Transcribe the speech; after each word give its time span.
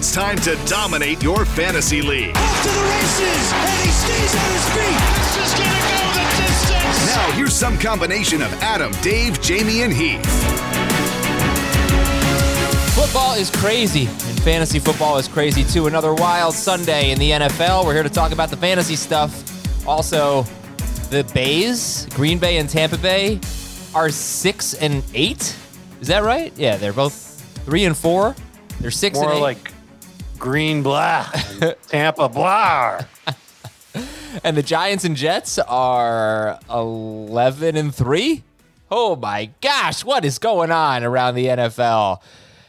It's 0.00 0.12
time 0.14 0.38
to 0.38 0.56
dominate 0.64 1.22
your 1.22 1.44
fantasy 1.44 2.00
league. 2.00 2.34
Off 2.34 2.62
to 2.62 2.68
the 2.70 2.84
races, 2.84 3.52
and 3.52 3.84
he 3.84 3.90
stays 3.90 4.34
on 4.34 4.50
his 4.50 4.68
feet. 4.70 5.00
This 5.18 5.36
is 5.44 5.52
gonna 5.58 5.80
go 5.92 6.12
the 6.14 6.24
distance. 6.40 7.06
Now, 7.14 7.30
here's 7.32 7.52
some 7.52 7.76
combination 7.76 8.40
of 8.40 8.50
Adam, 8.62 8.92
Dave, 9.02 9.42
Jamie, 9.42 9.82
and 9.82 9.92
Heath. 9.92 10.24
Football 12.94 13.34
is 13.34 13.50
crazy, 13.50 14.06
and 14.06 14.40
fantasy 14.42 14.78
football 14.78 15.18
is 15.18 15.28
crazy 15.28 15.64
too. 15.64 15.86
Another 15.86 16.14
wild 16.14 16.54
Sunday 16.54 17.10
in 17.10 17.18
the 17.18 17.32
NFL. 17.32 17.84
We're 17.84 17.92
here 17.92 18.02
to 18.02 18.08
talk 18.08 18.32
about 18.32 18.48
the 18.48 18.56
fantasy 18.56 18.96
stuff. 18.96 19.86
Also, 19.86 20.44
the 21.10 21.30
Bays, 21.34 22.06
Green 22.14 22.38
Bay 22.38 22.56
and 22.56 22.70
Tampa 22.70 22.96
Bay, 22.96 23.38
are 23.94 24.08
six 24.08 24.72
and 24.72 25.02
eight. 25.12 25.54
Is 26.00 26.08
that 26.08 26.22
right? 26.22 26.54
Yeah, 26.56 26.78
they're 26.78 26.94
both 26.94 27.42
three 27.66 27.84
and 27.84 27.94
four. 27.94 28.34
They're 28.80 28.90
six 28.90 29.18
More 29.18 29.28
and 29.28 29.36
eight. 29.36 29.42
like 29.42 29.72
green 30.40 30.82
blah, 30.82 31.30
Tampa 31.86 32.28
blah. 32.28 33.02
and 34.42 34.56
the 34.56 34.62
Giants 34.62 35.04
and 35.04 35.14
Jets 35.14 35.58
are 35.60 36.58
11 36.68 37.76
and 37.76 37.94
3. 37.94 38.42
Oh 38.90 39.14
my 39.14 39.50
gosh, 39.60 40.04
what 40.04 40.24
is 40.24 40.38
going 40.40 40.72
on 40.72 41.04
around 41.04 41.36
the 41.36 41.46
NFL? 41.46 42.20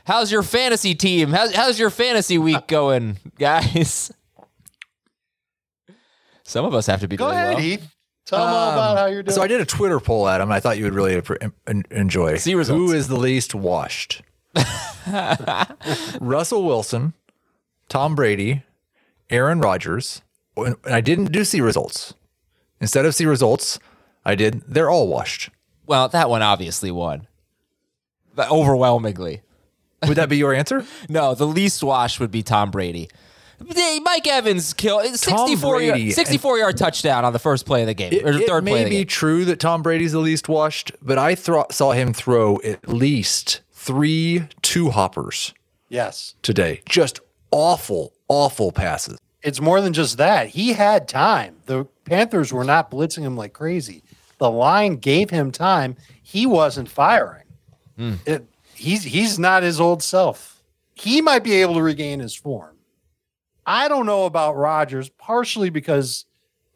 How's 0.06 0.32
your 0.32 0.44
fantasy 0.44 0.94
team? 0.94 1.30
How's, 1.32 1.56
how's 1.56 1.80
your 1.80 1.90
fantasy 1.90 2.38
week 2.38 2.68
going, 2.68 3.18
guys? 3.40 4.12
Some 6.44 6.66
of 6.66 6.76
us 6.76 6.86
have 6.88 7.00
to 7.00 7.08
be 7.08 7.16
Go 7.16 7.26
doing 7.28 7.38
ahead, 7.38 7.54
well. 7.56 7.64
Heath. 7.64 7.96
Tell 8.26 8.46
them 8.46 8.54
all 8.54 8.68
um, 8.70 8.74
about 8.76 8.98
how 8.98 9.06
you're 9.08 9.24
doing. 9.24 9.34
So 9.34 9.42
I 9.42 9.48
did 9.48 9.62
a 9.62 9.66
Twitter 9.66 10.00
poll, 10.00 10.28
Adam. 10.28 10.50
and 10.50 10.54
I 10.54 10.60
thought 10.60 10.78
you 10.78 10.84
would 10.84 10.94
really 10.94 11.20
enjoy. 11.90 12.36
See 12.38 12.54
results. 12.54 12.78
Who 12.78 12.92
is 12.94 13.08
the 13.08 13.16
least 13.18 13.56
washed? 13.56 14.22
Russell 16.22 16.64
Wilson, 16.64 17.14
Tom 17.92 18.16
Brady, 18.16 18.64
Aaron 19.30 19.60
Rodgers. 19.60 20.22
And 20.56 20.78
I 20.86 21.02
didn't 21.02 21.34
do 21.34 21.44
see 21.44 21.60
results. 21.60 22.14
Instead 22.80 23.06
of 23.06 23.14
see 23.14 23.26
results, 23.26 23.80
I 24.24 24.36
did. 24.36 24.62
They're 24.66 24.90
all 24.90 25.10
washed. 25.10 25.50
Well, 25.86 26.08
that 26.08 26.30
one 26.30 26.42
obviously 26.42 26.90
won. 26.90 27.28
But 28.34 28.50
overwhelmingly. 28.50 29.42
Would 30.08 30.16
that 30.16 30.30
be 30.30 30.38
your 30.38 30.54
answer? 30.54 30.86
No, 31.10 31.36
the 31.36 31.46
least 31.46 31.84
washed 31.84 32.22
would 32.22 32.32
be 32.32 32.44
Tom 32.44 32.72
Brady. 32.72 33.10
Hey, 33.68 34.00
Mike 34.02 34.26
Evans 34.26 34.74
killed 34.74 35.04
64 35.06 35.76
Brady 35.76 36.02
yard, 36.04 36.16
64 36.16 36.58
yard 36.60 36.78
touchdown 36.78 37.26
on 37.26 37.34
the 37.34 37.40
first 37.40 37.66
play 37.66 37.82
of 37.82 37.88
the 37.88 37.94
game 37.94 38.14
It, 38.14 38.26
or 38.26 38.32
third 38.40 38.64
play 38.64 38.74
may 38.74 38.84
of 38.84 38.86
the 38.86 38.90
be 38.90 38.96
game. 39.00 39.08
true 39.08 39.44
that 39.46 39.60
Tom 39.60 39.84
Brady's 39.84 40.14
the 40.14 40.20
least 40.20 40.48
washed, 40.48 40.94
but 41.02 41.18
I 41.18 41.36
thro- 41.36 41.66
saw 41.70 41.92
him 41.92 42.14
throw 42.14 42.58
at 42.64 42.88
least 42.88 43.60
three 43.74 44.48
two 44.62 44.92
hoppers 44.92 45.54
yes. 45.90 46.36
today. 46.42 46.82
Just 46.88 47.20
awful, 47.52 48.14
awful 48.28 48.72
passes. 48.72 49.18
It's 49.44 49.62
more 49.62 49.82
than 49.82 49.94
just 49.94 50.18
that. 50.18 50.50
He 50.50 50.74
had 50.74 51.08
time. 51.08 51.58
The 51.66 51.86
Panthers 52.06 52.54
were 52.54 52.64
not 52.64 52.92
blitzing 52.92 53.24
him 53.24 53.36
like 53.36 53.54
crazy. 53.54 54.04
The 54.38 54.50
line 54.52 54.98
gave 54.98 55.30
him 55.30 55.52
time. 55.52 55.96
He 56.22 56.46
wasn't 56.46 56.90
firing. 56.90 57.46
Hmm. 57.98 58.14
It, 58.26 58.46
he's 58.76 59.04
he's 59.04 59.38
not 59.38 59.64
his 59.64 59.80
old 59.80 60.02
self. 60.04 60.64
He 60.94 61.22
might 61.22 61.44
be 61.44 61.62
able 61.62 61.76
to 61.76 61.82
regain 61.82 62.20
his 62.20 62.36
form. 62.36 62.78
I 63.66 63.88
don't 63.88 64.06
know 64.06 64.26
about 64.26 64.58
Rodgers, 64.58 65.10
partially 65.10 65.70
because 65.70 66.26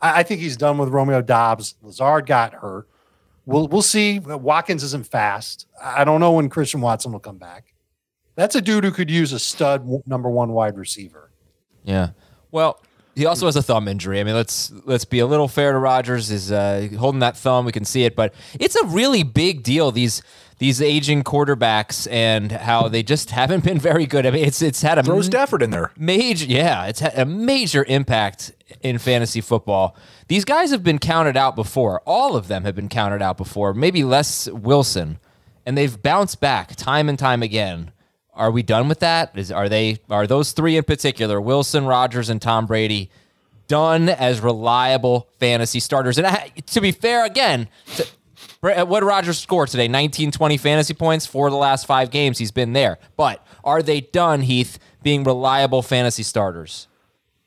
I, 0.02 0.19
I 0.19 0.24
think 0.24 0.41
he's 0.41 0.58
done 0.58 0.78
with 0.78 0.90
Romeo 0.90 1.22
Doubs. 1.22 1.75
Lazard 1.81 2.25
got 2.25 2.53
hurt. 2.53 2.88
We'll 3.46 3.68
we'll 3.68 3.81
see. 3.84 4.19
Watkins 4.19 4.84
isn't 4.84 5.08
fast. 5.08 5.68
I 5.81 6.03
don't 6.03 6.19
know 6.19 6.34
when 6.34 6.50
Christian 6.50 6.81
Watson 6.81 7.12
will 7.12 7.19
come 7.19 7.38
back. 7.38 7.75
That's 8.35 8.56
a 8.56 8.62
dude 8.62 8.84
who 8.84 8.91
could 8.91 9.09
use 9.09 9.31
a 9.34 9.40
stud 9.40 9.88
number 10.06 10.29
one 10.29 10.51
wide 10.51 10.78
receiver. 10.78 11.31
Yeah. 11.84 12.09
Well, 12.51 12.81
he 13.16 13.25
also 13.25 13.46
has 13.46 13.56
a 13.56 13.63
thumb 13.63 13.88
injury. 13.88 14.19
I 14.19 14.23
mean, 14.25 14.35
let's 14.35 14.72
let's 14.84 15.06
be 15.06 15.19
a 15.19 15.25
little 15.25 15.47
fair 15.47 15.72
to 15.72 15.78
Rodgers. 15.78 16.31
Is 16.31 16.51
uh, 16.51 16.90
holding 17.00 17.19
that 17.19 17.38
thumb. 17.38 17.66
We 17.66 17.72
can 17.72 17.85
see 17.85 18.03
it, 18.03 18.16
but 18.16 18.34
it's 18.59 18.75
a 18.75 18.85
really 18.88 19.23
big 19.23 19.63
deal. 19.63 19.91
These 19.91 20.22
these 20.57 20.81
aging 20.81 21.23
quarterbacks 21.23 22.09
and 22.12 22.51
how 22.51 22.88
they 22.88 23.03
just 23.03 23.31
haven't 23.31 23.63
been 23.63 23.79
very 23.79 24.06
good. 24.06 24.25
I 24.25 24.31
mean, 24.31 24.46
it's 24.46 24.62
it's 24.62 24.81
had 24.81 24.97
a 24.97 25.03
Throw 25.03 25.22
Stafford 25.22 25.62
in 25.62 25.69
there. 25.69 25.91
major 25.97 26.46
yeah 26.46 26.85
it's 26.85 27.00
had 27.00 27.17
a 27.17 27.25
major 27.25 27.85
impact 27.88 28.52
in 28.81 28.97
fantasy 28.97 29.41
football 29.41 29.96
these 30.28 30.46
guys 30.46 30.72
have 30.72 30.84
been 30.84 30.97
counted 31.00 31.38
out 31.38 31.56
before 31.56 32.02
all 32.06 32.35
of 32.35 32.47
them 32.47 32.63
have 32.63 32.75
been 32.75 32.90
counted 32.90 33.22
out 33.22 33.38
before 33.38 33.73
maybe 33.73 34.03
less 34.03 34.50
wilson 34.50 35.19
and 35.66 35.78
they've 35.78 36.02
bounced 36.02 36.40
back 36.40 36.75
time 36.75 37.09
and 37.09 37.19
time 37.19 37.44
again 37.44 37.91
are 38.35 38.51
we 38.51 38.63
done 38.63 38.88
with 38.88 39.00
that 39.00 39.31
is 39.35 39.51
are 39.51 39.69
they 39.69 39.97
are 40.09 40.28
those 40.28 40.51
three 40.51 40.78
in 40.78 40.84
particular 40.84 41.40
wilson 41.40 41.85
rodgers 41.85 42.29
and 42.29 42.41
tom 42.41 42.66
brady 42.66 43.09
done 43.68 44.09
as 44.09 44.41
reliable 44.41 45.28
fantasy 45.40 45.79
starters 45.79 46.18
and 46.18 46.28
I, 46.28 46.51
to 46.68 46.81
be 46.81 46.91
fair 46.91 47.25
again 47.25 47.67
to, 47.96 48.05
what 48.61 49.02
did 49.02 49.05
Rodgers 49.05 49.37
score 49.40 49.67
today? 49.67 49.87
19, 49.87 50.32
20 50.32 50.58
fantasy 50.58 50.93
points 50.93 51.26
for 51.26 51.49
the 51.49 51.55
last 51.55 51.85
five 51.85 52.09
games. 52.09 52.37
He's 52.37 52.52
been 52.52 52.73
there. 52.73 52.97
But 53.16 53.46
are 53.64 53.82
they 53.82 54.02
done, 54.02 54.41
Heath, 54.41 54.79
being 55.03 55.23
reliable 55.23 55.82
fantasy 55.82 56.23
starters? 56.23 56.87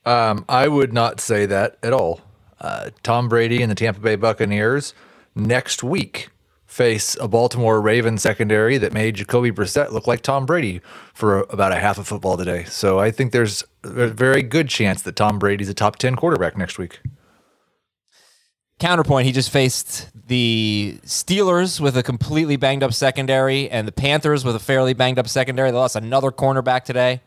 Um, 0.04 0.44
I 0.48 0.68
would 0.68 0.92
not 0.92 1.20
say 1.20 1.46
that 1.46 1.76
at 1.82 1.92
all. 1.92 2.20
Uh, 2.60 2.90
Tom 3.02 3.28
Brady 3.28 3.62
and 3.62 3.70
the 3.70 3.74
Tampa 3.74 4.00
Bay 4.00 4.16
Buccaneers 4.16 4.94
next 5.34 5.82
week 5.82 6.28
face 6.78 7.16
a 7.20 7.26
Baltimore 7.26 7.80
Ravens 7.80 8.22
secondary 8.22 8.78
that 8.78 8.92
made 8.92 9.16
Jacoby 9.16 9.50
Brissett 9.50 9.90
look 9.90 10.06
like 10.06 10.22
Tom 10.22 10.46
Brady 10.46 10.80
for 11.12 11.40
about 11.50 11.72
a 11.72 11.74
half 11.74 11.98
of 11.98 12.06
football 12.06 12.36
today. 12.36 12.62
So 12.64 13.00
I 13.00 13.10
think 13.10 13.32
there's 13.32 13.64
a 13.82 14.06
very 14.06 14.44
good 14.44 14.68
chance 14.68 15.02
that 15.02 15.16
Tom 15.16 15.40
Brady's 15.40 15.68
a 15.68 15.74
top 15.74 15.96
10 15.96 16.14
quarterback 16.14 16.56
next 16.56 16.78
week. 16.78 17.00
Counterpoint, 18.78 19.26
he 19.26 19.32
just 19.32 19.50
faced 19.50 20.08
the 20.28 21.00
Steelers 21.04 21.80
with 21.80 21.96
a 21.96 22.02
completely 22.04 22.54
banged 22.54 22.84
up 22.84 22.94
secondary 22.94 23.68
and 23.68 23.88
the 23.88 23.92
Panthers 23.92 24.44
with 24.44 24.54
a 24.54 24.60
fairly 24.60 24.94
banged 24.94 25.18
up 25.18 25.26
secondary. 25.26 25.72
They 25.72 25.76
lost 25.76 25.96
another 25.96 26.30
cornerback 26.30 26.84
today. 26.84 27.22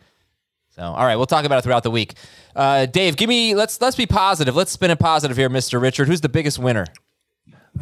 So, 0.70 0.82
all 0.82 1.06
right, 1.06 1.18
we'll 1.18 1.26
talk 1.26 1.44
about 1.44 1.60
it 1.60 1.64
throughout 1.64 1.84
the 1.84 1.92
week. 1.92 2.14
Uh, 2.56 2.86
Dave, 2.86 3.18
give 3.18 3.28
me 3.28 3.54
let's 3.54 3.82
let's 3.82 3.98
be 3.98 4.06
positive. 4.06 4.56
Let's 4.56 4.72
spin 4.72 4.92
it 4.92 5.00
positive 5.00 5.36
here, 5.36 5.50
Mister 5.50 5.78
Richard. 5.78 6.08
Who's 6.08 6.22
the 6.22 6.30
biggest 6.30 6.58
winner? 6.58 6.86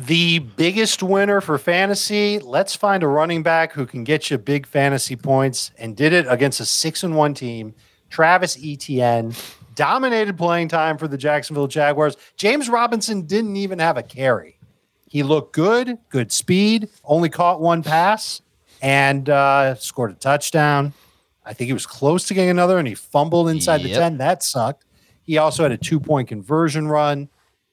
The 0.05 0.39
biggest 0.39 1.03
winner 1.03 1.41
for 1.41 1.57
fantasy. 1.57 2.39
Let's 2.39 2.73
find 2.75 3.03
a 3.03 3.07
running 3.07 3.43
back 3.43 3.73
who 3.73 3.85
can 3.85 4.05
get 4.05 4.31
you 4.31 4.37
big 4.37 4.65
fantasy 4.65 5.17
points 5.17 5.71
and 5.77 5.95
did 5.95 6.13
it 6.13 6.25
against 6.29 6.61
a 6.61 6.65
six 6.65 7.03
and 7.03 7.17
one 7.17 7.33
team. 7.33 7.73
Travis 8.09 8.57
Etienne 8.63 9.33
dominated 9.75 10.37
playing 10.37 10.69
time 10.69 10.97
for 10.97 11.07
the 11.07 11.17
Jacksonville 11.17 11.67
Jaguars. 11.67 12.15
James 12.37 12.69
Robinson 12.69 13.23
didn't 13.23 13.57
even 13.57 13.79
have 13.79 13.97
a 13.97 14.03
carry. 14.03 14.57
He 15.07 15.21
looked 15.21 15.53
good, 15.53 15.97
good 16.09 16.31
speed, 16.31 16.89
only 17.03 17.29
caught 17.29 17.59
one 17.59 17.83
pass 17.83 18.41
and 18.81 19.29
uh, 19.29 19.75
scored 19.75 20.11
a 20.11 20.15
touchdown. 20.15 20.93
I 21.43 21.53
think 21.53 21.67
he 21.67 21.73
was 21.73 21.85
close 21.85 22.25
to 22.27 22.33
getting 22.33 22.51
another 22.51 22.77
and 22.77 22.87
he 22.87 22.95
fumbled 22.95 23.49
inside 23.49 23.81
the 23.81 23.89
10. 23.89 24.17
That 24.17 24.43
sucked. 24.43 24.85
He 25.23 25.37
also 25.37 25.63
had 25.63 25.71
a 25.71 25.77
two 25.77 25.99
point 25.99 26.29
conversion 26.29 26.87
run. 26.87 27.27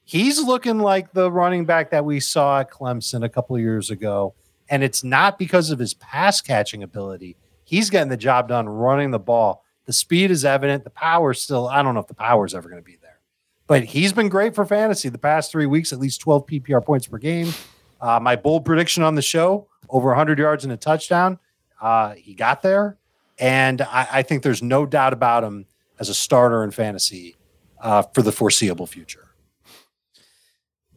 He's 0.07 0.41
looking 0.41 0.79
like 0.79 1.11
the 1.11 1.29
running 1.29 1.65
back 1.65 1.89
that 1.89 2.05
we 2.05 2.21
saw 2.21 2.61
at 2.61 2.71
Clemson 2.71 3.25
a 3.25 3.29
couple 3.29 3.57
of 3.57 3.61
years 3.61 3.89
ago. 3.91 4.35
And 4.69 4.81
it's 4.81 5.03
not 5.03 5.37
because 5.37 5.69
of 5.69 5.79
his 5.79 5.93
pass 5.95 6.39
catching 6.39 6.81
ability. 6.81 7.35
He's 7.65 7.89
getting 7.89 8.07
the 8.07 8.15
job 8.15 8.47
done 8.47 8.69
running 8.69 9.11
the 9.11 9.19
ball. 9.19 9.65
The 9.83 9.91
speed 9.91 10.31
is 10.31 10.45
evident. 10.45 10.85
The 10.85 10.91
power 10.91 11.33
still, 11.33 11.67
I 11.67 11.83
don't 11.83 11.93
know 11.93 11.99
if 11.99 12.07
the 12.07 12.13
power 12.13 12.45
is 12.45 12.55
ever 12.55 12.69
going 12.69 12.81
to 12.81 12.85
be 12.85 12.97
there. 13.01 13.19
But 13.67 13.83
he's 13.83 14.13
been 14.13 14.29
great 14.29 14.55
for 14.55 14.65
fantasy 14.65 15.09
the 15.09 15.17
past 15.17 15.51
three 15.51 15.65
weeks, 15.65 15.91
at 15.91 15.99
least 15.99 16.21
12 16.21 16.47
PPR 16.47 16.85
points 16.85 17.05
per 17.05 17.17
game. 17.17 17.53
Uh, 17.99 18.17
my 18.21 18.37
bold 18.37 18.63
prediction 18.63 19.03
on 19.03 19.15
the 19.15 19.21
show 19.21 19.67
over 19.89 20.07
100 20.07 20.39
yards 20.39 20.63
and 20.63 20.71
a 20.71 20.77
touchdown. 20.77 21.37
Uh, 21.81 22.13
he 22.13 22.33
got 22.33 22.61
there. 22.61 22.97
And 23.39 23.81
I, 23.81 24.07
I 24.09 24.21
think 24.21 24.43
there's 24.43 24.63
no 24.63 24.85
doubt 24.85 25.11
about 25.11 25.43
him 25.43 25.65
as 25.99 26.07
a 26.07 26.13
starter 26.13 26.63
in 26.63 26.71
fantasy 26.71 27.35
uh, 27.81 28.03
for 28.03 28.21
the 28.21 28.31
foreseeable 28.31 28.87
future. 28.87 29.26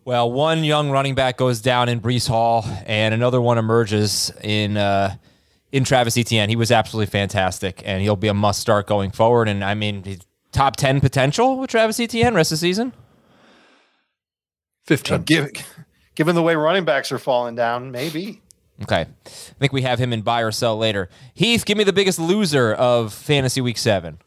Well, 0.05 0.32
one 0.32 0.64
young 0.64 0.91
running 0.91 1.14
back 1.14 1.37
goes 1.37 1.61
down 1.61 1.88
in 1.88 2.00
Breece 2.00 2.26
Hall, 2.26 2.64
and 2.87 3.12
another 3.12 3.41
one 3.41 3.58
emerges 3.58 4.32
in 4.43 4.76
uh, 4.76 5.17
in 5.73 5.85
Travis 5.85 6.17
Etienne. 6.17 6.49
He 6.49 6.56
was 6.56 6.73
absolutely 6.73 7.11
fantastic, 7.11 7.82
and 7.85 8.02
he'll 8.02 8.17
be 8.17 8.29
a 8.29 8.35
must 8.35 8.61
start 8.61 8.87
going 8.87 9.11
forward. 9.11 9.49
And 9.49 9.62
I 9.62 9.75
mean, 9.75 10.19
top 10.52 10.76
ten 10.76 11.00
potential 11.00 11.58
with 11.58 11.70
Travis 11.70 12.00
Etienne 12.00 12.35
rest 12.35 12.50
of 12.50 12.56
the 12.56 12.61
season. 12.61 12.93
15. 14.87 15.23
Given, 15.23 15.52
given 16.14 16.35
the 16.35 16.43
way 16.43 16.56
running 16.56 16.85
backs 16.85 17.12
are 17.12 17.19
falling 17.19 17.55
down, 17.55 17.93
maybe. 17.93 18.41
Okay, 18.82 19.02
I 19.02 19.31
think 19.58 19.73
we 19.73 19.82
have 19.82 19.99
him 19.99 20.12
in 20.12 20.23
buy 20.23 20.41
or 20.41 20.50
sell 20.50 20.76
later. 20.76 21.11
Heath, 21.35 21.64
give 21.67 21.76
me 21.76 21.85
the 21.85 21.93
biggest 21.93 22.19
loser 22.19 22.73
of 22.73 23.12
fantasy 23.12 23.61
week 23.61 23.76
seven. 23.79 24.19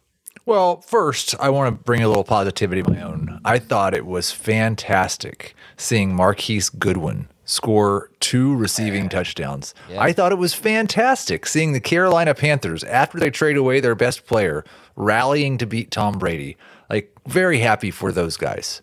Well, 0.45 0.81
first, 0.81 1.35
I 1.39 1.49
want 1.49 1.73
to 1.73 1.83
bring 1.83 2.03
a 2.03 2.07
little 2.07 2.25
positivity 2.25 2.81
of 2.81 2.89
my 2.89 3.01
own. 3.01 3.39
I 3.45 3.59
thought 3.59 3.93
it 3.93 4.05
was 4.05 4.31
fantastic 4.31 5.55
seeing 5.77 6.13
Marquise 6.13 6.69
Goodwin 6.69 7.29
score 7.45 8.09
two 8.19 8.55
receiving 8.55 9.09
touchdowns. 9.09 9.73
I 10.01 10.13
thought 10.13 10.31
it 10.31 10.37
was 10.37 10.53
fantastic 10.53 11.45
seeing 11.45 11.73
the 11.73 11.79
Carolina 11.79 12.33
Panthers, 12.33 12.83
after 12.83 13.19
they 13.19 13.29
trade 13.29 13.57
away 13.57 13.79
their 13.79 13.95
best 13.95 14.25
player, 14.25 14.63
rallying 14.95 15.57
to 15.59 15.65
beat 15.65 15.91
Tom 15.91 16.17
Brady. 16.17 16.57
Like, 16.89 17.11
very 17.27 17.59
happy 17.59 17.91
for 17.91 18.11
those 18.11 18.37
guys. 18.37 18.81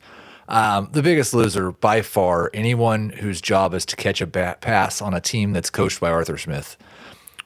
Um, 0.48 0.88
the 0.92 1.02
biggest 1.02 1.32
loser 1.32 1.70
by 1.70 2.02
far, 2.02 2.50
anyone 2.52 3.10
whose 3.10 3.40
job 3.40 3.72
is 3.72 3.86
to 3.86 3.96
catch 3.96 4.20
a 4.20 4.26
bat 4.26 4.60
pass 4.60 5.00
on 5.00 5.14
a 5.14 5.20
team 5.20 5.52
that's 5.52 5.70
coached 5.70 6.00
by 6.00 6.10
Arthur 6.10 6.38
Smith. 6.38 6.76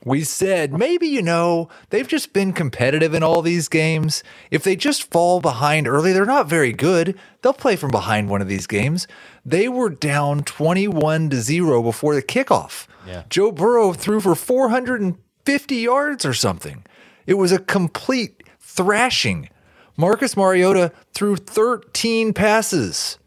We 0.05 0.23
said 0.23 0.73
maybe, 0.73 1.07
you 1.07 1.23
know, 1.23 1.69
they've 1.91 2.07
just 2.07 2.33
been 2.33 2.53
competitive 2.53 3.15
in 3.15 3.23
all 3.23 3.41
these 3.41 3.69
games. 3.69 4.23
If 4.51 4.63
they 4.63 4.77
just 4.77 5.11
fall 5.11 5.41
behind 5.41 5.89
early, 5.89 6.13
they're 6.13 6.27
not 6.27 6.49
very 6.49 6.73
good. 6.73 7.19
They'll 7.43 7.55
play 7.55 7.77
from 7.77 7.91
behind 7.91 8.29
one 8.29 8.43
of 8.43 8.49
these 8.49 8.67
games. 8.67 9.07
They 9.45 9.69
were 9.69 9.91
down 9.91 10.45
21 10.45 11.31
to 11.31 11.41
0 11.41 11.83
before 11.83 12.15
the 12.15 12.23
kickoff. 12.23 12.87
Yeah. 13.07 13.25
Joe 13.31 13.51
Burrow 13.51 13.93
threw 13.93 14.21
for 14.21 14.35
450 14.35 15.77
yards 15.77 16.25
or 16.25 16.35
something. 16.35 16.85
It 17.27 17.35
was 17.35 17.53
a 17.53 17.59
complete 17.59 18.43
thrashing. 18.61 19.49
Marcus 19.97 20.37
Mariota 20.37 20.93
threw 21.13 21.37
13 21.37 22.33
passes. 22.33 23.19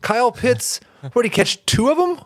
Kyle 0.00 0.32
Pitts, 0.32 0.80
what 1.12 1.22
did 1.22 1.32
he 1.32 1.36
catch? 1.36 1.64
Two 1.66 1.88
of 1.88 1.98
them? 1.98 2.20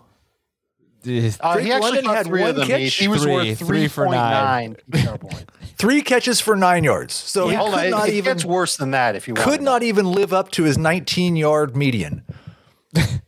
Uh, 1.02 1.58
he 1.58 1.72
actually 1.72 1.80
London 1.80 2.04
had 2.04 2.26
three 2.26 2.40
one 2.40 2.50
of 2.50 2.56
them. 2.56 2.66
catch? 2.68 2.80
Heath. 2.80 2.94
He 2.94 3.08
was 3.08 3.22
Three, 3.22 3.32
worth 3.32 3.58
three 3.58 3.88
for 3.88 4.06
nine. 4.06 4.76
3.9 4.90 5.04
PPR 5.04 5.20
points. 5.30 5.44
Three 5.76 6.02
catches 6.02 6.40
for 6.40 6.56
nine 6.56 6.84
yards. 6.84 7.14
So 7.14 7.48
he 7.48 7.56
could 7.56 7.62
on, 7.62 7.90
not 7.90 8.08
it 8.08 8.14
even 8.14 8.34
gets 8.34 8.44
worse 8.44 8.76
than 8.76 8.90
that 8.90 9.16
if 9.16 9.26
you 9.26 9.34
could 9.34 9.62
not 9.62 9.82
even 9.82 10.12
live 10.12 10.32
up 10.34 10.50
to 10.52 10.64
his 10.64 10.76
19 10.76 11.36
yard 11.36 11.74
median. 11.76 12.22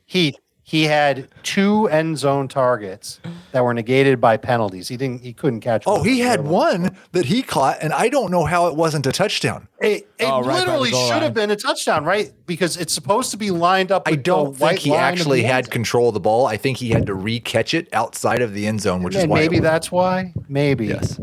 He 0.04 0.36
he 0.62 0.84
had 0.84 1.28
two 1.42 1.88
end 1.88 2.18
zone 2.18 2.48
targets 2.48 3.20
that 3.52 3.62
were 3.64 3.72
negated 3.74 4.20
by 4.20 4.36
penalties. 4.36 4.88
He 4.88 4.96
didn't. 4.96 5.22
He 5.22 5.32
couldn't 5.32 5.60
catch. 5.60 5.84
Oh, 5.86 6.02
he 6.02 6.20
had 6.20 6.40
them. 6.40 6.46
one 6.48 6.96
that 7.12 7.26
he 7.26 7.42
caught, 7.42 7.78
and 7.80 7.92
I 7.92 8.08
don't 8.08 8.30
know 8.30 8.44
how 8.44 8.66
it 8.66 8.74
wasn't 8.76 9.06
a 9.06 9.12
touchdown. 9.12 9.68
It, 9.80 10.08
it 10.18 10.24
Oh, 10.24 10.42
right 10.42 10.58
literally 10.58 10.90
should 10.90 10.96
line. 11.10 11.22
have 11.22 11.34
been 11.34 11.50
a 11.50 11.56
touchdown, 11.56 12.04
right? 12.04 12.32
Because 12.46 12.76
it's 12.76 12.92
supposed 12.92 13.30
to 13.32 13.36
be 13.36 13.50
lined 13.50 13.92
up. 13.92 14.02
I 14.06 14.16
don't 14.16 14.54
think 14.56 14.78
he 14.80 14.94
actually 14.94 15.40
the 15.40 15.46
end 15.46 15.54
had 15.54 15.70
control 15.70 16.08
of 16.08 16.14
the 16.14 16.20
ball. 16.20 16.46
I 16.46 16.56
think 16.56 16.78
he 16.78 16.90
had 16.90 17.06
to 17.06 17.14
re-catch 17.14 17.74
it 17.74 17.88
outside 17.92 18.42
of 18.42 18.54
the 18.54 18.66
end 18.66 18.80
zone, 18.80 19.02
which 19.02 19.14
is 19.14 19.26
why 19.26 19.40
maybe 19.40 19.58
that's 19.60 19.92
why. 19.92 20.32
Maybe. 20.48 20.86
yes. 20.86 21.18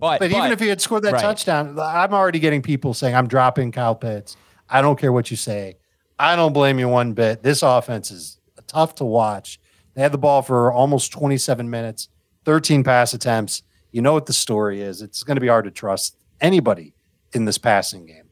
But, 0.00 0.18
But 0.20 0.30
even 0.32 0.52
if 0.52 0.60
he 0.60 0.68
had 0.68 0.80
scored 0.82 1.02
that 1.04 1.14
right. 1.14 1.22
touchdown, 1.22 1.78
I'm 1.78 2.12
already 2.12 2.38
getting 2.38 2.60
people 2.62 2.92
saying 2.94 3.14
I'm 3.14 3.26
dropping 3.28 3.72
Kyle 3.72 3.94
Pitts. 3.94 4.36
I 4.68 4.82
don't 4.82 4.98
care 4.98 5.12
what 5.12 5.30
you 5.30 5.36
say. 5.36 5.76
I 6.18 6.36
don't 6.36 6.52
blame 6.52 6.78
you 6.78 6.88
one 6.88 7.12
bit. 7.12 7.42
This 7.42 7.62
offense 7.62 8.10
is 8.10 8.38
tough 8.66 8.94
to 8.96 9.04
watch. 9.04 9.58
They 9.94 10.02
had 10.02 10.12
the 10.12 10.18
ball 10.18 10.42
for 10.42 10.72
almost 10.72 11.12
27 11.12 11.68
minutes, 11.70 12.08
13 12.44 12.84
pass 12.84 13.14
attempts. 13.14 13.62
You 13.92 14.02
know 14.02 14.12
what 14.12 14.26
the 14.26 14.32
story 14.32 14.80
is. 14.80 15.02
It's 15.02 15.22
going 15.22 15.36
to 15.36 15.40
be 15.40 15.48
hard 15.48 15.64
to 15.64 15.70
trust 15.70 16.16
anybody 16.40 16.94
in 17.32 17.44
this 17.44 17.58
passing 17.58 18.06
game. 18.06 18.30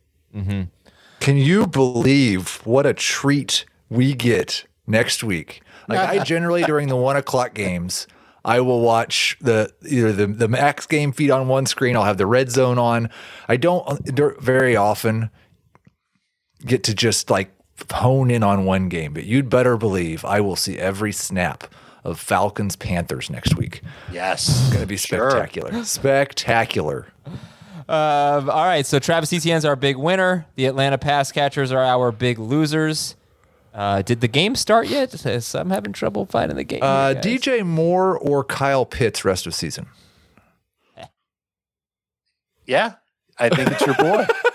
Can 1.20 1.36
you 1.36 1.66
believe 1.66 2.60
what 2.64 2.84
a 2.84 2.92
treat 2.92 3.64
we 3.88 4.14
get 4.14 4.66
next 4.86 5.22
week? 5.22 5.62
Like 5.88 5.98
I 6.00 6.18
generally 6.24 6.62
during 6.64 6.88
the 6.88 6.96
one 6.96 7.16
o'clock 7.16 7.54
games, 7.54 8.08
I 8.44 8.60
will 8.60 8.80
watch 8.80 9.36
the 9.40 9.72
either 9.86 10.12
the 10.12 10.26
the 10.26 10.48
max 10.48 10.86
game 10.86 11.12
feed 11.12 11.30
on 11.30 11.46
one 11.46 11.66
screen. 11.66 11.96
I'll 11.96 12.04
have 12.04 12.18
the 12.18 12.26
red 12.26 12.50
zone 12.50 12.78
on. 12.78 13.08
I 13.46 13.56
don't 13.56 13.86
uh, 13.86 14.30
very 14.40 14.74
often 14.74 15.30
get 16.64 16.84
to 16.84 16.94
just 16.94 17.30
like 17.30 17.50
hone 17.90 18.30
in 18.30 18.42
on 18.42 18.64
one 18.64 18.88
game, 18.88 19.12
but 19.12 19.24
you'd 19.24 19.48
better 19.50 19.76
believe 19.76 20.24
I 20.24 20.40
will 20.40 20.56
see 20.56 20.78
every 20.78 21.12
snap 21.12 21.64
of 22.04 22.18
Falcons 22.18 22.76
Panthers 22.76 23.30
next 23.30 23.56
week. 23.56 23.80
Yes. 24.12 24.48
It's 24.48 24.68
going 24.70 24.80
to 24.82 24.86
be 24.86 24.96
Sure. 24.96 25.30
spectacular. 25.30 25.84
Spectacular. 25.84 27.06
Um, 27.88 28.48
all 28.48 28.64
right, 28.64 28.86
so 28.86 28.98
Travis 28.98 29.32
Etienne's 29.32 29.64
our 29.64 29.76
big 29.76 29.96
winner. 29.96 30.46
The 30.54 30.66
Atlanta 30.66 30.98
pass 30.98 31.30
catchers 31.32 31.72
are 31.72 31.82
our 31.82 32.10
big 32.12 32.38
losers. 32.38 33.16
Uh, 33.74 34.02
did 34.02 34.20
the 34.20 34.28
game 34.28 34.54
start 34.54 34.86
yet? 34.88 35.24
I'm 35.54 35.70
having 35.70 35.92
trouble 35.92 36.26
finding 36.26 36.56
the 36.56 36.64
game. 36.64 36.80
Uh, 36.82 37.10
here. 37.14 37.20
DJ 37.22 37.66
Moore 37.66 38.16
or 38.18 38.44
Kyle 38.44 38.84
Pitts 38.84 39.24
rest 39.24 39.46
of 39.46 39.54
season. 39.54 39.86
Yeah, 42.66 42.94
I 43.38 43.48
think 43.48 43.70
it's 43.72 43.84
your 43.84 43.96
boy. 43.96 44.26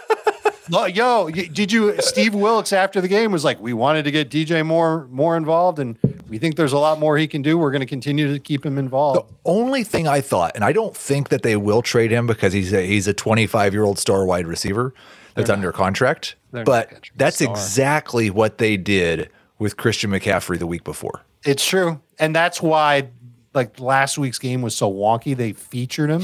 Yo, 0.69 1.29
did 1.29 1.71
you? 1.71 1.99
Steve 2.01 2.33
Wilks 2.33 2.73
after 2.73 3.01
the 3.01 3.07
game 3.07 3.31
was 3.31 3.43
like, 3.43 3.59
"We 3.59 3.73
wanted 3.73 4.03
to 4.03 4.11
get 4.11 4.29
DJ 4.29 4.65
Moore 4.65 5.07
more 5.09 5.37
involved, 5.37 5.79
and 5.79 5.97
we 6.29 6.37
think 6.37 6.55
there's 6.55 6.73
a 6.73 6.77
lot 6.77 6.99
more 6.99 7.17
he 7.17 7.27
can 7.27 7.41
do. 7.41 7.57
We're 7.57 7.71
going 7.71 7.81
to 7.81 7.87
continue 7.87 8.31
to 8.31 8.39
keep 8.39 8.65
him 8.65 8.77
involved." 8.77 9.27
The 9.27 9.33
only 9.45 9.83
thing 9.83 10.07
I 10.07 10.21
thought, 10.21 10.51
and 10.55 10.63
I 10.63 10.73
don't 10.73 10.95
think 10.95 11.29
that 11.29 11.43
they 11.43 11.55
will 11.55 11.81
trade 11.81 12.11
him 12.11 12.27
because 12.27 12.53
he's 12.53 12.73
a, 12.73 12.85
he's 12.85 13.07
a 13.07 13.13
25 13.13 13.73
year 13.73 13.83
old 13.83 13.97
star 13.99 14.25
wide 14.25 14.47
receiver 14.47 14.93
that's 15.35 15.49
under 15.49 15.71
contract. 15.71 16.35
They're 16.51 16.63
But 16.63 17.09
that's 17.15 17.41
exactly 17.41 18.29
what 18.29 18.57
they 18.57 18.77
did 18.77 19.29
with 19.59 19.77
Christian 19.77 20.11
McCaffrey 20.11 20.59
the 20.59 20.67
week 20.67 20.83
before. 20.83 21.21
It's 21.43 21.65
true, 21.65 22.01
and 22.19 22.35
that's 22.35 22.61
why 22.61 23.09
like 23.53 23.79
last 23.79 24.17
week's 24.17 24.39
game 24.39 24.61
was 24.61 24.75
so 24.75 24.91
wonky. 24.91 25.35
They 25.35 25.53
featured 25.53 26.09
him. 26.09 26.23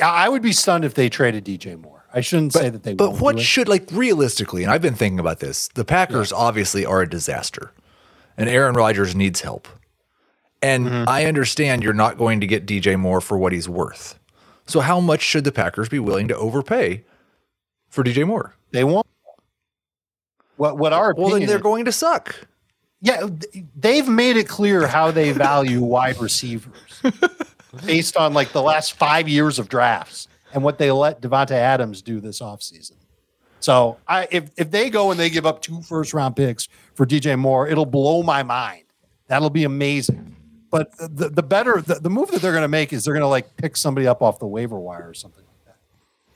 I 0.00 0.26
I 0.26 0.28
would 0.28 0.42
be 0.42 0.52
stunned 0.52 0.84
if 0.84 0.94
they 0.94 1.08
traded 1.08 1.44
DJ 1.44 1.80
Moore. 1.80 1.99
I 2.12 2.20
shouldn't 2.22 2.52
say 2.52 2.70
that 2.70 2.82
they. 2.82 2.94
But 2.94 3.10
won't 3.10 3.22
what 3.22 3.32
do 3.36 3.40
it. 3.40 3.44
should 3.44 3.68
like 3.68 3.88
realistically, 3.92 4.62
and 4.64 4.72
I've 4.72 4.82
been 4.82 4.94
thinking 4.94 5.20
about 5.20 5.40
this. 5.40 5.68
The 5.68 5.84
Packers 5.84 6.32
obviously 6.32 6.84
are 6.84 7.02
a 7.02 7.08
disaster, 7.08 7.72
and 8.36 8.48
Aaron 8.48 8.74
Rodgers 8.74 9.14
needs 9.14 9.40
help. 9.42 9.68
And 10.62 10.86
Mm-hmm. 10.86 11.08
I 11.08 11.24
understand 11.24 11.82
you're 11.82 11.92
not 11.94 12.18
going 12.18 12.40
to 12.40 12.46
get 12.46 12.66
DJ 12.66 12.98
Moore 12.98 13.20
for 13.20 13.38
what 13.38 13.52
he's 13.52 13.68
worth. 13.68 14.18
So 14.66 14.80
how 14.80 15.00
much 15.00 15.22
should 15.22 15.44
the 15.44 15.52
Packers 15.52 15.88
be 15.88 15.98
willing 15.98 16.28
to 16.28 16.36
overpay 16.36 17.04
for 17.88 18.04
DJ 18.04 18.26
Moore? 18.26 18.54
they 18.72 18.84
won't? 18.84 19.06
What 20.56 20.76
what 20.78 20.92
our 20.92 21.14
Well, 21.16 21.30
then 21.30 21.46
they're 21.46 21.56
is- 21.56 21.62
going 21.62 21.84
to 21.86 21.92
suck. 21.92 22.46
Yeah, 23.02 23.28
they've 23.74 24.06
made 24.06 24.36
it 24.36 24.46
clear 24.46 24.86
how 24.86 25.10
they 25.10 25.32
value 25.32 25.80
wide 25.80 26.20
receivers 26.20 27.00
based 27.86 28.14
on 28.18 28.34
like 28.34 28.52
the 28.52 28.60
last 28.60 28.92
five 28.92 29.26
years 29.26 29.58
of 29.58 29.70
drafts. 29.70 30.28
And 30.52 30.62
what 30.62 30.78
they 30.78 30.90
let 30.90 31.20
Davante 31.20 31.52
Adams 31.52 32.02
do 32.02 32.20
this 32.20 32.40
offseason. 32.40 32.96
So 33.60 33.98
I 34.08 34.26
if 34.30 34.50
if 34.56 34.70
they 34.70 34.90
go 34.90 35.10
and 35.10 35.20
they 35.20 35.30
give 35.30 35.46
up 35.46 35.62
two 35.62 35.82
first 35.82 36.14
round 36.14 36.34
picks 36.34 36.68
for 36.94 37.06
DJ 37.06 37.38
Moore, 37.38 37.68
it'll 37.68 37.86
blow 37.86 38.22
my 38.22 38.42
mind. 38.42 38.84
That'll 39.28 39.50
be 39.50 39.64
amazing. 39.64 40.34
But 40.70 40.96
the, 40.98 41.28
the 41.28 41.42
better 41.42 41.82
the, 41.82 41.96
the 41.96 42.10
move 42.10 42.30
that 42.30 42.40
they're 42.42 42.52
going 42.52 42.62
to 42.62 42.68
make 42.68 42.92
is 42.92 43.04
they're 43.04 43.14
going 43.14 43.22
to 43.22 43.28
like 43.28 43.56
pick 43.56 43.76
somebody 43.76 44.06
up 44.06 44.22
off 44.22 44.38
the 44.38 44.46
waiver 44.46 44.78
wire 44.78 45.08
or 45.08 45.14
something 45.14 45.44
like 45.44 45.66
that. 45.66 45.76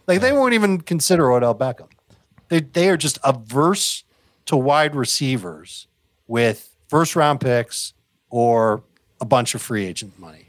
Like 0.07 0.21
they 0.21 0.33
won't 0.33 0.55
even 0.55 0.81
consider 0.81 1.33
Odell 1.33 1.55
Beckham. 1.55 1.89
They 2.49 2.61
they 2.61 2.91
are 2.91 2.97
just 2.97 3.19
averse 3.25 4.05
to 4.47 4.57
wide 4.57 4.95
receivers 4.95 5.87
with 6.27 6.77
first 6.89 7.17
round 7.17 7.41
picks 7.41 7.95
or 8.29 8.83
a 9.21 9.25
bunch 9.25 9.55
of 9.55 9.63
free 9.63 9.87
agent 9.87 10.19
money. 10.19 10.49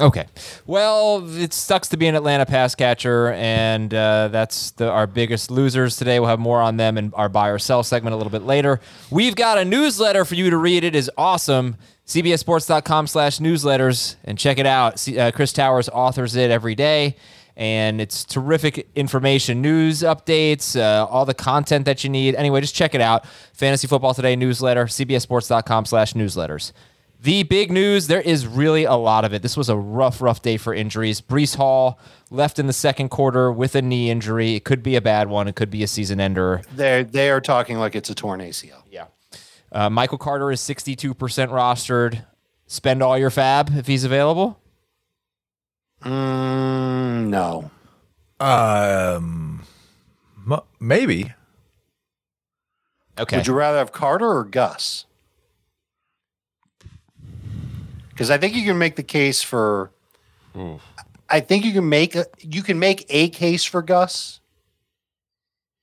Okay. 0.00 0.26
Well, 0.66 1.28
it 1.36 1.52
sucks 1.52 1.88
to 1.88 1.96
be 1.96 2.06
an 2.06 2.14
Atlanta 2.14 2.46
pass 2.46 2.74
catcher, 2.74 3.32
and 3.32 3.92
uh, 3.92 4.28
that's 4.28 4.70
the, 4.72 4.90
our 4.90 5.06
biggest 5.06 5.50
losers 5.50 5.96
today. 5.96 6.18
We'll 6.18 6.30
have 6.30 6.40
more 6.40 6.60
on 6.62 6.78
them 6.78 6.96
in 6.96 7.12
our 7.14 7.28
buy 7.28 7.48
or 7.48 7.58
sell 7.58 7.82
segment 7.82 8.14
a 8.14 8.16
little 8.16 8.30
bit 8.30 8.42
later. 8.42 8.80
We've 9.10 9.36
got 9.36 9.58
a 9.58 9.64
newsletter 9.64 10.24
for 10.24 10.34
you 10.34 10.48
to 10.50 10.56
read. 10.56 10.84
It 10.84 10.96
is 10.96 11.10
awesome. 11.18 11.76
CBSSports.com 12.06 13.06
slash 13.06 13.38
newsletters, 13.38 14.16
and 14.24 14.38
check 14.38 14.58
it 14.58 14.66
out. 14.66 14.98
See, 14.98 15.18
uh, 15.18 15.30
Chris 15.30 15.52
Towers 15.52 15.88
authors 15.88 16.34
it 16.34 16.50
every 16.50 16.74
day, 16.74 17.16
and 17.56 18.00
it's 18.00 18.24
terrific 18.24 18.88
information, 18.96 19.60
news 19.60 20.00
updates, 20.00 20.80
uh, 20.80 21.06
all 21.06 21.24
the 21.24 21.34
content 21.34 21.84
that 21.84 22.02
you 22.02 22.10
need. 22.10 22.34
Anyway, 22.34 22.60
just 22.62 22.74
check 22.74 22.94
it 22.94 23.00
out. 23.00 23.26
Fantasy 23.52 23.86
Football 23.86 24.14
Today 24.14 24.34
newsletter, 24.34 24.86
CBSSports.com 24.86 25.84
slash 25.84 26.14
newsletters. 26.14 26.72
The 27.22 27.42
big 27.42 27.70
news, 27.70 28.06
there 28.06 28.20
is 28.22 28.46
really 28.46 28.84
a 28.84 28.94
lot 28.94 29.26
of 29.26 29.34
it. 29.34 29.42
This 29.42 29.54
was 29.56 29.68
a 29.68 29.76
rough, 29.76 30.22
rough 30.22 30.40
day 30.40 30.56
for 30.56 30.72
injuries. 30.72 31.20
Breece 31.20 31.56
Hall 31.56 31.98
left 32.30 32.58
in 32.58 32.66
the 32.66 32.72
second 32.72 33.10
quarter 33.10 33.52
with 33.52 33.74
a 33.74 33.82
knee 33.82 34.10
injury. 34.10 34.54
It 34.54 34.64
could 34.64 34.82
be 34.82 34.96
a 34.96 35.02
bad 35.02 35.28
one. 35.28 35.46
It 35.46 35.54
could 35.54 35.70
be 35.70 35.82
a 35.82 35.86
season 35.86 36.18
ender. 36.18 36.62
They 36.74 37.02
they 37.02 37.28
are 37.30 37.40
talking 37.42 37.76
like 37.78 37.94
it's 37.94 38.08
a 38.08 38.14
torn 38.14 38.40
ACL. 38.40 38.82
Yeah. 38.90 39.06
Uh, 39.70 39.90
Michael 39.90 40.16
Carter 40.18 40.50
is 40.50 40.60
62% 40.62 41.14
rostered. 41.14 42.24
Spend 42.66 43.02
all 43.02 43.18
your 43.18 43.30
fab 43.30 43.70
if 43.76 43.86
he's 43.86 44.04
available. 44.04 44.58
Mm, 46.02 47.26
no. 47.28 47.70
Um, 48.40 49.64
m- 50.50 50.60
maybe. 50.80 51.34
Okay. 53.18 53.36
Would 53.36 53.46
you 53.46 53.52
rather 53.54 53.76
have 53.78 53.92
Carter 53.92 54.26
or 54.26 54.44
Gus? 54.44 55.04
Because 58.20 58.30
I 58.30 58.36
think 58.36 58.54
you 58.54 58.64
can 58.66 58.76
make 58.76 58.96
the 58.96 59.02
case 59.02 59.40
for. 59.42 59.92
I 61.30 61.40
think 61.40 61.64
you 61.64 61.72
can 61.72 61.88
make 61.88 62.14
a 62.14 62.26
you 62.38 62.62
can 62.62 62.78
make 62.78 63.06
a 63.08 63.30
case 63.30 63.64
for 63.64 63.80
Gus. 63.80 64.40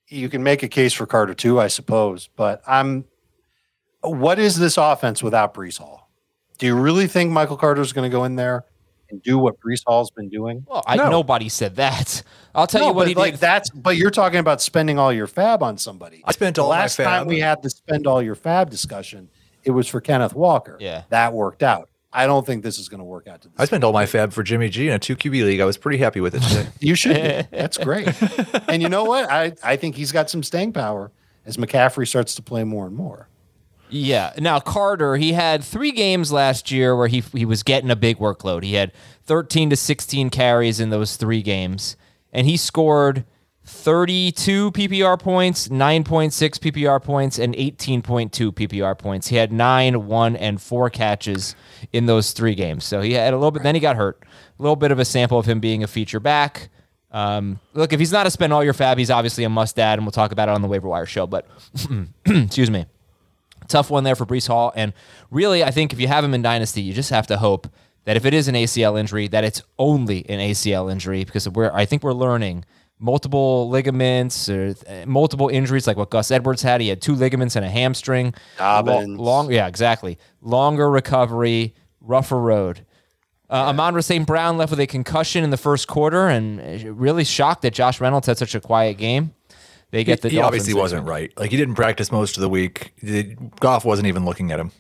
You 0.08 0.29
can 0.29 0.44
make 0.44 0.62
a 0.62 0.67
case 0.67 0.94
for 0.94 1.08
Carter 1.08 1.34
too, 1.34 1.60
I 1.60 1.65
suppose. 1.67 2.29
But 2.36 2.62
I'm. 2.67 3.06
What 4.03 4.38
is 4.38 4.56
this 4.56 4.77
offense 4.77 5.24
without 5.24 5.56
Breece 5.56 5.79
Hall? 5.79 6.12
Do 6.60 6.67
you 6.67 6.75
really 6.75 7.08
think 7.08 7.32
Michael 7.32 7.58
Carter 7.58 7.82
is 7.82 7.91
going 7.91 8.08
to 8.10 8.15
go 8.15 8.24
in 8.24 8.36
there 8.36 8.65
and 9.10 9.20
do 9.24 9.39
what 9.39 9.60
Breece 9.60 9.82
Hall's 9.88 10.12
been 10.12 10.29
doing? 10.29 10.63
well, 10.70 10.84
I, 10.86 10.96
No. 10.96 11.10
nobody 11.10 11.50
said 11.50 11.77
that. 11.77 12.22
I'll 12.53 12.67
tell 12.67 12.82
No, 12.82 12.88
you 12.89 12.94
what 12.94 13.08
he 13.08 13.15
like 13.15 13.34
did. 13.34 13.39
that's. 13.39 13.72
But 13.72 13.98
you're 13.98 14.12
talking 14.12 14.38
about 14.38 14.62
spending 14.62 15.00
all 15.00 15.12
your 15.12 15.25
fab 15.25 15.63
on 15.63 15.79
somebody. 15.79 16.22
I 16.24 16.34
spent 16.34 16.58
The 16.58 16.62
all 16.62 16.70
my 16.70 16.82
last 16.82 16.98
time 16.98 17.25
we 17.25 17.39
had 17.39 17.63
the 17.63 17.72
spend 17.72 18.06
all 18.06 18.22
your 18.22 18.36
fab 18.36 18.70
discussion, 18.70 19.27
it 19.63 19.72
was 19.72 19.88
for 19.88 20.00
Kenneth 20.01 20.36
Walker. 20.36 20.77
Yeah. 20.79 21.01
that 21.10 21.34
worked 21.34 21.63
out. 21.63 21.89
I 22.17 22.25
don't 22.25 22.47
think 22.47 22.63
this 22.63 22.79
is 22.79 22.89
going 22.89 22.97
to 22.97 23.03
work 23.03 23.27
out. 23.27 23.43
To 23.43 23.47
this. 23.47 23.59
I 23.59 23.65
spent 23.65 23.83
all 23.83 23.93
my 23.93 24.07
fab 24.07 24.33
for 24.33 24.41
Jimmy 24.41 24.69
G 24.69 24.88
in 24.88 24.95
a 24.95 25.00
two 25.00 25.15
QB 25.15 25.45
league. 25.45 25.59
I 25.62 25.65
was 25.65 25.77
pretty 25.77 26.00
happy 26.00 26.19
with 26.19 26.33
it 26.33 26.41
today. 26.41 26.67
You 26.79 26.95
should. 26.95 27.13
Be. 27.15 27.55
That's 27.55 27.77
great. 27.77 28.09
and 28.67 28.81
you 28.81 28.89
know 28.89 29.03
what? 29.03 29.29
I 29.29 29.53
I 29.63 29.75
think 29.75 29.95
he's 29.95 30.12
got 30.12 30.27
some 30.27 30.41
staying 30.41 30.74
power 30.74 31.12
as 31.45 31.57
McCaffrey 31.57 32.07
starts 32.07 32.33
to 32.36 32.41
play 32.41 32.63
more 32.63 32.88
and 32.88 32.95
more. 32.95 33.29
Yeah. 33.89 34.33
Now 34.39 34.59
Carter, 34.59 35.15
he 35.17 35.33
had 35.33 35.63
three 35.63 35.91
games 35.91 36.31
last 36.31 36.71
year 36.71 36.95
where 36.95 37.07
he 37.07 37.19
he 37.33 37.45
was 37.45 37.62
getting 37.62 37.91
a 37.91 37.95
big 37.95 38.17
workload. 38.17 38.63
He 38.63 38.74
had 38.74 38.93
13 39.25 39.69
to 39.69 39.75
16 39.75 40.31
carries 40.31 40.79
in 40.79 40.89
those 40.89 41.17
three 41.17 41.43
games, 41.43 41.97
and 42.33 42.47
he 42.47 42.57
scored 42.57 43.25
32 43.67 44.71
PPR 44.71 45.19
points, 45.19 45.67
9.6 45.67 46.31
PPR 46.59 47.03
points, 47.03 47.38
and 47.38 47.53
18.2 47.53 48.51
PPR 48.51 48.97
points. 48.97 49.27
He 49.27 49.36
had 49.36 49.51
nine, 49.51 50.07
one, 50.07 50.36
and 50.36 50.62
four 50.62 50.89
catches 50.89 51.55
in 51.93 52.05
those 52.05 52.31
three 52.31 52.55
games. 52.55 52.86
So 52.86 53.01
he 53.01 53.13
had 53.13 53.33
a 53.33 53.38
little 53.38 53.51
bit. 53.51 53.63
Then 53.63 53.75
he 53.75 53.81
got 53.81 53.95
hurt. 53.95 54.24
A 54.57 54.62
little 54.62 54.75
bit 54.75 54.91
of 54.91 55.00
a 55.00 55.05
sample 55.05 55.38
of 55.38 55.45
him 55.45 55.59
being 55.59 55.83
a 55.83 55.88
feature 55.88 56.19
back. 56.19 56.69
Um, 57.12 57.59
look, 57.74 57.93
if 57.93 58.00
he's 58.00 58.12
not 58.12 58.25
a 58.25 58.31
spend 58.31 58.53
all 58.53 58.63
your 58.63 58.74
fab, 58.74 58.97
he's 58.97 59.12
obviously 59.12 59.43
a 59.43 59.50
must 59.50 59.77
add, 59.79 60.00
and 60.00 60.05
we'll 60.05 60.12
talk 60.12 60.31
about 60.31 60.50
it 60.50 60.55
on 60.55 60.62
the 60.62 60.67
waiver 60.67 60.88
wire 60.88 61.05
show. 61.05 61.27
But 61.27 61.47
excuse 62.25 62.71
me 62.71 62.86
tough 63.67 63.89
one 63.89 64.03
there 64.03 64.15
for 64.15 64.25
Breece 64.25 64.47
Hall. 64.47 64.71
And 64.75 64.93
really, 65.31 65.63
I 65.63 65.71
think 65.71 65.93
if 65.93 66.00
you 66.00 66.07
have 66.07 66.24
him 66.24 66.33
in 66.33 66.41
Dynasty, 66.41 66.81
you 66.81 66.93
just 66.93 67.09
have 67.09 67.27
to 67.27 67.38
hope 67.38 67.67
that 68.05 68.15
if 68.17 68.25
it 68.25 68.33
is 68.33 68.47
an 68.47 68.55
ACL 68.55 69.00
injury, 69.00 69.27
that 69.27 69.43
it's 69.43 69.62
only 69.77 70.27
an 70.29 70.39
ACL 70.39 70.91
injury 70.91 71.24
because 71.24 71.47
we're 71.50 71.71
I 71.71 71.86
think 71.86 72.03
we're 72.03 72.13
learning 72.13 72.65
multiple 73.00 73.70
ligaments 73.70 74.50
or 74.50 74.75
uh, 74.88 75.06
multiple 75.06 75.50
injuries 75.50 75.88
like 75.88 75.98
what 75.98 76.10
Gus 76.10 76.32
Edwards 76.32 76.62
had. 76.62 76.82
He 76.82 76.89
had 76.89 77.01
two 77.01 77.16
ligaments 77.16 77.56
and 77.56 77.63
a 77.66 77.70
hamstring. 77.70 78.34
Dobbins. 78.58 79.20
long, 79.20 79.51
yeah, 79.51 79.68
exactly. 79.68 80.18
Longer 80.42 80.89
recovery, 80.89 81.75
rougher 82.01 82.39
road. 82.39 82.86
Uh, 83.50 83.68
Amon 83.70 84.01
St. 84.01 84.27
Brown 84.27 84.58
left 84.58 84.72
with 84.72 84.80
a 84.80 84.88
concussion 84.88 85.44
in 85.44 85.51
the 85.51 85.58
first 85.58 85.88
quarter, 85.88 86.27
and 86.27 86.60
uh, 86.60 86.92
really 86.92 87.24
shocked 87.24 87.62
that 87.62 87.74
Josh 87.74 88.01
Reynolds 88.01 88.27
had 88.27 88.38
such 88.38 88.56
a 88.56 88.60
quiet 88.60 88.98
game. 88.98 89.34
They 89.92 90.04
get 90.04 90.22
the 90.22 90.27
he 90.27 90.42
obviously 90.42 90.74
wasn't 90.74 91.08
right. 91.08 91.32
Like 91.38 91.51
he 91.51 91.56
didn't 91.56 91.75
practice 91.75 92.12
most 92.12 92.36
of 92.36 92.42
the 92.42 92.50
week. 92.50 92.94
The, 93.01 93.36
Goff 93.62 93.86
wasn't 93.86 94.08
even 94.08 94.25
looking 94.25 94.51
at 94.51 94.60
him. 94.60 94.72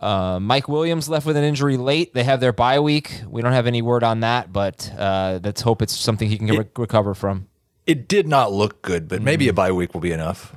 Uh, 0.00 0.38
Mike 0.40 0.68
Williams 0.68 1.08
left 1.08 1.26
with 1.26 1.36
an 1.36 1.44
injury 1.44 1.76
late. 1.76 2.14
They 2.14 2.22
have 2.24 2.40
their 2.40 2.52
bye 2.52 2.78
week. 2.78 3.22
We 3.28 3.42
don't 3.42 3.52
have 3.52 3.66
any 3.66 3.82
word 3.82 4.04
on 4.04 4.20
that, 4.20 4.52
but 4.52 4.92
uh, 4.96 5.40
let's 5.42 5.60
hope 5.60 5.82
it's 5.82 5.96
something 5.96 6.28
he 6.28 6.38
can 6.38 6.46
re- 6.46 6.64
recover 6.76 7.14
from. 7.14 7.48
It 7.86 8.06
did 8.06 8.28
not 8.28 8.52
look 8.52 8.82
good, 8.82 9.08
but 9.08 9.20
Mm. 9.20 9.24
maybe 9.24 9.48
a 9.48 9.52
bye 9.52 9.72
week 9.72 9.94
will 9.94 10.00
be 10.00 10.12
enough. 10.12 10.54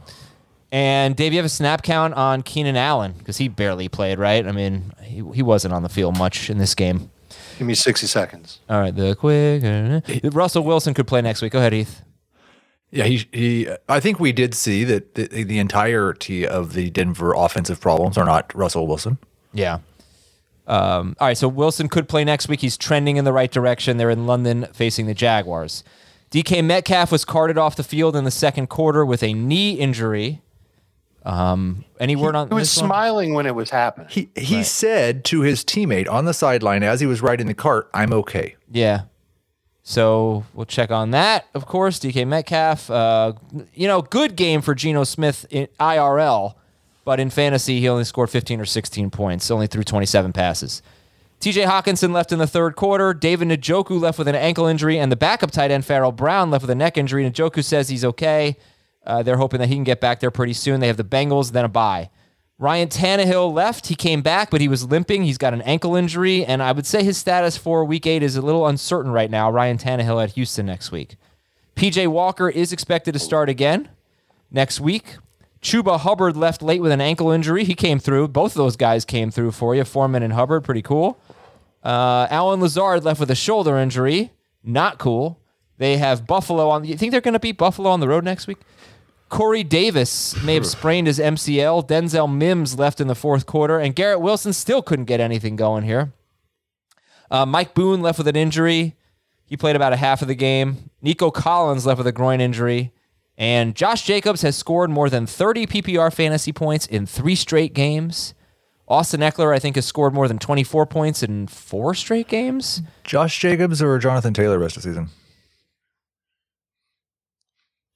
And 0.71 1.15
Dave, 1.15 1.33
you 1.33 1.39
have 1.39 1.45
a 1.45 1.49
snap 1.49 1.81
count 1.81 2.13
on 2.13 2.43
Keenan 2.43 2.77
Allen 2.77 3.13
because 3.17 3.37
he 3.37 3.47
barely 3.47 3.89
played, 3.89 4.19
right? 4.19 4.45
I 4.47 4.51
mean, 4.51 4.93
he, 5.01 5.23
he 5.33 5.41
wasn't 5.41 5.73
on 5.73 5.83
the 5.83 5.89
field 5.89 6.17
much 6.17 6.49
in 6.49 6.59
this 6.59 6.75
game. 6.75 7.09
Give 7.57 7.67
me 7.67 7.73
sixty 7.75 8.07
seconds. 8.07 8.59
All 8.69 8.79
right, 8.79 8.95
the 8.95 9.15
quick. 9.15 10.33
Russell 10.33 10.63
Wilson 10.63 10.93
could 10.93 11.07
play 11.07 11.21
next 11.21 11.41
week. 11.41 11.51
Go 11.51 11.59
ahead, 11.59 11.73
Heath. 11.73 12.01
Yeah, 12.89 13.05
he 13.05 13.25
he. 13.31 13.69
I 13.87 13.99
think 13.99 14.19
we 14.19 14.31
did 14.31 14.53
see 14.53 14.83
that 14.85 15.15
the, 15.15 15.43
the 15.43 15.59
entirety 15.59 16.45
of 16.47 16.73
the 16.73 16.89
Denver 16.89 17.33
offensive 17.33 17.79
problems 17.79 18.17
are 18.17 18.25
not 18.25 18.53
Russell 18.55 18.87
Wilson. 18.87 19.17
Yeah. 19.53 19.79
Um, 20.67 21.15
all 21.19 21.27
right, 21.27 21.37
so 21.37 21.47
Wilson 21.47 21.89
could 21.89 22.07
play 22.07 22.23
next 22.23 22.47
week. 22.47 22.61
He's 22.61 22.77
trending 22.77 23.17
in 23.17 23.25
the 23.25 23.33
right 23.33 23.51
direction. 23.51 23.97
They're 23.97 24.09
in 24.09 24.25
London 24.27 24.67
facing 24.73 25.07
the 25.07 25.13
Jaguars. 25.13 25.83
DK 26.29 26.63
Metcalf 26.63 27.11
was 27.11 27.25
carted 27.25 27.57
off 27.57 27.75
the 27.75 27.83
field 27.83 28.15
in 28.15 28.23
the 28.23 28.31
second 28.31 28.67
quarter 28.67 29.05
with 29.05 29.21
a 29.23 29.33
knee 29.33 29.73
injury. 29.73 30.41
Um, 31.23 31.83
any 31.99 32.15
word 32.15 32.35
on 32.35 32.47
He 32.47 32.53
was 32.53 32.69
this 32.73 32.81
one? 32.81 32.87
smiling 32.89 33.33
when 33.33 33.45
it 33.45 33.53
was 33.53 33.69
happening. 33.69 34.07
He 34.09 34.29
he 34.35 34.63
said 34.63 35.23
to 35.25 35.41
his 35.41 35.63
teammate 35.63 36.09
on 36.09 36.25
the 36.25 36.33
sideline 36.33 36.83
as 36.83 36.99
he 36.99 37.05
was 37.05 37.21
riding 37.21 37.47
the 37.47 37.53
cart, 37.53 37.89
"I'm 37.93 38.11
okay." 38.13 38.55
Yeah. 38.71 39.01
So 39.83 40.45
we'll 40.53 40.65
check 40.67 40.89
on 40.89 41.11
that, 41.11 41.47
of 41.53 41.65
course. 41.65 41.99
DK 41.99 42.25
Metcalf, 42.27 42.89
uh, 42.89 43.33
you 43.73 43.87
know, 43.87 44.01
good 44.01 44.35
game 44.35 44.61
for 44.61 44.73
Geno 44.73 45.03
Smith 45.03 45.45
in 45.49 45.67
IRL, 45.79 46.53
but 47.03 47.19
in 47.19 47.29
fantasy, 47.29 47.79
he 47.79 47.89
only 47.89 48.03
scored 48.03 48.29
15 48.29 48.59
or 48.59 48.65
16 48.65 49.09
points, 49.09 49.49
only 49.51 49.67
threw 49.67 49.83
27 49.83 50.33
passes. 50.33 50.81
TJ 51.39 51.65
Hockenson 51.65 52.13
left 52.13 52.31
in 52.31 52.37
the 52.37 52.45
third 52.45 52.75
quarter. 52.75 53.15
David 53.15 53.47
Njoku 53.47 53.99
left 53.99 54.19
with 54.19 54.27
an 54.27 54.35
ankle 54.35 54.67
injury, 54.67 54.99
and 54.99 55.11
the 55.11 55.15
backup 55.15 55.49
tight 55.49 55.71
end, 55.71 55.85
Farrell 55.85 56.11
Brown, 56.11 56.51
left 56.51 56.61
with 56.61 56.69
a 56.69 56.75
neck 56.75 56.97
injury. 56.97 57.27
Njoku 57.29 57.63
says 57.63 57.89
he's 57.89 58.05
okay. 58.05 58.57
Uh, 59.05 59.23
they're 59.23 59.37
hoping 59.37 59.59
that 59.59 59.67
he 59.67 59.73
can 59.73 59.83
get 59.83 59.99
back 59.99 60.19
there 60.19 60.29
pretty 60.29 60.53
soon. 60.53 60.79
They 60.79 60.87
have 60.87 60.97
the 60.97 61.03
Bengals, 61.03 61.51
then 61.51 61.65
a 61.65 61.69
bye. 61.69 62.11
Ryan 62.59 62.89
Tannehill 62.89 63.51
left. 63.51 63.87
He 63.87 63.95
came 63.95 64.21
back, 64.21 64.51
but 64.51 64.61
he 64.61 64.67
was 64.67 64.85
limping. 64.85 65.23
He's 65.23 65.39
got 65.39 65.55
an 65.55 65.63
ankle 65.63 65.95
injury, 65.95 66.45
and 66.45 66.61
I 66.61 66.71
would 66.73 66.85
say 66.85 67.03
his 67.03 67.17
status 67.17 67.57
for 67.57 67.83
week 67.83 68.05
eight 68.05 68.21
is 68.21 68.35
a 68.35 68.41
little 68.43 68.67
uncertain 68.67 69.11
right 69.11 69.31
now. 69.31 69.49
Ryan 69.49 69.79
Tannehill 69.79 70.23
at 70.23 70.33
Houston 70.33 70.67
next 70.67 70.91
week. 70.91 71.15
PJ 71.75 72.07
Walker 72.09 72.49
is 72.49 72.71
expected 72.71 73.13
to 73.13 73.19
start 73.19 73.49
again 73.49 73.89
next 74.51 74.79
week. 74.79 75.15
Chuba 75.61 75.99
Hubbard 75.99 76.35
left 76.35 76.61
late 76.61 76.81
with 76.81 76.91
an 76.91 77.01
ankle 77.01 77.31
injury. 77.31 77.63
He 77.63 77.75
came 77.75 77.99
through. 77.99 78.29
Both 78.29 78.53
of 78.53 78.57
those 78.57 78.75
guys 78.75 79.05
came 79.05 79.29
through 79.29 79.51
for 79.51 79.75
you. 79.75 79.83
Foreman 79.83 80.23
and 80.23 80.33
Hubbard, 80.33 80.63
pretty 80.63 80.81
cool. 80.81 81.19
Uh, 81.83 82.27
Allen 82.29 82.59
Lazard 82.59 83.03
left 83.03 83.19
with 83.19 83.29
a 83.29 83.35
shoulder 83.35 83.77
injury. 83.77 84.31
Not 84.63 84.97
cool. 84.97 85.39
They 85.77 85.97
have 85.97 86.27
Buffalo 86.27 86.69
on. 86.69 86.85
You 86.85 86.95
think 86.97 87.11
they're 87.11 87.21
going 87.21 87.33
to 87.33 87.39
beat 87.39 87.57
Buffalo 87.57 87.89
on 87.89 87.99
the 87.99 88.07
road 88.07 88.23
next 88.23 88.47
week? 88.47 88.57
Corey 89.29 89.63
Davis 89.63 90.39
may 90.43 90.55
have 90.55 90.67
sprained 90.67 91.07
his 91.07 91.17
MCL. 91.17 91.87
Denzel 91.87 92.31
Mims 92.31 92.77
left 92.77 92.99
in 92.99 93.07
the 93.07 93.15
fourth 93.15 93.45
quarter, 93.45 93.79
and 93.79 93.95
Garrett 93.95 94.19
Wilson 94.19 94.51
still 94.51 94.81
couldn't 94.81 95.05
get 95.05 95.19
anything 95.19 95.55
going 95.55 95.83
here. 95.83 96.11
Uh, 97.31 97.45
Mike 97.45 97.73
Boone 97.73 98.01
left 98.01 98.17
with 98.17 98.27
an 98.27 98.35
injury. 98.35 98.97
He 99.45 99.55
played 99.55 99.75
about 99.75 99.93
a 99.93 99.97
half 99.97 100.21
of 100.21 100.27
the 100.27 100.35
game. 100.35 100.89
Nico 101.01 101.31
Collins 101.31 101.85
left 101.85 101.97
with 101.97 102.07
a 102.07 102.11
groin 102.11 102.41
injury. 102.41 102.91
And 103.41 103.75
Josh 103.75 104.03
Jacobs 104.03 104.43
has 104.43 104.55
scored 104.55 104.91
more 104.91 105.09
than 105.09 105.25
30 105.25 105.65
PPR 105.65 106.13
fantasy 106.13 106.53
points 106.53 106.85
in 106.85 107.07
three 107.07 107.33
straight 107.33 107.73
games. 107.73 108.35
Austin 108.87 109.21
Ekeler, 109.21 109.51
I 109.51 109.57
think, 109.57 109.77
has 109.77 109.85
scored 109.87 110.13
more 110.13 110.27
than 110.27 110.37
24 110.37 110.85
points 110.85 111.23
in 111.23 111.47
four 111.47 111.95
straight 111.95 112.27
games. 112.27 112.83
Josh 113.03 113.39
Jacobs 113.39 113.81
or 113.81 113.97
Jonathan 113.97 114.35
Taylor 114.35 114.59
rest 114.59 114.77
of 114.77 114.83
the 114.83 114.89
season? 114.89 115.09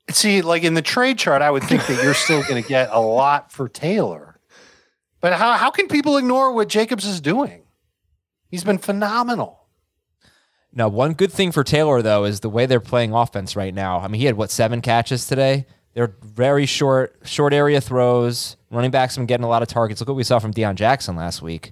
See, 0.10 0.42
like 0.42 0.64
in 0.64 0.74
the 0.74 0.82
trade 0.82 1.20
chart, 1.20 1.44
I 1.44 1.52
would 1.52 1.64
think 1.64 1.86
that 1.86 2.04
you're 2.04 2.16
still 2.16 2.42
going 2.42 2.64
to 2.64 2.68
get 2.68 2.90
a 2.92 3.00
lot 3.00 3.52
for 3.52 3.70
Taylor. 3.70 4.40
But 5.22 5.34
how, 5.34 5.54
how 5.54 5.70
can 5.70 5.88
people 5.88 6.18
ignore 6.18 6.54
what 6.54 6.70
Jacobs 6.70 7.06
is 7.06 7.22
doing? 7.22 7.62
He's 8.50 8.64
been 8.64 8.80
phenomenal. 8.80 9.65
Now, 10.78 10.90
one 10.90 11.14
good 11.14 11.32
thing 11.32 11.54
for 11.54 11.64
Taylor, 11.64 12.02
though, 12.02 12.26
is 12.26 12.42
the 12.42 12.50
way 12.50 12.66
they're 12.66 12.82
playing 12.82 13.14
offense 13.14 13.56
right 13.56 13.74
now. 13.74 14.00
I 14.00 14.10
mean, 14.10 14.20
he 14.20 14.26
had, 14.26 14.36
what, 14.36 14.52
seven 14.52 14.82
catches 14.82 15.26
today? 15.26 15.66
They're 15.94 16.14
very 16.22 16.66
short, 16.66 17.16
short 17.24 17.54
area 17.54 17.80
throws. 17.80 18.58
Running 18.70 18.92
backs 18.92 19.16
have 19.16 19.22
been 19.22 19.28
getting 19.28 19.46
a 19.46 19.50
lot 19.50 19.62
of 19.62 19.70
targets. 19.70 20.02
Look 20.02 20.10
what 20.10 20.18
we 20.18 20.24
saw 20.26 20.40
from 20.40 20.54
Deon 20.54 20.76
Jackson 20.76 21.16
last 21.16 21.42
week. 21.42 21.72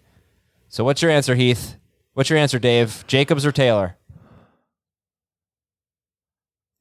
So, 0.70 0.86
what's 0.86 1.02
your 1.02 1.12
answer, 1.12 1.36
Heath? 1.36 1.76
What's 2.14 2.30
your 2.30 2.40
answer, 2.40 2.60
Dave? 2.60 3.04
Jacobs 3.06 3.46
or 3.46 3.52
Taylor? 3.52 3.98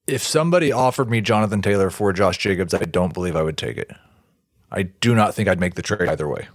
If 0.06 0.22
somebody 0.22 0.70
offered 0.70 1.10
me 1.10 1.20
Jonathan 1.20 1.60
Taylor 1.60 1.90
for 1.90 2.12
Josh 2.12 2.38
Jacobs, 2.38 2.72
I 2.72 2.84
don't 2.84 3.12
believe 3.12 3.34
I 3.34 3.42
would 3.42 3.58
take 3.58 3.76
it. 3.76 3.90
I 4.70 4.84
do 4.84 5.14
not 5.14 5.34
think 5.34 5.48
I'd 5.48 5.60
make 5.60 5.74
the 5.74 5.82
trade 5.82 6.08
either 6.08 6.28
way. 6.28 6.48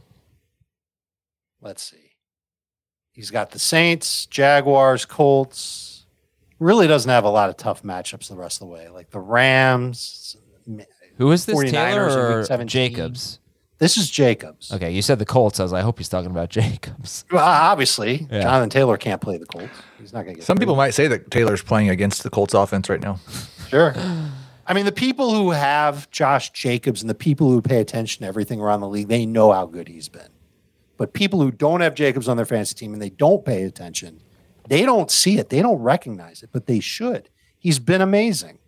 Let's 1.61 1.83
see. 1.83 2.06
He's 3.17 3.31
got 3.31 3.49
the 3.49 3.57
Saints, 3.57 4.27
Jaguars, 4.27 5.03
Colts. 5.03 6.05
Really 6.59 6.85
doesn't 6.85 7.09
have 7.09 7.23
a 7.23 7.29
lot 7.29 7.49
of 7.49 7.57
tough 7.57 7.81
matchups 7.81 8.29
the 8.29 8.35
rest 8.35 8.61
of 8.61 8.67
the 8.67 8.73
way, 8.73 8.89
like 8.89 9.09
the 9.09 9.19
Rams. 9.19 10.37
Who 11.17 11.31
is 11.31 11.47
this, 11.47 11.55
49ers 11.57 11.71
Taylor 11.71 12.39
or 12.41 12.45
17. 12.45 12.67
Jacobs? 12.67 13.39
This 13.79 13.97
is 13.97 14.11
Jacobs. 14.11 14.71
Okay, 14.71 14.91
you 14.91 15.01
said 15.01 15.17
the 15.17 15.25
Colts. 15.25 15.59
I 15.59 15.63
was 15.63 15.71
like, 15.71 15.79
I 15.81 15.83
hope 15.83 15.97
he's 15.97 16.09
talking 16.09 16.29
about 16.29 16.49
Jacobs. 16.51 17.25
Well, 17.31 17.43
obviously, 17.43 18.27
Yeah. 18.29 18.41
Jonathan 18.41 18.69
Taylor 18.69 18.97
can't 18.97 19.19
play 19.19 19.39
the 19.39 19.47
Colts. 19.47 19.73
He's 19.99 20.13
not 20.13 20.21
going 20.25 20.35
to 20.35 20.39
get. 20.41 20.45
Some 20.45 20.57
three. 20.57 20.65
people 20.65 20.75
might 20.75 20.91
say 20.91 21.07
that 21.07 21.31
Taylor's 21.31 21.63
playing 21.63 21.89
against 21.89 22.21
the 22.21 22.29
Colts 22.29 22.53
offense 22.53 22.87
right 22.87 23.01
now. 23.01 23.19
Sure. 23.69 23.95
I 24.67 24.73
mean, 24.75 24.85
the 24.85 24.91
people 24.91 25.33
who 25.33 25.49
have 25.51 26.09
Josh 26.11 26.51
Jacobs 26.51 27.01
and 27.01 27.09
the 27.09 27.15
people 27.15 27.49
who 27.49 27.63
pay 27.63 27.79
attention 27.79 28.21
to 28.21 28.27
everything 28.27 28.61
around 28.61 28.81
the 28.81 28.87
league, 28.89 29.07
they 29.07 29.25
know 29.25 29.51
how 29.51 29.65
good 29.65 29.87
he's 29.87 30.07
been. 30.07 30.29
But 30.97 31.13
people 31.13 31.39
who 31.41 31.51
don't 31.51 31.81
have 31.81 31.93
Jacobs 31.93 32.27
on 32.27 32.37
their 32.37 32.45
fantasy 32.45 32.73
team 32.75 32.93
and 32.93 33.01
they 33.01 33.09
don't 33.11 33.45
pay 33.45 33.63
attention, 33.63 34.19
they 34.67 34.83
don't 34.83 35.09
see 35.11 35.37
it. 35.37 35.49
They 35.49 35.61
don't 35.61 35.79
recognize 35.79 36.43
it, 36.43 36.49
but 36.51 36.65
they 36.67 36.79
should. 36.79 37.29
He's 37.59 37.79
been 37.79 38.01
amazing. 38.01 38.59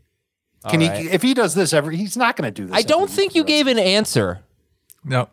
Can 0.69 0.81
All 0.81 0.89
right. 0.89 0.98
he? 1.01 1.09
If 1.09 1.21
he 1.21 1.33
does 1.33 1.55
this 1.55 1.74
every, 1.74 1.95
he's 1.98 2.17
not 2.17 2.36
going 2.36 2.51
to 2.53 2.62
do 2.62 2.67
this. 2.67 2.75
I 2.75 2.81
don't 2.81 3.09
think 3.09 3.33
you 3.33 3.43
for 3.43 3.48
the 3.48 3.53
rest 3.53 3.65
gave 3.65 3.67
an 3.67 3.79
answer. 3.79 4.39
No. 5.03 5.29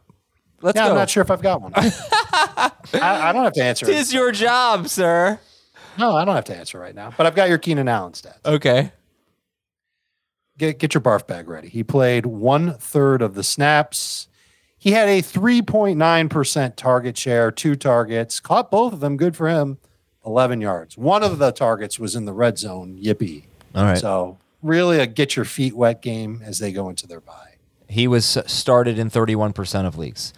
Let's 0.63 0.77
Yeah, 0.77 0.85
go. 0.85 0.91
I'm 0.91 0.97
not 0.97 1.11
sure 1.11 1.23
if 1.23 1.31
I've 1.31 1.43
got 1.43 1.61
one. 1.61 1.73
I, 1.77 2.71
I 2.95 3.33
don't 3.33 3.45
have 3.45 3.53
to 3.55 3.63
answer. 3.63 3.87
It 3.87 3.91
It. 3.91 3.97
is 3.97 4.15
your 4.15 4.33
job, 4.33 4.89
sir. 4.89 5.39
No, 5.99 6.15
I 6.15 6.25
don't 6.25 6.35
have 6.35 6.45
to 6.47 6.57
answer 6.57 6.79
right 6.79 6.95
now. 6.95 7.13
But 7.17 7.27
I've 7.27 7.35
got 7.35 7.49
your 7.49 7.59
Keenan 7.59 7.89
Allen 7.89 8.13
stats. 8.13 8.45
Okay. 8.45 8.93
Get 10.59 10.79
get 10.79 10.95
your 10.95 11.01
barf 11.03 11.27
bag 11.27 11.49
ready. 11.49 11.69
He 11.69 11.83
played 11.85 12.25
one 12.27 12.75
third 12.75 13.21
of 13.21 13.35
the 13.35 13.43
snaps. 13.43 14.29
He 14.79 14.93
had 14.93 15.09
a 15.09 15.23
3.9% 15.23 16.77
target 16.77 17.17
share, 17.17 17.51
two 17.51 17.77
targets, 17.77 18.41
caught 18.41 18.71
both 18.71 18.93
of 18.93 19.01
them. 19.01 19.17
Good 19.17 19.37
for 19.37 19.49
him. 19.49 19.79
11 20.25 20.61
yards. 20.61 20.99
One 20.99 21.23
of 21.23 21.39
the 21.39 21.53
targets 21.53 21.99
was 21.99 22.15
in 22.15 22.25
the 22.25 22.33
red 22.33 22.59
zone. 22.59 22.99
Yippee. 23.01 23.45
All 23.75 23.85
right. 23.85 23.99
So, 23.99 24.39
really 24.63 24.99
a 24.99 25.07
get 25.07 25.37
your 25.37 25.45
feet 25.45 25.75
wet 25.75 26.03
game 26.03 26.43
as 26.45 26.59
they 26.59 26.73
go 26.73 26.89
into 26.89 27.07
their 27.07 27.21
bye. 27.21 27.55
He 27.89 28.09
was 28.09 28.37
uh, 28.37 28.47
started 28.47 28.99
in 28.99 29.11
31% 29.11 29.87
of 29.87 29.97
leagues. 29.97 30.33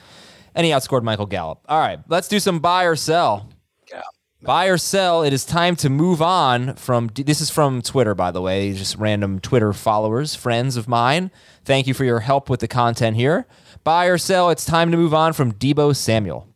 And 0.55 0.67
he 0.67 0.73
outscored 0.73 1.03
Michael 1.03 1.27
Gallup. 1.27 1.61
All 1.69 1.79
right, 1.81 2.01
let's 2.09 2.29
do 2.29 2.41
some 2.41 2.59
buy 2.59 2.85
or 2.85 2.97
sell. 2.97 3.49
Yeah. 3.91 4.03
Buy 4.43 4.67
or 4.67 4.77
sell. 4.77 5.23
It 5.23 5.33
is 5.33 5.45
time 5.45 5.77
to 5.77 5.89
move 5.89 6.21
on 6.21 6.75
from. 6.75 7.11
This 7.15 7.41
is 7.41 7.51
from 7.51 7.81
Twitter, 7.81 8.15
by 8.15 8.31
the 8.31 8.41
way. 8.41 8.73
Just 8.73 8.97
random 8.97 9.41
Twitter 9.41 9.73
followers, 9.73 10.35
friends 10.35 10.77
of 10.77 10.89
mine. 10.89 11.31
Thank 11.65 11.87
you 11.87 11.95
for 11.95 12.05
your 12.05 12.21
help 12.21 12.51
with 12.51 12.61
the 12.61 12.69
content 12.69 13.17
here. 13.17 13.47
Buy 13.89 14.09
or 14.09 14.19
sell. 14.19 14.51
It's 14.51 14.67
time 14.67 14.91
to 14.91 14.99
move 14.99 15.15
on 15.15 15.33
from 15.33 15.53
Deebo 15.53 15.97
Samuel. 15.97 16.47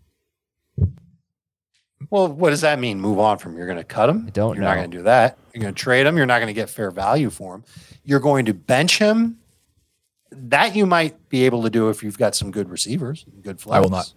Well, 2.11 2.29
what 2.29 2.51
does 2.51 2.61
that 2.61 2.79
mean? 2.79 3.01
Move 3.01 3.18
on 3.18 3.38
from 3.38 3.57
you're 3.57 3.64
going 3.64 3.79
to 3.79 3.85
cut 3.85 4.11
him? 4.11 4.25
I 4.27 4.31
don't 4.33 4.57
You're 4.57 4.64
know. 4.64 4.68
not 4.68 4.75
going 4.75 4.90
to 4.90 4.97
do 4.99 5.03
that. 5.05 5.38
You're 5.55 5.62
going 5.62 5.73
to 5.73 5.81
trade 5.83 6.05
him. 6.05 6.18
You're 6.18 6.27
not 6.27 6.40
going 6.40 6.49
to 6.49 6.53
get 6.53 6.68
fair 6.68 6.90
value 6.90 7.31
for 7.31 7.55
him. 7.55 7.64
You're 8.05 8.21
going 8.21 8.45
to 8.45 8.53
bench 8.53 8.99
him. 8.99 9.38
That 10.31 10.77
you 10.77 10.85
might 10.85 11.31
be 11.31 11.47
able 11.47 11.62
to 11.62 11.71
do 11.71 11.88
if 11.88 12.03
you've 12.03 12.18
got 12.18 12.35
some 12.35 12.51
good 12.51 12.68
receivers, 12.68 13.25
good 13.40 13.59
flex. 13.59 13.79
I 13.79 13.81
will 13.81 13.88
not. 13.88 14.12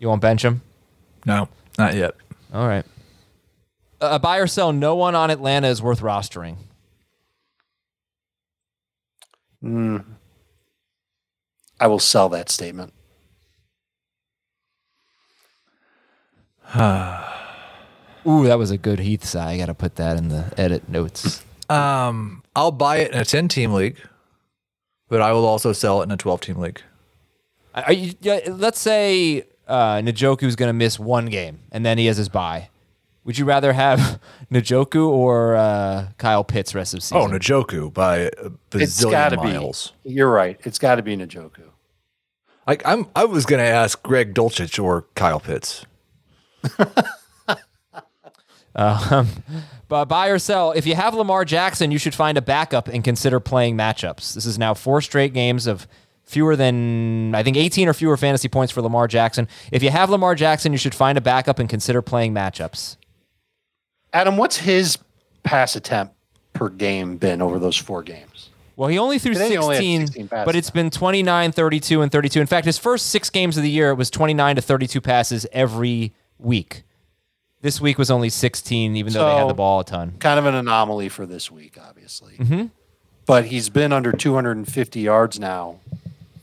You 0.00 0.08
won't 0.08 0.20
bench 0.20 0.44
him? 0.44 0.62
No, 1.26 1.48
not 1.78 1.94
yet. 1.94 2.16
All 2.52 2.66
right. 2.66 2.84
A 4.00 4.18
buy 4.18 4.38
or 4.38 4.48
sell. 4.48 4.72
No 4.72 4.96
one 4.96 5.14
on 5.14 5.30
Atlanta 5.30 5.68
is 5.68 5.80
worth 5.80 6.00
rostering. 6.00 6.56
Mm. 9.62 10.04
I 11.80 11.86
will 11.86 11.98
sell 11.98 12.28
that 12.30 12.50
statement. 12.50 12.92
Ooh, 16.74 18.44
that 18.46 18.58
was 18.58 18.70
a 18.70 18.78
good 18.78 19.00
Heath 19.00 19.24
sigh. 19.24 19.52
I 19.52 19.58
got 19.58 19.66
to 19.66 19.74
put 19.74 19.96
that 19.96 20.16
in 20.16 20.28
the 20.28 20.52
edit 20.56 20.88
notes. 20.88 21.44
Um, 21.68 22.42
I'll 22.56 22.72
buy 22.72 22.98
it 22.98 23.12
in 23.12 23.18
a 23.20 23.24
10 23.24 23.48
team 23.48 23.72
league, 23.72 23.98
but 25.08 25.20
I 25.20 25.32
will 25.32 25.46
also 25.46 25.72
sell 25.72 26.00
it 26.00 26.04
in 26.04 26.10
a 26.10 26.16
12 26.16 26.40
team 26.40 26.56
league. 26.58 26.80
Are 27.74 27.92
you, 27.92 28.14
yeah, 28.20 28.40
let's 28.48 28.80
say 28.80 29.44
uh, 29.66 29.96
Njoku's 29.96 30.56
going 30.56 30.68
to 30.68 30.74
miss 30.74 30.98
one 30.98 31.26
game 31.26 31.60
and 31.72 31.84
then 31.84 31.98
he 31.98 32.06
has 32.06 32.16
his 32.16 32.28
bye. 32.28 32.70
Would 33.24 33.38
you 33.38 33.44
rather 33.44 33.72
have 33.72 34.20
Njoku 34.52 35.08
or 35.08 35.56
uh, 35.56 36.08
Kyle 36.18 36.44
Pitts 36.44 36.74
rest 36.74 36.94
of 36.94 37.02
season? 37.02 37.16
Oh, 37.18 37.26
Njoku 37.26 37.92
by 37.92 38.16
a 38.18 38.28
It's 38.72 39.02
bazillion 39.02 39.36
miles. 39.36 39.92
be. 40.04 40.10
You're 40.12 40.30
right. 40.30 40.60
It's 40.64 40.78
got 40.78 40.96
to 40.96 41.02
be 41.02 41.16
Njoku. 41.16 41.70
Like 42.66 42.82
I'm, 42.86 43.08
I 43.14 43.24
was 43.26 43.44
gonna 43.46 43.62
ask 43.62 44.02
Greg 44.02 44.34
Dulcich 44.34 44.82
or 44.82 45.02
Kyle 45.14 45.40
Pitts. 45.40 45.84
Um, 48.76 49.28
but 49.88 50.06
buy 50.06 50.28
or 50.28 50.38
sell. 50.40 50.72
If 50.72 50.86
you 50.86 50.96
have 50.96 51.14
Lamar 51.14 51.44
Jackson, 51.44 51.90
you 51.92 51.98
should 51.98 52.14
find 52.14 52.36
a 52.36 52.42
backup 52.42 52.88
and 52.88 53.04
consider 53.04 53.38
playing 53.38 53.76
matchups. 53.76 54.34
This 54.34 54.46
is 54.46 54.58
now 54.58 54.74
four 54.74 55.00
straight 55.00 55.32
games 55.32 55.68
of 55.68 55.86
fewer 56.24 56.56
than 56.56 57.34
I 57.34 57.42
think 57.44 57.56
18 57.56 57.88
or 57.88 57.94
fewer 57.94 58.16
fantasy 58.16 58.48
points 58.48 58.72
for 58.72 58.82
Lamar 58.82 59.06
Jackson. 59.06 59.46
If 59.70 59.82
you 59.82 59.90
have 59.90 60.10
Lamar 60.10 60.34
Jackson, 60.34 60.72
you 60.72 60.78
should 60.78 60.94
find 60.94 61.16
a 61.16 61.20
backup 61.20 61.60
and 61.60 61.68
consider 61.68 62.02
playing 62.02 62.34
matchups. 62.34 62.96
Adam, 64.14 64.36
what's 64.36 64.58
his 64.58 64.96
pass 65.42 65.74
attempt 65.74 66.14
per 66.52 66.68
game 66.68 67.16
been 67.16 67.42
over 67.42 67.58
those 67.58 67.76
four 67.76 68.02
games? 68.02 68.50
Well, 68.76 68.88
he 68.88 68.96
only 68.96 69.18
threw 69.18 69.34
Today 69.34 69.50
he 69.50 69.56
only 69.56 69.76
16, 69.76 70.06
16 70.06 70.28
passes 70.28 70.46
but 70.46 70.56
it's 70.56 70.70
been 70.70 70.90
29, 70.90 71.52
32, 71.52 72.02
and 72.02 72.10
32. 72.10 72.40
In 72.40 72.46
fact, 72.46 72.64
his 72.64 72.78
first 72.78 73.06
six 73.06 73.28
games 73.28 73.56
of 73.56 73.64
the 73.64 73.70
year, 73.70 73.90
it 73.90 73.94
was 73.94 74.10
29 74.10 74.56
to 74.56 74.62
32 74.62 75.00
passes 75.00 75.46
every 75.52 76.12
week. 76.38 76.84
This 77.60 77.80
week 77.80 77.98
was 77.98 78.10
only 78.10 78.28
16, 78.28 78.96
even 78.96 79.12
though 79.12 79.26
they 79.26 79.36
had 79.36 79.48
the 79.48 79.54
ball 79.54 79.80
a 79.80 79.84
ton. 79.84 80.14
Kind 80.18 80.38
of 80.38 80.46
an 80.46 80.54
anomaly 80.54 81.08
for 81.08 81.26
this 81.26 81.50
week, 81.50 81.78
obviously. 81.80 82.34
Mm-hmm. 82.36 82.66
But 83.26 83.46
he's 83.46 83.68
been 83.68 83.92
under 83.92 84.12
250 84.12 85.00
yards 85.00 85.40
now, 85.40 85.80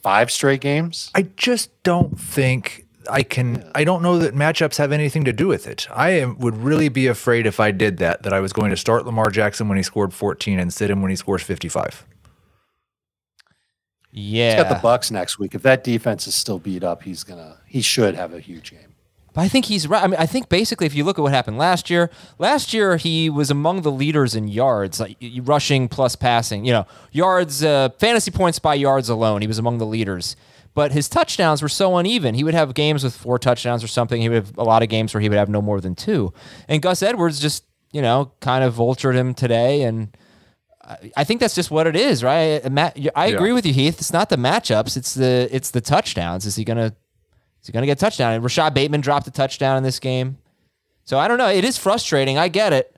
five 0.01 0.31
straight 0.31 0.61
games. 0.61 1.11
I 1.13 1.23
just 1.37 1.69
don't 1.83 2.19
think 2.19 2.80
I 3.09 3.23
can. 3.23 3.69
I 3.73 3.83
don't 3.83 4.01
know 4.01 4.19
that 4.19 4.33
matchups 4.35 4.77
have 4.77 4.91
anything 4.91 5.23
to 5.25 5.33
do 5.33 5.47
with 5.47 5.67
it. 5.67 5.87
I 5.91 6.11
am, 6.11 6.37
would 6.39 6.57
really 6.57 6.89
be 6.89 7.07
afraid 7.07 7.45
if 7.47 7.59
I 7.59 7.71
did 7.71 7.97
that 7.97 8.23
that 8.23 8.33
I 8.33 8.39
was 8.39 8.53
going 8.53 8.69
to 8.71 8.77
start 8.77 9.05
Lamar 9.05 9.29
Jackson 9.29 9.67
when 9.67 9.77
he 9.77 9.83
scored 9.83 10.13
14 10.13 10.59
and 10.59 10.73
sit 10.73 10.89
him 10.89 11.01
when 11.01 11.09
he 11.09 11.15
scores 11.15 11.41
55. 11.43 12.05
Yeah. 14.11 14.55
He's 14.55 14.63
got 14.63 14.81
the 14.81 14.87
Bucs 14.87 15.11
next 15.11 15.39
week. 15.39 15.55
If 15.55 15.61
that 15.63 15.83
defense 15.83 16.27
is 16.27 16.35
still 16.35 16.59
beat 16.59 16.83
up, 16.83 17.03
he's 17.03 17.23
gonna 17.23 17.59
he 17.65 17.81
should 17.81 18.15
have 18.15 18.33
a 18.33 18.39
huge 18.39 18.71
game. 18.71 18.95
But 19.33 19.41
I 19.41 19.47
think 19.47 19.65
he's 19.65 19.87
right. 19.87 20.03
I 20.03 20.07
mean, 20.07 20.19
I 20.19 20.25
think 20.25 20.49
basically, 20.49 20.85
if 20.85 20.93
you 20.93 21.05
look 21.05 21.17
at 21.17 21.21
what 21.21 21.31
happened 21.31 21.57
last 21.57 21.89
year, 21.89 22.09
last 22.37 22.73
year 22.73 22.97
he 22.97 23.29
was 23.29 23.49
among 23.49 23.83
the 23.83 23.91
leaders 23.91 24.35
in 24.35 24.49
yards, 24.49 24.99
like 24.99 25.15
y- 25.21 25.31
y- 25.35 25.41
rushing 25.41 25.87
plus 25.87 26.17
passing. 26.17 26.65
You 26.65 26.73
know, 26.73 26.87
yards, 27.13 27.63
uh, 27.63 27.89
fantasy 27.97 28.31
points 28.31 28.59
by 28.59 28.73
yards 28.73 29.07
alone. 29.07 29.39
He 29.41 29.47
was 29.47 29.57
among 29.57 29.77
the 29.77 29.85
leaders. 29.85 30.35
But 30.73 30.91
his 30.93 31.09
touchdowns 31.09 31.61
were 31.61 31.67
so 31.69 31.97
uneven. 31.97 32.33
He 32.33 32.43
would 32.45 32.53
have 32.53 32.73
games 32.73 33.03
with 33.03 33.15
four 33.15 33.37
touchdowns 33.37 33.83
or 33.83 33.87
something. 33.87 34.21
He 34.21 34.29
would 34.29 34.35
have 34.45 34.57
a 34.57 34.63
lot 34.63 34.83
of 34.83 34.89
games 34.89 35.13
where 35.13 35.19
he 35.21 35.27
would 35.27 35.37
have 35.37 35.49
no 35.49 35.61
more 35.61 35.81
than 35.81 35.95
two. 35.95 36.33
And 36.69 36.81
Gus 36.81 37.03
Edwards 37.03 37.39
just, 37.39 37.65
you 37.91 38.01
know, 38.01 38.31
kind 38.39 38.63
of 38.63 38.73
vultured 38.75 39.15
him 39.15 39.33
today. 39.33 39.83
And 39.83 40.15
I- 41.17 41.23
think 41.25 41.41
that's 41.41 41.55
just 41.55 41.71
what 41.71 41.87
it 41.87 41.95
is, 41.97 42.23
right? 42.23 42.65
Uh, 42.65 42.69
Matt, 42.69 42.97
I 43.15 43.27
agree 43.27 43.49
Yeah. 43.49 43.53
with 43.55 43.65
you, 43.65 43.73
Heath. 43.73 43.99
It's 43.99 44.13
not 44.13 44.29
the 44.29 44.37
matchups; 44.37 44.95
it's 44.97 45.13
the 45.13 45.47
it's 45.51 45.71
the 45.71 45.81
touchdowns. 45.81 46.45
Is 46.45 46.55
he 46.55 46.63
gonna 46.63 46.93
is 47.61 47.67
he 47.67 47.71
gonna 47.73 47.85
get 47.85 47.97
a 47.97 48.01
touchdown? 48.01 48.33
And 48.33 48.43
Rashod 48.43 48.73
Bateman 48.73 49.01
dropped 49.01 49.27
a 49.27 49.31
touchdown 49.31 49.77
in 49.77 49.83
this 49.83 49.99
game, 49.99 50.37
so 51.05 51.19
I 51.19 51.27
don't 51.27 51.37
know. 51.37 51.49
It 51.49 51.63
is 51.65 51.77
frustrating. 51.77 52.37
I 52.37 52.47
get 52.47 52.73
it, 52.73 52.95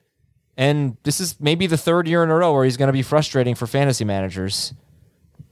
And 0.58 0.98
this 1.04 1.20
is 1.20 1.36
maybe 1.40 1.66
the 1.68 1.78
third 1.78 2.08
year 2.08 2.24
in 2.24 2.30
a 2.30 2.36
row 2.36 2.54
where 2.54 2.64
he's 2.64 2.78
going 2.78 2.88
to 2.88 2.94
be 2.94 3.02
frustrating 3.02 3.56
for 3.56 3.66
fantasy 3.66 4.06
managers. 4.06 4.74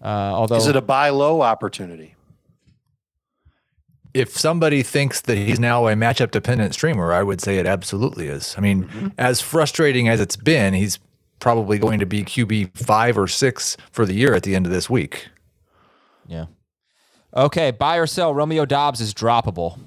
Uh, 0.02 0.08
although 0.08 0.56
Is 0.56 0.68
it 0.68 0.76
a 0.76 0.82
buy 0.82 1.10
low 1.10 1.42
opportunity? 1.42 2.16
if 4.14 4.38
somebody 4.38 4.84
thinks 4.84 5.22
that 5.22 5.38
he's 5.38 5.60
now 5.60 5.88
a 5.88 5.94
matchup 5.94 6.32
dependent 6.32 6.74
streamer, 6.74 7.14
I 7.14 7.24
would 7.24 7.40
say 7.40 7.58
it 7.60 7.66
absolutely 7.66 8.28
is. 8.28 8.56
I 8.58 8.62
mean, 8.62 9.14
as 9.18 9.40
frustrating 9.40 10.10
as 10.10 10.20
it's 10.20 10.36
been, 10.36 10.74
he's 10.74 11.00
probably 11.40 11.80
going 11.80 12.00
to 12.00 12.06
be 12.06 12.24
QB 12.24 12.78
five 12.78 13.18
or 13.18 13.28
six 13.28 13.78
for 13.92 14.06
the 14.06 14.14
year 14.14 14.34
at 14.34 14.44
the 14.44 14.56
end 14.56 14.66
of 14.66 14.72
this 14.72 14.90
week. 14.90 15.30
yeah. 16.28 16.46
Okay, 17.34 17.72
buy 17.72 17.96
or 17.96 18.06
sell. 18.06 18.34
Romeo 18.34 18.66
Doubs 18.66 19.00
is 19.00 19.14
droppable. 19.14 19.80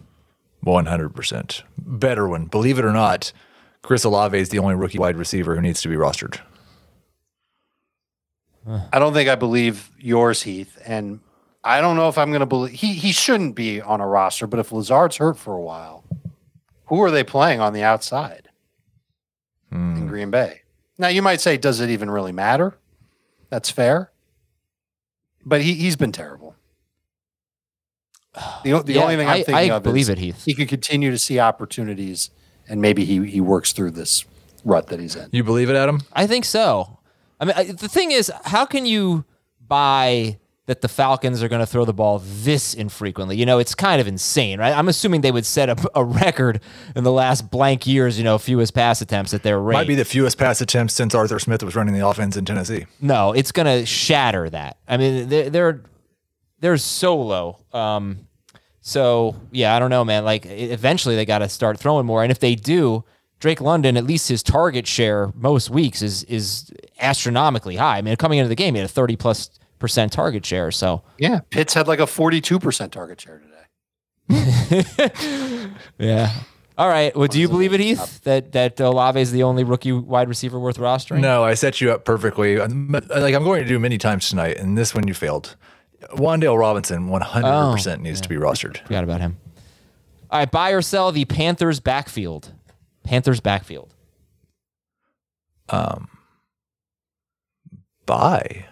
100%. 0.65 1.63
Better 1.77 2.27
one. 2.27 2.47
Believe 2.47 2.79
it 2.79 2.87
or 2.87 2.93
not, 2.93 3.35
Chris 3.83 4.03
Olave 4.03 4.39
is 4.39 4.49
the 4.49 4.59
only 4.59 4.75
rookie 4.75 4.99
wide 4.99 5.17
receiver 5.19 5.55
who 5.55 5.61
needs 5.61 5.83
to 5.83 5.89
be 5.91 5.95
rostered. 5.95 6.41
I 8.67 8.99
don't 8.99 9.13
think 9.13 9.29
I 9.29 9.35
believe 9.35 9.91
yours, 9.99 10.43
Heath. 10.43 10.79
And 10.85 11.21
I 11.63 11.81
don't 11.81 11.97
know 11.97 12.09
if 12.09 12.17
I'm 12.19 12.31
going 12.31 12.41
to 12.41 12.47
believe 12.47 12.73
he, 12.75 12.95
he 12.95 13.13
shouldn't 13.13 13.55
be 13.55 13.81
on 13.81 14.01
a 14.01 14.07
roster, 14.07 14.47
but 14.47 14.61
if 14.61 14.73
Lazard's 14.73 15.17
hurt 15.19 15.39
for 15.39 15.55
a 15.55 15.61
while, 15.61 16.05
who 16.87 17.03
are 17.03 17.11
they 17.11 17.25
playing 17.25 17.61
on 17.61 17.73
the 17.73 17.83
outside 17.83 18.49
in 19.71 19.97
hmm. 19.97 20.07
Green 20.07 20.31
Bay? 20.31 20.63
Now, 20.97 21.09
you 21.09 21.23
might 21.23 21.41
say, 21.41 21.57
does 21.57 21.81
it 21.81 21.91
even 21.91 22.11
really 22.11 22.33
matter? 22.33 22.77
That's 23.51 23.71
fair. 23.71 24.11
But 25.45 25.61
he, 25.63 25.75
he's 25.75 25.97
been 25.97 26.13
terrible. 26.13 26.57
The, 28.65 28.83
the 28.83 28.95
Yeah, 28.95 29.03
only 29.03 29.17
thing 29.17 29.29
I'm 29.29 29.35
I- 29.35 29.43
thinking 29.43 29.55
I 29.73 29.77
of 29.77 29.83
believe 29.83 30.03
is 30.03 30.09
it, 30.11 30.19
Heath. 30.19 30.45
he 30.45 30.55
could 30.55 30.69
continue 30.69 31.11
to 31.11 31.19
see 31.19 31.39
opportunities 31.39 32.31
and 32.69 32.81
maybe 32.81 33.05
he, 33.05 33.25
he 33.27 33.41
works 33.41 33.73
through 33.73 33.91
this 33.93 34.25
rut 34.65 34.87
that 34.89 34.99
he's 34.99 35.15
in. 35.17 35.29
You 35.33 35.45
believe 35.45 35.69
it, 35.71 35.77
Adam? 35.77 36.01
I 36.13 36.27
think 36.27 36.45
so. 36.45 36.99
I 37.41 37.45
mean, 37.45 37.55
I, 37.57 37.65
the 37.65 37.89
thing 37.89 38.13
is, 38.13 38.33
how 38.45 38.65
can 38.65 38.87
you 38.87 39.25
buy 39.67 40.39
that 40.67 40.81
the 40.81 40.89
Falcons 40.89 41.43
are 41.43 41.49
going 41.49 41.61
to 41.61 41.67
throw 41.67 41.85
the 41.85 41.93
ball 41.93 42.23
this 42.25 42.73
infrequently? 42.75 43.37
You 43.37 43.45
know, 43.45 43.59
it's 43.59 43.75
kind 43.75 44.01
of 44.01 44.07
insane, 44.07 44.59
right? 44.59 44.75
I'm 44.75 44.89
assuming 44.89 45.21
they 45.21 45.33
would 45.33 45.45
set 45.45 45.69
up 45.69 45.81
a 45.95 46.03
record 46.05 46.61
in 46.97 47.05
the 47.05 47.13
last 47.13 47.51
blank 47.51 47.87
years, 47.87 48.17
you 48.17 48.25
know, 48.25 48.39
fewest 48.39 48.73
pass 48.75 49.03
attempts 49.03 49.35
at 49.35 49.43
their 49.43 49.61
rate. 49.61 49.75
Might 49.75 49.87
be 49.89 49.95
the 49.95 50.05
fewest 50.05 50.39
pass 50.39 50.61
attempts 50.61 50.95
since 50.95 51.15
Arthur 51.15 51.39
Smith 51.39 51.63
was 51.63 51.77
running 51.77 51.95
the 51.95 52.07
offense 52.07 52.37
in 52.37 52.45
Tennessee. 52.45 52.87
no, 53.01 53.33
it's 53.33 53.53
going 53.53 53.67
to 53.67 53.85
shatter 53.85 54.49
that. 54.51 54.79
I 54.89 54.97
mean, 54.97 55.29
they're 55.29 55.51
they're, 55.51 55.83
they're 56.61 56.79
so 56.79 57.17
low. 57.17 57.59
Um, 57.73 58.27
so 58.81 59.35
yeah, 59.51 59.77
I 59.77 59.79
don't 59.79 59.91
know, 59.91 60.05
man. 60.05 60.25
Like, 60.25 60.47
eventually 60.47 61.15
they 61.17 61.27
got 61.27 61.39
to 61.41 61.49
start 61.49 61.79
throwing 61.79 62.07
more, 62.07 62.23
and 62.23 62.31
if 62.31 62.39
they 62.39 62.55
do. 62.55 63.05
Drake 63.45 63.61
London, 63.61 63.99
at 63.99 64.05
least 64.05 64.27
his 64.31 64.43
target 64.43 64.87
share 64.87 65.31
most 65.37 65.69
weeks 65.69 66.01
is 66.01 66.25
is 66.25 66.73
astronomically 66.99 67.77
high. 67.77 67.99
I 67.99 68.01
mean, 68.03 68.17
coming 68.17 68.39
into 68.39 68.49
the 68.49 68.55
game, 68.55 68.73
he 68.75 68.81
had 68.81 68.87
a 68.89 68.93
thirty 68.93 69.17
plus 69.17 69.51
percent 69.79 70.13
target 70.13 70.47
share. 70.47 70.71
So 70.71 71.03
Yeah. 71.19 71.41
Pitts 71.51 71.75
had 71.75 71.87
like 71.87 71.99
a 71.99 72.05
42% 72.07 72.91
target 72.91 73.21
share 73.21 73.43
today. 74.31 75.71
yeah. 75.99 76.33
All 76.79 76.89
right. 76.89 77.15
Well, 77.15 77.29
do 77.29 77.39
you 77.39 77.47
believe 77.51 77.75
it, 77.75 77.81
Heath? 77.81 78.23
That 78.25 78.53
that 78.53 78.81
Olave 78.81 79.21
is 79.21 79.31
the 79.31 79.43
only 79.43 79.63
rookie 79.63 79.93
wide 79.93 80.31
receiver 80.31 80.59
worth 80.59 80.79
rostering? 80.79 81.21
No, 81.21 81.45
I 81.45 81.53
set 81.53 81.83
you 81.83 81.93
up 81.93 82.07
perfectly. 82.07 82.59
I'm- 82.59 82.91
Like 83.11 83.35
I'm 83.35 83.45
going 83.45 83.63
to 83.63 83.69
do 83.69 83.79
many 83.79 83.99
times 83.99 84.31
tonight, 84.31 84.57
and 84.57 84.79
this 84.79 84.95
one 84.95 85.07
you 85.07 85.13
failed. 85.13 85.55
Wan'Dale 86.15 86.59
Robinson, 86.59 87.11
100% 87.11 88.01
needs 88.01 88.23
to 88.23 88.29
be 88.31 88.37
rostered. 88.37 88.79
Forgot 88.87 89.05
about 89.05 89.21
him. 89.21 89.37
All 90.31 90.39
right. 90.39 90.51
Buy 90.51 90.71
or 90.71 90.81
sell 90.81 91.13
the 91.13 91.27
Panthers 91.27 91.79
backfield. 91.79 92.54
Panthers 93.05 93.41
backfield. 93.41 93.95
Um, 95.69 96.09
Buy. 98.07 98.67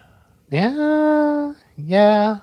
Yeah. 0.50 1.52
Yeah. 1.76 2.38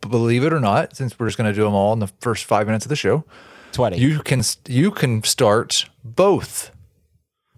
Believe 0.00 0.44
it 0.44 0.52
or 0.52 0.60
not, 0.60 0.96
since 0.96 1.18
we're 1.18 1.26
just 1.26 1.36
going 1.36 1.50
to 1.50 1.54
do 1.58 1.64
them 1.64 1.74
all 1.74 1.92
in 1.92 1.98
the 1.98 2.06
first 2.20 2.44
five 2.44 2.66
minutes 2.66 2.84
of 2.84 2.88
the 2.88 2.96
show, 2.96 3.24
Twenty. 3.72 3.98
you 3.98 4.20
can 4.20 4.42
you 4.66 4.90
can 4.90 5.22
start 5.24 5.86
both 6.02 6.70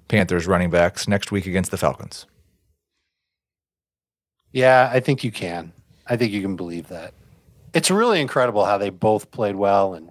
Panthers 0.08 0.46
running 0.48 0.70
backs 0.70 1.06
next 1.06 1.30
week 1.30 1.46
against 1.46 1.70
the 1.70 1.76
Falcons. 1.76 2.26
Yeah, 4.52 4.90
I 4.92 4.98
think 4.98 5.22
you 5.22 5.30
can. 5.30 5.72
I 6.08 6.16
think 6.16 6.32
you 6.32 6.42
can 6.42 6.56
believe 6.56 6.88
that. 6.88 7.14
It's 7.72 7.90
really 7.90 8.20
incredible 8.20 8.64
how 8.64 8.78
they 8.78 8.90
both 8.90 9.30
played 9.30 9.54
well. 9.54 9.94
And 9.94 10.10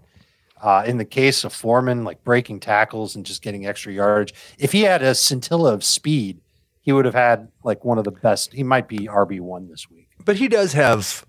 uh, 0.62 0.84
in 0.86 0.98
the 0.98 1.06
case 1.06 1.44
of 1.44 1.54
Foreman, 1.54 2.04
like 2.04 2.24
breaking 2.24 2.60
tackles 2.60 3.16
and 3.16 3.26
just 3.26 3.42
getting 3.42 3.66
extra 3.66 3.94
yardage, 3.94 4.34
if 4.58 4.72
he 4.72 4.82
had 4.84 5.02
a 5.02 5.16
scintilla 5.16 5.74
of 5.74 5.84
speed, 5.84 6.42
he 6.82 6.92
would 6.92 7.06
have 7.06 7.14
had 7.16 7.50
like 7.64 7.84
one 7.86 7.98
of 7.98 8.04
the 8.04 8.12
best. 8.12 8.54
He 8.54 8.64
might 8.64 8.88
be 8.88 9.00
RB1 9.08 9.70
this 9.70 9.90
week. 9.90 10.08
But 10.24 10.38
he 10.38 10.48
does 10.48 10.74
have 10.74 11.26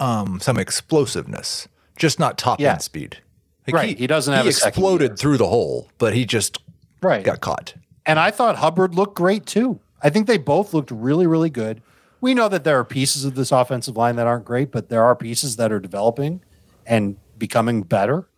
um, 0.00 0.38
some 0.40 0.58
explosiveness, 0.58 1.68
just 1.96 2.18
not 2.18 2.38
top 2.38 2.60
Yeah. 2.60 2.72
end 2.72 2.82
speed. 2.82 3.18
Like 3.66 3.74
Right, 3.74 3.98
he 3.98 4.06
doesn't 4.06 4.32
have 4.32 4.44
He 4.44 4.50
exploded 4.50 5.18
through 5.18 5.36
the 5.38 5.48
hole, 5.48 5.88
but 5.98 6.14
he 6.14 6.24
just 6.24 6.58
Right. 7.02 7.22
got 7.24 7.40
caught. 7.40 7.74
And 8.06 8.18
I 8.18 8.30
thought 8.30 8.56
Hubbard 8.56 8.94
looked 8.94 9.16
great 9.16 9.44
too. 9.44 9.80
I 10.02 10.10
think 10.10 10.26
they 10.26 10.38
both 10.38 10.72
looked 10.72 10.90
really, 10.90 11.26
really 11.26 11.50
good. 11.50 11.82
We 12.20 12.32
know 12.34 12.48
that 12.48 12.64
there 12.64 12.78
are 12.78 12.84
pieces 12.84 13.24
of 13.24 13.34
this 13.34 13.52
offensive 13.52 13.96
line 13.96 14.16
that 14.16 14.26
aren't 14.26 14.44
great, 14.44 14.70
but 14.72 14.88
there 14.88 15.04
are 15.04 15.14
pieces 15.14 15.56
that 15.56 15.70
are 15.70 15.78
developing 15.80 16.40
and 16.86 17.16
becoming 17.36 17.82
better. 17.82 18.28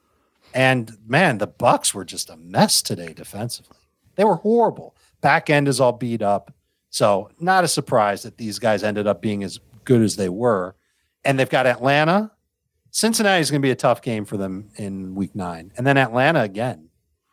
And 0.54 0.96
man, 1.06 1.38
the 1.38 1.48
Bucs 1.48 1.94
were 1.94 2.04
just 2.04 2.30
a 2.30 2.36
mess 2.36 2.82
today 2.82 3.12
defensively. 3.12 3.76
They 4.16 4.24
were 4.24 4.36
horrible. 4.36 4.96
Back 5.20 5.50
end 5.50 5.68
is 5.68 5.80
all 5.80 5.92
beat 5.92 6.22
up. 6.22 6.52
So 6.90 7.30
not 7.38 7.64
a 7.64 7.68
surprise 7.68 8.22
that 8.22 8.36
these 8.36 8.58
guys 8.58 8.82
ended 8.82 9.06
up 9.06 9.22
being 9.22 9.44
as 9.44 9.60
good 9.84 10.02
as 10.02 10.16
they 10.16 10.28
were. 10.28 10.74
And 11.24 11.38
they've 11.38 11.48
got 11.48 11.66
Atlanta. 11.66 12.32
Cincinnati 12.90 13.40
is 13.40 13.50
going 13.50 13.62
to 13.62 13.66
be 13.66 13.70
a 13.70 13.76
tough 13.76 14.02
game 14.02 14.24
for 14.24 14.36
them 14.36 14.70
in 14.76 15.14
week 15.14 15.34
nine. 15.34 15.72
And 15.76 15.86
then 15.86 15.96
Atlanta 15.96 16.42
again. 16.42 16.88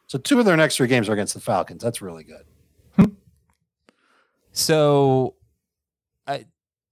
So 0.06 0.17
two 0.19 0.39
of 0.39 0.45
their 0.45 0.56
next 0.56 0.77
three 0.77 0.88
games 0.88 1.10
are 1.10 1.13
against 1.13 1.34
the 1.34 1.39
Falcons. 1.39 1.84
That's 1.84 2.01
really 2.01 2.23
good. 2.23 2.45
Hmm. 2.95 3.13
So, 4.51 5.36
I, 5.36 5.46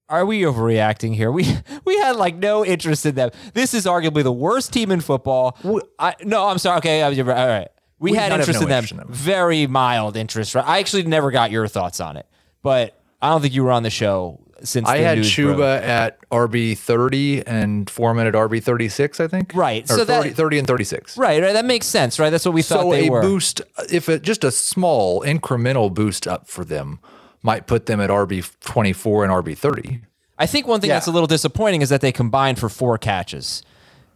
are 0.09 0.25
we 0.25 0.41
overreacting 0.41 1.15
here? 1.15 1.31
We 1.31 1.45
we 1.85 1.97
had 1.99 2.15
like 2.15 2.35
no 2.35 2.65
interest 2.65 3.05
in 3.05 3.15
them. 3.15 3.31
This 3.53 3.73
is 3.73 3.85
arguably 3.85 4.23
the 4.23 4.31
worst 4.31 4.71
team 4.73 4.91
in 4.91 5.01
football. 5.01 5.57
I, 5.99 6.15
no, 6.23 6.47
I'm 6.47 6.57
sorry. 6.57 6.77
Okay, 6.79 7.01
I 7.01 7.09
was- 7.09 7.19
all 7.19 7.25
right. 7.25 7.67
We, 7.97 8.11
We 8.11 8.17
had 8.17 8.31
interest, 8.33 8.59
no 8.59 8.63
in, 8.65 8.69
them, 8.69 8.77
interest 8.83 8.91
in 8.91 8.97
them. 8.97 9.07
Very 9.09 9.67
mild 9.67 10.17
interest. 10.17 10.53
Right? 10.53 10.65
I 10.67 10.79
actually 10.79 11.03
never 11.03 11.31
got 11.31 11.49
your 11.49 11.65
thoughts 11.67 12.01
on 12.01 12.17
it, 12.17 12.25
but 12.61 12.99
I 13.21 13.29
don't 13.29 13.41
think 13.41 13.53
you 13.53 13.63
were 13.63 13.71
on 13.71 13.83
the 13.83 13.89
show 13.89 14.41
since 14.63 14.87
I 14.87 14.97
had 14.97 15.19
Chuba 15.19 15.55
broke. 15.55 15.83
at 15.83 16.29
RB 16.29 16.77
30 16.77 17.47
and 17.47 17.89
Foreman 17.89 18.27
at 18.27 18.33
RB 18.33 18.61
36, 18.61 19.19
I 19.21 19.27
think. 19.27 19.53
Right, 19.55 19.85
Or 19.89 19.95
so 19.95 20.05
that- 20.05 20.23
30, 20.23 20.33
30 20.35 20.57
and 20.59 20.67
36. 20.67 21.17
Right, 21.17 21.41
right. 21.41 21.53
That 21.53 21.63
makes 21.65 21.85
sense, 21.87 22.19
right? 22.19 22.29
That's 22.29 22.43
what 22.45 22.53
we 22.53 22.61
thought 22.63 22.81
So 22.81 22.91
they 22.91 23.07
a 23.07 23.11
were. 23.11 23.21
boost, 23.21 23.61
if 23.89 24.09
it 24.09 24.21
just 24.23 24.43
a 24.43 24.51
small 24.51 25.21
incremental 25.21 25.91
boost 25.93 26.27
up 26.27 26.47
for 26.49 26.65
them, 26.65 26.99
might 27.45 27.67
put 27.67 27.85
them 27.85 28.01
at 28.01 28.09
RB 28.09 28.43
24 28.61 29.23
and 29.23 29.31
RB 29.31 29.55
30. 29.57 30.01
I 30.37 30.47
think 30.47 30.67
one 30.67 30.81
thing 30.81 30.89
Yeah. 30.89 30.95
that's 30.95 31.07
a 31.07 31.11
little 31.11 31.27
disappointing 31.27 31.81
is 31.81 31.89
that 31.89 32.01
they 32.01 32.11
combined 32.11 32.59
for 32.59 32.67
four 32.67 32.97
catches, 32.97 33.61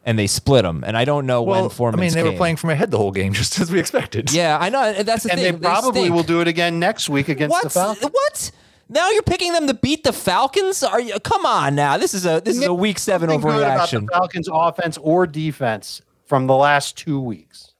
and 0.04 0.18
they 0.18 0.28
split 0.28 0.64
them. 0.64 0.84
And 0.86 0.98
I 0.98 1.06
don't 1.06 1.26
know 1.26 1.42
when 1.44 1.70
Well, 1.78 1.92
I 1.94 1.96
mean, 1.96 2.12
they 2.12 2.24
were 2.24 2.34
playing 2.34 2.56
from 2.58 2.72
ahead 2.72 2.90
the 2.92 2.98
whole 2.98 3.12
game, 3.12 3.32
just 3.42 3.60
as 3.60 3.72
we 3.72 3.80
expected. 3.80 4.34
Yeah, 4.34 4.58
I 4.60 4.70
know. 4.70 4.82
and 4.84 5.08
That's 5.08 5.24
the 5.24 5.32
And 5.32 5.40
thing. 5.40 5.54
they 5.54 5.60
probably 5.60 6.02
stink. 6.02 6.16
will 6.16 6.24
do 6.24 6.42
it 6.42 6.48
again 6.48 6.80
next 6.80 7.08
week 7.08 7.30
against 7.30 7.52
What? 7.52 7.64
the 7.64 7.70
Falcons. 7.70 8.12
What? 8.12 8.52
Now 8.90 9.12
you're 9.12 9.22
picking 9.22 9.54
them 9.54 9.68
to 9.68 9.76
beat 9.76 10.04
the 10.04 10.12
Falcons? 10.12 10.82
Are 10.82 11.00
you? 11.00 11.20
Come 11.20 11.46
on, 11.46 11.76
now. 11.76 11.98
This 11.98 12.16
is 12.16 12.26
a 12.26 12.42
this 12.44 12.58
is 12.58 12.66
a 12.66 12.74
week 12.74 12.98
seven 12.98 13.28
Nothing 13.30 13.42
good 13.44 13.62
about 13.62 13.88
overreaction. 13.88 14.08
the 14.08 14.12
Falcons 14.14 14.50
offense 14.52 14.98
or 14.98 15.28
defense 15.28 16.02
from 16.26 16.48
the 16.48 16.56
last 16.56 16.98
two 16.98 17.20
weeks. 17.22 17.74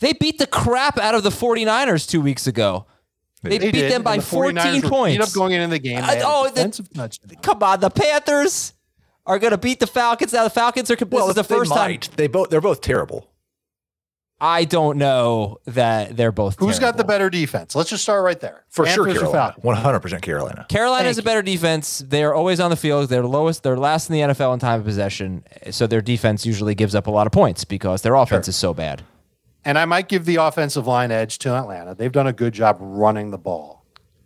They 0.00 0.12
beat 0.12 0.36
the 0.38 0.46
crap 0.46 0.98
out 0.98 1.14
of 1.14 1.22
the 1.22 1.30
49ers 1.30 2.06
two 2.06 2.20
weeks 2.20 2.46
ago. 2.46 2.84
They, 3.42 3.58
They 3.58 3.72
beat 3.72 3.80
did, 3.80 3.92
them 3.92 4.02
by 4.02 4.16
the 4.16 4.22
14 4.22 4.56
49ers 4.56 4.82
were 4.90 5.06
beat 5.06 5.20
up 5.20 5.32
going 5.32 5.52
into 5.52 5.68
the 5.68 5.78
game. 5.78 5.96
They 5.96 6.02
I- 6.02 6.14
had 6.14 6.18
a 6.18 6.26
oh, 6.26 6.50
the- 6.50 6.88
touchdown. 6.94 7.38
Come 7.42 7.62
on, 7.62 7.80
the 7.80 7.90
Panthers 7.90 8.72
are 9.26 9.38
going 9.38 9.50
to 9.50 9.58
beat 9.58 9.80
the 9.80 9.86
Falcons. 9.86 10.32
Now 10.32 10.44
the 10.44 10.50
Falcons 10.50 10.90
are. 10.90 10.96
Well, 11.08 11.26
this 11.26 11.36
is 11.36 11.46
the 11.46 11.54
they 11.54 11.58
first 11.58 11.72
time. 11.72 11.98
They 12.16 12.28
both 12.28 12.50
they're 12.50 12.60
both 12.60 12.80
terrible. 12.80 13.28
I 14.44 14.64
don't 14.64 14.98
know 14.98 15.58
that 15.66 16.16
they're 16.16 16.32
both. 16.32 16.58
Who's 16.58 16.80
got 16.80 16.96
the 16.96 17.04
better 17.04 17.30
defense? 17.30 17.76
Let's 17.76 17.90
just 17.90 18.02
start 18.02 18.24
right 18.24 18.40
there. 18.40 18.64
For 18.70 18.84
sure, 18.84 19.04
Panthers 19.04 19.22
or 19.22 19.30
Carolina. 19.30 20.00
100% 20.00 20.20
Carolina. 20.20 20.66
Carolina 20.68 21.04
has 21.04 21.18
a 21.18 21.22
better 21.22 21.42
defense. 21.42 22.02
They're 22.04 22.34
always 22.34 22.58
on 22.58 22.70
the 22.70 22.76
field. 22.76 23.08
They're 23.08 23.24
lowest. 23.24 23.62
They're 23.62 23.76
last 23.78 24.10
in 24.10 24.14
the 24.14 24.20
NFL 24.34 24.54
in 24.54 24.58
time 24.58 24.80
of 24.80 24.86
possession. 24.86 25.44
So 25.70 25.86
their 25.86 26.00
defense 26.00 26.44
usually 26.44 26.74
gives 26.74 26.96
up 26.96 27.06
a 27.06 27.10
lot 27.12 27.28
of 27.28 27.32
points 27.32 27.64
because 27.64 28.02
their 28.02 28.16
offense 28.16 28.48
is 28.48 28.56
so 28.56 28.74
bad. 28.74 29.04
And 29.64 29.78
I 29.78 29.84
might 29.84 30.08
give 30.08 30.24
the 30.24 30.36
offensive 30.36 30.86
line 30.86 31.10
edge 31.10 31.38
to 31.38 31.54
Atlanta. 31.54 31.94
They've 31.94 32.12
done 32.12 32.26
a 32.26 32.32
good 32.32 32.52
job 32.52 32.78
running 32.80 33.30
the 33.30 33.38
ball. 33.38 33.84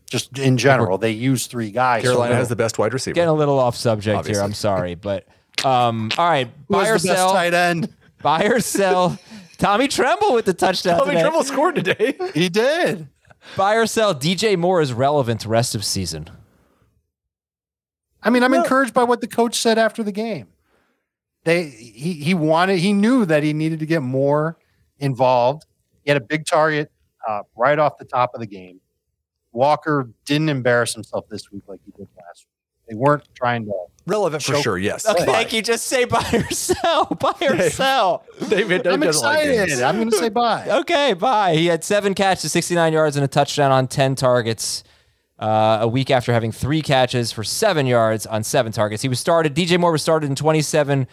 Just 0.09 0.38
in 0.38 0.57
general, 0.57 0.99
they 0.99 1.11
use 1.11 1.46
three 1.46 1.70
guys. 1.70 2.03
Carolina 2.03 2.31
they'll- 2.31 2.38
has 2.38 2.49
the 2.49 2.57
best 2.57 2.79
wide 2.79 2.92
receiver. 2.92 3.14
Getting 3.14 3.29
a 3.29 3.35
little 3.35 3.59
off 3.59 3.77
subject 3.77 4.27
here. 4.27 4.40
I'm 4.40 4.55
sorry, 4.55 4.94
but 4.94 5.27
um, 5.64 6.11
all 6.16 6.29
right. 6.29 6.49
Buy 6.68 6.85
has 6.85 7.05
or 7.05 7.09
sell. 7.09 7.33
tight 7.33 7.55
end. 7.55 7.92
Buy 8.22 8.44
or 8.44 8.61
sell. 8.61 9.18
Tommy 9.59 9.88
Tremble 9.88 10.35
with 10.35 10.44
the 10.44 10.55
touchdown. 10.55 10.99
Tommy 10.99 11.12
today. 11.12 11.22
Tremble 11.22 11.42
scored 11.42 11.75
today. 11.75 12.16
He 12.35 12.49
did. 12.49 13.09
Buy 13.57 13.75
or 13.75 13.87
sell. 13.87 14.14
DJ 14.14 14.57
Moore 14.57 14.81
is 14.81 14.92
relevant 14.92 15.44
rest 15.44 15.75
of 15.75 15.85
season. 15.85 16.29
I 18.22 18.31
mean, 18.31 18.42
I'm 18.42 18.55
encouraged 18.55 18.92
by 18.92 19.05
what 19.05 19.20
the 19.20 19.29
coach 19.29 19.57
said 19.57 19.79
after 19.79 20.03
the 20.03 20.12
game. 20.12 20.49
They 21.44 21.64
he 21.64 22.14
he 22.14 22.35
wanted 22.35 22.79
he 22.81 22.92
knew 22.92 23.25
that 23.25 23.42
he 23.44 23.53
needed 23.53 23.79
to 23.79 23.87
get 23.87 24.03
more 24.03 24.59
involved. 24.98 25.66
He 26.04 26.11
had 26.11 26.20
a 26.20 26.24
big 26.24 26.46
target 26.46 26.90
uh, 27.26 27.42
right 27.56 27.78
off 27.78 27.98
the 27.98 28.04
top 28.04 28.35
of 28.35 28.40
the 28.40 28.46
game. 28.46 28.80
Walker 29.52 30.09
didn't 30.24 30.48
embarrass 30.50 30.94
himself 30.94 31.28
this 31.28 31.50
week 31.50 31.62
like 31.66 31.80
he 31.85 31.90
did 31.92 32.09
last 32.16 32.46
week. 32.46 32.56
They 32.88 32.94
weren't 32.94 33.24
trying 33.35 33.64
to. 33.64 33.72
Relevant 34.06 34.42
for 34.42 34.54
sure. 34.56 34.78
Yes. 34.78 35.09
Okay, 35.09 35.24
thank 35.24 35.52
you. 35.52 35.61
Just 35.62 35.88
say 35.88 36.04
buy 36.04 36.24
or 36.32 36.48
sell. 36.50 37.06
Buy 37.06 37.35
or 37.40 37.70
sell. 37.70 38.22
David 38.48 38.87
I'm 38.87 39.00
doesn't 39.00 39.24
like 39.24 39.44
excited. 39.44 39.82
I'm 39.82 39.96
going 39.96 40.11
to 40.11 40.16
say 40.16 40.28
bye. 40.28 40.68
Okay, 40.80 41.12
bye. 41.14 41.56
He 41.56 41.66
had 41.66 41.82
seven 41.82 42.14
catches, 42.14 42.52
69 42.52 42.92
yards, 42.92 43.16
and 43.16 43.24
a 43.24 43.28
touchdown 43.28 43.72
on 43.72 43.88
10 43.88 44.14
targets. 44.14 44.85
Uh, 45.38 45.78
a 45.82 45.88
week 45.88 46.11
after 46.11 46.32
having 46.32 46.50
three 46.50 46.80
catches 46.80 47.30
for 47.30 47.44
seven 47.44 47.85
yards 47.87 48.24
on 48.24 48.42
seven 48.42 48.72
targets, 48.72 49.02
he 49.02 49.09
was 49.09 49.20
started. 49.20 49.54
DJ 49.54 49.78
Moore 49.78 49.92
was 49.92 50.00
started 50.00 50.30
in 50.30 50.35
27% 50.35 51.06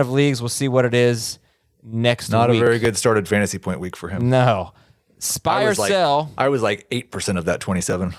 of 0.00 0.10
leagues. 0.10 0.42
We'll 0.42 0.50
see 0.50 0.68
what 0.68 0.84
it 0.84 0.92
is 0.92 1.38
next 1.84 2.30
Not 2.30 2.50
week. 2.50 2.60
a 2.60 2.64
very 2.64 2.78
good 2.78 2.96
started 2.96 3.28
fantasy 3.28 3.58
point 3.58 3.78
week 3.80 3.96
for 3.96 4.08
him. 4.08 4.28
No. 4.30 4.72
I 5.20 5.38
Buy 5.42 5.64
or 5.64 5.68
was 5.68 5.78
like, 5.78 5.90
sell. 5.90 6.30
I 6.36 6.48
was 6.48 6.60
like 6.62 6.86
eight 6.90 7.10
percent 7.10 7.38
of 7.38 7.44
that 7.46 7.60
twenty-seven. 7.60 8.14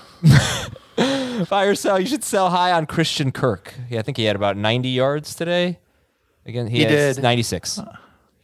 Buy 1.48 1.64
or 1.64 1.74
sell. 1.74 2.00
You 2.00 2.06
should 2.06 2.24
sell 2.24 2.50
high 2.50 2.72
on 2.72 2.86
Christian 2.86 3.30
Kirk. 3.30 3.74
Yeah, 3.90 4.00
I 4.00 4.02
think 4.02 4.16
he 4.16 4.24
had 4.24 4.34
about 4.36 4.56
90 4.56 4.88
yards 4.88 5.34
today. 5.34 5.78
Again, 6.46 6.66
he, 6.66 6.78
He 6.78 6.82
had 6.84 6.88
did. 7.16 7.22
96. 7.22 7.80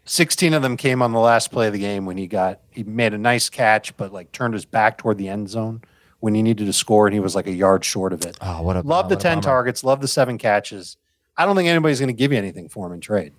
16 0.05 0.53
of 0.55 0.63
them 0.63 0.77
came 0.77 1.01
on 1.01 1.13
the 1.13 1.19
last 1.19 1.51
play 1.51 1.69
of 1.69 1.73
the 1.73 1.79
game 1.79 2.05
when 2.07 2.19
he 2.19 2.27
got 2.27 2.61
he 2.71 2.83
made 2.83 3.15
a 3.15 3.19
nice 3.19 3.49
catch, 3.49 3.97
but 3.97 4.13
like 4.13 4.31
turned 4.33 4.53
his 4.55 4.65
back 4.65 4.99
toward 4.99 5.17
the 5.17 5.29
end 5.29 5.49
zone 5.49 5.81
when 6.21 6.35
he 6.35 6.43
needed 6.43 6.67
to 6.67 6.73
score, 6.73 7.07
and 7.07 7.15
he 7.15 7.21
was 7.21 7.35
like 7.35 7.47
a 7.47 7.53
yard 7.53 7.85
short 7.85 8.13
of 8.13 8.25
it. 8.25 8.37
Oh, 8.41 8.63
what 8.63 8.77
a 8.77 8.81
love 8.83 9.07
oh, 9.07 9.09
the 9.09 9.15
what 9.15 9.23
10 9.23 9.37
bummer. 9.39 9.43
targets, 9.43 9.83
love 9.85 10.01
the 10.01 10.09
seven 10.09 10.39
catches. 10.39 10.97
I 11.37 11.47
don't 11.47 11.57
think 11.57 11.69
anybody's 11.69 12.01
going 12.01 12.09
to 12.09 12.13
give 12.15 12.33
you 12.33 12.39
anything 12.39 12.69
for 12.69 12.87
him 12.87 12.93
in 12.93 13.01
trade. 13.01 13.33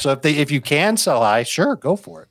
So 0.00 0.10
if 0.12 0.22
they 0.22 0.34
if 0.36 0.50
you 0.50 0.60
can 0.60 0.96
sell 0.96 1.20
high, 1.22 1.42
sure, 1.42 1.76
go 1.76 1.96
for 1.96 2.22
it. 2.22 2.28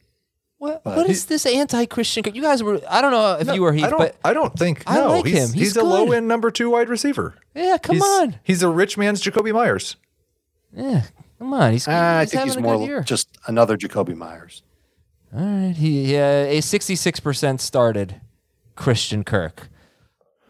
What, 0.57 0.81
But 0.83 0.95
what 0.95 1.09
is 1.09 1.25
this 1.25 1.45
anti-Christian? 1.45 2.23
You 2.33 2.41
guys 2.41 2.63
were. 2.63 2.79
I 2.89 3.01
don't 3.01 3.11
know 3.11 3.37
if 3.37 3.53
you 3.53 3.61
were 3.61 3.73
he, 3.73 3.83
I 3.83 3.89
don't. 3.89 3.99
but 3.99 4.15
I 4.23 4.31
don't 4.31 4.57
think. 4.57 4.83
I 4.87 4.95
no, 4.95 5.07
like 5.09 5.25
he's, 5.25 5.37
him. 5.37 5.53
He's 5.53 5.73
He's, 5.73 5.75
a 5.75 5.83
low-end 5.83 6.25
number 6.27 6.51
two 6.51 6.69
wide 6.69 6.87
receiver. 6.87 7.35
yeah, 7.53 7.77
come 7.77 7.97
he's, 7.97 8.03
on. 8.03 8.39
He's 8.43 8.63
a 8.63 8.69
rich 8.69 8.97
man's 8.97 9.21
Jakobi 9.21 9.51
Meyers. 9.53 9.97
Yeah, 10.73 11.03
come 11.37 11.53
on. 11.53 11.73
He's, 11.73 11.85
Uh, 11.85 12.19
I 12.21 12.25
think 12.25 12.43
he's 12.45 12.57
more 12.57 13.01
just 13.01 13.27
another 13.45 13.77
Jakobi 13.77 14.15
Meyers. 14.15 14.63
All 15.35 15.41
right, 15.41 15.75
he 15.75 16.15
uh, 16.15 16.21
a 16.21 16.61
sixty-six 16.61 17.19
percent 17.19 17.59
started 17.59 18.21
Christian 18.77 19.25
Kirk. 19.25 19.67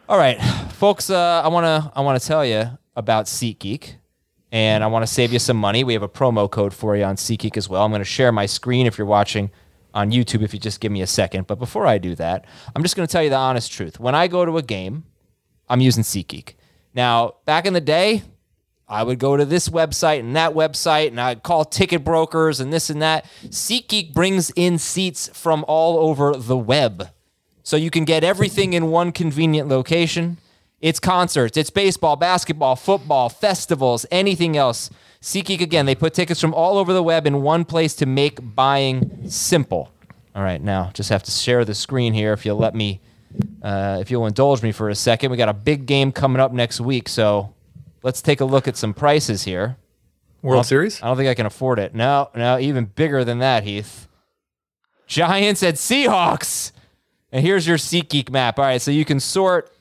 All 0.08 0.20
right, 0.20 0.40
folks. 0.74 1.10
Uh, 1.10 1.42
I 1.44 1.48
wanna 1.48 1.92
I 1.96 2.02
wanna 2.02 2.20
tell 2.20 2.46
you 2.46 2.78
about 2.96 3.26
SeatGeek, 3.26 3.96
and 4.54 4.84
I 4.84 4.88
want 4.88 5.02
to 5.02 5.12
save 5.12 5.34
you 5.34 5.40
some 5.40 5.58
money. 5.58 5.84
We 5.84 5.94
have 5.94 6.04
a 6.04 6.08
promo 6.08 6.50
code 6.50 6.76
for 6.76 6.96
you 6.96 7.04
on 7.04 7.16
SeatGeek 7.16 7.58
as 7.58 7.68
well. 7.68 7.84
I'm 7.84 7.92
gonna 7.92 8.04
share 8.04 8.32
my 8.32 8.46
screen 8.46 8.86
if 8.86 9.00
you're 9.00 9.08
watching 9.08 9.50
on 9.96 10.12
YouTube. 10.12 10.44
If 10.44 10.54
you 10.54 10.60
just 10.60 10.80
give 10.80 10.92
me 10.92 11.02
a 11.02 11.08
second, 11.08 11.48
but 11.48 11.58
before 11.58 11.88
I 11.88 11.98
do 11.98 12.14
that, 12.16 12.46
I'm 12.76 12.84
just 12.84 12.96
gonna 12.96 13.08
tell 13.08 13.24
you 13.24 13.32
the 13.32 13.36
honest 13.36 13.72
truth. 13.72 14.00
When 14.00 14.14
I 14.14 14.28
go 14.28 14.46
to 14.46 14.58
a 14.58 14.62
game, 14.62 15.06
I'm 15.68 15.82
using 15.82 16.04
SeatGeek. 16.04 16.54
Now, 16.94 17.36
back 17.46 17.66
in 17.66 17.74
the 17.74 17.82
day, 17.82 18.22
I 18.88 19.02
would 19.02 19.18
go 19.18 19.36
to 19.36 19.44
this 19.44 19.70
website 19.70 20.20
and 20.20 20.36
that 20.36 20.54
website 20.54 21.08
and 21.08 21.20
I'd 21.20 21.42
call 21.42 21.66
ticket 21.66 22.04
brokers 22.04 22.60
and 22.60 22.72
this 22.72 22.92
and 22.92 23.02
that. 23.02 23.26
SeatGeek 23.46 24.14
brings 24.14 24.52
in 24.52 24.78
seats 24.78 25.32
from 25.34 25.66
all 25.68 25.98
over 25.98 26.36
the 26.36 26.58
web. 26.58 27.10
So 27.64 27.76
you 27.76 27.90
can 27.90 28.06
get 28.06 28.24
everything 28.24 28.74
in 28.74 28.92
one 28.92 29.12
convenient 29.12 29.68
location. 29.68 30.38
It's 30.84 31.00
concerts, 31.00 31.56
it's 31.56 31.70
baseball, 31.70 32.18
basketball, 32.18 32.76
football, 32.76 33.30
festivals, 33.30 34.06
anything 34.12 34.58
else. 34.58 34.90
SeatGeek, 35.22 35.62
again, 35.62 35.86
they 35.86 35.96
put 35.96 36.14
tickets 36.14 36.42
from 36.42 36.54
all 36.54 36.78
over 36.78 36.92
the 36.92 37.02
web 37.02 37.26
in 37.26 37.42
one 37.42 37.64
place 37.64 37.94
to 37.96 38.06
make 38.06 38.40
buying 38.54 39.30
simple. 39.30 39.94
All 40.36 40.44
right, 40.44 40.62
now 40.62 40.92
just 40.94 41.10
have 41.10 41.24
to 41.24 41.32
share 41.32 41.64
the 41.64 41.74
screen 41.74 42.14
here 42.14 42.34
if 42.34 42.46
you'll 42.46 42.58
let 42.58 42.76
me, 42.76 43.00
uh, 43.62 44.00
if 44.02 44.12
you'll 44.12 44.26
indulge 44.26 44.62
me 44.62 44.74
for 44.74 44.90
a 44.90 44.96
second. 44.96 45.32
We 45.32 45.38
got 45.38 45.48
a 45.48 45.54
big 45.54 45.86
game 45.86 46.12
coming 46.12 46.42
up 46.42 46.52
next 46.52 46.82
week, 46.82 47.08
so 47.08 47.54
let's 48.02 48.22
take 48.22 48.42
a 48.42 48.46
look 48.46 48.68
at 48.68 48.76
some 48.76 48.94
prices 48.94 49.44
here. 49.44 49.78
World 50.42 50.66
Series. 50.66 51.02
I 51.02 51.08
don't 51.08 51.16
think 51.16 51.30
I 51.30 51.34
can 51.34 51.46
afford 51.46 51.80
it. 51.80 51.96
No, 51.96 52.30
no, 52.36 52.60
even 52.60 52.84
bigger 52.84 53.24
than 53.24 53.40
that, 53.40 53.64
Heath. 53.64 54.10
Giants 55.08 55.64
at 55.64 55.76
Seahawks. 55.76 56.74
And 57.32 57.42
here's 57.44 57.66
your 57.66 57.78
SeatGeek 57.78 58.30
map. 58.30 58.60
All 58.60 58.66
right, 58.66 58.82
so 58.82 58.92
you 58.92 59.06
can 59.06 59.22
sort 59.22 59.73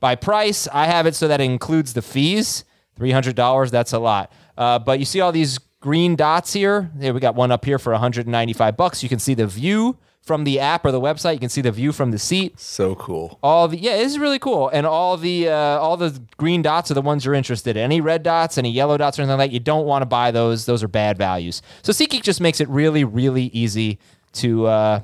by 0.00 0.14
price. 0.14 0.68
I 0.72 0.86
have 0.86 1.06
it 1.06 1.14
so 1.14 1.28
that 1.28 1.40
it 1.40 1.44
includes 1.44 1.92
the 1.94 2.02
fees. 2.02 2.64
$300, 2.98 3.70
that's 3.70 3.92
a 3.92 3.98
lot. 3.98 4.32
Uh, 4.56 4.78
but 4.78 4.98
you 4.98 5.04
see 5.04 5.20
all 5.20 5.30
these 5.32 5.58
green 5.80 6.16
dots 6.16 6.52
here? 6.52 6.90
Here 7.00 7.14
we 7.14 7.20
got 7.20 7.34
one 7.36 7.52
up 7.52 7.64
here 7.64 7.78
for 7.78 7.92
195 7.92 8.76
bucks. 8.76 9.02
You 9.02 9.08
can 9.08 9.18
see 9.20 9.34
the 9.34 9.46
view 9.46 9.96
from 10.20 10.42
the 10.44 10.58
app 10.60 10.84
or 10.84 10.90
the 10.90 11.00
website. 11.00 11.34
You 11.34 11.38
can 11.38 11.48
see 11.48 11.60
the 11.60 11.70
view 11.70 11.92
from 11.92 12.10
the 12.10 12.18
seat 12.18 12.58
So 12.58 12.96
cool. 12.96 13.38
all 13.42 13.68
the 13.68 13.78
yeah, 13.78 13.96
this 13.96 14.12
is 14.12 14.18
really 14.18 14.40
cool. 14.40 14.68
And 14.68 14.84
all 14.84 15.16
the 15.16 15.48
uh, 15.48 15.54
all 15.54 15.96
the 15.96 16.20
green 16.36 16.60
dots 16.60 16.90
are 16.90 16.94
the 16.94 17.00
ones 17.02 17.24
you're 17.24 17.34
interested 17.34 17.76
in. 17.76 17.84
Any 17.84 18.00
red 18.00 18.24
dots, 18.24 18.58
any 18.58 18.70
yellow 18.70 18.96
dots, 18.98 19.18
or 19.18 19.22
anything 19.22 19.38
like 19.38 19.50
that, 19.50 19.54
you 19.54 19.60
don't 19.60 19.86
want 19.86 20.02
to 20.02 20.06
buy 20.06 20.30
those. 20.32 20.66
Those 20.66 20.82
are 20.82 20.88
bad 20.88 21.16
values. 21.16 21.62
So 21.82 21.92
SeatGeek 21.92 22.22
just 22.22 22.40
makes 22.40 22.60
it 22.60 22.68
really, 22.68 23.04
really 23.04 23.44
easy 23.54 24.00
to 24.34 24.66
uh, 24.66 25.00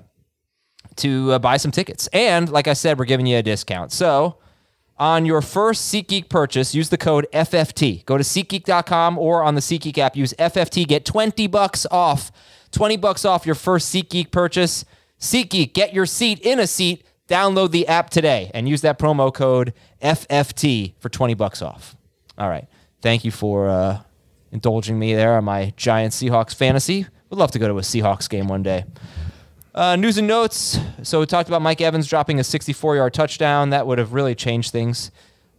to 0.96 1.32
uh, 1.32 1.38
buy 1.38 1.56
some 1.58 1.70
tickets. 1.70 2.08
And 2.12 2.50
like 2.50 2.68
I 2.68 2.74
said, 2.74 2.98
we're 2.98 3.04
giving 3.06 3.26
you 3.26 3.38
a 3.38 3.42
discount. 3.42 3.92
So 3.92 4.38
on 4.98 5.26
your 5.26 5.42
first 5.42 5.92
SeatGeek 5.92 6.28
purchase, 6.28 6.74
use 6.74 6.88
the 6.88 6.98
code 6.98 7.26
FFT. 7.32 8.04
Go 8.06 8.16
to 8.16 8.24
SeatGeek.com 8.24 9.18
or 9.18 9.42
on 9.42 9.54
the 9.54 9.60
SeatGeek 9.60 9.98
app, 9.98 10.16
use 10.16 10.32
FFT. 10.38 10.86
Get 10.86 11.04
20 11.04 11.46
bucks 11.48 11.86
off. 11.90 12.30
20 12.70 12.96
bucks 12.96 13.24
off 13.24 13.46
your 13.46 13.54
first 13.54 13.92
SeatGeek 13.94 14.30
purchase. 14.30 14.84
SeatGeek, 15.18 15.74
get 15.74 15.92
your 15.94 16.06
seat 16.06 16.40
in 16.40 16.60
a 16.60 16.66
seat. 16.66 17.04
Download 17.28 17.70
the 17.70 17.88
app 17.88 18.10
today 18.10 18.50
and 18.52 18.68
use 18.68 18.82
that 18.82 18.98
promo 18.98 19.32
code 19.32 19.72
FFT 20.02 20.94
for 20.98 21.08
20 21.08 21.34
bucks 21.34 21.62
off. 21.62 21.96
All 22.36 22.48
right. 22.48 22.66
Thank 23.00 23.24
you 23.24 23.30
for 23.30 23.68
uh, 23.68 24.02
indulging 24.52 24.98
me 24.98 25.14
there 25.14 25.36
on 25.36 25.44
my 25.44 25.72
Giant 25.76 26.12
Seahawks 26.12 26.54
fantasy. 26.54 27.06
Would 27.30 27.38
love 27.38 27.50
to 27.52 27.58
go 27.58 27.66
to 27.68 27.78
a 27.78 27.82
Seahawks 27.82 28.28
game 28.28 28.46
one 28.48 28.62
day. 28.62 28.84
Uh, 29.74 29.96
news 29.96 30.18
and 30.18 30.28
notes. 30.28 30.78
So 31.02 31.18
we 31.18 31.26
talked 31.26 31.48
about 31.48 31.60
Mike 31.60 31.80
Evans 31.80 32.06
dropping 32.06 32.38
a 32.38 32.42
64-yard 32.42 33.12
touchdown. 33.12 33.70
That 33.70 33.86
would 33.86 33.98
have 33.98 34.12
really 34.12 34.36
changed 34.36 34.70
things. 34.70 35.10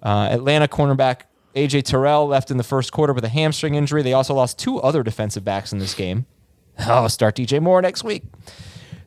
Uh, 0.01 0.30
Atlanta 0.32 0.67
cornerback 0.67 1.21
AJ 1.56 1.84
Terrell 1.84 2.28
left 2.28 2.49
in 2.51 2.58
the 2.58 2.63
first 2.63 2.91
quarter 2.91 3.13
with 3.13 3.25
a 3.25 3.30
hamstring 3.30 3.75
injury. 3.75 4.04
They 4.04 4.13
also 4.13 4.34
lost 4.34 4.58
two 4.58 4.80
other 4.80 5.04
defensive 5.04 5.43
backs 5.43 5.73
in 5.73 5.80
this 5.80 5.93
game. 5.93 6.25
Oh, 6.88 7.08
start 7.08 7.38
DJ 7.38 7.62
Moore 7.62 7.82
next 7.82 8.04
week. 8.04 8.23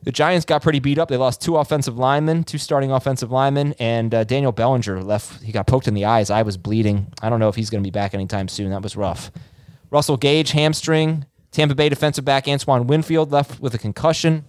The 0.01 0.11
Giants 0.11 0.43
got 0.43 0.63
pretty 0.63 0.79
beat 0.79 0.97
up. 0.97 1.07
They 1.07 1.17
lost 1.17 1.39
two 1.39 1.55
offensive 1.57 1.99
linemen, 1.99 2.43
two 2.43 2.57
starting 2.57 2.91
offensive 2.91 3.31
linemen, 3.31 3.75
and 3.77 4.11
uh, 4.11 4.23
Daniel 4.23 4.51
Bellinger 4.51 5.03
left. 5.03 5.43
He 5.43 5.51
got 5.51 5.67
poked 5.67 5.87
in 5.87 5.93
the 5.93 6.05
eyes. 6.05 6.31
Eye 6.31 6.41
was 6.41 6.57
bleeding. 6.57 7.13
I 7.21 7.29
don't 7.29 7.39
know 7.39 7.47
if 7.47 7.53
he's 7.53 7.69
going 7.69 7.83
to 7.83 7.87
be 7.87 7.91
back 7.91 8.15
anytime 8.15 8.47
soon. 8.47 8.71
That 8.71 8.81
was 8.81 8.95
rough. 8.95 9.31
Russell 9.91 10.17
Gage 10.17 10.49
hamstring. 10.49 11.27
Tampa 11.51 11.75
Bay 11.75 11.89
defensive 11.89 12.25
back 12.25 12.47
Antoine 12.47 12.87
Winfield 12.87 13.31
left 13.31 13.59
with 13.59 13.75
a 13.75 13.77
concussion. 13.77 14.45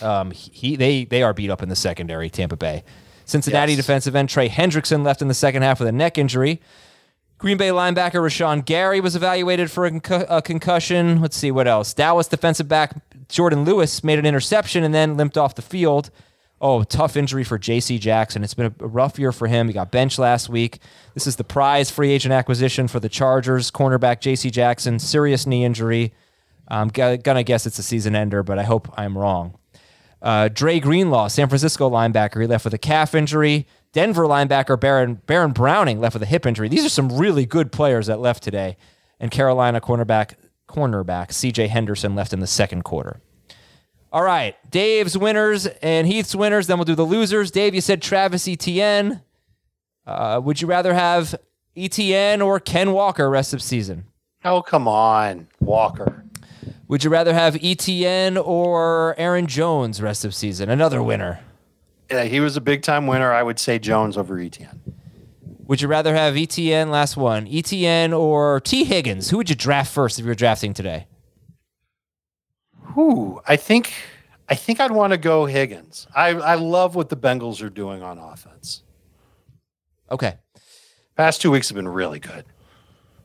Um, 0.00 0.30
he 0.30 0.76
they 0.76 1.04
they 1.04 1.22
are 1.22 1.32
beat 1.34 1.50
up 1.50 1.62
in 1.62 1.68
the 1.68 1.76
secondary. 1.76 2.30
Tampa 2.30 2.56
Bay, 2.56 2.84
Cincinnati 3.24 3.72
Yes. 3.72 3.78
defensive 3.78 4.14
end 4.16 4.28
Trey 4.28 4.48
Hendrickson 4.48 5.04
left 5.04 5.22
in 5.22 5.28
the 5.28 5.34
second 5.34 5.62
half 5.62 5.78
with 5.80 5.88
a 5.88 5.92
neck 5.92 6.18
injury. 6.18 6.60
Green 7.38 7.56
Bay 7.56 7.70
linebacker 7.70 8.20
Rashan 8.22 8.64
Gary 8.64 9.00
was 9.00 9.16
evaluated 9.16 9.68
for 9.68 9.84
a, 9.84 9.90
concu- 9.90 10.26
a 10.28 10.40
concussion. 10.40 11.20
Let's 11.20 11.36
see 11.36 11.50
what 11.50 11.66
else. 11.66 11.92
Dallas 11.92 12.28
defensive 12.28 12.68
back 12.68 12.94
Jourdan 13.28 13.66
Lewis 13.66 14.04
made 14.04 14.20
an 14.20 14.26
interception 14.26 14.84
and 14.84 14.94
then 14.94 15.16
limped 15.16 15.36
off 15.36 15.56
the 15.56 15.62
field. 15.62 16.10
Oh, 16.60 16.84
tough 16.84 17.16
injury 17.16 17.42
for 17.42 17.58
J.C. 17.58 17.98
Jackson. 17.98 18.44
It's 18.44 18.54
been 18.54 18.72
a 18.78 18.86
rough 18.86 19.18
year 19.18 19.32
for 19.32 19.48
him. 19.48 19.66
He 19.66 19.74
got 19.74 19.90
benched 19.90 20.20
last 20.20 20.48
week. 20.48 20.78
This 21.14 21.26
is 21.26 21.34
the 21.34 21.42
prize 21.42 21.90
free 21.90 22.12
agent 22.12 22.32
acquisition 22.32 22.86
for 22.86 23.00
the 23.00 23.08
Chargers. 23.08 23.72
Cornerback 23.72 24.20
J.C. 24.20 24.48
Jackson, 24.48 25.00
serious 25.00 25.44
knee 25.44 25.64
injury. 25.64 26.12
I'm 26.68 26.86
gonna 26.88 27.42
guess 27.42 27.66
it's 27.66 27.80
a 27.80 27.82
season 27.82 28.14
ender, 28.14 28.44
but 28.44 28.60
I 28.60 28.62
hope 28.62 28.88
I'm 28.96 29.18
wrong. 29.18 29.58
Uh, 30.22 30.48
Dre 30.48 30.78
Greenlaw, 30.78 31.26
San 31.28 31.48
Francisco 31.48 31.90
linebacker, 31.90 32.40
he 32.40 32.46
left 32.46 32.64
with 32.64 32.72
a 32.72 32.78
calf 32.78 33.14
injury. 33.14 33.66
Denver 33.92 34.24
linebacker 34.24 34.80
Baron 34.80 35.20
Baron 35.26 35.52
Browning 35.52 36.00
left 36.00 36.14
with 36.14 36.22
a 36.22 36.26
hip 36.26 36.46
injury. 36.46 36.68
These 36.68 36.84
are 36.84 36.88
some 36.88 37.18
really 37.18 37.44
good 37.44 37.72
players 37.72 38.06
that 38.06 38.20
left 38.20 38.42
today. 38.42 38.76
And 39.20 39.30
Carolina 39.30 39.80
cornerback 39.80 40.34
cornerback 40.68 41.32
C.J. 41.32 41.68
Henderson 41.68 42.14
left 42.14 42.32
in 42.32 42.40
the 42.40 42.46
second 42.46 42.84
quarter. 42.84 43.20
All 44.12 44.22
right, 44.22 44.56
Dave's 44.70 45.16
winners 45.16 45.66
and 45.66 46.06
Heath's 46.06 46.34
winners. 46.34 46.66
Then 46.66 46.78
we'll 46.78 46.84
do 46.84 46.94
the 46.94 47.02
losers. 47.02 47.50
Dave, 47.50 47.74
you 47.74 47.80
said 47.80 48.00
Travis 48.00 48.46
Etienne. 48.46 49.22
Uh, 50.06 50.40
would 50.42 50.60
you 50.60 50.68
rather 50.68 50.94
have 50.94 51.34
Etienne 51.76 52.42
or 52.42 52.60
Ken 52.60 52.92
Walker 52.92 53.28
rest 53.30 53.54
of 53.54 53.62
season? 53.62 54.04
Oh, 54.44 54.60
come 54.60 54.88
on, 54.88 55.48
Walker. 55.60 56.24
Would 56.92 57.04
you 57.04 57.08
rather 57.08 57.32
have 57.32 57.56
Etienne 57.62 58.36
or 58.36 59.14
Aaron 59.16 59.46
Jones 59.46 60.02
rest 60.02 60.26
of 60.26 60.34
season? 60.34 60.68
Another 60.68 61.02
winner. 61.02 61.40
Yeah, 62.10 62.24
he 62.24 62.38
was 62.38 62.54
a 62.58 62.60
big 62.60 62.82
time 62.82 63.06
winner. 63.06 63.32
I 63.32 63.42
would 63.42 63.58
say 63.58 63.78
Jones 63.78 64.18
over 64.18 64.38
Etienne. 64.38 64.82
Would 65.64 65.80
you 65.80 65.88
rather 65.88 66.14
have 66.14 66.36
Etienne, 66.36 66.90
last 66.90 67.16
one, 67.16 67.48
Etienne 67.50 68.12
or 68.12 68.60
T. 68.60 68.84
Higgins? 68.84 69.30
Who 69.30 69.38
would 69.38 69.48
you 69.48 69.56
draft 69.56 69.90
first 69.90 70.18
if 70.18 70.26
you 70.26 70.28
were 70.28 70.34
drafting 70.34 70.74
today? 70.74 71.06
Who 72.88 73.40
I 73.48 73.56
think 73.56 73.94
I 74.50 74.54
think 74.54 74.78
I'd 74.78 74.90
want 74.90 75.14
to 75.14 75.16
go 75.16 75.46
Higgins. 75.46 76.06
I, 76.14 76.34
I 76.34 76.56
love 76.56 76.94
what 76.94 77.08
the 77.08 77.16
Bengals 77.16 77.62
are 77.62 77.70
doing 77.70 78.02
on 78.02 78.18
offense. 78.18 78.82
Okay. 80.10 80.34
Past 81.16 81.40
two 81.40 81.52
weeks 81.52 81.70
have 81.70 81.76
been 81.76 81.88
really 81.88 82.18
good. 82.18 82.44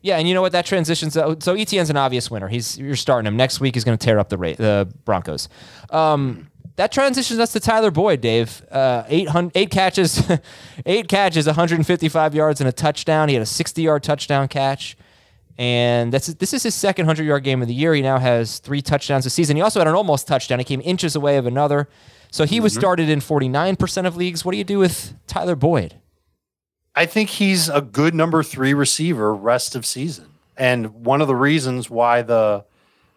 Yeah, 0.02 0.18
and 0.18 0.28
you 0.28 0.34
know 0.34 0.42
what? 0.42 0.52
That 0.52 0.66
transitions. 0.66 1.14
So 1.14 1.56
Etienne's 1.56 1.90
an 1.90 1.98
obvious 1.98 2.30
winner. 2.32 2.48
He's 2.48 2.78
you're 2.78 2.96
starting 2.96 3.28
him 3.28 3.36
next 3.36 3.60
week. 3.60 3.76
He's 3.76 3.84
going 3.84 3.98
to 3.98 4.06
tear 4.06 4.20
up 4.20 4.30
the 4.30 4.38
the 4.38 4.92
Broncos. 5.06 5.50
Um, 5.90 6.48
that 6.78 6.92
transitions 6.92 7.40
us 7.40 7.52
to 7.54 7.60
Tyler 7.60 7.90
Boyd, 7.90 8.22
Dave. 8.22 8.64
Uh, 8.72 9.04
eight, 9.08 9.28
eight 9.56 9.72
catches, 9.72 10.24
eight 10.86 11.08
catches, 11.08 11.48
155 11.48 12.36
yards 12.36 12.62
and 12.62 12.68
a 12.68 12.72
touchdown. 12.72 13.30
He 13.30 13.36
had 13.36 13.42
a 13.42 13.48
60 13.48 13.82
yard 13.82 14.04
touchdown 14.04 14.48
catch. 14.48 14.96
And 15.58 16.14
that's 16.14 16.28
this 16.28 16.54
is 16.54 16.62
his 16.62 16.76
second 16.76 17.08
100 17.08 17.26
yard 17.26 17.44
game 17.44 17.64
of 17.64 17.68
the 17.68 17.74
year. 17.74 17.96
He 17.96 18.04
now 18.04 18.20
has 18.20 18.60
three 18.60 18.82
touchdowns 18.84 19.24
this 19.24 19.34
season. 19.34 19.56
He 19.56 19.64
also 19.64 19.80
had 19.80 19.88
an 19.88 19.96
almost 19.96 20.28
touchdown. 20.28 20.60
He 20.60 20.66
came 20.66 20.82
inches 20.86 21.16
away 21.16 21.38
of 21.38 21.48
another. 21.48 21.90
So 22.30 22.46
he 22.46 22.60
was 22.60 22.74
started 22.74 23.10
in 23.10 23.20
49% 23.22 24.06
of 24.06 24.16
leagues. 24.16 24.46
What 24.46 24.52
do 24.52 24.58
you 24.60 24.64
do 24.64 24.78
with 24.78 25.16
Tyler 25.26 25.56
Boyd? 25.56 25.96
I 26.98 27.06
think 27.06 27.30
he's 27.30 27.70
a 27.70 27.80
good 27.80 28.16
number 28.16 28.42
three 28.42 28.74
receiver 28.74 29.32
rest 29.32 29.76
of 29.76 29.86
season. 29.86 30.32
And 30.58 31.06
one 31.06 31.22
of 31.22 31.28
the 31.28 31.36
reasons 31.36 31.92
why 31.92 32.24
the 32.24 32.66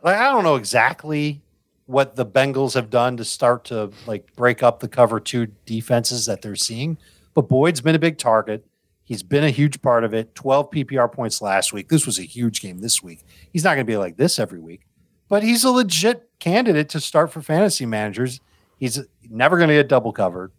like 0.03 0.19
I 0.19 0.31
don't 0.31 0.45
know 0.45 0.57
exactly 0.57 1.41
what 1.87 2.15
the 2.15 2.27
Bengals 2.27 2.75
have 2.75 2.91
done 2.91 3.17
to 3.17 3.25
start 3.25 3.65
to 3.65 3.91
like 4.07 4.37
break 4.37 4.63
up 4.63 4.81
the 4.81 4.89
cover 4.89 5.19
two 5.19 5.47
defenses 5.65 6.27
that 6.27 6.43
they're 6.43 6.57
seeing. 6.57 6.99
But 7.33 7.49
Boyd's 7.49 7.81
been 7.81 7.95
a 7.95 7.99
big 7.99 8.19
target. 8.19 8.67
He's 9.03 9.23
been 9.23 9.45
a 9.45 9.51
huge 9.51 9.81
part 9.81 10.05
of 10.05 10.13
it. 10.13 10.35
12 10.35 10.71
PPR 10.71 11.11
points 11.11 11.41
last 11.41 11.73
week. 11.73 11.89
This 11.89 12.05
was 12.05 12.19
a 12.19 12.23
huge 12.25 12.61
game 12.61 12.81
this 12.81 13.03
week. 13.03 13.25
He's 13.51 13.65
not 13.65 13.77
going 13.77 13.87
to 13.87 13.91
be 13.91 13.97
like 13.97 14.19
this 14.19 14.39
every 14.39 14.61
week, 14.61 14.83
but 15.27 15.43
he's 15.43 15.65
a 15.65 15.71
legit 15.71 16.29
candidate 16.39 16.91
to 16.91 17.01
start 17.01 17.33
for 17.33 17.41
fantasy 17.41 17.87
managers. 17.87 18.41
He's 18.79 19.01
never 19.31 19.57
going 19.57 19.69
to 19.69 19.75
get 19.75 19.89
double 19.89 20.13
covered. 20.13 20.53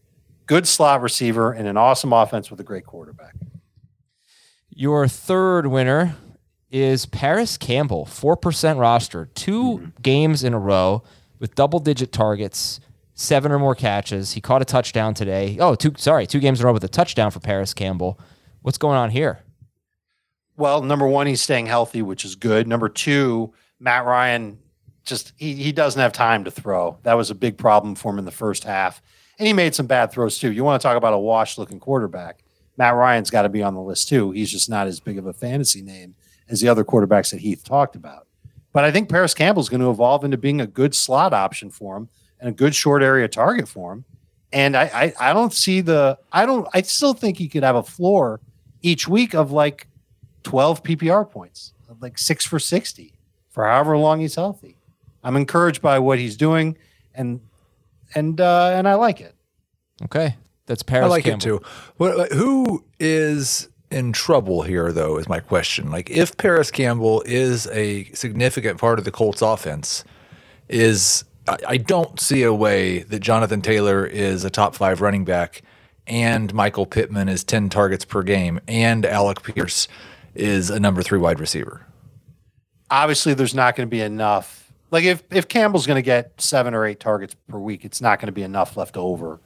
Good 0.46 0.68
slot 0.68 1.02
receiver 1.02 1.52
and 1.52 1.68
an 1.68 1.78
awesome 1.78 2.14
offense 2.14 2.50
with 2.50 2.60
a 2.60 2.64
great 2.64 2.86
quarterback. 2.86 3.36
Your 4.70 5.08
third 5.08 5.68
winner 5.68 6.16
is 6.72 7.06
Parris 7.06 7.58
Campbell, 7.58 8.06
4% 8.06 8.80
roster, 8.80 9.30
2 9.36 9.62
mm-hmm. 9.62 10.02
games 10.02 10.44
in 10.44 10.54
a 10.54 10.60
row 10.60 11.04
with 11.40 11.56
double 11.56 11.80
digit 11.80 12.12
targets, 12.12 12.80
seven 13.14 13.52
or 13.52 13.60
more 13.60 13.76
catches. 13.76 14.34
He 14.34 14.42
caught 14.42 14.62
a 14.62 14.66
touchdown 14.66 15.14
today. 15.14 15.58
Oh, 15.60 15.76
two 15.76 15.94
sorry, 15.98 16.26
two 16.26 16.40
games 16.40 16.60
in 16.60 16.66
a 16.66 16.68
row 16.68 16.74
with 16.74 16.84
a 16.84 16.90
touchdown 16.90 17.32
for 17.32 17.40
Parris 17.40 17.74
Campbell. 17.74 18.20
What's 18.62 18.78
going 18.78 18.98
on 18.98 19.10
here? 19.10 19.40
Well, 20.56 20.82
number 20.82 21.08
one, 21.08 21.28
he's 21.28 21.42
staying 21.42 21.66
healthy, 21.66 22.02
which 22.02 22.24
is 22.24 22.36
good. 22.36 22.68
Number 22.68 22.88
two, 22.88 23.54
Matt 23.80 24.06
Ryan 24.06 24.60
just 25.04 25.34
he, 25.38 25.56
he 25.56 25.72
doesn't 25.72 26.00
have 26.00 26.14
time 26.14 26.44
to 26.44 26.52
throw. 26.52 26.98
That 27.04 27.16
was 27.16 27.30
a 27.32 27.36
big 27.36 27.58
problem 27.58 27.96
for 27.96 28.12
him 28.12 28.20
in 28.20 28.26
the 28.26 28.32
first 28.32 28.64
half. 28.64 29.02
And 29.42 29.48
he 29.48 29.54
made 29.54 29.74
some 29.74 29.88
bad 29.88 30.12
throws 30.12 30.38
too. 30.38 30.52
You 30.52 30.64
want 30.64 30.80
to 30.80 30.88
talk 30.88 30.96
about 30.96 31.16
a 31.16 31.18
wash 31.18 31.58
looking 31.58 31.80
quarterback. 31.80 32.44
Matt 32.78 32.94
Ryan's 32.94 33.32
got 33.32 33.42
to 33.42 33.50
be 33.50 33.64
on 33.64 33.74
the 33.74 33.82
list 33.82 34.08
too. 34.08 34.30
He's 34.30 34.52
just 34.52 34.70
not 34.70 34.86
as 34.86 35.00
big 35.00 35.18
of 35.18 35.26
a 35.26 35.34
fantasy 35.34 35.82
name 35.82 36.14
as 36.48 36.62
the 36.62 36.68
other 36.68 36.86
quarterbacks 36.86 37.32
that 37.32 37.40
Heath 37.40 37.64
talked 37.64 37.96
about. 37.96 38.28
But 38.72 38.84
I 38.84 38.92
think 38.92 39.10
Parris 39.10 39.34
Campbell's 39.34 39.68
going 39.68 39.82
to 39.82 39.90
evolve 39.90 40.24
into 40.24 40.38
being 40.38 40.62
a 40.62 40.68
good 40.68 40.94
slot 40.94 41.34
option 41.34 41.72
for 41.72 41.98
him 41.98 42.10
and 42.40 42.50
a 42.50 42.52
good 42.52 42.76
short 42.76 43.02
area 43.02 43.28
target 43.28 43.68
for 43.68 43.94
him. 43.94 44.06
And 44.54 44.78
I, 44.78 44.84
I, 45.20 45.32
I 45.32 45.34
don't 45.34 45.54
see 45.54 45.82
the 45.82 46.20
I 46.32 46.46
don't 46.46 46.68
I 46.72 46.84
still 46.84 47.16
think 47.16 47.40
he 47.40 47.50
could 47.50 47.64
have 47.64 47.76
a 47.76 47.82
floor 47.82 48.42
each 48.84 49.08
week 49.08 49.34
of 49.34 49.52
like 49.52 49.88
12 50.44 50.84
PPR 50.84 51.28
points, 51.28 51.74
like 52.00 52.20
six 52.20 52.46
for 52.46 52.60
60 52.60 53.16
for 53.50 53.66
however 53.66 53.98
long 53.98 54.20
he's 54.20 54.36
healthy. 54.36 54.78
I'm 55.24 55.36
encouraged 55.36 55.82
by 55.82 55.98
what 55.98 56.20
he's 56.20 56.38
doing 56.38 56.78
and 57.16 57.42
and 58.16 58.40
uh 58.40 58.72
and 58.74 58.88
I 58.88 58.96
like 58.96 59.22
it. 59.22 59.36
Okay. 60.04 60.36
That's 60.66 60.84
Parris. 60.84 61.06
I 61.06 61.10
like 61.10 61.24
Campbell. 61.26 61.38
it 61.38 61.60
too. 61.60 61.66
What, 61.98 62.32
who 62.32 62.86
is 63.00 63.68
in 63.90 64.14
trouble 64.14 64.62
here, 64.62 64.92
though, 64.92 65.18
is 65.18 65.28
my 65.28 65.40
question. 65.40 65.92
Like, 65.92 66.10
if 66.10 66.38
Parris 66.38 66.72
Campbell 66.72 67.24
is 67.26 67.68
a 67.68 68.06
significant 68.14 68.80
part 68.80 68.98
of 68.98 69.06
the 69.06 69.12
Colts 69.12 69.42
offense, 69.42 70.04
is 70.70 71.26
I, 71.48 71.58
I 71.68 71.78
don't 71.78 72.20
see 72.20 72.44
a 72.44 72.54
way 72.54 73.00
that 73.00 73.20
Jonathan 73.20 73.62
Taylor 73.62 74.06
is 74.06 74.44
a 74.46 74.50
top 74.50 74.76
five 74.76 75.02
running 75.02 75.26
back 75.26 75.62
and 76.08 76.54
Michael 76.54 76.86
Pittman 76.86 77.30
is 77.30 77.44
10 77.44 77.70
targets 77.70 78.06
per 78.06 78.24
game 78.24 78.60
and 78.68 79.06
Alec 79.06 79.44
Pierce 79.44 79.88
is 80.34 80.70
a 80.70 80.80
number 80.80 81.04
three 81.04 81.20
wide 81.20 81.40
receiver. 81.40 81.86
Obviously, 82.90 83.34
there's 83.34 83.56
not 83.56 83.76
going 83.76 83.88
to 83.88 83.92
be 83.92 84.02
enough. 84.02 84.61
Like, 84.92 85.06
if, 85.06 85.24
if 85.32 85.48
Campbell's 85.48 85.88
going 85.88 85.96
to 85.96 86.02
get 86.02 86.40
seven 86.40 86.74
or 86.74 86.86
eight 86.86 87.00
targets 87.00 87.36
per 87.48 87.58
week, 87.58 87.86
it's 87.86 88.02
not 88.02 88.20
going 88.20 88.28
to 88.28 88.34
be 88.34 88.44
enough 88.44 88.78
left 88.78 88.98
over 88.98 89.40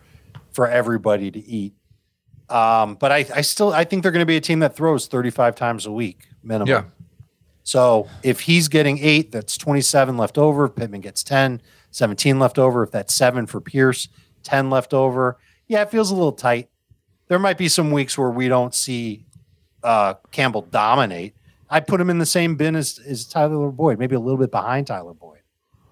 for 0.51 0.67
everybody 0.67 1.31
to 1.31 1.39
eat. 1.39 1.73
Um, 2.49 2.95
but 2.95 3.11
I, 3.11 3.25
I 3.35 3.41
still 3.41 3.73
I 3.73 3.83
think 3.85 4.03
they're 4.03 4.11
going 4.11 4.21
to 4.21 4.27
be 4.27 4.37
a 4.37 4.41
team 4.41 4.59
that 4.59 4.75
throws 4.75 5.07
35 5.07 5.55
times 5.55 5.85
a 5.85 5.91
week 5.91 6.27
minimum. 6.43 6.67
Yeah. 6.67 6.83
So 7.63 8.07
if 8.21 8.41
he's 8.41 8.67
getting 8.67 8.99
eight, 8.99 9.31
that's 9.31 9.57
27 9.57 10.17
left 10.17 10.37
over. 10.37 10.69
Pittman 10.69 11.01
gets 11.01 11.23
10, 11.23 11.61
17 11.89 12.37
left 12.37 12.59
over. 12.59 12.83
If 12.83 12.91
that's 12.91 13.13
seven 13.13 13.47
for 13.47 13.59
Pierce, 13.59 14.07
10 14.43 14.69
left 14.69 14.93
over. 14.93 15.37
Yeah, 15.67 15.81
it 15.81 15.89
feels 15.89 16.11
a 16.11 16.15
little 16.15 16.31
tight. 16.31 16.69
There 17.27 17.39
might 17.39 17.57
be 17.57 17.67
some 17.67 17.89
weeks 17.89 18.17
where 18.17 18.29
we 18.29 18.47
don't 18.47 18.75
see 18.75 19.25
uh, 19.83 20.13
Campbell 20.31 20.61
dominate. 20.61 21.35
I 21.67 21.79
put 21.79 21.99
him 21.99 22.11
in 22.11 22.19
the 22.19 22.25
same 22.27 22.55
bin 22.55 22.75
as, 22.75 22.99
as 22.99 23.25
Tyler 23.25 23.71
Boyd, 23.71 23.97
maybe 23.97 24.15
a 24.15 24.19
little 24.19 24.37
bit 24.37 24.51
behind 24.51 24.85
Tyler 24.85 25.15
Boyd, 25.15 25.34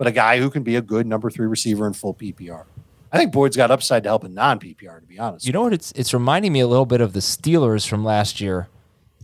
but 0.03 0.09
a 0.09 0.13
guy 0.13 0.37
who 0.37 0.49
can 0.49 0.63
be 0.63 0.75
a 0.75 0.81
good 0.81 1.07
number 1.07 1.29
three 1.29 1.47
receiver 1.47 1.87
in 1.87 1.93
full 1.93 2.13
PPR. 2.13 2.65
I 3.11 3.17
think 3.17 3.31
Boyd's 3.31 3.55
got 3.55 3.71
upside 3.71 4.03
to 4.03 4.09
help 4.09 4.25
in 4.25 4.33
non 4.33 4.59
PPR. 4.59 4.99
To 4.99 5.07
be 5.07 5.17
honest, 5.17 5.45
you 5.45 5.53
know 5.53 5.61
what? 5.61 5.71
It's 5.71 5.93
it's 5.93 6.13
reminding 6.13 6.51
me 6.51 6.59
a 6.59 6.67
little 6.67 6.85
bit 6.85 6.99
of 6.99 7.13
the 7.13 7.21
Steelers 7.21 7.87
from 7.87 8.03
last 8.03 8.41
year. 8.41 8.67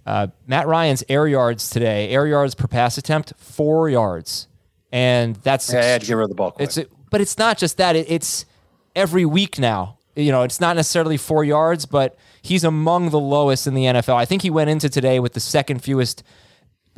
Uh, 0.06 0.28
Matt 0.48 0.68
Ryan's 0.68 1.04
air 1.10 1.28
yards 1.28 1.70
today, 1.70 2.10
air 2.10 2.26
yards 2.26 2.56
per 2.56 2.68
pass 2.68 2.98
attempt, 2.98 3.34
four 3.38 3.90
yards, 3.90 4.48
and 4.92 5.36
that's 5.38 5.74
yeah, 5.74 5.80
I 5.80 5.84
had 5.84 6.02
to 6.02 6.08
get 6.08 6.14
rid 6.14 6.24
of 6.24 6.30
the 6.30 6.36
ball. 6.36 6.52
Quick. 6.52 6.78
It's 6.78 6.90
but 7.10 7.20
it's 7.20 7.38
not 7.38 7.58
just 7.58 7.78
that. 7.78 7.98
It, 7.98 8.10
it's 8.10 8.46
every 8.96 9.26
week 9.26 9.60
now. 9.60 9.98
You 10.16 10.32
know, 10.32 10.44
it's 10.44 10.62
not 10.62 10.76
necessarily 10.76 11.18
four 11.18 11.44
yards, 11.44 11.86
but 11.86 12.18
he's 12.42 12.64
among 12.64 13.10
the 13.10 13.20
lowest 13.20 13.68
in 13.68 13.74
the 13.74 13.84
NFL. 13.84 14.16
I 14.16 14.26
think 14.26 14.44
he 14.44 14.50
went 14.50 14.70
into 14.70 14.90
today 14.90 15.20
with 15.20 15.34
the 15.34 15.40
second 15.40 15.84
fewest 15.84 16.24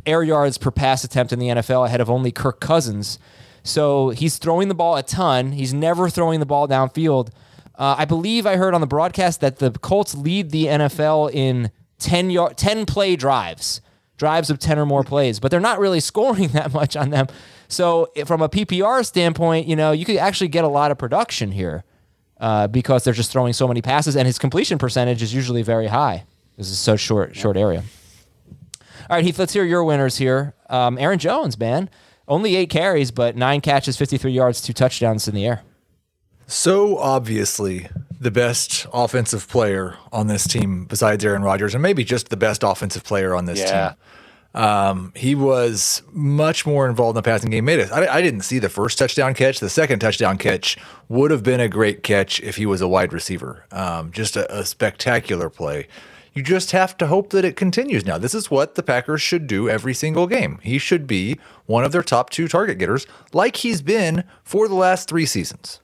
air 0.06 0.24
yards 0.24 0.58
per 0.58 0.72
pass 0.72 1.04
attempt 1.04 1.32
in 1.34 1.39
the 1.39 1.48
NFL, 1.48 1.86
ahead 1.86 2.02
of 2.02 2.10
only 2.10 2.32
Kirk 2.32 2.60
Cousins. 2.60 3.20
So 3.63 4.10
he's 4.10 4.38
throwing 4.38 4.67
the 4.67 4.76
ball 4.76 4.97
a 4.97 5.04
ton. 5.04 5.52
He's 5.52 5.74
never 5.74 6.10
throwing 6.10 6.39
the 6.39 6.45
ball 6.45 6.67
downfield. 6.67 7.30
Uh, 7.76 7.95
I 7.97 8.06
believe 8.06 8.45
I 8.45 8.58
heard 8.58 8.74
on 8.74 8.82
the 8.82 8.88
broadcast 8.88 9.41
that 9.41 9.60
the 9.60 9.71
Colts 9.71 10.15
lead 10.15 10.52
the 10.52 10.65
NFL 10.65 11.32
in 11.34 11.71
10, 12.00 12.30
yard, 12.30 12.58
10 12.58 12.86
play 12.86 13.15
drives, 13.15 13.82
drives 14.17 14.50
of 14.50 14.60
10 14.60 14.80
or 14.80 14.86
more 14.86 15.04
plays, 15.04 15.39
but 15.39 15.52
they're 15.52 15.60
not 15.60 15.80
really 15.80 16.00
scoring 16.12 16.50
that 16.50 16.74
much 16.74 16.95
on 16.95 17.10
them. 17.10 17.28
So 17.67 18.12
from 18.26 18.41
a 18.41 18.50
PPR 18.50 19.06
standpoint, 19.06 19.67
you 19.67 19.76
know, 19.76 19.91
you 19.91 20.06
could 20.06 20.17
actually 20.17 20.50
get 20.50 20.63
a 20.63 20.67
lot 20.67 20.91
of 20.91 20.97
production 20.97 21.52
here 21.52 21.84
uh, 22.39 22.67
because 22.67 23.04
they're 23.04 23.13
just 23.13 23.32
throwing 23.32 23.54
so 23.54 23.67
many 23.67 23.82
passes, 23.82 24.15
and 24.15 24.26
his 24.26 24.38
completion 24.38 24.78
percentage 24.78 25.21
is 25.21 25.34
usually 25.34 25.62
very 25.62 25.88
high. 25.88 26.26
This 26.58 26.69
is 26.69 26.80
so 26.80 26.95
short, 26.95 27.36
short 27.36 27.56
area. 27.56 27.84
All 29.10 29.17
right, 29.17 29.24
Heath, 29.24 29.39
let's 29.39 29.54
hear 29.54 29.63
your 29.63 29.84
winners 29.84 30.17
here. 30.17 30.54
Um, 30.69 30.97
Aaron 30.97 31.19
Jones, 31.19 31.58
man. 31.58 31.89
Only 32.32 32.56
eight 32.56 32.70
carries, 32.70 33.12
but 33.12 33.36
nine 33.36 33.60
catches, 33.60 33.98
53 33.98 34.32
yards, 34.32 34.62
two 34.62 34.72
touchdowns 34.72 35.28
in 35.28 35.36
the 35.36 35.46
air. 35.46 35.63
So 36.48 36.98
obviously 36.98 37.89
the 38.22 38.32
best 38.32 38.88
offensive 38.94 39.50
player 39.50 39.98
on 40.13 40.28
this 40.28 40.48
team 40.48 40.86
besides 40.86 41.26
Aaron 41.26 41.41
Rodgers, 41.41 41.76
and 41.76 41.82
maybe 41.84 42.06
just 42.06 42.30
the 42.30 42.38
best 42.38 42.64
offensive 42.64 43.03
player 43.03 43.36
on 43.36 43.47
this 43.47 43.60
yeah. 43.60 43.89
team. 44.53 44.64
Um, 44.64 45.12
he 45.14 45.36
was 45.36 46.03
much 46.14 46.66
more 46.66 46.88
involved 46.88 47.18
in 47.18 47.24
the 47.24 47.30
passing 47.30 47.49
game. 47.49 47.66
Made 47.66 47.80
it. 47.80 47.91
I, 47.91 48.16
I, 48.16 48.22
didn't 48.22 48.41
see 48.41 48.60
the 48.60 48.70
first 48.70 48.97
touchdown 48.97 49.34
catch. 49.34 49.60
The 49.60 49.70
second 49.70 49.99
touchdown 49.99 50.38
catch 50.38 50.78
would 51.10 51.32
have 51.32 51.43
been 51.43 51.60
a 51.60 51.70
great 51.70 52.01
catch 52.01 52.39
if 52.41 52.56
he 52.56 52.66
was 52.66 52.80
a 52.80 52.88
wide 52.88 53.12
receiver. 53.12 53.66
Um, 53.72 54.12
just 54.12 54.38
a, 54.38 54.60
a 54.60 54.66
spectacular 54.66 55.49
play. 55.49 55.88
You 56.34 56.44
just 56.44 56.72
have 56.72 56.98
to 56.98 57.08
hope 57.08 57.32
that 57.32 57.44
it 57.44 57.58
continues 57.58 58.06
now. 58.06 58.18
This 58.18 58.34
is 58.34 58.50
what 58.50 58.76
the 58.76 58.84
Packers 58.84 59.22
should 59.22 59.48
do 59.48 59.70
every 59.70 59.94
single 59.94 60.28
game. 60.28 60.60
He 60.64 60.78
should 60.78 61.06
be 61.06 61.38
one 61.66 61.84
of 61.84 61.92
their 61.92 62.04
top 62.04 62.30
two 62.30 62.48
target 62.48 62.78
getters, 62.78 63.06
like 63.34 63.58
he's 63.58 63.82
been 63.82 64.24
for 64.44 64.70
the 64.70 64.76
last 64.76 65.10
three 65.10 65.26
seasons. 65.26 65.82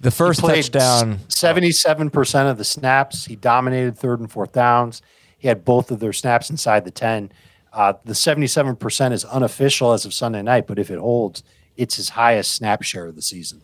The 0.00 0.12
first 0.12 0.40
touchdown. 0.40 1.18
77% 1.28 2.50
of 2.50 2.56
the 2.56 2.64
snaps. 2.64 3.24
He 3.24 3.34
dominated 3.34 3.98
third 3.98 4.20
and 4.20 4.30
fourth 4.30 4.52
downs. 4.52 5.02
He 5.36 5.48
had 5.48 5.64
both 5.64 5.90
of 5.90 5.98
their 5.98 6.12
snaps 6.12 6.50
inside 6.50 6.84
the 6.84 6.92
10. 6.92 7.32
Uh, 7.72 7.94
the 8.04 8.12
77% 8.12 9.12
is 9.12 9.24
unofficial 9.24 9.92
as 9.92 10.04
of 10.04 10.14
Sunday 10.14 10.42
night, 10.42 10.68
but 10.68 10.78
if 10.78 10.90
it 10.90 10.98
holds, 10.98 11.42
it's 11.76 11.96
his 11.96 12.10
highest 12.10 12.52
snap 12.52 12.82
share 12.82 13.06
of 13.06 13.16
the 13.16 13.22
season. 13.22 13.62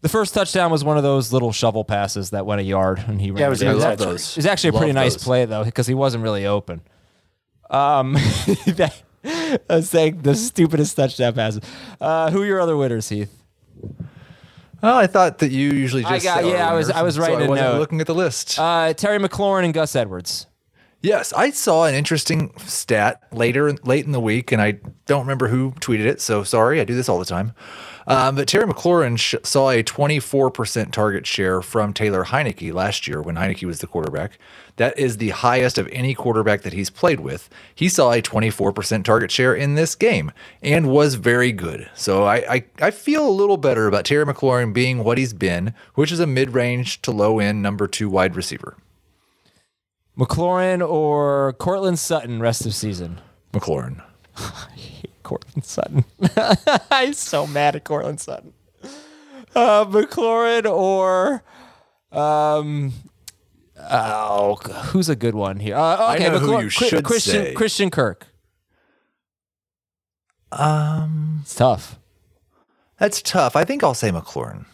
The 0.00 0.08
first 0.08 0.32
touchdown 0.32 0.70
was 0.70 0.84
one 0.84 0.96
of 0.96 1.02
those 1.02 1.32
little 1.32 1.50
shovel 1.52 1.84
passes 1.84 2.30
that 2.30 2.46
went 2.46 2.60
a 2.60 2.64
yard, 2.64 3.02
and 3.08 3.20
he 3.20 3.30
ran. 3.32 3.40
Yeah, 3.40 3.46
it 3.46 3.50
was 3.50 3.62
it. 3.62 3.68
I 3.68 3.72
love 3.72 3.98
those. 3.98 4.30
It 4.30 4.36
was 4.36 4.46
actually 4.46 4.70
a 4.70 4.72
pretty 4.74 4.92
Love 4.92 4.94
nice 5.04 5.14
those. 5.14 5.24
play 5.24 5.44
though, 5.44 5.64
because 5.64 5.86
he 5.88 5.94
wasn't 5.94 6.22
really 6.22 6.46
open. 6.46 6.82
Um, 7.70 8.12
that, 8.66 9.02
I 9.24 9.58
was 9.68 9.90
saying 9.90 10.22
the 10.22 10.34
stupidest 10.36 10.94
touchdown 10.96 11.34
passes. 11.34 11.62
Uh, 12.00 12.30
who 12.30 12.42
are 12.42 12.46
your 12.46 12.60
other 12.60 12.76
winners, 12.76 13.08
Heath? 13.08 13.34
Well, 14.80 14.94
I 14.96 15.08
thought 15.08 15.38
that 15.38 15.50
you 15.50 15.70
usually 15.72 16.02
just 16.02 16.12
I 16.14 16.18
got- 16.20 16.44
yeah, 16.46 16.70
I 16.70 16.74
was- 16.74 16.90
I 16.90 17.02
was 17.02 17.16
so 17.16 17.22
writing 17.22 17.46
a 17.46 17.48
wasn't 17.48 17.68
note. 17.68 17.78
Looking 17.80 18.00
at 18.00 18.06
the 18.06 18.14
list. 18.14 18.56
Uh, 18.58 18.94
Terry 18.94 19.18
McLaurin 19.18 19.64
and 19.64 19.74
Gus 19.74 19.96
Edwards. 19.96 20.46
Yes, 21.00 21.32
I 21.32 21.50
saw 21.50 21.84
an 21.84 21.94
interesting 21.94 22.52
stat 22.58 23.22
later, 23.30 23.72
late 23.84 24.04
in 24.04 24.10
the 24.10 24.18
week, 24.18 24.50
and 24.50 24.60
I 24.60 24.80
don't 25.06 25.20
remember 25.20 25.46
who 25.46 25.70
tweeted 25.72 26.06
it. 26.06 26.20
So 26.20 26.42
sorry, 26.42 26.80
I 26.80 26.84
do 26.84 26.96
this 26.96 27.08
all 27.08 27.20
the 27.20 27.24
time. 27.24 27.52
Um, 28.08 28.34
but 28.34 28.48
Terry 28.48 28.66
McLaurin 28.66 29.16
sh- 29.16 29.36
saw 29.44 29.70
a 29.70 29.84
24% 29.84 30.90
target 30.90 31.24
share 31.24 31.62
from 31.62 31.92
Taylor 31.92 32.24
Heinicke 32.24 32.72
last 32.72 33.06
year 33.06 33.22
when 33.22 33.36
Heinicke 33.36 33.64
was 33.64 33.78
the 33.78 33.86
quarterback. 33.86 34.38
That 34.74 34.98
is 34.98 35.18
the 35.18 35.28
highest 35.28 35.78
of 35.78 35.88
any 35.92 36.14
quarterback 36.14 36.62
that 36.62 36.72
he's 36.72 36.90
played 36.90 37.20
with. 37.20 37.48
He 37.72 37.88
saw 37.88 38.10
a 38.10 38.20
24% 38.20 39.04
target 39.04 39.30
share 39.30 39.54
in 39.54 39.76
this 39.76 39.94
game 39.94 40.32
and 40.62 40.90
was 40.90 41.14
very 41.14 41.52
good. 41.52 41.88
So 41.94 42.24
I, 42.24 42.36
I, 42.54 42.64
I 42.80 42.90
feel 42.90 43.28
a 43.28 43.30
little 43.30 43.58
better 43.58 43.86
about 43.86 44.04
Terry 44.04 44.26
McLaurin 44.26 44.72
being 44.72 45.04
what 45.04 45.18
he's 45.18 45.32
been, 45.32 45.74
which 45.94 46.10
is 46.10 46.18
a 46.18 46.26
mid 46.26 46.54
range 46.54 47.02
to 47.02 47.12
low 47.12 47.38
end 47.38 47.62
number 47.62 47.86
two 47.86 48.08
wide 48.08 48.34
receiver. 48.34 48.76
McLaurin 50.18 50.86
or 50.86 51.52
Courtland 51.54 51.98
Sutton 51.98 52.40
rest 52.40 52.66
of 52.66 52.74
season? 52.74 53.20
McLaurin. 53.52 54.02
I 54.36 54.70
hate 54.74 55.22
Courtland 55.22 55.64
Sutton. 55.64 56.04
I'm 56.90 57.12
so 57.12 57.46
mad 57.46 57.76
at 57.76 57.84
Courtland 57.84 58.20
Sutton. 58.20 58.52
Uh, 59.54 59.84
McLaurin 59.86 60.70
or 60.70 61.42
um 62.10 62.92
oh 63.90 64.56
who's 64.86 65.08
a 65.08 65.16
good 65.16 65.34
one 65.34 65.58
here? 65.60 65.76
Uh, 65.76 66.14
okay, 66.14 66.28
know 66.28 66.38
who 66.38 66.60
you 66.62 66.68
should 66.68 67.04
Christian 67.04 67.32
say. 67.44 67.54
Christian 67.54 67.90
Kirk. 67.90 68.26
Um, 70.50 71.40
It's 71.42 71.54
tough. 71.54 71.98
That's 72.98 73.20
tough. 73.22 73.54
I 73.56 73.64
think 73.64 73.82
I'll 73.84 73.94
say 73.94 74.10
McLaurin. 74.10 74.64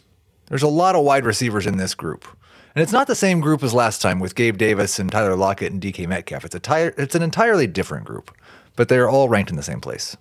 There's 0.46 0.62
a 0.62 0.68
lot 0.68 0.94
of 0.94 1.04
wide 1.04 1.24
receivers 1.24 1.66
in 1.66 1.76
this 1.78 1.94
group. 1.94 2.26
And 2.74 2.82
it's 2.82 2.92
not 2.92 3.06
the 3.06 3.14
same 3.14 3.40
group 3.40 3.62
as 3.62 3.72
last 3.72 4.02
time 4.02 4.18
with 4.18 4.34
Gabe 4.34 4.56
Davis 4.56 4.98
and 4.98 5.10
Tyler 5.10 5.36
Lockett 5.36 5.72
and 5.72 5.80
DK 5.80 6.08
Metcalf. 6.08 6.44
It's 6.44 6.54
a 6.54 6.60
tire, 6.60 6.92
it's 6.98 7.14
an 7.14 7.22
entirely 7.22 7.68
different 7.68 8.04
group, 8.04 8.36
but 8.74 8.88
they're 8.88 9.08
all 9.08 9.28
ranked 9.28 9.50
in 9.50 9.56
the 9.56 9.62
same 9.62 9.80
place. 9.80 10.16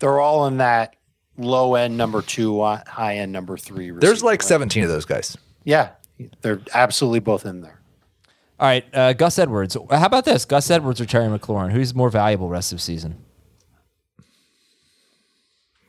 They're 0.00 0.18
all 0.18 0.46
in 0.46 0.56
that 0.56 0.96
low 1.38 1.76
end 1.76 1.96
number 1.96 2.22
two, 2.22 2.60
uh, 2.60 2.82
high 2.86 3.16
end 3.18 3.32
number 3.32 3.56
three. 3.56 3.90
There's 3.90 4.22
like 4.22 4.40
range. 4.40 4.48
17 4.48 4.82
of 4.82 4.88
those 4.88 5.04
guys. 5.04 5.36
Yeah, 5.62 5.90
they're 6.40 6.60
absolutely 6.72 7.20
both 7.20 7.46
in 7.46 7.60
there. 7.60 7.80
All 8.58 8.68
right, 8.68 8.84
uh, 8.92 9.12
Gus 9.12 9.38
Edwards. 9.38 9.76
How 9.90 10.06
about 10.06 10.24
this? 10.24 10.44
Gus 10.44 10.70
Edwards 10.70 11.00
or 11.00 11.06
Terry 11.06 11.26
McLaurin? 11.26 11.72
Who's 11.72 11.94
more 11.94 12.10
valuable 12.10 12.48
rest 12.48 12.72
of 12.72 12.80
season? 12.80 13.24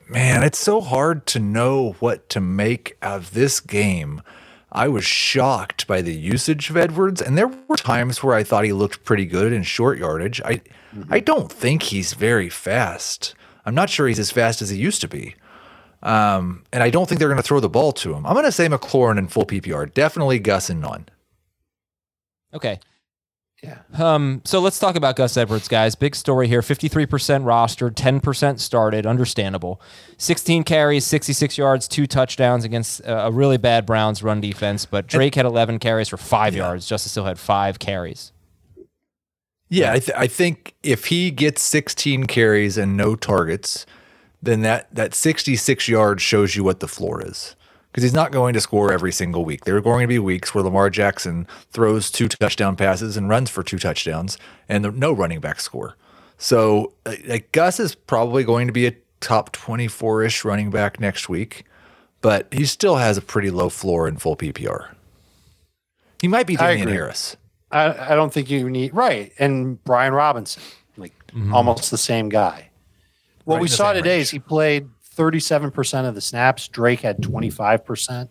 Man, 0.08 0.44
it's 0.44 0.60
so 0.60 0.82
hard 0.82 1.26
to 1.28 1.40
know 1.40 1.96
what 2.00 2.30
to 2.30 2.40
make 2.40 2.98
of 3.02 3.34
this 3.34 3.60
game. 3.60 4.22
I 4.76 4.90
was 4.90 5.06
shocked 5.06 5.88
by 5.88 6.02
the 6.02 6.14
usage 6.14 6.70
of 6.70 6.76
Edwards, 6.76 7.22
and 7.22 7.38
there 7.38 7.48
were 7.48 7.78
times 7.78 8.22
where 8.22 8.36
I 8.36 8.44
thought 8.44 8.66
he 8.66 8.74
looked 8.74 9.06
pretty 9.06 9.26
good 9.26 9.54
in 9.54 9.64
short 9.64 9.98
yardage. 9.98 10.42
I 10.42 10.62
I 11.10 11.22
don't 11.22 11.52
think 11.52 11.84
he's 11.84 12.14
very 12.14 12.50
fast. 12.50 13.36
I'm 13.66 13.74
not 13.74 13.90
sure 13.90 14.08
he's 14.08 14.20
as 14.20 14.32
fast 14.32 14.62
as 14.62 14.70
he 14.70 14.78
used 14.78 15.02
to 15.02 15.08
be. 15.08 15.36
Um, 16.04 16.64
and 16.72 16.84
I 16.84 16.90
don't 16.90 17.08
think 17.10 17.20
they're 17.20 17.30
going 17.30 17.38
to 17.38 17.44
throw 17.44 17.60
the 17.60 17.70
ball 17.70 17.92
to 17.94 18.14
him. 18.14 18.26
I'm 18.26 18.34
going 18.34 18.46
to 18.46 18.52
say 18.52 18.68
McLaurin 18.68 19.18
in 19.18 19.28
full 19.28 19.46
PPR. 19.46 19.92
Definitely 19.92 20.40
Gus 20.40 20.70
and 20.70 20.82
none. 20.82 21.08
Okay. 22.54 22.80
Yeah. 23.64 23.80
Um, 23.98 24.42
so 24.46 24.60
let's 24.60 24.78
talk 24.78 24.96
about 24.96 25.16
Gus 25.16 25.38
Edwards, 25.38 25.68
guys. 25.68 25.96
Big 25.96 26.16
story 26.16 26.48
here. 26.48 26.62
53% 26.62 27.08
rostered, 27.08 27.94
10% 27.96 28.60
started. 28.60 29.06
Understandable. 29.06 29.82
16 30.18 30.64
carries, 30.64 31.06
66 31.06 31.58
yards, 31.58 31.88
two 31.88 32.06
touchdowns 32.06 32.64
against 32.64 33.02
a 33.06 33.32
really 33.32 33.58
bad 33.58 33.86
Browns 33.86 34.22
run 34.22 34.40
defense. 34.42 34.86
But 34.86 35.08
Drake 35.08 35.36
had 35.36 35.46
11 35.46 35.80
carries 35.80 36.10
for 36.10 36.18
five 36.18 36.54
yards. 36.54 36.88
Justice 36.88 37.16
Hill 37.16 37.26
had 37.26 37.40
five 37.40 37.80
carries. 37.80 38.32
Yeah, 39.68 39.94
I, 39.94 40.00
th- 40.00 40.18
I 40.18 40.28
think 40.28 40.76
if 40.84 41.06
he 41.06 41.32
gets 41.32 41.62
16 41.64 42.26
carries 42.28 42.78
and 42.78 42.96
no 42.96 43.16
targets, 43.16 43.86
then 44.44 44.62
that, 44.62 44.94
that 44.94 45.16
66 45.16 45.88
yards 45.88 46.22
shows 46.22 46.56
you 46.56 46.64
what 46.64 46.82
the 46.82 46.88
floor 46.88 47.26
is. 47.26 47.56
Because 47.96 48.04
he's 48.04 48.14
not 48.14 48.34
going 48.34 48.54
to 48.54 48.60
score 48.60 48.92
every 48.92 49.14
single 49.14 49.46
week. 49.46 49.64
There 49.64 49.78
are 49.78 49.82
going 49.82 50.02
to 50.02 50.08
be 50.10 50.20
weeks 50.20 50.54
where 50.54 50.62
Lamar 50.62 50.90
Jackson 50.90 51.48
throws 51.72 52.12
two 52.12 52.28
touchdown 52.28 52.76
passes 52.76 53.16
and 53.16 53.30
runs 53.30 53.50
for 53.50 53.64
two 53.64 53.80
touchdowns, 53.80 54.38
and 54.68 55.00
no 55.00 55.14
running 55.14 55.40
back 55.40 55.62
score. 55.62 55.96
So, 56.38 56.92
like 57.26 57.54
Gus 57.54 57.80
is 57.80 57.96
probably 57.96 58.44
going 58.44 58.68
to 58.68 58.74
be 58.74 58.86
a 58.86 58.94
top 59.22 59.54
24 59.54 60.24
ish 60.24 60.44
running 60.44 60.72
back 60.72 61.00
next 61.00 61.30
week, 61.30 61.64
but 62.20 62.54
he 62.54 62.66
still 62.66 62.98
has 62.98 63.18
a 63.18 63.22
pretty 63.22 63.50
low 63.50 63.70
floor 63.70 64.10
in 64.10 64.18
full 64.18 64.36
PPR. 64.36 64.94
He 66.20 66.28
might 66.28 66.48
be 66.48 66.58
Damien. 66.58 66.90
Harris. 66.90 67.38
I, 67.72 68.12
I 68.12 68.16
don't 68.16 68.34
think 68.34 68.50
you 68.50 68.70
need 68.70 68.94
right 68.94 69.32
and 69.40 69.82
Brian 69.86 70.12
Robinson, 70.12 70.62
like 70.98 71.14
mm-hmm. 71.28 71.54
almost 71.54 71.92
the 71.92 71.98
same 71.98 72.28
guy. 72.28 72.72
What 73.46 73.56
Right 73.56 73.62
we 73.62 73.68
saw 73.70 73.94
today 73.94 74.16
range. 74.16 74.24
is 74.24 74.32
he 74.32 74.40
played 74.40 74.90
37% 75.16 76.08
of 76.08 76.16
the 76.16 76.22
snaps. 76.22 76.68
Drake 76.68 77.02
had 77.02 77.22
25%. 77.22 78.30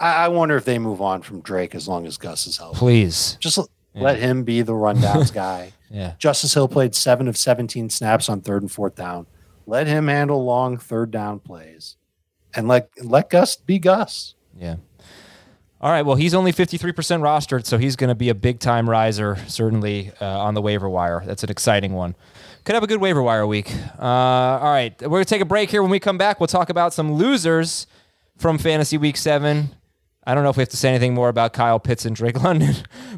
I, 0.00 0.24
I 0.24 0.28
wonder 0.28 0.56
if 0.56 0.64
they 0.64 0.78
move 0.78 1.00
on 1.00 1.22
from 1.22 1.40
Drake 1.40 1.74
as 1.74 1.88
long 1.88 2.06
as 2.06 2.16
Gus 2.16 2.46
is 2.46 2.56
healthy. 2.56 2.78
Please. 2.78 3.36
Just 3.40 3.58
l- 3.58 3.68
let 3.94 4.18
him 4.18 4.44
be 4.44 4.62
the 4.62 4.72
rundowns 4.72 5.32
guy. 5.34 5.72
Yeah. 5.90 6.14
Justice 6.18 6.54
Hill 6.54 6.68
played 6.68 6.94
seven 6.94 7.26
of 7.28 7.36
17 7.36 7.90
snaps 7.90 8.28
on 8.28 8.40
third 8.40 8.62
and 8.62 8.70
fourth 8.70 8.94
down. 8.94 9.26
Let 9.66 9.86
him 9.86 10.08
handle 10.08 10.44
long 10.44 10.78
third 10.78 11.10
down 11.10 11.40
plays, 11.40 11.96
and 12.54 12.68
let 12.68 12.88
let 13.04 13.28
Gus 13.28 13.56
be 13.56 13.78
Gus. 13.78 14.34
Yeah. 14.58 14.76
All 15.80 15.90
right. 15.90 16.02
Well, 16.02 16.16
he's 16.16 16.34
only 16.34 16.52
53% 16.52 16.92
rostered, 17.20 17.66
so 17.66 17.76
he's 17.78 17.94
going 17.94 18.08
to 18.08 18.14
be 18.14 18.30
a 18.30 18.34
big 18.34 18.60
time 18.60 18.88
riser, 18.88 19.36
certainly 19.46 20.10
uh, 20.20 20.26
on 20.40 20.54
the 20.54 20.62
waiver 20.62 20.88
wire. 20.88 21.22
That's 21.24 21.44
an 21.44 21.50
exciting 21.50 21.92
one. 21.92 22.16
Could 22.68 22.74
have 22.74 22.84
a 22.84 22.86
good 22.86 23.00
waiver 23.00 23.22
wire 23.22 23.46
week. 23.46 23.74
Uh, 23.98 24.02
all 24.02 24.70
right. 24.70 24.94
We're 25.00 25.20
to 25.20 25.24
take 25.24 25.40
a 25.40 25.46
break 25.46 25.70
here. 25.70 25.80
When 25.80 25.90
we 25.90 25.98
come 25.98 26.18
back, 26.18 26.38
we'll 26.38 26.48
talk 26.48 26.68
about 26.68 26.92
some 26.92 27.14
losers 27.14 27.86
from 28.36 28.58
Fantasy 28.58 28.98
Week 28.98 29.16
7. 29.16 29.74
I 30.26 30.34
don't 30.34 30.44
know 30.44 30.50
if 30.50 30.58
we 30.58 30.60
have 30.60 30.68
to 30.68 30.76
say 30.76 30.90
anything 30.90 31.14
more 31.14 31.30
about 31.30 31.54
Kyle 31.54 31.80
Pitts 31.80 32.04
and 32.04 32.14
Drake 32.14 32.38
London, 32.44 32.74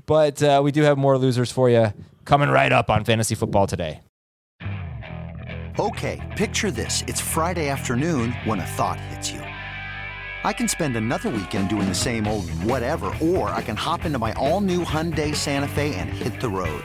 but 0.07 0.41
uh, 0.41 0.61
we 0.63 0.71
do 0.71 0.83
have 0.83 0.99
more 0.99 1.19
losers 1.19 1.51
for 1.51 1.69
you 1.69 1.93
coming 2.25 2.49
right 2.49 2.71
up 2.71 2.91
on 2.91 3.05
Fantasy 3.05 3.35
Football 3.35 3.67
today. 3.67 4.03
Okay, 5.81 6.33
picture 6.37 6.71
this. 6.71 7.03
It's 7.09 7.21
Friday 7.21 7.71
afternoon 7.71 8.31
when 8.45 8.61
a 8.61 8.67
thought 8.67 9.01
hits 9.01 9.33
you. 9.33 9.41
I 10.45 10.53
can 10.53 10.69
spend 10.69 10.95
another 10.95 11.29
weekend 11.29 11.69
doing 11.71 11.89
the 11.89 11.95
same 11.97 12.29
old 12.29 12.49
whatever, 12.63 13.13
or 13.21 13.51
I 13.51 13.63
can 13.63 13.75
hop 13.75 14.05
into 14.05 14.21
my 14.21 14.33
all 14.35 14.61
new 14.61 14.85
Hyundai 14.85 15.35
Santa 15.35 15.67
Fe 15.67 15.97
and 15.97 16.09
hit 16.09 16.41
the 16.41 16.49
road. 16.49 16.85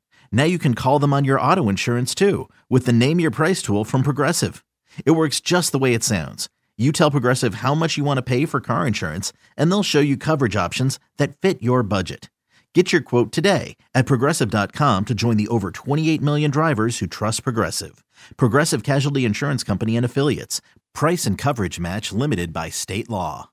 Now 0.31 0.43
you 0.43 0.59
can 0.59 0.73
call 0.75 0.99
them 0.99 1.13
on 1.13 1.23
your 1.25 1.39
auto 1.39 1.69
insurance 1.69 2.15
too 2.15 2.49
with 2.69 2.85
the 2.85 2.93
Name 2.93 3.19
Your 3.19 3.31
Price 3.31 3.61
tool 3.61 3.85
from 3.85 4.03
Progressive. 4.03 4.63
It 5.05 5.11
works 5.11 5.39
just 5.39 5.71
the 5.71 5.79
way 5.79 5.93
it 5.93 6.03
sounds. 6.03 6.49
You 6.77 6.91
tell 6.91 7.11
Progressive 7.11 7.55
how 7.55 7.75
much 7.75 7.95
you 7.95 8.03
want 8.03 8.17
to 8.17 8.23
pay 8.23 8.45
for 8.47 8.59
car 8.59 8.87
insurance, 8.87 9.31
and 9.55 9.71
they'll 9.71 9.83
show 9.83 9.99
you 9.99 10.17
coverage 10.17 10.55
options 10.55 10.99
that 11.17 11.37
fit 11.37 11.61
your 11.61 11.83
budget. 11.83 12.31
Get 12.73 12.91
your 12.91 13.01
quote 13.01 13.31
today 13.31 13.77
at 13.93 14.05
progressive.com 14.07 15.05
to 15.05 15.13
join 15.13 15.37
the 15.37 15.49
over 15.49 15.69
28 15.69 16.21
million 16.21 16.49
drivers 16.49 16.97
who 16.97 17.07
trust 17.07 17.43
Progressive. 17.43 18.03
Progressive 18.37 18.81
Casualty 18.81 19.25
Insurance 19.25 19.63
Company 19.63 19.95
and 19.95 20.05
Affiliates. 20.05 20.59
Price 20.93 21.25
and 21.27 21.37
coverage 21.37 21.79
match 21.79 22.11
limited 22.11 22.51
by 22.51 22.69
state 22.69 23.09
law. 23.09 23.49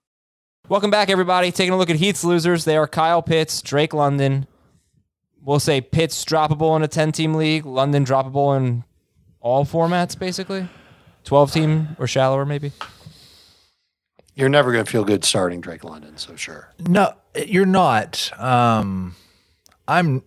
Welcome 0.68 0.90
back, 0.90 1.10
everybody. 1.10 1.50
Taking 1.50 1.72
a 1.72 1.76
look 1.76 1.90
at 1.90 1.96
Heath's 1.96 2.24
losers. 2.24 2.64
They 2.64 2.76
are 2.76 2.86
Kyle 2.86 3.22
Pitts, 3.22 3.60
Drake 3.60 3.92
London. 3.92 4.46
We'll 5.42 5.60
say 5.60 5.80
Pitts 5.80 6.24
droppable 6.24 6.76
in 6.76 6.82
a 6.82 6.88
10 6.88 7.12
team 7.12 7.34
league, 7.34 7.64
London 7.64 8.04
droppable 8.04 8.56
in 8.56 8.84
all 9.40 9.64
formats, 9.64 10.18
basically. 10.18 10.68
12 11.24 11.52
team 11.52 11.96
or 11.98 12.06
shallower, 12.06 12.44
maybe. 12.44 12.72
You're 14.34 14.48
never 14.48 14.72
going 14.72 14.84
to 14.84 14.90
feel 14.90 15.04
good 15.04 15.24
starting 15.24 15.60
Drake 15.60 15.84
London, 15.84 16.16
so 16.16 16.36
sure. 16.36 16.72
No, 16.78 17.12
you're 17.34 17.66
not. 17.66 18.30
Um, 18.40 19.16
I'm, 19.88 20.22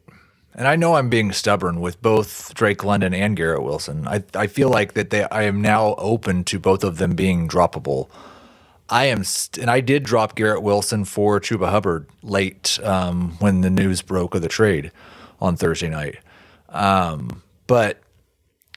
and 0.54 0.68
I 0.68 0.76
know 0.76 0.96
I'm 0.96 1.10
being 1.10 1.32
stubborn 1.32 1.80
with 1.80 2.02
both 2.02 2.54
Drake 2.54 2.84
London 2.84 3.14
and 3.14 3.38
Garrett 3.38 3.64
Wilson. 3.64 4.08
I 4.08 4.24
I 4.36 4.48
feel 4.48 4.70
like 4.70 4.94
that 4.96 5.12
they 5.12 5.24
I 5.30 5.44
am 5.44 5.62
now 5.62 5.96
open 5.96 6.44
to 6.46 6.60
both 6.60 6.84
of 6.84 6.98
them 6.98 7.16
being 7.16 7.48
droppable. 7.48 8.10
I 8.92 9.06
am, 9.06 9.24
st- 9.24 9.62
and 9.62 9.72
I 9.72 9.80
did 9.80 10.04
drop 10.04 10.36
Garrett 10.36 10.62
Wilson 10.62 11.06
for 11.06 11.40
Chuba 11.40 11.70
Hubbard 11.70 12.08
late 12.22 12.78
um, 12.84 13.38
when 13.40 13.62
the 13.62 13.70
news 13.70 14.02
broke 14.02 14.36
of 14.36 14.42
the 14.42 14.50
trade 14.50 14.92
on 15.40 15.56
Thursday 15.56 15.90
night. 15.90 16.18
Um, 16.68 17.42
but 17.68 18.02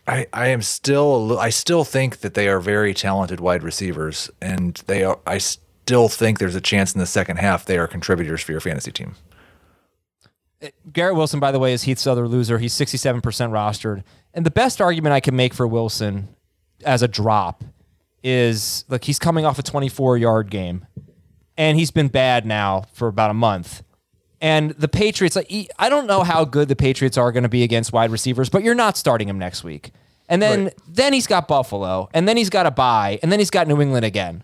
I, 0.07 0.27
I 0.33 0.49
am 0.49 0.63
still, 0.63 1.39
I 1.39 1.51
still 1.51 1.83
think 1.83 2.19
that 2.19 2.35
they 2.35 2.49
are 2.49 2.61
very 2.61 2.95
talented 2.95 3.41
wide 3.41 3.65
receivers, 3.65 4.31
and 4.41 4.81
they 4.87 5.03
are. 5.03 5.19
I 5.27 5.39
still 5.39 6.09
think 6.09 6.39
there's 6.39 6.55
a 6.55 6.61
chance 6.61 6.95
in 6.95 7.01
the 7.01 7.07
second 7.07 7.39
half 7.39 7.65
they 7.65 7.77
are 7.77 7.89
contributors 7.89 8.41
for 8.41 8.53
your 8.53 8.61
fantasy 8.61 8.93
team. 8.93 9.17
Garrett 10.93 11.17
Wilson, 11.17 11.41
by 11.41 11.53
the 11.53 11.59
way, 11.59 11.73
is 11.73 11.83
Heath's 11.83 12.07
other 12.07 12.29
loser. 12.29 12.59
He's 12.59 12.73
67% 12.73 13.21
rostered. 13.21 14.03
And 14.33 14.47
the 14.47 14.51
best 14.51 14.81
argument 14.81 15.13
I 15.13 15.21
can 15.21 15.37
make 15.37 15.53
for 15.53 15.67
Wilson 15.67 16.29
as 16.85 17.03
a 17.03 17.09
drop 17.09 17.65
is 18.25 18.85
look, 18.89 19.05
he's 19.05 19.21
coming 19.21 19.45
off 19.45 19.59
a 19.59 19.63
24 19.63 20.17
yard 20.17 20.51
game, 20.51 20.87
and 21.57 21.79
he's 21.79 21.93
been 21.93 22.09
bad 22.09 22.45
now 22.45 22.87
for 22.93 23.07
about 23.07 23.31
a 23.31 23.35
month. 23.35 23.85
And 24.41 24.73
the 24.73 24.89
Patriots, 24.89 25.37
like, 25.37 25.51
I 25.79 25.89
don't 25.89 26.07
know 26.07 26.23
how 26.23 26.45
good 26.45 26.69
the 26.69 26.77
Patriots 26.77 27.17
are 27.17 27.31
going 27.33 27.45
to 27.45 27.49
be 27.49 27.63
against 27.63 27.93
wide 27.93 28.11
receivers, 28.11 28.49
but 28.49 28.63
you're 28.63 28.75
not 28.75 28.97
starting 28.97 29.29
him 29.29 29.39
next 29.39 29.63
week. 29.63 29.93
And 30.29 30.41
then 30.41 30.71
then 30.89 31.13
he's 31.13 31.27
got 31.27 31.47
Buffalo, 31.47 32.09
and 32.15 32.27
then 32.27 32.37
he's 32.37 32.51
got 32.51 32.67
a 32.67 32.71
bye, 32.71 33.19
and 33.23 33.31
then 33.31 33.39
he's 33.39 33.51
got 33.51 33.69
New 33.69 33.81
England 33.81 34.05
again. 34.05 34.43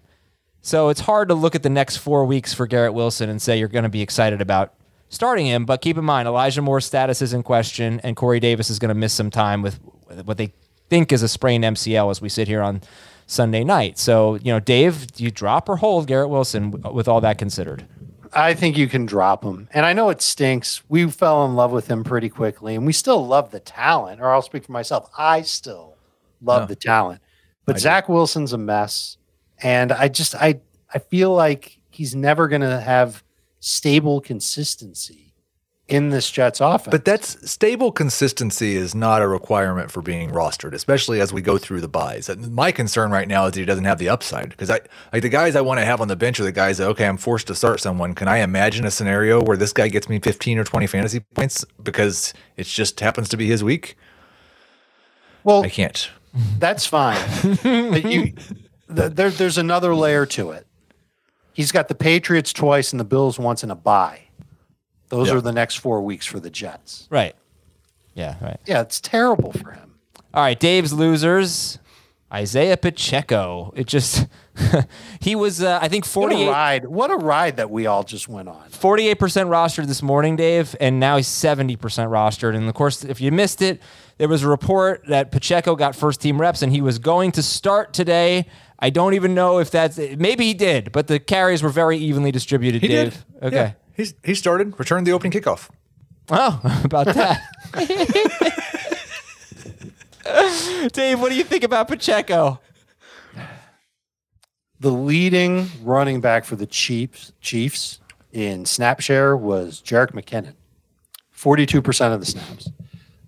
So 0.62 0.90
it's 0.90 1.00
hard 1.00 1.28
to 1.28 1.34
look 1.34 1.54
at 1.54 1.62
the 1.62 1.70
next 1.70 1.96
four 1.96 2.26
weeks 2.26 2.52
for 2.52 2.66
Garrett 2.66 2.92
Wilson 2.92 3.30
and 3.30 3.40
say 3.40 3.58
you're 3.58 3.68
going 3.68 3.84
to 3.84 3.88
be 3.88 4.02
excited 4.02 4.42
about 4.42 4.74
starting 5.08 5.46
him. 5.46 5.64
But 5.64 5.80
keep 5.80 5.96
in 5.96 6.04
mind, 6.04 6.28
Elijah 6.28 6.60
Moore's 6.60 6.84
status 6.84 7.22
is 7.22 7.32
in 7.32 7.42
question, 7.42 7.98
and 8.04 8.14
Corey 8.14 8.40
Davis 8.40 8.68
is 8.68 8.78
going 8.78 8.90
to 8.90 8.94
miss 8.94 9.14
some 9.14 9.30
time 9.30 9.62
with 9.62 9.80
what 10.24 10.36
they 10.36 10.52
think 10.90 11.12
is 11.12 11.22
a 11.22 11.28
sprained 11.28 11.64
MCL 11.64 12.10
as 12.10 12.20
we 12.20 12.28
sit 12.28 12.46
here 12.46 12.60
on 12.60 12.82
Sunday 13.30 13.62
night. 13.62 13.96
So, 13.96 14.34
you 14.36 14.52
know, 14.52 14.58
Dave, 14.58 15.12
do 15.12 15.22
you 15.22 15.30
drop 15.30 15.68
or 15.68 15.76
hold 15.76 16.08
Garrett 16.08 16.30
Wilson 16.30 16.72
with 16.92 17.06
all 17.06 17.20
that 17.20 17.38
considered? 17.38 17.86
I 18.32 18.54
think 18.54 18.76
you 18.76 18.88
can 18.88 19.06
drop 19.06 19.44
him. 19.44 19.68
And 19.72 19.86
I 19.86 19.92
know 19.92 20.08
it 20.08 20.20
stinks. 20.20 20.82
We 20.88 21.08
fell 21.08 21.44
in 21.44 21.54
love 21.54 21.70
with 21.70 21.86
him 21.86 22.02
pretty 22.02 22.28
quickly, 22.28 22.74
and 22.74 22.84
we 22.84 22.92
still 22.92 23.24
love 23.24 23.52
the 23.52 23.60
talent, 23.60 24.20
or 24.20 24.32
I'll 24.32 24.42
speak 24.42 24.64
for 24.64 24.72
myself. 24.72 25.08
I 25.16 25.42
still 25.42 25.96
love 26.42 26.66
the 26.66 26.74
talent. 26.76 27.22
But 27.66 27.78
Zach 27.78 28.08
Wilson's 28.08 28.52
a 28.52 28.58
mess. 28.58 29.16
And 29.62 29.92
I 29.92 30.08
just 30.08 30.34
I 30.34 30.60
I 30.92 30.98
feel 30.98 31.32
like 31.32 31.78
he's 31.90 32.16
never 32.16 32.48
gonna 32.48 32.80
have 32.80 33.22
stable 33.60 34.20
consistency 34.20 35.29
in 35.90 36.10
this 36.10 36.30
Jets 36.30 36.60
offense. 36.60 36.90
But 36.90 37.04
that's 37.04 37.50
stable 37.50 37.92
consistency 37.92 38.76
is 38.76 38.94
not 38.94 39.22
a 39.22 39.28
requirement 39.28 39.90
for 39.90 40.02
being 40.02 40.30
rostered, 40.30 40.72
especially 40.72 41.20
as 41.20 41.32
we 41.32 41.42
go 41.42 41.58
through 41.58 41.80
the 41.80 41.88
buys. 41.88 42.28
And 42.28 42.52
my 42.52 42.72
concern 42.72 43.10
right 43.10 43.28
now 43.28 43.46
is 43.46 43.52
that 43.52 43.60
he 43.60 43.66
doesn't 43.66 43.84
have 43.84 43.98
the 43.98 44.08
upside 44.08 44.50
because 44.50 44.70
I 44.70 44.80
like 45.12 45.22
the 45.22 45.28
guys 45.28 45.56
I 45.56 45.60
want 45.60 45.80
to 45.80 45.84
have 45.84 46.00
on 46.00 46.08
the 46.08 46.16
bench 46.16 46.40
are 46.40 46.44
the 46.44 46.52
guys 46.52 46.78
that 46.78 46.88
okay, 46.88 47.06
I'm 47.06 47.16
forced 47.16 47.46
to 47.48 47.54
start 47.54 47.80
someone. 47.80 48.14
Can 48.14 48.28
I 48.28 48.38
imagine 48.38 48.84
a 48.84 48.90
scenario 48.90 49.42
where 49.42 49.56
this 49.56 49.72
guy 49.72 49.88
gets 49.88 50.08
me 50.08 50.18
15 50.18 50.58
or 50.58 50.64
20 50.64 50.86
fantasy 50.86 51.20
points 51.20 51.64
because 51.82 52.32
it 52.56 52.64
just 52.66 53.00
happens 53.00 53.28
to 53.30 53.36
be 53.36 53.46
his 53.46 53.64
week? 53.64 53.96
well 55.44 55.62
I 55.64 55.68
can't. 55.68 56.10
That's 56.58 56.86
fine. 56.86 57.18
but 57.62 58.04
you, 58.04 58.32
th- 58.94 59.12
there, 59.12 59.30
there's 59.30 59.58
another 59.58 59.94
layer 59.94 60.26
to 60.26 60.50
it. 60.52 60.66
He's 61.52 61.72
got 61.72 61.88
the 61.88 61.94
Patriots 61.94 62.52
twice 62.52 62.92
and 62.92 63.00
the 63.00 63.04
Bills 63.04 63.38
once 63.38 63.64
in 63.64 63.70
a 63.70 63.74
bye. 63.74 64.22
Those 65.10 65.28
Yeah. 65.28 65.34
are 65.36 65.40
the 65.40 65.52
next 65.52 65.76
four 65.76 66.00
weeks 66.02 66.24
for 66.26 66.40
the 66.40 66.50
Jets. 66.50 67.06
Right. 67.10 67.36
Yeah, 68.14 68.36
right. 68.40 68.58
Yeah, 68.66 68.80
it's 68.80 69.00
terrible 69.00 69.52
for 69.52 69.70
him. 69.72 69.94
All 70.34 70.42
right, 70.42 70.58
Dave's 70.58 70.92
losers. 70.92 71.78
Isaiah 72.32 72.76
Pacheco. 72.76 73.72
It 73.76 73.88
just 73.88 74.26
he 75.20 75.34
was 75.34 75.62
uh, 75.62 75.80
I 75.82 75.88
think 75.88 76.04
48 76.04 76.36
What 76.38 76.48
a 76.48 76.50
ride! 76.52 76.84
What 76.86 77.10
a 77.10 77.16
ride 77.16 77.56
that 77.56 77.70
we 77.70 77.86
all 77.86 78.04
just 78.04 78.28
went 78.28 78.48
on. 78.48 78.68
48% 78.70 79.16
rostered 79.16 79.86
this 79.86 80.00
morning, 80.00 80.36
Dave, 80.36 80.76
and 80.80 81.00
now 81.00 81.16
he's 81.16 81.26
70% 81.26 81.76
rostered. 81.78 82.54
And 82.54 82.68
of 82.68 82.74
course, 82.74 83.04
if 83.04 83.20
you 83.20 83.32
missed 83.32 83.62
it, 83.62 83.80
there 84.18 84.28
was 84.28 84.44
a 84.44 84.48
report 84.48 85.04
that 85.08 85.32
Pacheco 85.32 85.74
got 85.74 85.96
first 85.96 86.20
team 86.20 86.40
reps 86.40 86.62
and 86.62 86.72
he 86.72 86.80
was 86.80 87.00
going 87.00 87.32
to 87.32 87.42
start 87.42 87.92
today. 87.92 88.46
I 88.78 88.90
don't 88.90 89.14
even 89.14 89.34
know 89.34 89.58
if 89.58 89.72
that's 89.72 89.98
maybe 89.98 90.44
he 90.44 90.54
did, 90.54 90.92
but 90.92 91.08
the 91.08 91.18
carries 91.18 91.64
were 91.64 91.68
very 91.68 91.98
evenly 91.98 92.30
distributed, 92.30 92.80
He 92.82 92.88
Dave. 92.88 93.24
did. 93.40 93.44
Okay. 93.46 93.56
Yeah. 93.56 93.72
He's 94.00 94.14
he 94.24 94.34
started, 94.34 94.78
returned 94.78 95.06
the 95.06 95.12
opening 95.12 95.30
kickoff. 95.30 95.68
Oh, 96.30 96.58
about 96.84 97.04
that. 97.08 97.42
Dave, 100.94 101.20
what 101.20 101.28
do 101.28 101.34
you 101.34 101.44
think 101.44 101.64
about 101.64 101.86
Pacheco? 101.86 102.60
The 104.78 104.90
leading 104.90 105.68
running 105.82 106.22
back 106.22 106.46
for 106.46 106.56
the 106.56 106.64
Chiefs, 106.64 107.34
Chiefs 107.42 108.00
in 108.32 108.64
snap 108.64 109.00
share 109.00 109.36
was 109.36 109.82
Jerick 109.82 110.12
McKinnon, 110.12 110.54
42% 111.36 112.14
of 112.14 112.20
the 112.20 112.26
snaps. 112.26 112.70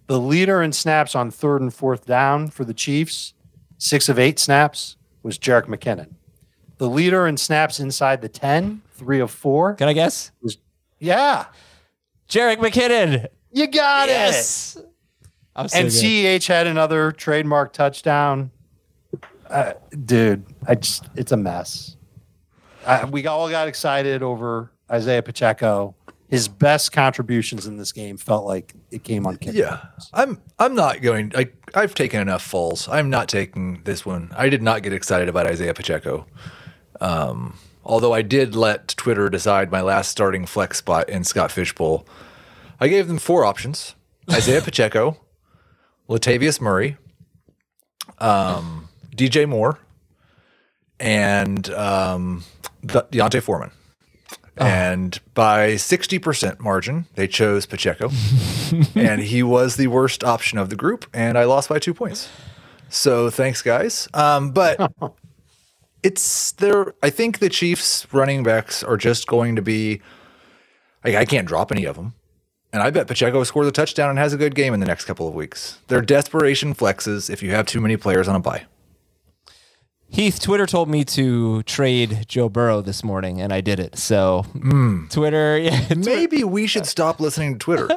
The 0.07 0.19
leader 0.19 0.63
in 0.63 0.73
snaps 0.73 1.15
on 1.15 1.31
third 1.31 1.61
and 1.61 1.75
fourth 1.75 2.07
down 2.07 2.49
for 2.49 2.65
the 2.65 2.73
Chiefs, 2.73 3.35
six 3.77 4.09
of 4.09 4.19
eight 4.19 4.39
snaps, 4.39 4.97
was 5.23 5.39
Jerick 5.39 5.67
McKinnon. 5.67 6.15
The 6.79 6.89
leader 6.89 7.27
in 7.27 7.37
snaps 7.37 7.79
inside 7.79 8.23
the 8.23 8.31
10, 8.31 8.81
three 9.03 9.21
of 9.21 9.31
four. 9.31 9.75
Can 9.75 9.89
I 9.89 9.93
guess? 9.93 10.31
Yeah, 11.01 11.47
Jerick 12.29 12.59
McKinnon. 12.59 13.27
you 13.51 13.67
got 13.67 14.09
it. 14.09 14.13
Yes. 14.13 14.79
I'm 15.55 15.69
so 15.69 15.79
and 15.79 15.89
good. 15.89 15.95
CEH 15.95 16.47
had 16.47 16.67
another 16.67 17.13
trademark 17.13 17.73
touchdown. 17.73 18.51
Uh, 19.51 19.75
dude, 20.07 20.45
I 20.67 20.77
just, 20.77 21.05
it's 21.15 21.33
a 21.33 21.37
mess. 21.37 21.97
Uh, 22.87 23.07
we 23.11 23.27
all 23.27 23.51
got 23.51 23.69
excited 23.69 24.23
over 24.23 24.73
Isaiah 24.91 25.23
Pacheco. 25.23 25.95
His 26.29 26.49
best 26.49 26.93
contributions 26.93 27.67
in 27.67 27.77
this 27.77 27.93
game 27.93 28.17
felt 28.17 28.47
like 28.47 28.73
it 28.91 29.05
came 29.05 29.27
on 29.27 29.37
kick. 29.37 29.55
Yeah, 29.55 29.83
I'm. 30.15 30.41
I'm 30.59 30.75
not 30.75 31.03
going. 31.03 31.31
I, 31.37 31.51
I've 31.75 31.95
taken 31.95 32.21
enough 32.23 32.43
falls. 32.43 32.89
I'm 32.89 33.11
not 33.11 33.29
taking 33.29 33.83
this 33.85 34.07
one. 34.07 34.33
I 34.35 34.49
did 34.49 34.63
not 34.63 34.83
get 34.83 34.95
excited 34.95 35.29
about 35.29 35.47
Isaiah 35.47 35.75
Pacheco. 35.75 36.27
Um, 37.03 37.59
although 37.85 38.13
I 38.13 38.23
did 38.23 38.55
let 38.55 38.89
Twitter 38.89 39.29
decide 39.29 39.71
my 39.71 39.81
last 39.81 40.11
starting 40.11 40.47
flex 40.47 40.79
spot 40.79 41.09
in 41.09 41.25
Scott 41.25 41.51
Fish 41.51 41.75
Bowl. 41.75 42.07
I 42.81 42.89
gave 42.89 43.09
them 43.09 43.19
four 43.19 43.45
options: 43.45 43.95
Isaiah 44.31 44.61
Pacheco, 44.61 45.21
Latavius 46.09 46.61
Murray, 46.61 46.97
um, 48.19 48.89
DJ 49.17 49.49
Moore, 49.49 49.79
and 51.01 51.69
um, 51.71 52.45
De- 52.85 53.07
D'Onta 53.11 53.43
Foreman. 53.43 53.71
And 54.57 55.19
by 55.35 55.73
60% 55.73 56.61
margin, 56.61 57.07
they 57.15 57.27
chose 57.27 57.65
Pacheco. 57.65 58.11
and 58.95 59.23
he 59.23 59.43
was 59.43 59.77
the 59.77 59.87
worst 59.87 60.23
option 60.23 60.59
of 60.59 60.69
the 60.69 60.77
group. 60.77 61.07
And 61.15 61.39
I 61.39 61.45
lost 61.45 61.69
by 61.69 61.79
two 61.79 61.95
points. 61.95 62.29
So 62.89 63.31
thanks, 63.31 63.63
guys. 63.63 64.09
Um, 64.13 64.51
but 64.51 64.93
it's 66.03 66.53
there. 66.53 66.95
I 67.03 67.11
think 67.11 67.39
the 67.39 67.49
Chiefs 67.49 68.07
running 68.13 68.43
backs 68.43 68.83
are 68.83 68.97
just 68.97 69.27
going 69.27 69.57
to 69.57 69.63
be. 69.63 70.01
I, 71.05 71.19
I 71.19 71.25
can't 71.25 71.47
drop 71.47 71.73
any 71.73 71.85
of 71.85 71.97
them. 71.97 72.15
And 72.73 72.83
I 72.83 72.91
bet 72.91 73.07
Pacheco 73.07 73.45
scores 73.45 73.67
a 73.69 73.73
touchdown 73.73 74.09
and 74.09 74.19
has 74.19 74.33
a 74.33 74.39
good 74.39 74.55
game 74.55 74.73
in 74.73 74.81
the 74.81 74.87
next 74.87 75.05
couple 75.05 75.29
of 75.29 75.35
weeks. 75.35 75.79
They're 75.89 76.01
desperation 76.01 76.75
flexes 76.75 77.29
if 77.29 77.43
you 77.43 77.51
have 77.51 77.67
too 77.67 77.81
many 77.81 77.99
players 77.99 78.29
on 78.29 78.35
a 78.35 78.41
bye. 78.41 78.65
Heath, 80.09 80.41
Twitter 80.41 80.67
told 80.67 80.89
me 80.89 81.05
to 81.07 81.63
trade 81.65 82.25
Joe 82.29 82.49
Burrow 82.49 82.81
this 82.83 83.03
morning, 83.03 83.41
and 83.41 83.53
I 83.53 83.61
did 83.63 83.79
it. 83.79 83.97
So 83.99 84.45
Twitter, 85.11 85.59
yeah, 85.63 85.87
Twitter- 85.87 86.01
Maybe 86.01 86.45
we 86.45 86.67
should 86.67 86.87
stop 86.87 87.21
listening 87.21 87.55
to 87.55 87.59
Twitter. 87.59 87.89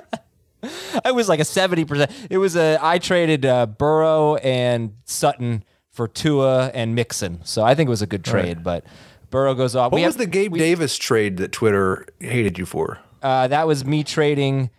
it 1.06 1.14
was 1.14 1.28
like 1.30 1.40
a 1.40 1.46
seventy 1.46 1.84
percent. 1.86 2.12
It 2.30 2.38
was 2.38 2.56
a 2.56 2.78
I 2.82 3.00
traded 3.00 3.46
uh, 3.46 3.66
Burrow 3.66 4.36
and 4.38 4.94
Sutton 5.06 5.64
for 5.96 6.08
Tua 6.08 6.68
and 6.74 6.94
Mixon, 6.94 7.40
so 7.44 7.64
I 7.64 7.74
think 7.74 7.88
it 7.88 7.90
was 7.90 8.02
a 8.02 8.08
good 8.08 8.24
trade. 8.26 8.64
But 8.64 8.84
Burrow 9.32 9.54
goes 9.56 9.76
off. 9.76 9.92
What 9.92 10.00
We 10.00 10.06
was 10.06 10.16
have- 10.16 10.20
the 10.20 10.28
Gabe 10.28 10.54
Davis 10.56 10.98
trade 10.98 11.38
that 11.38 11.52
Twitter 11.52 12.06
hated 12.20 12.58
you 12.60 12.66
for? 12.66 13.00
Uh, 13.24 13.48
that 13.48 13.66
was 13.66 13.84
me 13.86 14.04
trading 14.04 14.70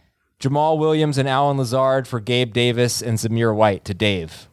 Jamaal 0.40 0.78
Williams 0.78 1.18
and 1.18 1.28
Allen 1.28 1.56
Lazard 1.56 2.06
for 2.06 2.20
Gabe 2.20 2.52
Davis 2.52 3.00
and 3.02 3.18
Zamir 3.18 3.54
White 3.54 3.84
to 3.86 3.94
Dave. 3.94 4.46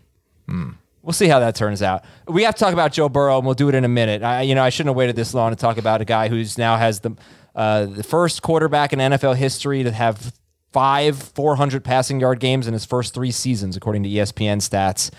We'll 0.47 1.11
see 1.13 1.27
how 1.27 1.39
that 1.39 1.55
turns 1.55 1.81
out. 1.81 2.05
We 2.27 2.43
have 2.43 2.55
to 2.55 2.59
talk 2.59 2.71
about 2.73 2.93
Joe 2.93 3.09
Burrow, 3.09 3.37
and 3.37 3.45
we'll 3.45 3.55
do 3.55 3.67
it 3.67 3.75
in 3.75 3.83
a 3.83 3.89
minute. 3.89 4.23
I, 4.23 4.41
you 4.43 4.55
know, 4.55 4.63
I 4.63 4.69
shouldn't 4.69 4.91
have 4.91 4.95
waited 4.95 5.17
this 5.17 5.33
long 5.33 5.49
to 5.51 5.55
talk 5.57 5.77
about 5.77 5.99
a 5.99 6.05
guy 6.05 6.29
who's 6.29 6.57
now 6.57 6.77
has 6.77 7.01
the 7.01 7.11
uh, 7.55 7.85
the 7.85 8.03
first 8.03 8.41
quarterback 8.41 8.93
in 8.93 8.99
NFL 8.99 9.35
history 9.35 9.83
to 9.83 9.91
have 9.91 10.33
five 10.71 11.17
400 11.21 11.83
passing 11.83 12.19
yard 12.21 12.39
games 12.39 12.65
in 12.67 12.73
his 12.73 12.85
first 12.85 13.13
three 13.13 13.31
seasons, 13.31 13.75
according 13.75 14.03
to 14.03 14.09
ESPN 14.09 14.57
stats. 14.57 15.11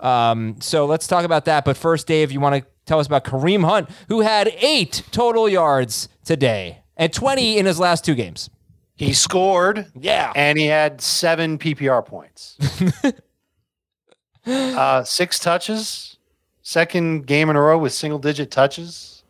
Um, 0.00 0.56
so 0.60 0.86
let's 0.86 1.06
talk 1.06 1.24
about 1.24 1.44
that. 1.46 1.64
But 1.64 1.76
first, 1.76 2.06
Dave, 2.06 2.30
you 2.32 2.40
want 2.40 2.56
to 2.62 2.66
tell 2.86 2.98
us 3.00 3.06
about 3.06 3.24
Kareem 3.24 3.64
Hunt, 3.64 3.88
who 4.08 4.20
had 4.20 4.48
eight 4.58 5.02
total 5.10 5.48
yards 5.48 6.08
today 6.24 6.78
and 6.96 7.12
20 7.12 7.58
in 7.58 7.66
his 7.66 7.78
last 7.80 8.04
two 8.04 8.14
games. 8.14 8.50
He 8.96 9.12
scored. 9.12 9.86
Yeah. 9.98 10.32
And 10.36 10.56
he 10.58 10.66
had 10.66 11.00
seven 11.00 11.58
PPR 11.58 12.04
points. 12.06 12.56
uh, 14.46 15.04
six 15.04 15.38
touches. 15.38 16.16
Second 16.62 17.26
game 17.26 17.50
in 17.50 17.56
a 17.56 17.60
row 17.60 17.78
with 17.78 17.92
single 17.92 18.18
digit 18.18 18.50
touches. 18.50 19.22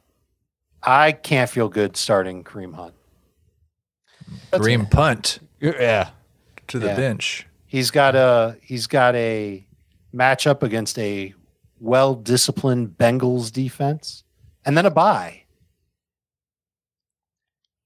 I 0.83 1.13
can't 1.13 1.49
feel 1.51 1.69
good 1.69 1.97
starting 1.97 2.45
Kareem 2.45 2.75
Hunt. 2.75 2.95
Kareem 4.53 4.91
punt 4.91 5.39
Yeah. 5.61 6.11
to 6.69 6.79
the 6.79 6.89
Yeah. 6.89 6.97
bench. 6.97 7.47
He's 7.67 7.91
got 7.91 8.15
a 8.15 8.57
he's 8.63 8.87
got 8.87 9.15
a 9.17 9.65
matchup 10.15 10.63
against 10.63 10.99
a 10.99 11.35
well 11.81 12.15
disciplined 12.15 12.97
Bengals 12.99 13.53
defense, 13.53 14.25
and 14.65 14.77
then 14.77 14.87
a 14.87 14.91
bye. 14.91 15.43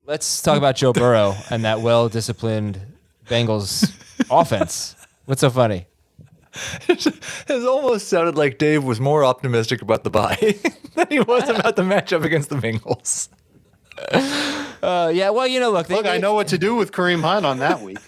Let's 0.04 0.40
talk 0.40 0.56
about 0.56 0.76
Joe 0.76 0.92
Burrow 0.92 1.34
and 1.50 1.64
that 1.64 1.80
well 1.80 2.08
disciplined 2.08 2.80
Bengals 3.26 3.90
offense. 4.30 4.96
What's 5.26 5.40
so 5.40 5.50
funny? 5.50 5.86
It 6.88 7.66
almost 7.66 8.08
sounded 8.08 8.36
like 8.36 8.58
Dave 8.58 8.82
was 8.82 9.00
more 9.00 9.24
optimistic 9.24 9.82
about 9.82 10.02
the 10.02 10.10
bye 10.10 10.36
than 10.94 11.06
he 11.08 11.20
was 11.20 11.48
about 11.48 11.76
the 11.76 11.82
matchup 11.82 12.24
against 12.24 12.48
the 12.48 12.56
Bengals. 12.56 13.28
Uh, 14.82 15.10
yeah, 15.14 15.30
well, 15.30 15.46
you 15.46 15.60
know, 15.60 15.70
look, 15.70 15.86
they, 15.86 15.94
Look, 15.96 16.06
I 16.06 16.18
know 16.18 16.34
what 16.34 16.48
to 16.48 16.58
do 16.58 16.74
with 16.74 16.90
Kareem 16.92 17.20
Hunt 17.20 17.44
on 17.44 17.58
that 17.58 17.80
week. 17.80 17.98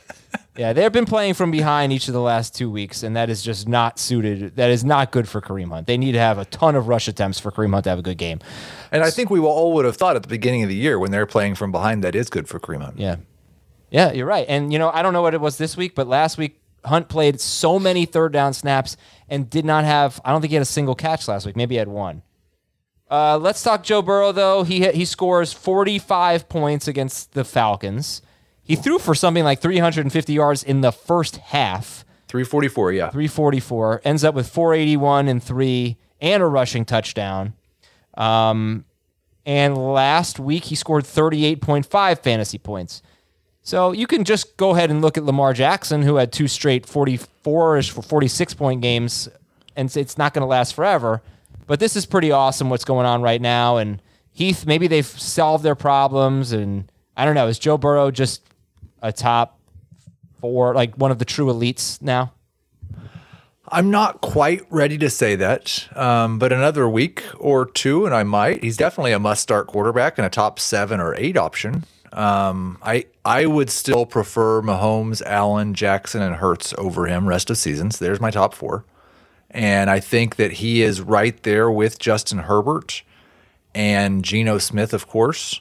Yeah, 0.60 0.74
they've 0.74 0.92
been 0.92 1.06
playing 1.06 1.32
from 1.32 1.50
behind 1.50 1.90
each 1.90 2.06
of 2.06 2.12
the 2.12 2.20
last 2.20 2.54
two 2.54 2.70
weeks, 2.70 3.02
and 3.02 3.16
that 3.16 3.30
is 3.30 3.40
just 3.40 3.66
not 3.66 3.98
suited. 3.98 4.56
That 4.56 4.68
is 4.68 4.84
not 4.84 5.10
good 5.10 5.26
for 5.26 5.40
Kareem 5.40 5.70
Hunt. 5.70 5.86
They 5.86 5.96
need 5.96 6.12
to 6.12 6.18
have 6.18 6.36
a 6.36 6.44
ton 6.44 6.76
of 6.76 6.86
rush 6.86 7.08
attempts 7.08 7.40
for 7.40 7.50
Kareem 7.50 7.72
Hunt 7.72 7.84
to 7.84 7.88
have 7.88 7.98
a 7.98 8.02
good 8.02 8.18
game. 8.18 8.40
And 8.92 9.02
I 9.02 9.08
think 9.08 9.30
we 9.30 9.40
all 9.40 9.72
would 9.72 9.86
have 9.86 9.96
thought 9.96 10.16
at 10.16 10.22
the 10.22 10.28
beginning 10.28 10.62
of 10.62 10.68
the 10.68 10.74
year 10.74 10.98
when 10.98 11.12
they're 11.12 11.24
playing 11.24 11.54
from 11.54 11.72
behind 11.72 12.04
that 12.04 12.14
is 12.14 12.28
good 12.28 12.46
for 12.46 12.60
Kareem 12.60 12.82
Hunt. 12.82 12.98
Yeah. 12.98 13.16
Yeah, 13.88 14.12
you're 14.12 14.26
right. 14.26 14.44
And, 14.50 14.70
you 14.70 14.78
know, 14.78 14.90
I 14.90 15.00
don't 15.00 15.14
know 15.14 15.22
what 15.22 15.32
it 15.32 15.40
was 15.40 15.56
this 15.56 15.78
week, 15.78 15.94
but 15.94 16.06
last 16.06 16.36
week, 16.36 16.60
Hunt 16.84 17.08
played 17.08 17.40
so 17.40 17.78
many 17.78 18.04
third 18.04 18.30
down 18.30 18.52
snaps 18.52 18.98
and 19.30 19.48
did 19.48 19.64
not 19.64 19.86
have, 19.86 20.20
I 20.26 20.30
don't 20.30 20.42
think 20.42 20.50
he 20.50 20.56
had 20.56 20.62
a 20.62 20.66
single 20.66 20.94
catch 20.94 21.26
last 21.26 21.46
week. 21.46 21.56
Maybe 21.56 21.76
he 21.76 21.78
had 21.78 21.88
one. 21.88 22.20
Uh, 23.10 23.38
let's 23.38 23.62
talk 23.62 23.82
Joe 23.82 24.02
Burrow, 24.02 24.30
though. 24.30 24.64
He, 24.64 24.86
he 24.90 25.06
scores 25.06 25.54
45 25.54 26.50
points 26.50 26.86
against 26.86 27.32
the 27.32 27.44
Falcons. 27.44 28.20
He 28.70 28.76
threw 28.76 29.00
for 29.00 29.16
something 29.16 29.42
like 29.42 29.58
350 29.58 30.32
yards 30.32 30.62
in 30.62 30.80
the 30.80 30.92
first 30.92 31.38
half. 31.38 32.04
344, 32.28 32.92
yeah. 32.92 33.10
344 33.10 34.02
ends 34.04 34.22
up 34.22 34.32
with 34.32 34.48
481 34.48 35.26
and 35.26 35.42
three 35.42 35.96
and 36.20 36.40
a 36.40 36.46
rushing 36.46 36.84
touchdown. 36.84 37.54
Um, 38.14 38.84
and 39.44 39.76
last 39.76 40.38
week 40.38 40.66
he 40.66 40.76
scored 40.76 41.02
38.5 41.02 42.20
fantasy 42.20 42.58
points. 42.58 43.02
So 43.62 43.90
you 43.90 44.06
can 44.06 44.22
just 44.22 44.56
go 44.56 44.70
ahead 44.76 44.88
and 44.88 45.02
look 45.02 45.18
at 45.18 45.24
Lamar 45.24 45.52
Jackson, 45.52 46.02
who 46.02 46.14
had 46.14 46.30
two 46.30 46.46
straight 46.46 46.86
44ish 46.86 47.90
for 47.90 48.02
46 48.02 48.54
point 48.54 48.82
games, 48.82 49.28
and 49.74 49.96
it's 49.96 50.16
not 50.16 50.32
going 50.32 50.42
to 50.42 50.46
last 50.46 50.74
forever. 50.74 51.22
But 51.66 51.80
this 51.80 51.96
is 51.96 52.06
pretty 52.06 52.30
awesome 52.30 52.70
what's 52.70 52.84
going 52.84 53.06
on 53.06 53.20
right 53.20 53.40
now. 53.40 53.78
And 53.78 54.00
Heath, 54.30 54.64
maybe 54.64 54.86
they've 54.86 55.04
solved 55.04 55.64
their 55.64 55.74
problems. 55.74 56.52
And 56.52 56.84
I 57.16 57.24
don't 57.24 57.34
know, 57.34 57.48
is 57.48 57.58
Joe 57.58 57.76
Burrow 57.76 58.12
just 58.12 58.42
a 59.02 59.12
top 59.12 59.58
four, 60.40 60.74
like 60.74 60.94
one 60.96 61.10
of 61.10 61.18
the 61.18 61.24
true 61.24 61.46
elites 61.46 62.00
now? 62.02 62.32
I'm 63.72 63.90
not 63.90 64.20
quite 64.20 64.66
ready 64.68 64.98
to 64.98 65.08
say 65.08 65.36
that, 65.36 65.88
um, 65.96 66.38
but 66.40 66.52
another 66.52 66.88
week 66.88 67.22
or 67.38 67.66
two, 67.66 68.04
and 68.04 68.14
I 68.14 68.24
might. 68.24 68.64
He's 68.64 68.76
definitely 68.76 69.12
a 69.12 69.20
must-start 69.20 69.68
quarterback 69.68 70.18
and 70.18 70.26
a 70.26 70.30
top 70.30 70.58
seven 70.58 70.98
or 70.98 71.14
eight 71.14 71.36
option. 71.36 71.84
Um, 72.12 72.78
I 72.82 73.06
I 73.24 73.46
would 73.46 73.70
still 73.70 74.06
prefer 74.06 74.60
Mahomes, 74.62 75.22
Allen, 75.22 75.74
Jackson, 75.74 76.20
and 76.20 76.36
Hurts 76.36 76.74
over 76.78 77.06
him 77.06 77.28
rest 77.28 77.48
of 77.50 77.58
seasons. 77.58 78.00
There's 78.00 78.20
my 78.20 78.32
top 78.32 78.54
four, 78.54 78.84
and 79.50 79.88
I 79.88 80.00
think 80.00 80.34
that 80.34 80.54
he 80.54 80.82
is 80.82 81.00
right 81.00 81.40
there 81.44 81.70
with 81.70 82.00
Justin 82.00 82.38
Herbert 82.38 83.04
and 83.72 84.24
Geno 84.24 84.58
Smith, 84.58 84.92
of 84.92 85.06
course, 85.06 85.60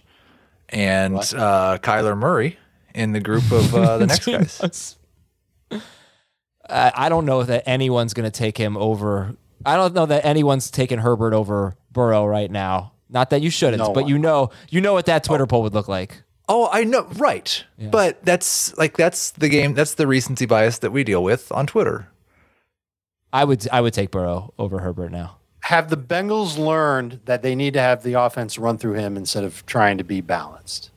and 0.69 1.17
uh, 1.17 1.77
Kyler 1.83 2.17
Murray 2.17 2.57
in 2.99 3.11
the 3.13 3.19
group 3.19 3.49
of 3.51 3.73
uh, 3.73 3.97
the 3.97 4.05
next 4.11 4.25
guys. 4.25 4.95
I 5.71 6.91
I 6.95 7.09
don't 7.09 7.25
know 7.25 7.43
that 7.43 7.63
anyone's 7.67 8.13
going 8.13 8.29
to 8.29 8.37
take 8.37 8.57
him 8.57 8.77
over. 8.77 9.35
I 9.65 9.75
don't 9.75 9.93
know 9.93 10.05
that 10.05 10.25
anyone's 10.25 10.69
taking 10.71 10.99
Herbert 10.99 11.33
over 11.33 11.75
Burrow 11.91 12.25
right 12.25 12.49
now. 12.49 12.93
Not 13.09 13.31
that 13.31 13.41
you 13.41 13.49
shouldn't, 13.49 13.79
No 13.79 13.91
but 13.91 14.03
one. 14.03 14.07
you 14.07 14.17
know, 14.19 14.51
you 14.69 14.81
know 14.81 14.93
what 14.93 15.07
that 15.07 15.23
Twitter 15.23 15.47
poll 15.47 15.63
would 15.63 15.73
look 15.73 15.87
like. 15.87 16.21
Oh, 16.47 16.69
I 16.71 16.83
know, 16.83 17.05
right. 17.15 17.63
But 17.79 18.23
that's 18.25 18.75
like 18.77 18.95
that's 18.97 19.31
the 19.31 19.49
game. 19.49 19.73
That's 19.73 19.95
the 19.95 20.07
recency 20.07 20.45
bias 20.45 20.79
that 20.79 20.91
we 20.91 21.03
deal 21.03 21.23
with 21.23 21.51
on 21.51 21.67
Twitter. 21.67 22.09
I 23.31 23.43
would, 23.45 23.67
I 23.71 23.81
would 23.81 23.93
take 23.93 24.09
Burrow 24.09 24.53
over 24.57 24.79
Herbert 24.79 25.11
now. 25.11 25.37
Have 25.61 25.89
the 25.91 25.97
Bengals 25.97 26.57
learned 26.57 27.19
that 27.25 27.43
they 27.43 27.53
need 27.53 27.73
to 27.75 27.79
have 27.79 28.01
the 28.01 28.13
offense 28.13 28.57
run 28.57 28.79
through 28.79 28.93
him 28.93 29.15
instead 29.17 29.43
of 29.43 29.63
trying 29.67 29.99
to 29.99 30.03
be 30.03 30.21
balanced? 30.21 30.89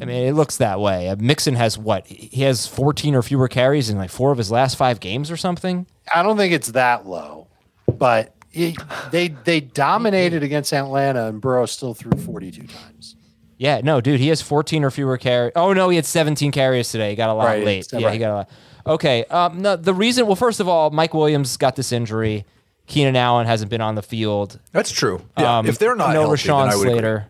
I 0.00 0.04
mean, 0.04 0.26
it 0.26 0.32
looks 0.32 0.56
that 0.58 0.80
way. 0.80 1.08
Uh, 1.08 1.16
Mixon 1.18 1.54
has 1.54 1.78
what? 1.78 2.06
He 2.06 2.42
has 2.42 2.66
14 2.66 3.14
or 3.14 3.22
fewer 3.22 3.48
carries 3.48 3.88
in 3.90 3.96
like 3.98 4.10
four 4.10 4.32
of 4.32 4.38
his 4.38 4.50
last 4.50 4.76
five 4.76 5.00
games 5.00 5.30
or 5.30 5.36
something. 5.36 5.86
I 6.14 6.22
don't 6.22 6.36
think 6.36 6.52
it's 6.52 6.72
that 6.72 7.06
low, 7.06 7.46
but 7.86 8.34
he, 8.50 8.76
they 9.10 9.28
they 9.28 9.60
dominated 9.60 10.42
against 10.42 10.72
Atlanta, 10.72 11.26
and 11.28 11.40
Burrow 11.40 11.66
still 11.66 11.94
threw 11.94 12.12
42 12.18 12.66
times. 12.66 13.16
Yeah, 13.56 13.80
no, 13.84 14.00
dude, 14.00 14.20
he 14.20 14.28
has 14.28 14.42
14 14.42 14.82
or 14.84 14.90
fewer 14.90 15.16
carries. 15.16 15.52
Oh 15.56 15.72
no, 15.72 15.88
he 15.88 15.96
had 15.96 16.04
17 16.06 16.50
carries 16.52 16.90
today. 16.90 17.10
He 17.10 17.16
got 17.16 17.30
a 17.30 17.34
lot 17.34 17.44
Right, 17.46 17.64
late. 17.64 17.86
it's- 17.86 18.00
Yeah, 18.00 18.10
he 18.10 18.18
got 18.18 18.30
a 18.30 18.34
lot. 18.34 18.50
Okay, 18.86 19.24
um, 19.26 19.62
no, 19.62 19.76
the 19.76 19.94
reason. 19.94 20.26
Well, 20.26 20.36
first 20.36 20.60
of 20.60 20.68
all, 20.68 20.90
Mike 20.90 21.14
Williams 21.14 21.56
got 21.56 21.76
this 21.76 21.90
injury. 21.92 22.44
Keenan 22.86 23.16
Allen 23.16 23.46
hasn't 23.46 23.70
been 23.70 23.80
on 23.80 23.94
the 23.94 24.02
field. 24.02 24.60
That's 24.72 24.90
true. 24.90 25.22
Yeah, 25.38 25.58
Um, 25.58 25.66
if 25.66 25.78
they're 25.78 25.96
not 25.96 26.12
no 26.12 26.22
healthy, 26.26 26.48
Rashawn 26.48 26.64
then 26.66 26.72
I 26.72 26.76
would 26.76 26.88
agree. 26.88 27.24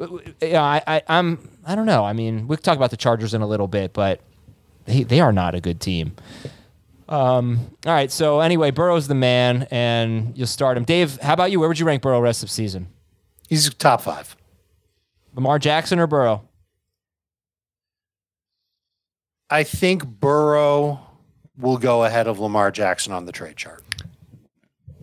Slater. 0.00 0.12
W- 0.12 0.24
w- 0.34 0.52
Yeah, 0.52 0.62
I, 0.62 0.82
I, 0.86 1.02
I'm. 1.08 1.38
I 1.64 1.74
don't 1.74 1.86
know. 1.86 2.04
I 2.04 2.12
mean, 2.12 2.46
we'll 2.48 2.58
talk 2.58 2.76
about 2.76 2.90
the 2.90 2.96
Chargers 2.96 3.34
in 3.34 3.42
a 3.42 3.46
little 3.46 3.68
bit, 3.68 3.92
but 3.92 4.20
they 4.86 5.02
they 5.02 5.20
are 5.20 5.32
not 5.32 5.54
a 5.54 5.60
good 5.60 5.80
team. 5.80 6.14
Um. 7.08 7.58
All 7.86 7.92
right. 7.92 8.10
So 8.10 8.40
anyway, 8.40 8.70
Burrow's 8.70 9.08
the 9.08 9.14
man, 9.14 9.66
and 9.70 10.36
you'll 10.36 10.46
start 10.46 10.76
him. 10.76 10.84
Dave, 10.84 11.18
how 11.20 11.32
about 11.34 11.50
you? 11.50 11.60
Where 11.60 11.68
would 11.68 11.78
you 11.78 11.86
rank 11.86 12.02
Burrow 12.02 12.20
rest 12.20 12.42
of 12.42 12.50
season? 12.50 12.88
He's 13.48 13.72
top 13.74 14.00
five. 14.02 14.36
Lamar 15.34 15.58
Jackson 15.58 15.98
or 15.98 16.06
Burrow? 16.06 16.42
I 19.48 19.64
think 19.64 20.06
Burrow 20.06 21.00
will 21.58 21.76
go 21.78 22.04
ahead 22.04 22.26
of 22.28 22.38
Lamar 22.38 22.70
Jackson 22.70 23.12
on 23.12 23.26
the 23.26 23.32
trade 23.32 23.56
chart. 23.56 23.82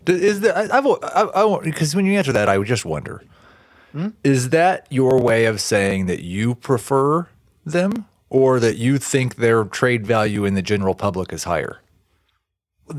Is 0.05 0.39
that 0.39 0.55
I, 0.55 0.77
I've 0.77 0.85
I, 1.03 1.43
I 1.43 1.59
because 1.63 1.93
when 1.93 2.05
you 2.05 2.17
answer 2.17 2.31
that, 2.31 2.47
I 2.47 2.57
would 2.57 2.67
just 2.67 2.85
wonder: 2.85 3.21
is 4.23 4.49
that 4.49 4.87
your 4.89 5.21
way 5.21 5.45
of 5.45 5.61
saying 5.61 6.05
that 6.07 6.21
you 6.23 6.55
prefer 6.55 7.27
them, 7.65 8.05
or 8.29 8.59
that 8.59 8.77
you 8.77 8.97
think 8.97 9.35
their 9.35 9.63
trade 9.63 10.05
value 10.05 10.45
in 10.45 10.53
the 10.53 10.61
general 10.61 10.93
public 10.93 11.31
is 11.31 11.45
higher? 11.45 11.81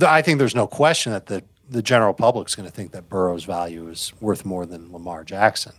I 0.00 0.22
think 0.22 0.38
there's 0.38 0.54
no 0.54 0.66
question 0.66 1.12
that 1.12 1.26
the, 1.26 1.44
the 1.68 1.82
general 1.82 2.14
public's 2.14 2.54
going 2.54 2.68
to 2.68 2.74
think 2.74 2.92
that 2.92 3.08
Burrow's 3.08 3.44
value 3.44 3.88
is 3.88 4.12
worth 4.20 4.44
more 4.44 4.66
than 4.66 4.92
Lamar 4.92 5.24
Jackson. 5.24 5.72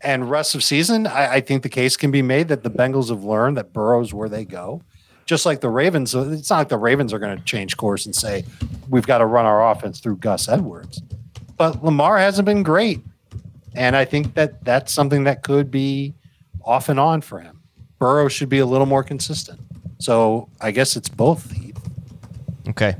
And 0.00 0.30
rest 0.30 0.54
of 0.54 0.62
season, 0.62 1.06
I, 1.06 1.34
I 1.34 1.40
think 1.40 1.62
the 1.62 1.68
case 1.68 1.96
can 1.96 2.10
be 2.10 2.22
made 2.22 2.48
that 2.48 2.62
the 2.62 2.70
Bengals 2.70 3.08
have 3.08 3.24
learned 3.24 3.56
that 3.56 3.72
Burrow's 3.72 4.12
where 4.12 4.28
they 4.28 4.44
go. 4.44 4.82
Just 5.24 5.44
like 5.44 5.60
the 5.60 5.70
Ravens, 5.70 6.14
uh, 6.14 6.30
it's 6.30 6.50
not 6.50 6.58
like 6.58 6.68
the 6.68 6.78
Ravens 6.78 7.12
are 7.12 7.18
going 7.18 7.36
to 7.36 7.44
change 7.44 7.76
course 7.76 8.06
and 8.06 8.14
say, 8.14 8.44
we've 8.88 9.06
got 9.06 9.18
to 9.18 9.26
run 9.26 9.44
our 9.44 9.70
offense 9.72 9.98
through 9.98 10.16
Gus 10.16 10.48
Edwards. 10.48 11.02
But 11.56 11.82
Lamar 11.82 12.18
hasn't 12.18 12.46
been 12.46 12.62
great. 12.62 13.00
And 13.76 13.94
I 13.94 14.04
think 14.04 14.34
that 14.34 14.64
that's 14.64 14.92
something 14.92 15.24
that 15.24 15.42
could 15.42 15.70
be 15.70 16.14
off 16.64 16.88
and 16.88 16.98
on 16.98 17.20
for 17.20 17.40
him. 17.40 17.60
Burrow 17.98 18.28
should 18.28 18.48
be 18.48 18.58
a 18.58 18.66
little 18.66 18.86
more 18.86 19.02
consistent. 19.02 19.60
So 19.98 20.48
I 20.60 20.70
guess 20.70 20.96
it's 20.96 21.08
both. 21.08 21.50
Heath. 21.52 21.78
Okay. 22.68 22.96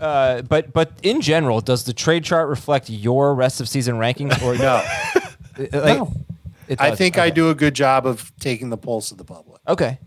Uh, 0.00 0.42
but 0.42 0.72
but 0.72 0.92
in 1.02 1.20
general, 1.20 1.60
does 1.60 1.84
the 1.84 1.92
trade 1.92 2.24
chart 2.24 2.48
reflect 2.48 2.90
your 2.90 3.34
rest 3.34 3.60
of 3.60 3.68
season 3.68 3.94
rankings 3.96 4.40
or 4.42 4.56
No. 4.58 4.82
Like, 5.56 5.98
No. 5.98 6.12
I 6.80 6.90
does. 6.90 6.98
think 6.98 7.16
I 7.16 7.30
do 7.30 7.48
a 7.50 7.54
good 7.54 7.74
job 7.74 8.06
of 8.06 8.32
taking 8.40 8.70
the 8.70 8.76
pulse 8.76 9.12
of 9.12 9.18
the 9.18 9.24
public. 9.24 9.60
Okay. 9.68 9.98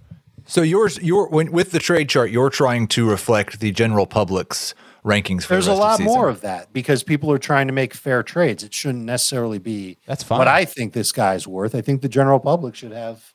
So 0.46 0.62
yours, 0.62 0.98
your 1.02 1.30
when 1.30 1.52
with 1.52 1.72
the 1.72 1.80
trade 1.80 2.10
chart, 2.10 2.32
you're 2.32 2.50
trying 2.50 2.88
to 2.90 3.10
reflect 3.10 3.60
the 3.60 3.72
general 3.72 4.06
public's 4.06 4.74
rankings. 5.08 5.44
For 5.44 5.54
There's 5.54 5.66
the 5.66 5.72
a 5.72 5.76
lot 5.76 6.00
of 6.00 6.06
more 6.06 6.30
of 6.30 6.42
that 6.42 6.74
because 6.74 7.02
people 7.02 7.32
are 7.32 7.38
trying 7.38 7.68
to 7.68 7.74
make 7.74 7.94
fair 7.94 8.22
trades. 8.24 8.64
It 8.64 8.74
shouldn't 8.74 9.06
necessarily 9.06 9.58
be 9.58 9.98
That's 10.06 10.24
fine. 10.24 10.38
what 10.40 10.48
I 10.48 10.66
think 10.66 10.94
this 10.94 11.12
guy's 11.12 11.48
worth. 11.48 11.74
I 11.74 11.82
think 11.82 12.02
the 12.02 12.10
general 12.10 12.40
public 12.40 12.76
should 12.76 12.92
have 12.92 13.34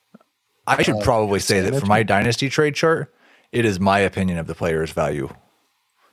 I 0.67 0.83
should 0.83 0.97
Uh, 0.97 1.03
probably 1.03 1.41
say 1.41 1.61
that 1.61 1.81
for 1.81 1.87
my 1.87 2.03
dynasty 2.03 2.49
trade 2.49 2.75
chart, 2.75 3.13
it 3.51 3.65
is 3.65 3.81
my 3.81 3.99
opinion 3.99 4.39
of 4.39 4.47
the 4.47 4.55
player's 4.55 4.93
value 4.93 5.35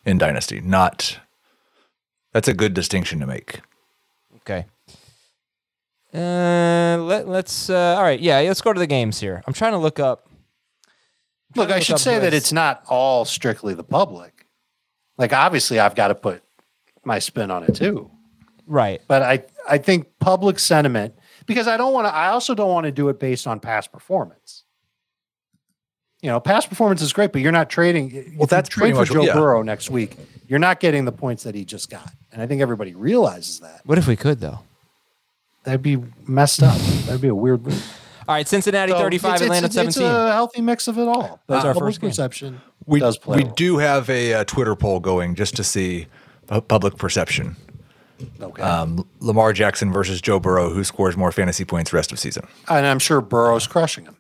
in 0.06 0.18
dynasty. 0.18 0.62
Not 0.62 1.20
that's 2.34 2.48
a 2.48 2.54
good 2.54 2.74
distinction 2.74 3.20
to 3.20 3.28
make. 3.28 3.62
Okay. 4.38 4.66
Uh, 6.14 6.98
let, 7.04 7.28
let's. 7.28 7.70
Uh, 7.70 7.96
all 7.98 8.02
right. 8.04 8.20
Yeah, 8.20 8.40
let's 8.40 8.62
go 8.62 8.74
to 8.74 8.80
the 8.80 8.88
games 8.88 9.20
here. 9.20 9.44
I'm 9.46 9.54
trying 9.54 9.74
to 9.74 9.78
look 9.78 10.00
up. 10.00 10.28
Look, 11.56 11.70
I 11.70 11.80
should 11.80 11.96
up 11.96 12.02
say 12.02 12.20
that 12.20 12.34
it's 12.34 12.52
not 12.52 12.84
all 12.88 13.26
strictly 13.26 13.74
the 13.74 13.84
public. 13.84 14.39
Like 15.20 15.34
obviously 15.34 15.80
I've 15.80 15.94
got 15.94 16.08
to 16.08 16.16
put 16.16 16.42
my 17.04 17.20
spin 17.20 17.52
on 17.52 17.64
it 17.64 17.76
too. 17.76 18.10
Right. 18.66 19.02
But 19.08 19.22
I 19.22 19.44
I 19.70 19.78
think 19.78 20.08
public 20.20 20.58
sentiment 20.58 21.14
because 21.46 21.68
I 21.68 21.78
don't 21.78 21.94
want 21.94 22.08
to 22.08 22.16
I 22.16 22.30
also 22.30 22.56
don't 22.56 22.72
want 22.72 22.86
to 22.86 22.92
do 22.92 23.10
it 23.10 23.20
based 23.20 23.46
on 23.46 23.60
past 23.60 23.92
performance. 23.92 24.64
You 26.22 26.30
know, 26.30 26.40
past 26.40 26.70
performance 26.70 27.02
is 27.02 27.14
great, 27.14 27.32
but 27.32 27.42
you're 27.42 27.52
not 27.52 27.70
trading. 27.70 28.38
if 28.40 28.50
that's 28.50 28.68
trade 28.68 28.96
for 28.96 29.06
Joe 29.06 29.24
yeah. 29.24 29.34
Burrow 29.34 29.62
next 29.62 29.90
week. 29.90 30.18
You're 30.48 30.60
not 30.60 30.80
getting 30.80 31.06
the 31.06 31.12
points 31.12 31.44
that 31.44 31.56
he 31.56 31.64
just 31.64 31.90
got, 31.90 32.12
and 32.32 32.42
I 32.42 32.48
think 32.48 32.62
everybody 32.62 32.96
realizes 32.96 33.60
that. 33.60 33.82
What 33.86 33.98
if 33.98 34.08
we 34.08 34.16
could 34.16 34.40
though? 34.40 34.60
That'd 35.64 35.84
be 35.84 36.02
messed 36.28 36.64
up. 36.64 36.78
That'd 37.06 37.22
be 37.22 37.28
a 37.28 37.36
weird 37.36 37.66
move. 37.66 37.99
All 38.30 38.36
right. 38.36 38.48
Cincinnati 38.48 38.92
So 38.92 39.00
35, 39.00 39.34
it's, 39.34 39.42
Atlanta 39.42 39.66
it's, 39.66 39.76
17. 39.76 40.04
It's 40.04 40.12
a 40.12 40.32
healthy 40.34 40.62
mix 40.62 40.88
of 40.88 41.00
it 41.00 41.08
all. 41.08 41.42
That's 41.48 41.66
our 41.66 41.74
first 41.74 42.00
game. 42.00 42.12
perception 42.12 42.62
We 42.86 43.00
does 43.00 43.18
play. 43.18 43.38
we 43.38 43.42
a 43.42 43.46
role. 43.48 43.56
do 43.56 43.78
have 43.80 44.08
a, 44.08 44.34
uh 44.36 44.44
Twitter 44.44 44.76
poll 44.76 45.00
going 45.00 45.34
just 45.34 45.56
to 45.56 45.64
see 45.64 46.06
pu- 46.46 46.62
public 46.62 46.98
perception. 46.98 47.56
Okay. 48.40 48.62
Um, 48.62 49.08
Lamar 49.20 49.52
Jackson 49.52 49.92
versus 49.92 50.22
Joe 50.22 50.40
Burrow, 50.40 50.70
who 50.70 50.84
scores 50.84 51.18
more 51.18 51.32
fantasy 51.32 51.66
points 51.66 51.92
rest 51.92 52.12
of 52.12 52.20
season? 52.20 52.46
and 52.68 52.86
I'm 52.86 53.00
sure 53.00 53.20
Burrow's 53.20 53.66
crushing 53.66 54.06
him. 54.06 54.16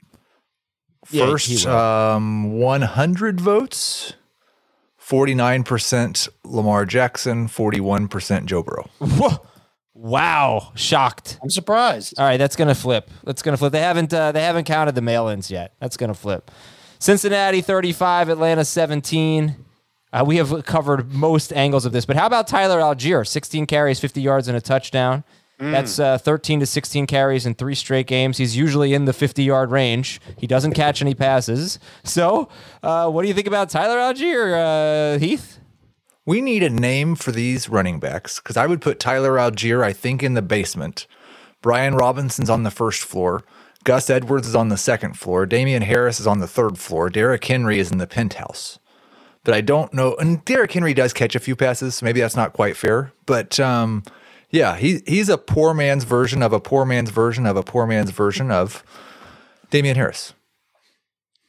First, 1.05 1.65
will. 1.65 1.75
um, 1.75 2.53
100 2.53 3.39
votes, 3.41 4.13
49% 5.05 6.29
Lamar 6.45 6.85
Jackson, 6.85 7.47
41% 7.47 8.45
Joe 8.45 8.63
Burrow. 8.63 8.89
Whoa. 8.99 9.45
Wow. 10.01 10.71
Shocked. 10.75 11.39
I'm 11.43 11.49
surprised. 11.49 12.17
All 12.17 12.25
right, 12.25 12.37
that's 12.37 12.55
gonna 12.55 12.73
flip. 12.73 13.09
That's 13.25 13.41
gonna 13.41 13.57
flip. 13.57 13.73
They 13.73 13.81
haven't 13.81 14.13
uh, 14.13 14.31
they 14.31 14.41
haven't 14.41 14.63
counted 14.63 14.95
the 14.95 15.01
mail-ins 15.01 15.51
yet. 15.51 15.73
That's 15.81 15.97
gonna 15.97 16.13
flip. 16.13 16.51
Cincinnati 16.99 17.59
35, 17.61 18.29
Atlanta 18.29 18.63
17. 18.63 19.55
Uh, 20.11 20.23
we 20.25 20.37
have 20.37 20.63
covered 20.65 21.13
most 21.13 21.51
angles 21.53 21.85
of 21.85 21.91
this, 21.91 22.05
but 22.05 22.15
how 22.15 22.25
about 22.25 22.47
Tyler 22.47 22.79
Allgeier? 22.79 23.27
16 23.27 23.65
carries, 23.67 23.99
50 23.99 24.21
yards, 24.21 24.47
and 24.47 24.55
a 24.57 24.61
touchdown. 24.61 25.23
That's 25.61 25.99
uh, 25.99 26.17
13 26.17 26.61
to 26.61 26.65
16 26.65 27.05
carries 27.05 27.45
in 27.45 27.53
three 27.53 27.75
straight 27.75 28.07
games. 28.07 28.37
He's 28.37 28.55
usually 28.55 28.93
in 28.93 29.03
the 29.03 29.11
50 29.11 29.43
yard 29.43 29.71
range. 29.71 30.21
He 30.37 30.47
doesn't 30.47 30.71
catch 30.73 31.01
any 31.01 31.13
passes. 31.13 31.79
So, 32.05 32.47
uh, 32.81 33.09
what 33.09 33.23
do 33.23 33.27
you 33.27 33.33
think 33.33 33.47
about 33.47 33.69
Tyler 33.69 33.97
Allgeier, 33.97 35.15
uh, 35.15 35.19
Heath? 35.19 35.58
We 36.29 36.41
need 36.41 36.61
a 36.61 36.69
name 36.69 37.15
for 37.15 37.31
these 37.31 37.69
running 37.69 37.99
backs 37.99 38.39
because 38.39 38.55
I 38.55 38.67
would 38.67 38.81
put 38.81 38.99
Tyler 38.99 39.31
Allgeier, 39.31 39.83
I 39.83 39.93
think, 39.93 40.21
in 40.21 40.35
the 40.35 40.43
basement. 40.43 41.07
Brian 41.63 41.95
Robinson's 41.95 42.51
on 42.51 42.61
the 42.61 42.69
first 42.69 43.01
floor. 43.01 43.43
Gus 43.83 44.11
Edwards 44.11 44.47
is 44.47 44.53
on 44.53 44.69
the 44.69 44.77
second 44.77 45.17
floor. 45.17 45.47
Damien 45.47 45.81
Harris 45.81 46.19
is 46.19 46.27
on 46.27 46.37
the 46.37 46.45
third 46.45 46.77
floor. 46.77 47.09
Derrick 47.09 47.43
Henry 47.43 47.79
is 47.79 47.91
in 47.91 47.97
the 47.97 48.05
penthouse. 48.05 48.77
But 49.43 49.55
I 49.55 49.61
don't 49.61 49.91
know. 49.91 50.15
And 50.17 50.45
Derrick 50.45 50.71
Henry 50.71 50.93
does 50.93 51.13
catch 51.13 51.33
a 51.33 51.39
few 51.39 51.55
passes. 51.55 51.95
So 51.95 52.05
maybe 52.05 52.19
that's 52.19 52.35
not 52.35 52.53
quite 52.53 52.77
fair. 52.77 53.11
But 53.25 53.59
um, 53.59 54.03
yeah, 54.51 54.75
he, 54.75 55.01
he's 55.07 55.29
a 55.29 55.37
poor 55.39 55.73
man's 55.73 56.03
version 56.03 56.43
of 56.43 56.53
a 56.53 56.59
poor 56.59 56.85
man's 56.85 57.09
version 57.09 57.47
of 57.47 57.57
a 57.57 57.63
poor 57.63 57.87
man's 57.87 58.11
version 58.11 58.51
of 58.51 58.83
Damien 59.71 59.95
Harris. 59.95 60.35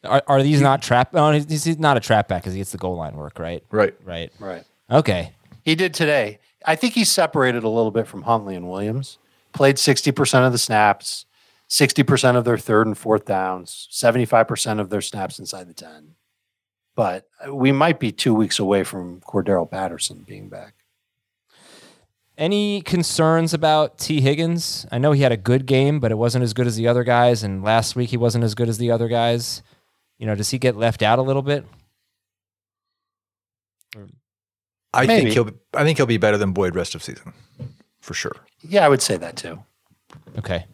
Are, 0.05 0.22
are 0.26 0.43
these 0.43 0.62
not 0.62 0.81
trap? 0.81 1.11
Oh, 1.12 1.33
he's, 1.33 1.64
he's 1.64 1.78
not 1.78 1.99
a 1.99 2.01
trap 2.01 2.28
back 2.28 2.45
because 2.45 2.55
he 2.55 2.61
gets 2.61 2.72
the 2.72 2.78
goal 2.78 2.97
line 2.97 3.14
work, 3.14 3.39
right? 3.39 3.62
Right. 3.70 3.95
Right. 4.03 4.33
Right. 4.39 4.64
Okay. 4.91 5.32
He 5.62 5.74
did 5.74 5.95
today. 5.95 6.38
I 6.66 6.76
think 6.76 6.95
he 6.95 7.05
separated 7.05 7.64
a 7.64 7.68
little 7.68 7.91
bit 7.91 8.07
from 8.07 8.22
Huntley 8.22 8.55
and 8.55 8.68
Williams. 8.68 9.18
Played 9.53 9.76
60% 9.76 10.47
of 10.47 10.53
the 10.53 10.59
snaps, 10.59 11.26
60% 11.68 12.36
of 12.36 12.45
their 12.45 12.59
third 12.59 12.86
and 12.86 12.97
fourth 12.97 13.24
downs, 13.24 13.88
75% 13.91 14.80
of 14.80 14.91
their 14.91 15.01
snaps 15.01 15.38
inside 15.38 15.68
the 15.68 15.74
10. 15.74 16.14
But 16.95 17.28
we 17.51 17.72
might 17.72 17.99
be 17.99 18.12
two 18.12 18.34
weeks 18.34 18.59
away 18.59 18.84
from 18.84 19.20
Cordarrelle 19.20 19.70
Patterson 19.70 20.24
being 20.26 20.49
back. 20.49 20.74
Any 22.36 22.80
concerns 22.80 23.53
about 23.53 23.99
Tee 23.99 24.20
Higgins? 24.20 24.86
I 24.91 24.99
know 24.99 25.12
he 25.12 25.22
had 25.22 25.32
a 25.32 25.36
good 25.36 25.66
game, 25.66 26.01
but 26.01 26.11
it 26.11 26.18
wasn't 26.18 26.43
as 26.43 26.55
good 26.55 26.66
as 26.66 26.76
the 26.76 26.88
other 26.88 27.05
guys. 27.05 27.43
And 27.43 27.62
last 27.62 27.97
week 27.97 28.11
he 28.11 28.16
wasn't 28.16 28.45
as 28.45 28.55
good 28.55 28.68
as 28.68 28.78
the 28.78 28.91
other 28.91 29.09
guys. 29.09 29.62
You 30.18 30.26
know, 30.26 30.34
does 30.34 30.51
he 30.51 30.59
get 30.59 30.76
left 30.76 31.03
out 31.03 31.18
a 31.18 31.22
little 31.22 31.43
bit? 31.43 31.66
I 34.93 35.07
Maybe. 35.07 35.30
think 35.30 35.34
he'll 35.34 35.51
I 35.74 35.84
think 35.84 35.99
he'll 35.99 36.07
be 36.07 36.16
better 36.18 36.36
than 36.38 36.53
Boyd 36.53 36.74
rest 36.74 36.95
of 36.95 37.03
season. 37.03 37.32
For 38.01 38.14
sure. 38.14 38.36
Yeah, 38.62 38.84
I 38.84 38.88
would 38.88 39.03
say 39.03 39.16
that 39.16 39.36
too. 39.36 39.62
Okay. 40.38 40.66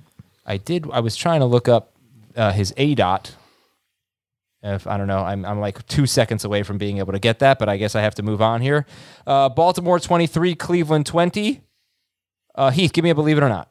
I 0.47 0.57
did. 0.57 0.87
I 0.93 1.01
was 1.01 1.17
trying 1.17 1.41
to 1.41 1.47
look 1.47 1.69
up 1.69 1.93
uh, 2.37 2.53
his 2.53 2.73
aDOT. 2.73 3.33
If 4.63 4.87
I 4.87 4.97
don't 4.97 5.07
know, 5.07 5.19
I'm 5.19 5.45
I'm 5.45 5.61
like 5.61 5.87
two 5.87 6.07
seconds 6.07 6.45
away 6.45 6.63
from 6.63 6.79
being 6.79 6.99
able 6.99 7.13
to 7.13 7.19
get 7.19 7.41
that, 7.41 7.59
but 7.59 7.69
I 7.69 7.77
guess 7.77 7.95
I 7.95 8.01
have 8.01 8.15
to 8.17 8.23
move 8.23 8.41
on 8.41 8.61
here. 8.63 8.87
Uh, 9.27 9.49
Baltimore 9.49 10.01
23, 10.01 10.55
Cleveland 10.55 11.07
20. 11.07 11.61
Uh, 12.55 12.71
Heath, 12.71 12.93
give 12.93 13.05
me 13.05 13.11
a 13.11 13.15
believe 13.15 13.37
it 13.39 13.43
or 13.45 13.49
not. 13.49 13.71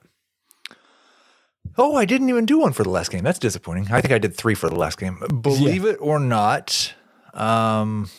Oh, 1.77 1.95
I 1.95 2.05
didn't 2.05 2.29
even 2.29 2.45
do 2.45 2.59
one 2.59 2.71
for 2.71 2.83
the 2.83 2.89
last 2.89 3.09
game. 3.11 3.23
That's 3.23 3.39
disappointing. 3.39 3.87
I 3.91 3.99
think 3.99 4.13
I 4.13 4.19
did 4.19 4.35
three 4.35 4.53
for 4.55 4.69
the 4.69 4.75
last 4.75 4.97
game. 4.99 5.17
Believe 5.41 5.83
it 5.85 5.97
or 5.99 6.19
not, 6.19 6.93
um, 7.33 8.09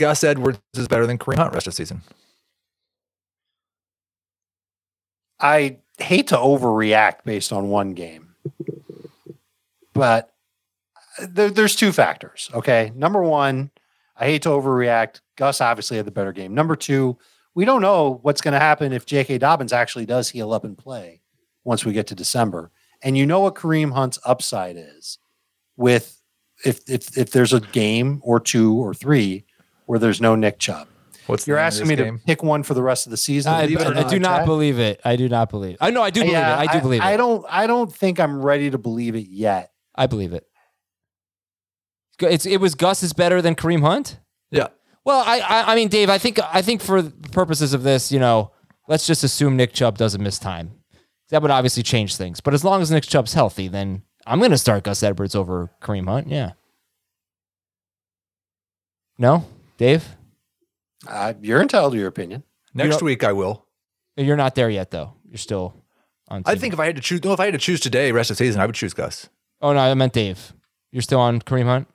Gus 0.00 0.24
Edwards 0.24 0.58
is 0.74 0.88
better 0.88 1.06
than 1.06 1.18
Kareem 1.18 1.36
Hunt 1.36 1.52
rest 1.52 1.66
of 1.66 1.74
the 1.74 1.76
season. 1.76 2.00
I 5.38 5.76
hate 5.98 6.28
to 6.28 6.36
overreact 6.36 7.24
based 7.24 7.52
on 7.52 7.68
one 7.68 7.92
game, 7.92 8.34
but 9.92 10.32
there, 11.18 11.50
there's 11.50 11.76
two 11.76 11.92
factors. 11.92 12.48
Okay. 12.54 12.92
Number 12.94 13.22
one, 13.22 13.70
I 14.16 14.24
hate 14.24 14.40
to 14.42 14.48
overreact. 14.48 15.20
Gus 15.36 15.60
obviously 15.60 15.98
had 15.98 16.06
the 16.06 16.10
better 16.10 16.32
game. 16.32 16.54
Number 16.54 16.76
two, 16.76 17.18
we 17.54 17.66
don't 17.66 17.82
know 17.82 18.20
what's 18.22 18.40
going 18.40 18.54
to 18.54 18.58
happen 18.58 18.94
if 18.94 19.04
J.K. 19.04 19.36
Dobbins 19.36 19.72
actually 19.72 20.06
does 20.06 20.30
heal 20.30 20.54
up 20.54 20.64
and 20.64 20.78
play 20.78 21.20
once 21.64 21.84
we 21.84 21.92
get 21.92 22.06
to 22.06 22.14
December. 22.14 22.70
And 23.02 23.18
you 23.18 23.26
know 23.26 23.40
what 23.40 23.54
Kareem 23.54 23.92
Hunt's 23.92 24.18
upside 24.24 24.78
is 24.78 25.18
with 25.76 26.22
if 26.64 26.80
if 26.88 27.18
if 27.18 27.32
there's 27.32 27.52
a 27.52 27.60
game 27.60 28.22
or 28.24 28.40
two 28.40 28.76
or 28.76 28.94
three 28.94 29.44
where 29.90 29.98
there's 29.98 30.20
no 30.20 30.36
Nick 30.36 30.60
Chubb. 30.60 30.86
What's 31.26 31.44
the 31.46 31.50
You're 31.50 31.58
asking 31.58 31.88
me 31.88 31.96
game? 31.96 32.18
to 32.20 32.24
pick 32.24 32.44
one 32.44 32.62
for 32.62 32.74
the 32.74 32.82
rest 32.82 33.06
of 33.08 33.10
the 33.10 33.16
season. 33.16 33.52
I, 33.52 33.62
Believe 33.62 33.80
it 33.80 33.86
or 33.88 33.98
I 33.98 34.02
do 34.08 34.20
not 34.20 34.38
Chad? 34.38 34.46
believe 34.46 34.78
it. 34.78 35.00
I 35.04 35.16
do 35.16 35.28
not 35.28 35.50
believe. 35.50 35.78
I 35.80 35.90
know. 35.90 36.00
I 36.00 36.10
do 36.10 36.20
believe 36.20 36.32
Yeah, 36.32 36.62
it. 36.62 36.68
I 36.68 36.72
do 36.72 36.80
believe 36.80 37.00
it. 37.00 37.04
I 37.04 37.16
don't. 37.16 37.44
I 37.48 37.66
don't 37.66 37.92
think 37.92 38.20
I'm 38.20 38.40
ready 38.40 38.70
to 38.70 38.78
believe 38.78 39.16
it 39.16 39.26
yet. 39.26 39.72
I 39.96 40.06
believe 40.06 40.32
it. 40.32 40.46
It's 42.20 42.46
it 42.46 42.58
was 42.60 42.76
Gus 42.76 43.02
is 43.02 43.12
better 43.12 43.42
than 43.42 43.56
Kareem 43.56 43.80
Hunt. 43.80 44.20
Yeah. 44.52 44.68
Well, 45.04 45.24
I, 45.26 45.40
I 45.40 45.72
I 45.72 45.74
mean, 45.74 45.88
Dave, 45.88 46.08
I 46.08 46.18
think 46.18 46.38
I 46.52 46.62
think 46.62 46.82
for 46.82 47.02
purposes 47.32 47.74
of 47.74 47.82
this, 47.82 48.12
you 48.12 48.20
know, 48.20 48.52
let's 48.86 49.08
just 49.08 49.24
assume 49.24 49.56
Nick 49.56 49.72
Chubb 49.72 49.98
doesn't 49.98 50.22
miss 50.22 50.38
time. 50.38 50.70
That 51.30 51.42
would 51.42 51.50
obviously 51.50 51.82
change 51.82 52.14
things. 52.14 52.40
But 52.40 52.54
as 52.54 52.62
long 52.64 52.80
as 52.80 52.92
Nick 52.92 53.04
Chubb's 53.04 53.34
healthy, 53.34 53.66
then 53.66 54.02
I'm 54.24 54.38
going 54.38 54.52
to 54.52 54.58
start 54.58 54.84
Gus 54.84 55.02
Edwards 55.02 55.34
over 55.34 55.70
Kareem 55.82 56.06
Hunt. 56.08 56.28
Yeah. 56.28 56.52
No, 59.18 59.44
Dave, 59.80 60.14
Uh, 61.08 61.32
you're 61.40 61.62
entitled 61.62 61.94
to 61.94 61.98
your 61.98 62.08
opinion. 62.08 62.42
Next 62.74 63.00
week 63.00 63.24
I 63.24 63.32
will. 63.32 63.64
you're 64.14 64.36
not 64.36 64.54
there 64.54 64.68
yet, 64.68 64.90
though. 64.90 65.14
You're 65.26 65.38
still 65.38 65.72
on. 66.28 66.42
I 66.44 66.54
think 66.54 66.74
if 66.74 66.80
I 66.80 66.84
had 66.84 66.96
to 66.96 67.00
choose, 67.00 67.24
no, 67.24 67.32
if 67.32 67.40
I 67.40 67.46
had 67.46 67.54
to 67.54 67.58
choose 67.58 67.80
today, 67.80 68.12
rest 68.12 68.30
of 68.30 68.36
season, 68.36 68.60
I 68.60 68.66
would 68.66 68.74
choose 68.74 68.92
Gus. 68.92 69.30
Oh 69.62 69.72
no, 69.72 69.78
I 69.78 69.94
meant 69.94 70.12
Dave. 70.12 70.52
You're 70.92 71.00
still 71.00 71.18
on 71.18 71.40
Kareem 71.40 71.64
Hunt. 71.64 71.88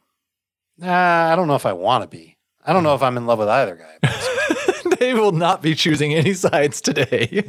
Uh, 0.82 0.88
I 0.90 1.36
don't 1.36 1.48
know 1.48 1.54
if 1.54 1.68
I 1.68 1.74
want 1.74 2.02
to 2.02 2.08
be. 2.08 2.38
I 2.66 2.74
don't 2.74 2.82
know 2.82 2.96
if 2.96 3.04
I'm 3.04 3.18
in 3.18 3.28
love 3.28 3.38
with 3.38 3.50
either 3.50 3.76
guy. 3.76 4.96
they 5.00 5.14
will 5.14 5.32
not 5.32 5.62
be 5.62 5.76
choosing 5.76 6.16
any 6.16 6.34
sides 6.34 6.82
today. 6.82 7.44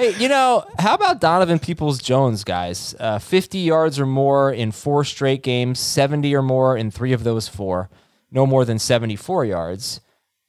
Hey, 0.00 0.14
you 0.18 0.30
know, 0.30 0.64
how 0.78 0.94
about 0.94 1.20
Donovan 1.20 1.58
Peoples 1.58 2.00
Jones, 2.00 2.42
guys? 2.42 2.94
Uh, 2.98 3.18
50 3.18 3.58
yards 3.58 4.00
or 4.00 4.06
more 4.06 4.50
in 4.50 4.72
four 4.72 5.04
straight 5.04 5.42
games, 5.42 5.78
70 5.78 6.34
or 6.34 6.40
more 6.40 6.74
in 6.74 6.90
three 6.90 7.12
of 7.12 7.22
those 7.22 7.48
four, 7.48 7.90
no 8.30 8.46
more 8.46 8.64
than 8.64 8.78
74 8.78 9.44
yards. 9.44 10.00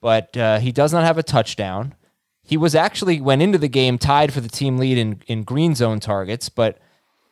But 0.02 0.36
uh, 0.36 0.60
he 0.60 0.72
does 0.72 0.92
not 0.92 1.04
have 1.04 1.18
a 1.18 1.24
touchdown. 1.24 1.96
He 2.44 2.58
was 2.58 2.74
actually, 2.74 3.22
went 3.22 3.42
into 3.42 3.58
the 3.58 3.68
game 3.68 3.98
tied 3.98 4.34
for 4.34 4.42
the 4.42 4.50
team 4.50 4.78
lead 4.78 4.98
in, 4.98 5.22
in 5.28 5.44
green 5.44 5.76
zone 5.76 6.00
targets, 6.00 6.50
but, 6.50 6.80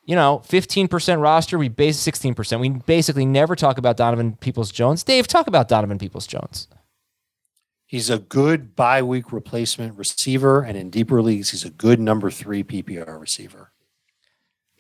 you 0.06 0.16
know, 0.16 0.42
15% 0.48 1.22
roster, 1.22 1.58
we 1.58 1.68
base 1.68 1.98
16%. 1.98 2.60
We 2.60 2.70
basically 2.70 3.26
never 3.26 3.56
talk 3.56 3.78
about 3.78 3.98
Donovan 3.98 4.36
Peoples 4.36 4.72
Jones. 4.72 5.04
Dave, 5.04 5.28
talk 5.28 5.48
about 5.48 5.68
Donovan 5.68 5.98
Peoples 5.98 6.28
Jones. 6.28 6.68
He's 7.88 8.12
a 8.12 8.20
good 8.20 8.76
bye 8.76 9.02
week 9.02 9.32
replacement 9.32 9.98
receiver, 9.98 10.62
and 10.62 10.78
in 10.78 10.92
deeper 10.92 11.24
leagues, 11.24 11.50
he's 11.50 11.66
a 11.66 11.72
good 11.72 12.00
number 12.00 12.30
three 12.30 12.64
PPR 12.64 13.20
receiver. 13.20 13.72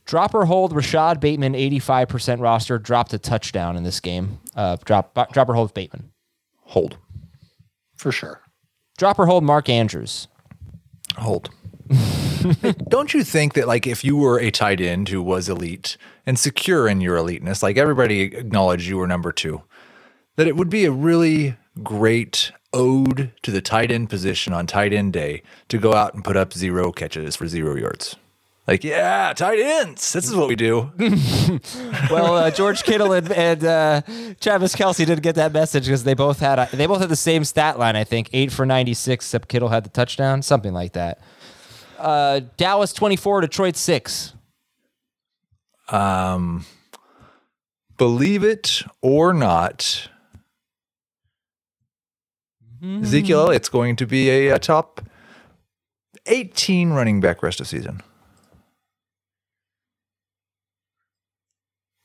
Drop 0.10 0.34
or 0.34 0.46
hold 0.46 0.74
Rashod 0.74 1.20
Bateman, 1.20 1.54
85% 1.54 2.42
roster, 2.42 2.80
dropped 2.80 3.14
a 3.14 3.20
touchdown 3.20 3.78
in 3.78 3.84
this 3.84 4.00
game. 4.00 4.40
Uh, 4.56 4.76
drop, 4.84 5.14
drop 5.32 5.48
or 5.48 5.54
hold 5.54 5.72
Bateman. 5.76 6.10
Hold. 6.64 6.98
for 7.96 8.12
sure. 8.12 8.42
Drop 8.98 9.20
or 9.20 9.28
hold 9.28 9.44
Mark 9.44 9.70
Andrews. 9.70 10.28
Hold. 11.18 11.52
Don't 12.88 13.14
you 13.14 13.24
think 13.24 13.54
that 13.54 13.68
like 13.68 13.86
if 13.86 14.04
you 14.04 14.18
were 14.18 14.40
a 14.40 14.50
tight 14.50 14.82
end 14.82 15.10
who 15.10 15.22
was 15.22 15.48
elite 15.48 15.96
and 16.26 16.40
secure 16.40 16.88
in 16.88 17.02
your 17.02 17.16
eliteness, 17.16 17.62
like 17.62 17.78
everybody 17.78 18.22
acknowledged 18.22 18.88
you 18.88 18.98
were 18.98 19.06
number 19.06 19.32
two, 19.32 19.62
that 20.38 20.48
it 20.48 20.56
would 20.56 20.72
be 20.72 20.86
a 20.86 20.92
really 20.92 21.56
great 21.84 22.52
ode 22.74 23.32
to 23.44 23.52
the 23.52 23.62
tight 23.62 23.92
end 23.92 24.10
position 24.10 24.54
on 24.54 24.66
tight 24.66 24.92
end 24.92 25.14
day 25.14 25.44
to 25.68 25.78
go 25.78 25.94
out 25.94 26.16
and 26.16 26.24
put 26.24 26.36
up 26.36 26.52
zero 26.52 26.92
catches 26.92 27.36
for 27.36 27.48
zero 27.48 27.76
yards. 27.76 28.16
Like, 28.70 28.84
yeah, 28.84 29.34
tight 29.36 29.58
ends. 29.58 30.14
This 30.14 30.26
is 30.26 30.36
what 30.36 30.48
we 30.48 30.56
do. 30.56 30.92
Well, 32.12 32.36
uh, 32.36 32.52
George 32.52 32.84
Kittle 32.84 33.14
and, 33.14 33.32
and 33.32 33.64
uh, 33.64 34.02
Travis 34.40 34.76
Kelce 34.76 35.06
didn't 35.06 35.22
get 35.22 35.36
that 35.36 35.52
message 35.52 35.86
because 35.86 36.04
they 36.04 36.14
both 36.14 36.40
had 36.40 36.60
a, 36.60 36.70
they 36.72 36.86
both 36.86 37.02
had 37.02 37.10
the 37.10 37.16
same 37.16 37.44
stat 37.44 37.78
line. 37.78 37.96
I 37.96 38.04
think 38.04 38.30
eight 38.34 38.52
for 38.52 38.66
ninety 38.66 38.94
six, 38.94 39.26
except 39.26 39.48
Kittle 39.48 39.70
had 39.70 39.84
the 39.84 39.90
touchdown, 39.90 40.42
something 40.42 40.74
like 40.74 40.94
that. 40.94 41.20
Uh, 41.98 42.42
Dallas 42.58 42.94
twenty 42.94 43.16
four, 43.16 43.42
Detroit 43.42 43.76
six. 43.76 44.34
Um, 45.90 46.66
believe 47.98 48.44
it 48.44 48.84
or 49.02 49.34
not, 49.34 50.10
Ezekiel 52.84 53.42
Elliott's 53.42 53.70
going 53.70 53.96
to 53.98 54.06
be 54.08 54.30
a, 54.30 54.50
a 54.50 54.60
top 54.60 55.02
18 56.28 56.92
running 56.92 57.20
back 57.20 57.44
rest 57.44 57.60
of 57.60 57.68
season. 57.68 58.02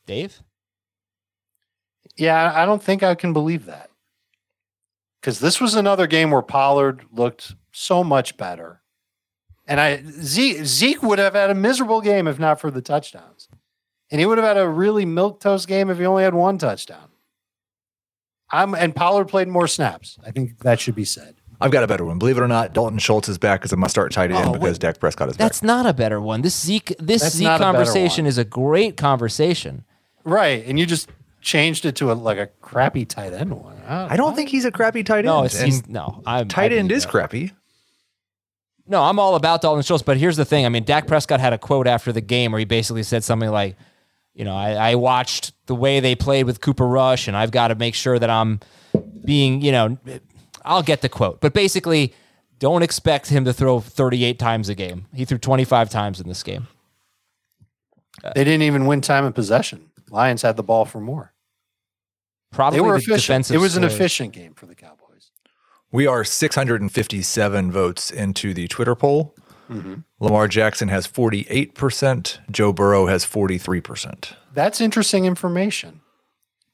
Dave, 0.07 0.43
Yeah, 2.17 2.53
I 2.55 2.65
don't 2.67 2.83
think 2.83 3.03
I 3.03 3.15
can 3.15 3.33
believe 3.33 3.67
that. 3.67 3.91
Because 5.21 5.41
this 5.41 5.61
was 5.61 5.75
another 5.75 6.07
game 6.07 6.31
where 6.31 6.43
Pollard 6.43 7.07
looked 7.11 7.55
so 7.73 8.05
much 8.05 8.37
better. 8.37 8.83
And 9.67 9.81
I 9.81 10.03
Zeke, 10.21 10.65
Zeke 10.65 11.03
would 11.03 11.19
have 11.19 11.35
had 11.35 11.49
a 11.51 11.55
miserable 11.55 12.03
game 12.03 12.29
if 12.29 12.39
not 12.39 12.61
for 12.61 12.71
the 12.71 12.83
touchdowns. 12.83 13.49
And 14.11 14.21
he 14.21 14.27
would 14.27 14.37
have 14.37 14.47
had 14.47 14.59
a 14.59 14.69
really 14.69 15.07
milk 15.07 15.41
toast 15.41 15.67
game 15.67 15.89
if 15.89 15.99
he 15.99 16.05
only 16.05 16.23
had 16.23 16.35
one 16.35 16.59
touchdown. 16.59 17.09
I'm 18.51 18.75
and 18.75 18.95
Pollard 18.95 19.27
played 19.29 19.49
more 19.49 19.67
snaps. 19.67 20.19
I 20.25 20.31
think 20.31 20.59
that 20.61 20.79
should 20.81 20.95
be 20.95 21.07
said. 21.07 21.37
I've 21.61 21.71
got 21.71 21.83
a 21.83 21.87
better 21.87 22.05
one. 22.05 22.19
Believe 22.19 22.37
it 22.37 22.43
or 22.43 22.49
not, 22.49 22.75
Dalton 22.75 22.99
Schultz 22.99 23.29
is 23.29 23.39
back 23.39 23.65
as 23.65 23.73
a 23.73 23.77
must 23.77 23.93
start 23.93 24.13
tight 24.13 24.31
end 24.31 24.49
Oh, 24.49 24.53
because 24.53 24.73
wait. 24.75 24.81
Dak 24.81 25.01
Prescott 25.01 25.29
is 25.31 25.37
that's 25.37 25.39
back. 25.39 25.51
That's 25.53 25.63
not 25.63 25.87
a 25.87 25.95
better 25.95 26.21
one. 26.21 26.43
This 26.43 26.61
Zeke 26.61 26.95
this 26.99 27.23
That's 27.23 27.37
Zeke 27.37 27.45
not 27.45 27.61
a 27.61 27.65
conversation 27.65 28.27
is 28.27 28.37
a 28.37 28.45
great 28.45 28.97
conversation. 28.97 29.85
Right. 30.25 30.65
And 30.67 30.79
you 30.79 30.87
just 30.87 31.11
changed 31.41 31.85
it 31.85 31.97
to 31.97 32.11
a 32.11 32.15
like 32.15 32.39
a 32.39 32.47
crappy 32.61 33.05
tight 33.05 33.33
end 33.33 33.53
one. 33.53 33.77
I 33.87 34.17
don't 34.17 34.35
think 34.35 34.49
he's 34.49 34.65
a 34.65 34.73
crappy 34.73 35.05
tight 35.05 35.19
end. 35.19 35.27
No, 35.27 35.45
it's 35.45 35.57
and 35.57 35.67
he's, 35.67 35.87
no. 35.87 36.23
I'm, 36.27 36.49
tight 36.49 36.73
I 36.73 36.77
end 36.77 36.89
believe 36.89 36.97
is 36.99 37.03
that. 37.05 37.11
crappy. 37.11 37.53
No, 38.87 39.03
I'm 39.03 39.19
all 39.19 39.35
about 39.35 39.63
Dalton 39.63 39.83
Schultz, 39.83 40.03
but 40.03 40.17
here's 40.19 40.37
the 40.37 40.45
thing. 40.45 40.67
I 40.67 40.69
mean, 40.69 40.85
Dak 40.85 41.07
Prescott 41.07 41.41
had 41.41 41.53
a 41.53 41.59
quote 41.59 41.87
after 41.87 42.13
the 42.13 42.21
game 42.21 42.53
where 42.53 42.59
he 42.59 42.65
basically 42.67 43.03
said 43.03 43.25
something 43.25 43.51
like, 43.51 43.77
you 44.35 44.45
know, 44.45 44.55
I, 44.55 44.73
I 44.73 44.95
watched 44.97 45.53
the 45.67 45.75
way 45.75 46.01
they 46.01 46.15
played 46.15 46.45
with 46.45 46.61
Cooper 46.61 46.87
Rush, 46.87 47.27
and 47.29 47.37
I've 47.37 47.51
got 47.51 47.69
to 47.69 47.77
make 47.77 47.95
sure 47.95 48.19
that 48.19 48.29
I'm 48.29 48.61
being, 49.25 49.63
you 49.63 49.73
know, 49.73 49.97
I'll 50.65 50.83
get 50.83 51.01
the 51.01 51.09
quote, 51.09 51.41
but 51.41 51.55
basically, 51.55 52.13
don't 52.59 52.83
expect 52.83 53.29
him 53.29 53.45
to 53.47 53.53
throw 53.53 53.81
38 53.81 54.39
times 54.39 54.69
a 54.69 54.75
game. 54.75 55.07
He 55.15 55.25
threw 55.25 55.39
25 55.39 55.89
times 55.89 56.21
in 56.21 56.29
this 56.29 56.43
game. 56.43 56.67
They 58.35 58.45
didn't 58.45 58.63
even 58.63 58.87
win 58.87 59.01
time 59.01 59.25
of 59.25 59.35
possession. 59.35 59.91
Lions 60.15 60.43
had 60.43 60.57
the 60.57 60.63
ball 60.63 60.85
for 60.85 61.01
more. 61.01 61.35
Probably 62.53 62.79
They 62.79 62.81
were 62.83 62.99
the 62.99 63.03
efficient. 63.03 63.51
It 63.51 63.59
was 63.59 63.77
an 63.77 63.83
scores. 63.83 63.95
efficient 63.95 64.33
game 64.33 64.55
for 64.55 64.67
the 64.67 64.77
Cowboys. 64.77 65.33
We 65.91 66.07
are 66.07 66.23
657 66.25 67.73
votes 67.73 68.11
into 68.11 68.55
the 68.55 68.69
Twitter 68.69 68.95
poll. 68.95 69.35
Mm-hmm. 69.69 69.95
Lamar 70.21 70.47
Jackson 70.47 70.89
has 70.89 71.09
48%. 71.09 72.39
Joe 72.51 72.73
Burrow 72.73 73.07
has 73.07 73.25
43%. 73.27 74.35
That's 74.53 74.81
interesting 74.81 75.25
information. 75.25 76.01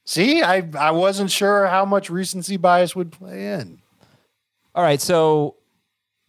See, 0.04 0.42
I 0.42 0.68
I 0.78 0.90
wasn't 0.90 1.30
sure 1.30 1.66
how 1.68 1.84
much 1.84 2.10
recency 2.10 2.56
bias 2.56 2.94
would 2.96 3.12
play 3.12 3.52
in. 3.52 3.80
All 4.74 4.82
right, 4.82 5.00
so 5.00 5.56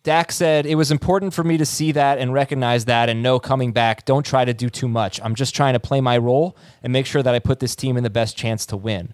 Dak 0.04 0.32
said 0.32 0.66
it 0.66 0.76
was 0.76 0.90
important 0.90 1.34
for 1.34 1.44
me 1.44 1.58
to 1.58 1.66
see 1.66 1.92
that 1.92 2.18
and 2.18 2.34
recognize 2.34 2.86
that 2.86 3.08
and 3.08 3.22
know 3.22 3.40
coming 3.40 3.72
back, 3.72 4.06
don't 4.06 4.26
try 4.26 4.44
to 4.44 4.54
do 4.54 4.70
too 4.70 4.88
much. 4.88 5.20
I'm 5.24 5.36
just 5.36 5.56
trying 5.56 5.74
to 5.74 5.80
play 5.80 6.02
my 6.02 6.18
role 6.18 6.58
and 6.82 6.92
make 6.92 7.06
sure 7.06 7.22
that 7.22 7.36
I 7.36 7.40
put 7.40 7.60
this 7.60 7.76
team 7.76 7.98
in 7.98 8.04
the 8.04 8.10
best 8.10 8.36
chance 8.36 8.66
to 8.68 8.78
win. 8.78 9.14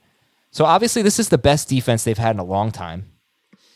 So 0.52 0.64
obviously, 0.64 1.02
this 1.02 1.20
is 1.20 1.30
the 1.30 1.38
best 1.38 1.68
defense 1.68 2.04
they've 2.04 2.18
had 2.18 2.36
in 2.36 2.40
a 2.40 2.46
long 2.46 2.72
time. 2.72 3.12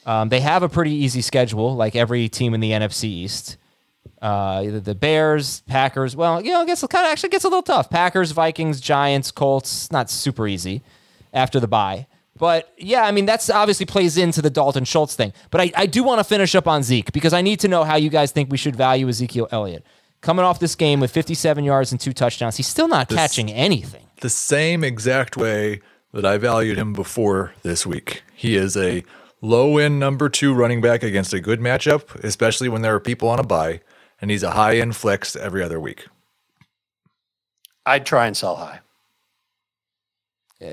Um, 0.06 0.30
they 0.30 0.40
have 0.40 0.64
a 0.64 0.70
pretty 0.70 0.94
easy 0.94 1.22
schedule, 1.22 1.76
like 1.76 1.96
every 1.96 2.30
team 2.30 2.54
in 2.54 2.62
the 2.62 2.72
NFC 2.72 3.04
East. 3.04 3.58
Uh, 4.22 4.80
the 4.80 4.96
Bears, 4.96 5.62
Packers. 5.62 6.16
Well, 6.16 6.44
you 6.44 6.52
know, 6.52 6.62
it 6.62 6.68
gets 6.68 6.82
kind 6.88 7.06
of 7.06 7.12
actually 7.12 7.30
gets 7.30 7.44
a 7.44 7.48
little 7.48 7.62
tough. 7.62 7.90
Packers, 7.90 8.32
Vikings, 8.32 8.80
Giants, 8.80 9.32
Colts. 9.32 9.92
Not 9.92 10.10
super 10.10 10.48
easy 10.48 10.82
after 11.34 11.60
the 11.60 11.68
bye. 11.68 12.08
But 12.42 12.74
yeah, 12.76 13.04
I 13.04 13.12
mean, 13.12 13.28
that's 13.28 13.52
obviously 13.52 13.86
plays 13.86 14.18
into 14.18 14.42
the 14.42 14.50
Dalton 14.50 14.84
Schultz 14.84 15.16
thing. 15.16 15.32
But 15.52 15.62
I, 15.62 15.72
I 15.76 15.86
do 15.86 16.04
want 16.04 16.22
to 16.22 16.24
finish 16.24 16.56
up 16.56 16.68
on 16.68 16.82
Zeke 16.82 17.12
because 17.12 17.34
I 17.34 17.44
need 17.44 17.60
to 17.60 17.68
know 17.68 17.84
how 17.84 17.98
you 17.98 18.10
guys 18.10 18.32
think 18.32 18.50
we 18.50 18.58
should 18.58 18.76
value 18.76 19.08
Ezekiel 19.08 19.48
Elliott. 19.52 19.86
Coming 20.22 20.44
off 20.44 20.60
this 20.60 20.74
game 20.74 21.00
with 21.00 21.12
57 21.12 21.64
yards 21.64 21.92
and 21.92 22.02
two 22.02 22.14
touchdowns, 22.14 22.58
he's 22.58 22.66
still 22.66 22.88
not 22.88 23.10
catching 23.10 23.52
anything. 23.52 24.08
The 24.22 24.30
same 24.32 24.84
exact 24.84 25.38
way 25.38 25.82
that 26.14 26.26
I 26.26 26.40
valued 26.40 26.80
him 26.80 26.94
before 26.94 27.54
this 27.62 27.86
week. 27.86 28.24
He 28.34 28.56
is 28.56 28.76
a 28.76 29.04
low 29.42 29.78
end 29.78 30.00
number 30.00 30.28
two 30.28 30.52
running 30.56 30.82
back 30.82 31.04
against 31.04 31.36
a 31.36 31.40
good 31.40 31.60
matchup, 31.60 32.16
especially 32.24 32.70
when 32.70 32.82
there 32.82 32.96
are 32.96 33.00
people 33.00 33.30
on 33.30 33.40
a 33.40 33.44
bye, 33.44 33.82
and 34.20 34.32
he's 34.32 34.42
a 34.42 34.52
high 34.52 34.78
end 34.78 34.96
flex 34.96 35.36
every 35.36 35.62
other 35.62 35.80
week. 35.80 36.08
I'd 37.86 38.08
try 38.08 38.26
and 38.26 38.36
sell 38.36 38.56
high. 38.56 38.80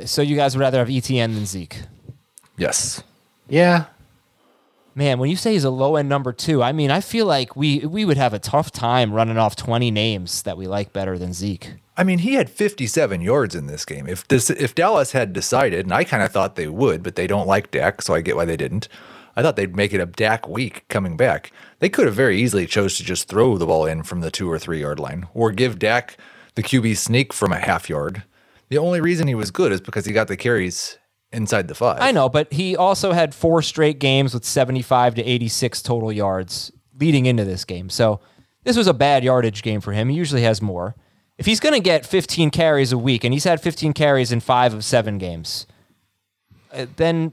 So 0.05 0.23
you 0.23 0.37
guys 0.37 0.55
would 0.55 0.61
rather 0.61 0.79
have 0.79 0.91
Etienne 0.91 1.35
than 1.35 1.47
Zeke? 1.47 1.81
Yes. 2.57 3.03
Yeah. 3.49 3.87
Man, 4.95 5.19
when 5.19 5.31
you 5.31 5.37
say 5.37 5.53
he's 5.53 5.65
a 5.65 5.71
low 5.71 5.97
end 5.97 6.09
number 6.09 6.33
two, 6.33 6.63
I 6.63 6.73
mean, 6.73 6.91
I 6.91 7.01
feel 7.01 7.25
like 7.25 7.55
we 7.55 7.79
we 7.81 8.05
would 8.05 8.17
have 8.17 8.35
a 8.35 8.39
tough 8.39 8.73
time 8.73 9.13
running 9.13 9.39
off 9.39 9.55
20 9.55 9.91
names 9.91 10.43
that 10.43 10.59
we 10.59 10.67
like 10.67 10.93
better 10.93 11.17
than 11.17 11.33
Zeke. 11.33 11.75
I 11.97 12.05
mean, 12.05 12.19
he 12.19 12.35
had 12.35 12.51
57 12.51 13.21
yards 13.21 13.55
in 13.55 13.67
this 13.67 13.85
game. 13.85 14.07
If 14.09 14.27
this, 14.29 14.51
if 14.51 14.75
Dallas 14.75 15.13
had 15.13 15.33
decided, 15.33 15.87
and 15.87 15.93
I 15.93 16.05
kind 16.05 16.23
of 16.23 16.31
thought 16.31 16.55
they 16.55 16.69
would, 16.69 17.03
but 17.03 17.17
they 17.17 17.27
don't 17.27 17.47
like 17.47 17.71
Dak, 17.71 18.03
so 18.03 18.15
I 18.15 18.21
get 18.21 18.37
why 18.37 18.45
they 18.45 18.57
didn't. 18.57 18.89
I 19.35 19.43
thought 19.43 19.57
they'd 19.57 19.75
make 19.75 19.93
it 19.93 20.01
a 20.01 20.07
Dak 20.07 20.49
week 20.49 20.85
coming 20.89 21.17
back. 21.17 21.53
They 21.79 21.89
could 21.89 22.07
have 22.07 22.15
very 22.15 22.41
easily 22.41 22.67
chose 22.67 22.97
to 22.97 23.05
just 23.05 23.29
throw 23.29 23.57
the 23.57 23.67
ball 23.67 23.87
in 23.87 24.03
from 24.03 24.21
the 24.21 24.31
two 24.31 24.51
or 24.51 24.59
three 24.59 24.81
yard 24.81 24.99
line, 25.01 25.29
or 25.33 25.53
give 25.53 25.79
Dak 25.79 26.17
the 26.57 26.63
QB 26.63 26.97
sneak 26.97 27.33
from 27.33 27.53
a 27.53 27.59
half 27.59 27.89
yard. 27.89 28.25
The 28.69 28.79
only 28.79 29.01
reason 29.01 29.29
he 29.29 29.35
was 29.35 29.51
good 29.51 29.73
is 29.73 29.81
because 29.81 30.05
he 30.05 30.13
got 30.13 30.29
the 30.29 30.37
carries 30.37 30.99
inside 31.33 31.69
the 31.69 31.75
five. 31.75 31.99
I 32.01 32.13
know, 32.13 32.29
but 32.29 32.53
he 32.53 32.77
also 32.77 33.13
had 33.13 33.35
four 33.35 33.63
straight 33.63 33.99
games 33.99 34.35
with 34.35 34.45
75 34.45 35.17
to 35.17 35.25
86 35.25 35.83
total 35.83 36.13
yards 36.13 36.73
leading 36.99 37.27
into 37.27 37.45
this 37.45 37.65
game. 37.65 37.89
So 37.89 38.21
this 38.65 38.77
was 38.77 38.87
a 38.87 38.95
bad 38.95 39.25
yardage 39.25 39.63
game 39.63 39.81
for 39.81 39.93
him. 39.93 40.09
He 40.09 40.17
usually 40.17 40.43
has 40.43 40.61
more. 40.61 40.95
If 41.39 41.47
he's 41.47 41.61
going 41.61 41.75
to 41.75 41.81
get 41.81 42.05
15 42.05 42.51
carries 42.51 42.93
a 42.93 42.99
week, 42.99 43.25
and 43.25 43.33
he's 43.33 43.45
had 43.45 43.61
15 43.61 43.93
carries 43.93 44.33
in 44.33 44.41
five 44.41 44.75
of 44.75 44.85
seven 44.85 45.19
games, 45.19 45.67
uh, 46.73 46.87
then 46.97 47.33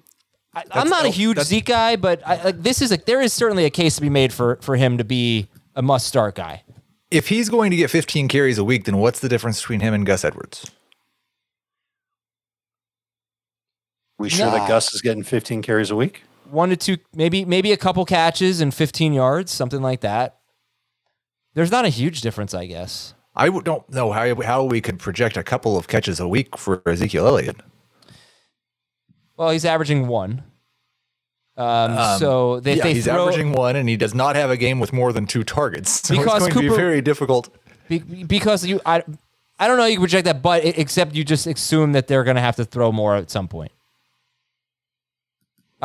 I, 0.54 0.64
I'm 0.72 0.90
not 0.90 1.06
a 1.06 1.10
huge 1.10 1.40
Zeke 1.40 1.66
guy, 1.66 1.96
but 1.96 2.26
I, 2.26 2.42
like 2.44 2.62
this 2.62 2.82
is 2.82 2.92
a, 2.92 2.98
there 2.98 3.20
is 3.20 3.34
certainly 3.34 3.66
a 3.66 3.70
case 3.70 3.96
to 3.96 4.02
be 4.02 4.10
made 4.10 4.32
for 4.32 4.58
for 4.62 4.76
him 4.76 4.98
to 5.00 5.04
be 5.04 5.48
a 5.76 5.82
must 5.82 6.08
start 6.08 6.36
guy. 6.36 6.64
If 7.12 7.28
he's 7.28 7.50
going 7.50 7.72
to 7.72 7.78
get 7.78 7.90
15 7.90 8.28
carries 8.28 8.58
a 8.58 8.64
week, 8.64 8.86
then 8.86 8.98
what's 8.98 9.20
the 9.20 9.30
difference 9.30 9.60
between 9.60 9.80
him 9.80 9.94
and 9.94 10.06
Gus 10.06 10.24
Edwards? 10.24 10.72
We 14.18 14.30
sure 14.30 14.50
that 14.50 14.68
Gus 14.68 14.94
is 14.94 15.02
getting 15.02 15.24
15 15.24 15.62
carries 15.62 15.92
a 15.92 15.96
week? 15.96 16.24
One 16.50 16.70
to 16.70 16.78
two, 16.78 16.98
maybe 17.14 17.44
maybe 17.44 17.72
a 17.72 17.78
couple 17.78 18.06
catches 18.06 18.62
and 18.62 18.74
15 18.74 19.14
yards, 19.14 19.52
something 19.52 19.82
like 19.82 20.02
that. 20.02 20.38
There's 21.54 21.72
not 21.72 21.86
a 21.86 21.90
huge 21.90 22.22
difference, 22.22 22.54
I 22.54 22.66
guess. 22.66 23.14
I 23.36 23.50
don't 23.50 23.90
know 23.90 24.12
how 24.12 24.42
how 24.42 24.64
we 24.64 24.80
could 24.80 25.00
project 25.00 25.38
a 25.38 25.44
couple 25.44 25.78
of 25.78 25.88
catches 25.88 26.20
a 26.20 26.28
week 26.28 26.58
for 26.58 26.82
Ezekiel 26.86 27.28
Elliott. 27.28 27.58
Well, 29.38 29.50
he's 29.50 29.66
averaging 29.66 30.08
one. 30.08 30.44
Um, 31.58 32.20
so 32.20 32.60
they, 32.60 32.76
yeah, 32.76 32.84
they 32.84 32.94
he's 32.94 33.06
throw, 33.06 33.24
averaging 33.28 33.54
one, 33.54 33.76
and 33.76 33.88
he 33.88 33.96
does 33.96 34.14
not 34.14 34.36
have 34.36 34.50
a 34.50 34.58
game 34.58 34.80
with 34.80 34.92
more 34.92 35.14
than 35.14 35.26
two 35.26 35.44
targets. 35.44 36.02
So 36.06 36.16
Because 36.16 36.44
it's 36.44 36.54
going 36.54 36.66
to 36.66 36.72
be 36.72 36.76
very 36.76 37.02
difficult. 37.02 37.50
be- 37.88 38.00
because 38.00 38.66
you 38.66 38.82
I, 38.86 39.04
I 39.58 39.68
don't 39.68 39.78
know 39.78 39.86
you 39.86 39.96
can 39.96 40.02
project 40.04 40.26
that, 40.26 40.42
but 40.42 40.64
it, 40.64 40.78
except 40.78 41.16
you 41.16 41.24
just 41.24 41.48
assume 41.48 41.94
that 41.94 42.08
they're 42.08 42.24
going 42.24 42.36
to 42.36 42.42
have 42.42 42.58
to 42.58 42.66
throw 42.66 42.92
more 42.92 43.16
at 43.16 43.32
some 43.32 43.48
point. 43.48 43.72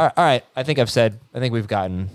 All 0.00 0.06
right, 0.06 0.12
all 0.16 0.24
right, 0.24 0.44
I 0.56 0.62
think 0.62 0.78
I've 0.78 0.90
said. 0.90 1.20
I 1.34 1.40
think 1.40 1.52
we've 1.52 1.68
gotten 1.68 2.08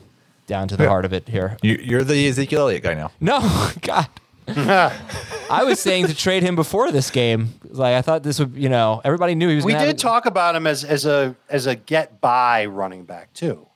down 0.48 0.68
to 0.70 0.78
the 0.78 0.84
Yeah. 0.84 0.90
heart 0.90 1.06
of 1.06 1.14
it 1.14 1.28
here. 1.28 1.56
You, 1.62 1.76
you're 1.76 2.04
the 2.04 2.28
Ezekiel 2.28 2.62
Elliott 2.62 2.82
guy 2.84 2.94
now. 2.96 3.12
No, 3.20 3.40
God. 3.82 4.08
I 4.48 5.64
was 5.64 5.80
saying 5.80 6.08
to 6.08 6.16
trade 6.16 6.44
him 6.44 6.56
before 6.56 6.92
this 6.92 7.10
game. 7.12 7.54
Like 7.64 7.96
I 7.96 8.02
thought 8.02 8.24
this 8.24 8.40
would, 8.40 8.56
you 8.56 8.70
know, 8.70 9.02
everybody 9.04 9.36
knew 9.36 9.50
he 9.50 9.56
was. 9.56 9.66
We 9.66 9.74
gonna 9.74 9.86
did 9.86 9.92
have- 9.94 9.98
talk 9.98 10.26
about 10.26 10.56
him 10.56 10.68
as 10.68 10.84
as 10.84 11.06
a 11.06 11.36
as 11.50 11.66
a 11.68 11.76
get 11.76 12.22
by 12.22 12.66
running 12.66 13.06
back 13.06 13.34
too. 13.34 13.68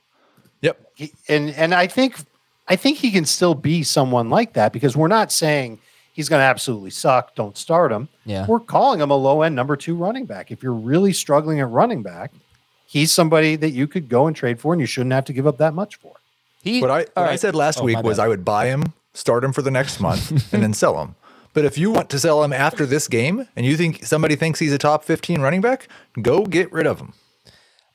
Yep. 0.62 0.80
He, 0.94 1.12
and 1.28 1.50
and 1.50 1.74
I 1.74 1.86
think 1.86 2.16
I 2.68 2.76
think 2.76 2.98
he 2.98 3.10
can 3.10 3.24
still 3.24 3.54
be 3.54 3.82
someone 3.82 4.30
like 4.30 4.52
that 4.54 4.72
because 4.72 4.96
we're 4.96 5.08
not 5.08 5.32
saying 5.32 5.80
he's 6.12 6.28
going 6.28 6.40
to 6.40 6.44
absolutely 6.44 6.90
suck. 6.90 7.34
Don't 7.34 7.56
start 7.56 7.90
him. 7.90 8.08
Yeah. 8.24 8.46
we're 8.46 8.60
calling 8.60 9.00
him 9.00 9.10
a 9.10 9.16
low 9.16 9.42
end 9.42 9.56
number 9.56 9.76
two 9.76 9.96
running 9.96 10.24
back. 10.24 10.50
If 10.52 10.62
you're 10.62 10.72
really 10.74 11.12
struggling 11.12 11.58
at 11.60 11.68
running 11.68 12.02
back, 12.02 12.32
he's 12.90 13.12
somebody 13.12 13.54
that 13.56 13.70
you 13.70 13.86
could 13.86 14.08
go 14.08 14.26
and 14.26 14.34
trade 14.34 14.58
for, 14.60 14.72
and 14.72 14.80
you 14.80 14.86
shouldn't 14.86 15.12
have 15.12 15.24
to 15.26 15.32
give 15.32 15.46
up 15.46 15.58
that 15.58 15.74
much 15.74 15.94
for. 15.96 16.14
He, 16.62 16.80
What 16.80 16.90
I 16.90 17.00
all 17.16 17.22
what 17.24 17.28
I 17.32 17.36
said 17.36 17.54
last 17.54 17.80
Oh, 17.80 17.84
week 17.84 18.02
was 18.02 18.18
bad. 18.18 18.24
I 18.24 18.28
would 18.28 18.44
buy 18.44 18.66
him, 18.66 18.92
start 19.14 19.44
him 19.44 19.52
for 19.52 19.62
the 19.62 19.70
next 19.70 20.00
month, 20.00 20.30
and 20.52 20.62
then 20.62 20.74
sell 20.74 21.00
him. 21.00 21.14
But 21.54 21.64
if 21.64 21.78
you 21.78 21.90
want 21.90 22.10
to 22.10 22.18
sell 22.18 22.42
him 22.44 22.52
after 22.52 22.84
this 22.86 23.08
game 23.08 23.48
and 23.56 23.64
you 23.66 23.76
think 23.76 24.04
somebody 24.04 24.36
thinks 24.36 24.58
he's 24.60 24.72
a 24.72 24.78
top 24.78 25.04
15 25.04 25.40
running 25.40 25.60
back, 25.60 25.88
go 26.22 26.44
get 26.44 26.70
rid 26.72 26.86
of 26.86 27.00
him. 27.00 27.12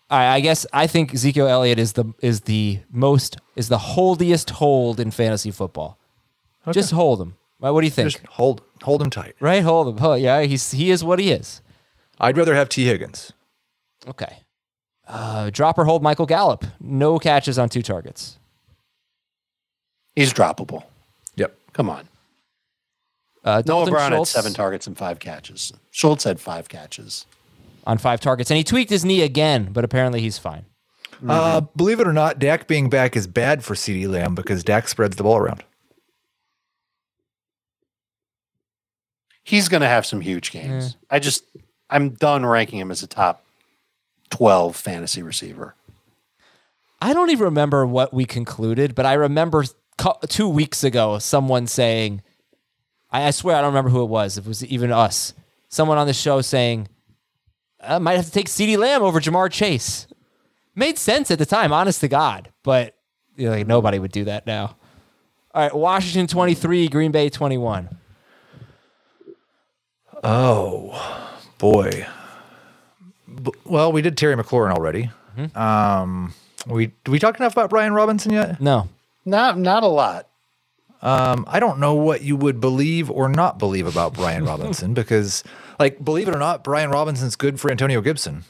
All 0.10 0.20
right, 0.20 0.34
I 0.34 0.40
guess 0.40 0.66
I 0.74 0.88
think 0.88 1.14
Ezekiel 1.14 1.48
Elliott 1.48 1.80
is 1.80 1.94
the 1.94 2.14
is 2.22 2.42
the 2.42 2.80
most 2.92 3.38
is 3.56 3.70
the 3.70 3.78
holdiest 3.78 4.50
hold 4.52 5.00
in 5.00 5.12
fantasy 5.12 5.52
football. 5.52 5.98
Just 6.72 6.92
hold 6.92 7.22
him. 7.22 7.36
What 7.60 7.82
do 7.82 7.86
you 7.88 7.92
think? 7.92 8.12
Just 8.12 8.26
hold 8.28 8.62
hold 8.84 9.02
him 9.02 9.10
tight. 9.10 9.36
right, 9.40 9.64
hold 9.64 9.88
him. 9.88 10.04
Oh, 10.04 10.14
yeah, 10.16 10.42
he's 10.42 10.72
he 10.72 10.90
is 10.92 11.04
what 11.04 11.20
he 11.20 11.32
is. 11.32 11.62
I'd 12.20 12.38
rather 12.38 12.56
have 12.56 12.70
Tee 12.70 12.86
Higgins. 12.86 13.32
Okay. 14.08 14.40
Uh, 15.08 15.50
drop 15.52 15.78
or 15.78 15.86
hold 15.86 16.02
Michael 16.02 16.26
Gallup. 16.26 16.66
No 16.80 17.20
catches 17.20 17.60
on 17.60 17.70
two 17.70 17.82
targets. 17.82 18.38
He's 20.16 20.34
droppable. 20.34 20.84
Yep. 21.36 21.56
Come 21.74 21.90
on. 21.90 22.08
Uh, 23.44 23.58
Noah 23.58 23.64
Dalton 23.64 23.94
Brown 23.94 24.12
Schultz 24.12 24.34
had 24.34 24.42
seven 24.44 24.54
targets 24.56 24.88
and 24.88 24.98
five 24.98 25.20
catches. 25.20 25.72
Schultz 25.92 26.24
had 26.24 26.40
five 26.40 26.68
catches. 26.70 27.26
on 27.86 28.00
five 28.00 28.20
targets, 28.20 28.50
and 28.50 28.58
he 28.58 28.64
tweaked 28.64 28.90
his 28.90 29.06
knee 29.06 29.22
again, 29.22 29.70
but 29.72 29.84
apparently 29.84 30.20
he's 30.22 30.40
fine. 30.40 30.66
Uh, 31.28 31.62
believe 31.62 32.00
it 32.00 32.08
or 32.08 32.14
not, 32.14 32.40
Dak 32.40 32.68
being 32.68 32.90
back 32.90 33.16
is 33.16 33.28
bad 33.28 33.64
for 33.64 33.76
CeeDee 33.76 34.10
Lamb 34.10 34.34
because 34.36 34.64
Dak 34.64 34.88
spreads 34.88 35.16
the 35.16 35.24
ball 35.24 35.38
around. 35.38 35.64
He's 39.44 39.70
going 39.70 39.82
to 39.82 39.88
have 39.88 40.06
some 40.06 40.22
huge 40.22 40.52
games. 40.52 40.98
I 41.10 41.20
just, 41.20 41.44
I'm 41.90 42.10
done 42.10 42.46
ranking 42.46 42.80
him 42.80 42.90
as 42.90 43.04
a 43.04 43.08
top 43.08 43.45
12 44.30 44.76
fantasy 44.76 45.22
receiver. 45.22 45.76
I 47.02 47.14
don't 47.14 47.30
even 47.30 47.46
remember 47.46 47.86
what 47.86 48.14
we 48.14 48.26
concluded, 48.26 48.96
but 48.96 49.06
I 49.06 49.14
remember 49.14 49.66
co- 49.98 50.18
two 50.28 50.48
weeks 50.48 50.84
ago 50.84 51.20
someone 51.20 51.68
saying, 51.68 52.22
I, 53.12 53.28
I 53.28 53.32
swear 53.32 53.56
I 53.56 53.62
don't 53.62 53.70
remember 53.72 53.90
who 53.92 54.04
it 54.04 54.10
was. 54.10 54.38
If 54.38 54.46
it 54.46 54.48
was 54.48 54.66
even 54.66 54.92
us, 54.92 55.34
someone 55.70 55.98
on 55.98 56.08
the 56.08 56.14
show 56.14 56.42
saying, 56.42 56.88
I 57.82 58.00
might 58.00 58.16
have 58.16 58.26
to 58.26 58.32
take 58.32 58.48
CeeDee 58.48 58.78
Lamb 58.78 59.04
over 59.04 59.20
Ja'Marr 59.20 59.52
Chase. 59.52 60.08
Made 60.74 60.98
sense 60.98 61.32
at 61.32 61.40
the 61.40 61.46
time, 61.46 61.72
honest 61.72 62.02
to 62.02 62.08
God, 62.08 62.52
but 62.64 62.96
you 63.38 63.46
know, 63.46 63.52
like 63.52 63.68
nobody 63.68 64.00
would 64.00 64.12
do 64.12 64.26
that 64.26 64.46
now. 64.46 64.76
All 65.54 65.62
right, 65.62 65.74
Washington 65.74 66.28
23, 66.28 66.90
Green 66.90 67.12
Bay 67.12 67.30
21. 67.30 67.90
Oh 70.24 71.32
boy. 71.58 72.08
B- 73.46 73.52
well, 73.64 73.92
we 73.92 74.02
did 74.02 74.18
Terry 74.18 74.36
McLaurin 74.36 74.72
already. 74.72 75.10
Um, 75.56 76.34
we 76.68 76.88
did 76.88 77.12
we 77.12 77.20
talk 77.20 77.40
enough 77.40 77.54
about 77.54 77.70
Brian 77.70 77.94
Robinson 77.94 78.32
yet? 78.34 78.60
No. 78.62 78.90
Not, 79.26 79.58
not 79.58 79.84
a 79.84 79.88
lot. 79.88 80.28
Um, 81.02 81.46
I 81.48 81.60
don't 81.60 81.80
know 81.80 81.94
what 81.96 82.22
you 82.22 82.36
would 82.36 82.60
believe 82.60 83.10
or 83.12 83.28
not 83.30 83.60
believe 83.60 83.86
about 83.86 84.14
Brian 84.14 84.44
Robinson 84.52 84.94
because, 84.94 85.44
like, 85.80 86.04
believe 86.04 86.28
it 86.28 86.34
or 86.36 86.40
not, 86.40 86.64
Brian 86.64 86.90
Robinson's 86.90 87.36
good 87.36 87.60
for 87.60 87.70
Antonio 87.70 88.02
Gibson. 88.02 88.44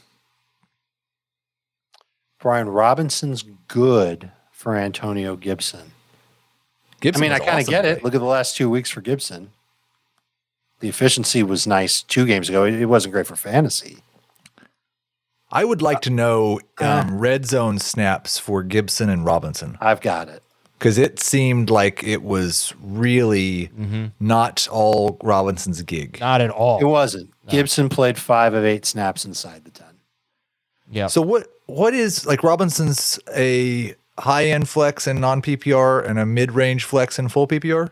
Brian 2.40 2.68
Robinson's 2.68 3.42
good 3.68 4.30
for 4.52 4.76
Antonio 4.76 5.36
Gibson. 5.36 5.92
Gibson 7.00 7.22
I 7.22 7.26
mean, 7.26 7.32
I 7.32 7.38
kind 7.38 7.50
of 7.50 7.54
awesome 7.56 7.70
get 7.70 7.82
today. 7.82 7.96
it. 7.98 8.04
Look 8.04 8.14
at 8.14 8.20
the 8.20 8.26
last 8.26 8.56
two 8.56 8.70
weeks 8.70 8.90
for 8.90 9.00
Gibson. 9.00 9.50
The 10.80 10.88
efficiency 10.88 11.42
was 11.42 11.66
nice 11.66 12.02
two 12.02 12.26
games 12.26 12.48
ago. 12.48 12.64
It 12.64 12.74
it 12.74 12.86
wasn't 12.86 13.12
great 13.12 13.26
for 13.26 13.36
fantasy. 13.36 13.98
I 15.50 15.64
would 15.64 15.82
like 15.82 16.00
to 16.02 16.10
know 16.10 16.60
uh, 16.80 16.84
uh. 16.84 17.04
um, 17.06 17.18
red 17.18 17.46
zone 17.46 17.78
snaps 17.78 18.38
for 18.38 18.62
Gibson 18.62 19.08
and 19.08 19.24
Robinson 19.24 19.78
I've 19.80 20.00
got 20.00 20.28
it. 20.28 20.42
because 20.78 20.98
it 20.98 21.20
seemed 21.20 21.70
like 21.70 22.02
it 22.02 22.22
was 22.22 22.74
really 22.80 23.68
mm-hmm. 23.68 24.06
not 24.20 24.66
all 24.70 25.18
Robinson's 25.22 25.80
gig. 25.82 26.18
Not 26.20 26.40
at 26.40 26.50
all. 26.50 26.80
It 26.80 26.84
wasn't. 26.84 27.32
Gibson 27.48 27.88
played 27.88 28.18
five 28.18 28.54
of 28.54 28.64
eight 28.64 28.84
snaps 28.84 29.24
inside 29.24 29.64
the 29.64 29.70
10. 29.70 29.86
yeah. 30.90 31.06
So 31.06 31.22
what 31.22 31.46
what 31.66 31.94
is 31.94 32.26
like 32.26 32.42
Robinson's 32.42 33.18
a 33.34 33.94
high 34.18 34.46
end 34.46 34.68
flex 34.68 35.06
and 35.06 35.20
non 35.20 35.42
PPR 35.42 36.08
and 36.08 36.18
a 36.18 36.26
mid 36.26 36.52
range 36.52 36.84
flex 36.84 37.18
and 37.18 37.30
full 37.30 37.46
PPR? 37.46 37.90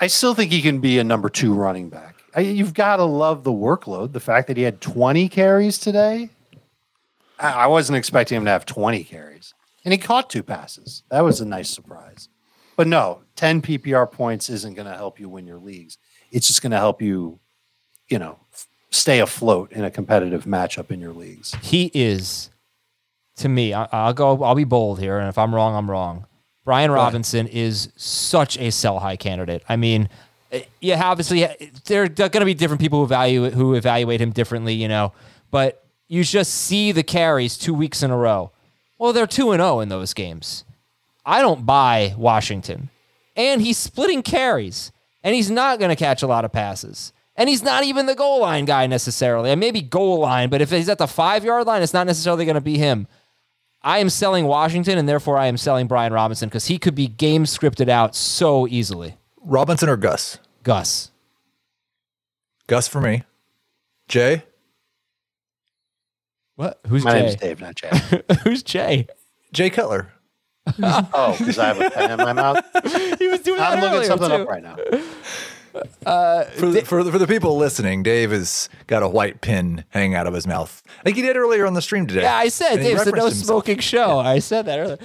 I 0.00 0.06
still 0.06 0.34
think 0.34 0.52
he 0.52 0.62
can 0.62 0.80
be 0.80 0.98
a 0.98 1.04
number 1.04 1.28
two 1.28 1.52
running 1.52 1.90
back. 1.90 2.15
I, 2.36 2.40
you've 2.40 2.74
got 2.74 2.96
to 2.96 3.04
love 3.04 3.42
the 3.44 3.52
workload. 3.52 4.12
The 4.12 4.20
fact 4.20 4.46
that 4.48 4.56
he 4.56 4.62
had 4.62 4.80
20 4.80 5.28
carries 5.30 5.78
today, 5.78 6.28
I, 7.38 7.50
I 7.52 7.66
wasn't 7.66 7.96
expecting 7.96 8.36
him 8.36 8.44
to 8.44 8.50
have 8.50 8.66
20 8.66 9.02
carries. 9.04 9.54
And 9.84 9.92
he 9.92 9.98
caught 9.98 10.28
two 10.30 10.42
passes. 10.42 11.02
That 11.10 11.24
was 11.24 11.40
a 11.40 11.46
nice 11.46 11.70
surprise. 11.70 12.28
But 12.76 12.86
no, 12.86 13.22
10 13.36 13.62
PPR 13.62 14.10
points 14.10 14.50
isn't 14.50 14.74
going 14.74 14.86
to 14.86 14.94
help 14.94 15.18
you 15.18 15.28
win 15.28 15.46
your 15.46 15.58
leagues. 15.58 15.96
It's 16.30 16.46
just 16.46 16.60
going 16.60 16.72
to 16.72 16.76
help 16.78 17.00
you, 17.00 17.40
you 18.08 18.18
know, 18.18 18.38
f- 18.52 18.66
stay 18.90 19.20
afloat 19.20 19.72
in 19.72 19.84
a 19.84 19.90
competitive 19.90 20.44
matchup 20.44 20.90
in 20.90 21.00
your 21.00 21.12
leagues. 21.12 21.54
he 21.62 21.90
is 21.92 22.50
to 23.36 23.48
me 23.48 23.74
I, 23.74 23.86
i'll 23.92 24.14
go 24.14 24.42
i'll 24.42 24.54
be 24.54 24.64
bold 24.64 24.98
here 25.00 25.18
and 25.18 25.28
if 25.28 25.36
i'm 25.36 25.54
wrong 25.54 25.74
i'm 25.74 25.90
wrong 25.90 26.24
brian 26.64 26.90
robinson 26.90 27.46
is 27.48 27.92
such 27.96 28.56
a 28.58 28.70
sell 28.70 29.00
high 29.00 29.16
candidate 29.16 29.62
i 29.68 29.76
mean 29.76 30.08
yeah 30.80 31.02
obviously 31.04 31.46
there 31.86 32.02
are 32.02 32.08
going 32.08 32.30
to 32.32 32.44
be 32.44 32.54
different 32.54 32.80
people 32.80 33.00
who 33.00 33.04
evaluate 33.04 33.52
who 33.54 33.74
evaluate 33.74 34.20
him 34.20 34.30
differently 34.30 34.74
you 34.74 34.88
know 34.88 35.12
but 35.50 35.84
you 36.08 36.22
just 36.22 36.52
see 36.52 36.92
the 36.92 37.02
carries 37.02 37.56
two 37.56 37.74
weeks 37.74 38.02
in 38.02 38.10
a 38.10 38.16
row 38.16 38.50
well 38.98 39.12
they're 39.12 39.26
2 39.26 39.52
and 39.52 39.60
0 39.60 39.80
in 39.80 39.88
those 39.88 40.14
games 40.14 40.64
i 41.24 41.40
don't 41.40 41.66
buy 41.66 42.14
washington 42.16 42.90
and 43.36 43.60
he's 43.60 43.76
splitting 43.76 44.22
carries 44.22 44.92
and 45.22 45.34
he's 45.34 45.50
not 45.50 45.80
going 45.80 45.88
to 45.90 45.96
catch 45.96 46.22
a 46.22 46.26
lot 46.28 46.44
of 46.44 46.52
passes. 46.52 47.12
And 47.34 47.48
he's 47.48 47.62
not 47.62 47.82
even 47.82 48.06
the 48.06 48.14
goal 48.14 48.40
line 48.40 48.64
guy 48.64 48.86
necessarily. 48.86 49.50
And 49.50 49.58
maybe 49.58 49.82
goal 49.82 50.20
line, 50.20 50.48
but 50.48 50.62
if 50.62 50.70
he's 50.70 50.88
at 50.88 50.98
the 50.98 51.08
five 51.08 51.44
yard 51.44 51.66
line, 51.66 51.82
it's 51.82 51.92
not 51.92 52.06
necessarily 52.06 52.44
going 52.44 52.54
to 52.54 52.60
be 52.60 52.78
him. 52.78 53.08
I 53.82 53.98
am 53.98 54.08
selling 54.08 54.46
Washington, 54.46 54.98
and 54.98 55.08
therefore 55.08 55.36
I 55.36 55.46
am 55.46 55.56
selling 55.56 55.88
Brian 55.88 56.12
Robinson 56.12 56.48
because 56.48 56.66
he 56.66 56.78
could 56.78 56.94
be 56.94 57.08
game 57.08 57.42
scripted 57.42 57.88
out 57.88 58.14
so 58.14 58.68
easily. 58.68 59.16
Robinson 59.42 59.88
or 59.88 59.96
Gus? 59.96 60.38
Gus. 60.66 61.12
Gus 62.66 62.88
for 62.88 63.00
me. 63.00 63.22
Jay? 64.08 64.42
What? 66.56 66.80
Who's 66.88 67.04
My 67.04 67.12
name's 67.20 67.36
Dave, 67.36 67.60
not 67.60 67.76
Jay. 67.76 68.22
Who's 68.42 68.64
Jay? 68.64 69.06
Jay 69.52 69.70
Cutler. 69.70 70.12
oh, 70.82 71.36
because 71.38 71.60
I 71.60 71.66
have 71.68 71.80
a 71.80 71.88
pen 71.88 72.10
in 72.10 72.16
my 72.16 72.32
mouth. 72.32 72.64
He 73.20 73.28
was 73.28 73.42
doing 73.42 73.60
I'm 73.60 73.78
that 73.78 73.80
looking 73.80 73.94
earlier, 73.94 74.08
something 74.08 74.28
too. 74.28 74.34
up 74.34 74.48
right 74.48 74.62
now. 74.64 74.76
Uh, 76.04 76.44
for 76.46 76.66
the, 76.66 76.80
for, 76.82 77.04
the, 77.04 77.12
for 77.12 77.18
the 77.20 77.28
people 77.28 77.56
listening, 77.56 78.02
Dave 78.02 78.32
has 78.32 78.68
got 78.88 79.04
a 79.04 79.08
white 79.08 79.42
pin 79.42 79.84
hanging 79.90 80.16
out 80.16 80.26
of 80.26 80.34
his 80.34 80.48
mouth. 80.48 80.82
Like 81.04 81.14
he 81.14 81.22
did 81.22 81.36
earlier 81.36 81.64
on 81.64 81.74
the 81.74 81.82
stream 81.82 82.08
today. 82.08 82.22
Yeah, 82.22 82.34
I 82.34 82.48
said, 82.48 82.72
And 82.72 82.82
he 82.82 82.88
Dave, 82.88 82.96
it's 82.96 83.06
a 83.06 83.10
no 83.12 83.26
himself. 83.26 83.46
smoking 83.46 83.78
show. 83.78 84.18
I 84.18 84.40
said 84.40 84.66
that 84.66 84.80
earlier. 84.80 84.98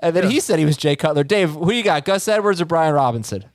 And 0.00 0.14
then 0.14 0.30
he 0.30 0.38
said 0.38 0.60
he 0.60 0.64
was 0.64 0.76
Jay 0.76 0.94
Cutler. 0.94 1.24
Dave, 1.24 1.50
who 1.50 1.72
you 1.72 1.82
got? 1.82 2.04
Gus 2.04 2.28
Edwards 2.28 2.60
or 2.60 2.66
Brian 2.66 2.94
Robinson? 2.94 3.46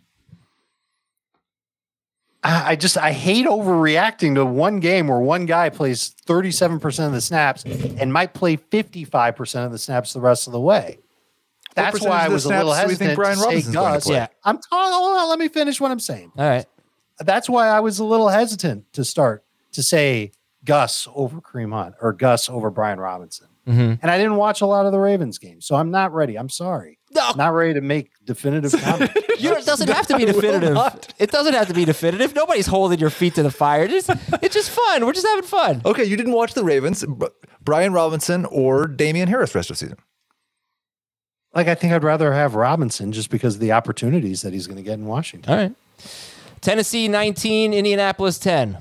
I 2.45 2.75
just 2.75 2.97
I 2.97 3.13
hate 3.13 3.45
overreacting 3.45 4.35
to 4.35 4.45
one 4.45 4.79
game 4.81 5.07
where 5.07 5.19
one 5.19 5.45
guy 5.45 5.69
plays 5.69 6.13
37% 6.25 7.05
of 7.05 7.13
the 7.13 7.21
snaps 7.21 7.63
and 7.63 8.11
might 8.11 8.33
play 8.33 8.57
55% 8.57 9.65
of 9.65 9.71
the 9.71 9.77
snaps 9.77 10.13
the 10.13 10.19
rest 10.19 10.47
of 10.47 10.53
the 10.53 10.59
way. 10.59 10.99
That's 11.75 12.01
why 12.01 12.25
I 12.25 12.27
was 12.27 12.45
a 12.45 12.49
little 12.49 12.73
snaps 12.73 12.83
do 12.83 12.87
we 12.89 12.95
think 12.95 13.09
hesitant 13.11 13.15
Brian 13.17 13.37
to 13.37 13.61
say 13.61 13.71
Gus. 13.71 14.09
Yeah. 14.09 14.27
I'm 14.43 14.59
on, 14.71 15.29
let 15.29 15.39
me 15.39 15.47
finish 15.47 15.79
what 15.79 15.91
I'm 15.91 15.99
saying. 15.99 16.31
All 16.37 16.47
right. 16.47 16.65
That's 17.19 17.49
why 17.49 17.67
I 17.69 17.79
was 17.79 17.99
a 17.99 18.03
little 18.03 18.27
hesitant 18.29 18.91
to 18.93 19.05
start 19.05 19.45
to 19.71 19.81
say 19.81 20.31
Gus 20.65 21.07
over 21.15 21.39
Kareem 21.41 21.73
Hunt 21.73 21.95
or 22.01 22.13
Gus 22.13 22.49
over 22.49 22.69
Brian 22.69 22.99
Robinson. 22.99 23.47
Mhm. 23.67 23.99
And 24.01 24.11
I 24.11 24.17
didn't 24.17 24.35
watch 24.35 24.59
a 24.61 24.65
lot 24.65 24.85
of 24.85 24.91
the 24.91 24.99
Ravens 24.99 25.37
games, 25.37 25.65
so 25.65 25.75
I'm 25.75 25.89
not 25.91 26.13
ready. 26.13 26.37
I'm 26.37 26.49
sorry. 26.49 26.99
No. 27.15 27.31
Not 27.35 27.49
ready 27.53 27.73
to 27.75 27.81
make 27.81 28.11
definitive 28.25 28.79
comments. 28.81 29.13
You 29.39 29.49
know, 29.49 29.57
it 29.57 29.65
doesn't 29.65 29.89
have 29.89 30.07
to 30.07 30.15
be 30.15 30.23
definitive. 30.31 30.77
It 31.19 31.29
doesn't 31.31 31.53
have 31.53 31.67
to 31.67 31.73
be 31.73 31.83
definitive. 31.83 32.33
Nobody's 32.33 32.67
holding 32.67 32.99
your 32.99 33.09
feet 33.09 33.35
to 33.35 33.43
the 33.43 33.51
fire. 33.51 33.87
Just, 33.89 34.09
it's 34.41 34.53
just 34.53 34.69
fun. 34.69 35.05
We're 35.05 35.11
just 35.11 35.25
having 35.27 35.43
fun. 35.43 35.81
Okay, 35.85 36.05
you 36.05 36.15
didn't 36.15 36.31
watch 36.31 36.53
the 36.53 36.63
Ravens. 36.63 37.03
Br- 37.03 37.25
Brian 37.61 37.91
Robinson 37.91 38.45
or 38.45 38.87
Damien 38.87 39.27
Harris 39.27 39.53
rest 39.53 39.69
of 39.69 39.75
the 39.77 39.85
season. 39.85 39.97
Like 41.53 41.67
I 41.67 41.75
think 41.75 41.91
I'd 41.91 42.03
rather 42.05 42.31
have 42.31 42.55
Robinson 42.55 43.11
just 43.11 43.29
because 43.29 43.55
of 43.55 43.59
the 43.59 43.73
opportunities 43.73 44.43
that 44.43 44.53
he's 44.53 44.65
going 44.67 44.77
to 44.77 44.83
get 44.83 44.93
in 44.93 45.07
Washington. 45.07 45.51
All 45.51 45.59
right. 45.59 45.75
Tennessee 46.61 47.09
19, 47.09 47.73
Indianapolis 47.73 48.37
10. 48.39 48.77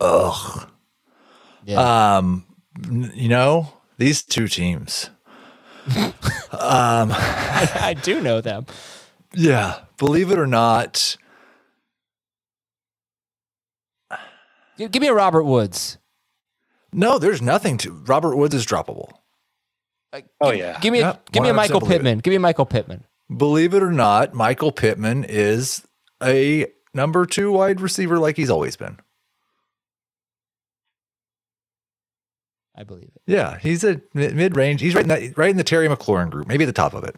Ugh. 0.00 0.68
Yeah. 1.64 2.16
Um, 2.18 2.44
n- 2.84 3.10
you 3.14 3.28
know, 3.28 3.72
these 3.98 4.22
two 4.22 4.46
teams. 4.46 5.10
Um, 6.52 7.10
I 7.14 7.96
do 8.02 8.20
know 8.20 8.40
them. 8.40 8.66
Yeah, 9.34 9.80
believe 9.98 10.30
it 10.30 10.38
or 10.38 10.46
not, 10.46 11.16
Give 14.78 14.90
give 14.90 15.00
me 15.02 15.08
a 15.08 15.14
Robert 15.14 15.44
Woods. 15.44 15.98
no, 16.92 17.18
there's 17.18 17.40
nothing 17.42 17.78
to. 17.78 17.92
Robert 18.06 18.36
Woods 18.36 18.54
is 18.54 18.66
droppable. 18.66 19.10
Uh, 20.12 20.20
oh 20.40 20.50
yeah. 20.52 20.78
Give 20.80 20.92
me 20.92 21.00
a, 21.00 21.06
Yep, 21.08 21.32
give 21.32 21.42
me 21.42 21.48
a 21.48 21.54
Michael 21.54 21.80
believe 21.80 21.92
it. 21.92 21.94
Pittman. 21.96 22.18
Give 22.18 22.30
me 22.32 22.36
a 22.36 22.40
Michael 22.40 22.66
Pittman. 22.66 23.04
Believe 23.34 23.74
it 23.74 23.82
or 23.82 23.90
not, 23.90 24.34
Michael 24.34 24.70
Pittman 24.72 25.24
is 25.24 25.82
a 26.22 26.66
number 26.94 27.26
two 27.26 27.50
wide 27.52 27.80
receiver 27.80 28.18
like 28.18 28.36
he's 28.36 28.50
always 28.50 28.76
been. 28.76 28.98
I 32.76 32.84
believe 32.84 33.10
it. 33.14 33.22
Yeah, 33.26 33.58
he's 33.58 33.84
a 33.84 34.00
mid 34.14 34.54
range. 34.56 34.80
He's 34.82 34.94
right 34.94 35.02
in 35.04 35.08
that, 35.08 35.38
right 35.38 35.50
in 35.50 35.56
the 35.56 35.64
Terry 35.64 35.88
McLaurin 35.88 36.28
group, 36.30 36.46
maybe 36.46 36.64
at 36.64 36.66
the 36.66 36.72
top 36.72 36.92
of 36.94 37.04
it. 37.04 37.16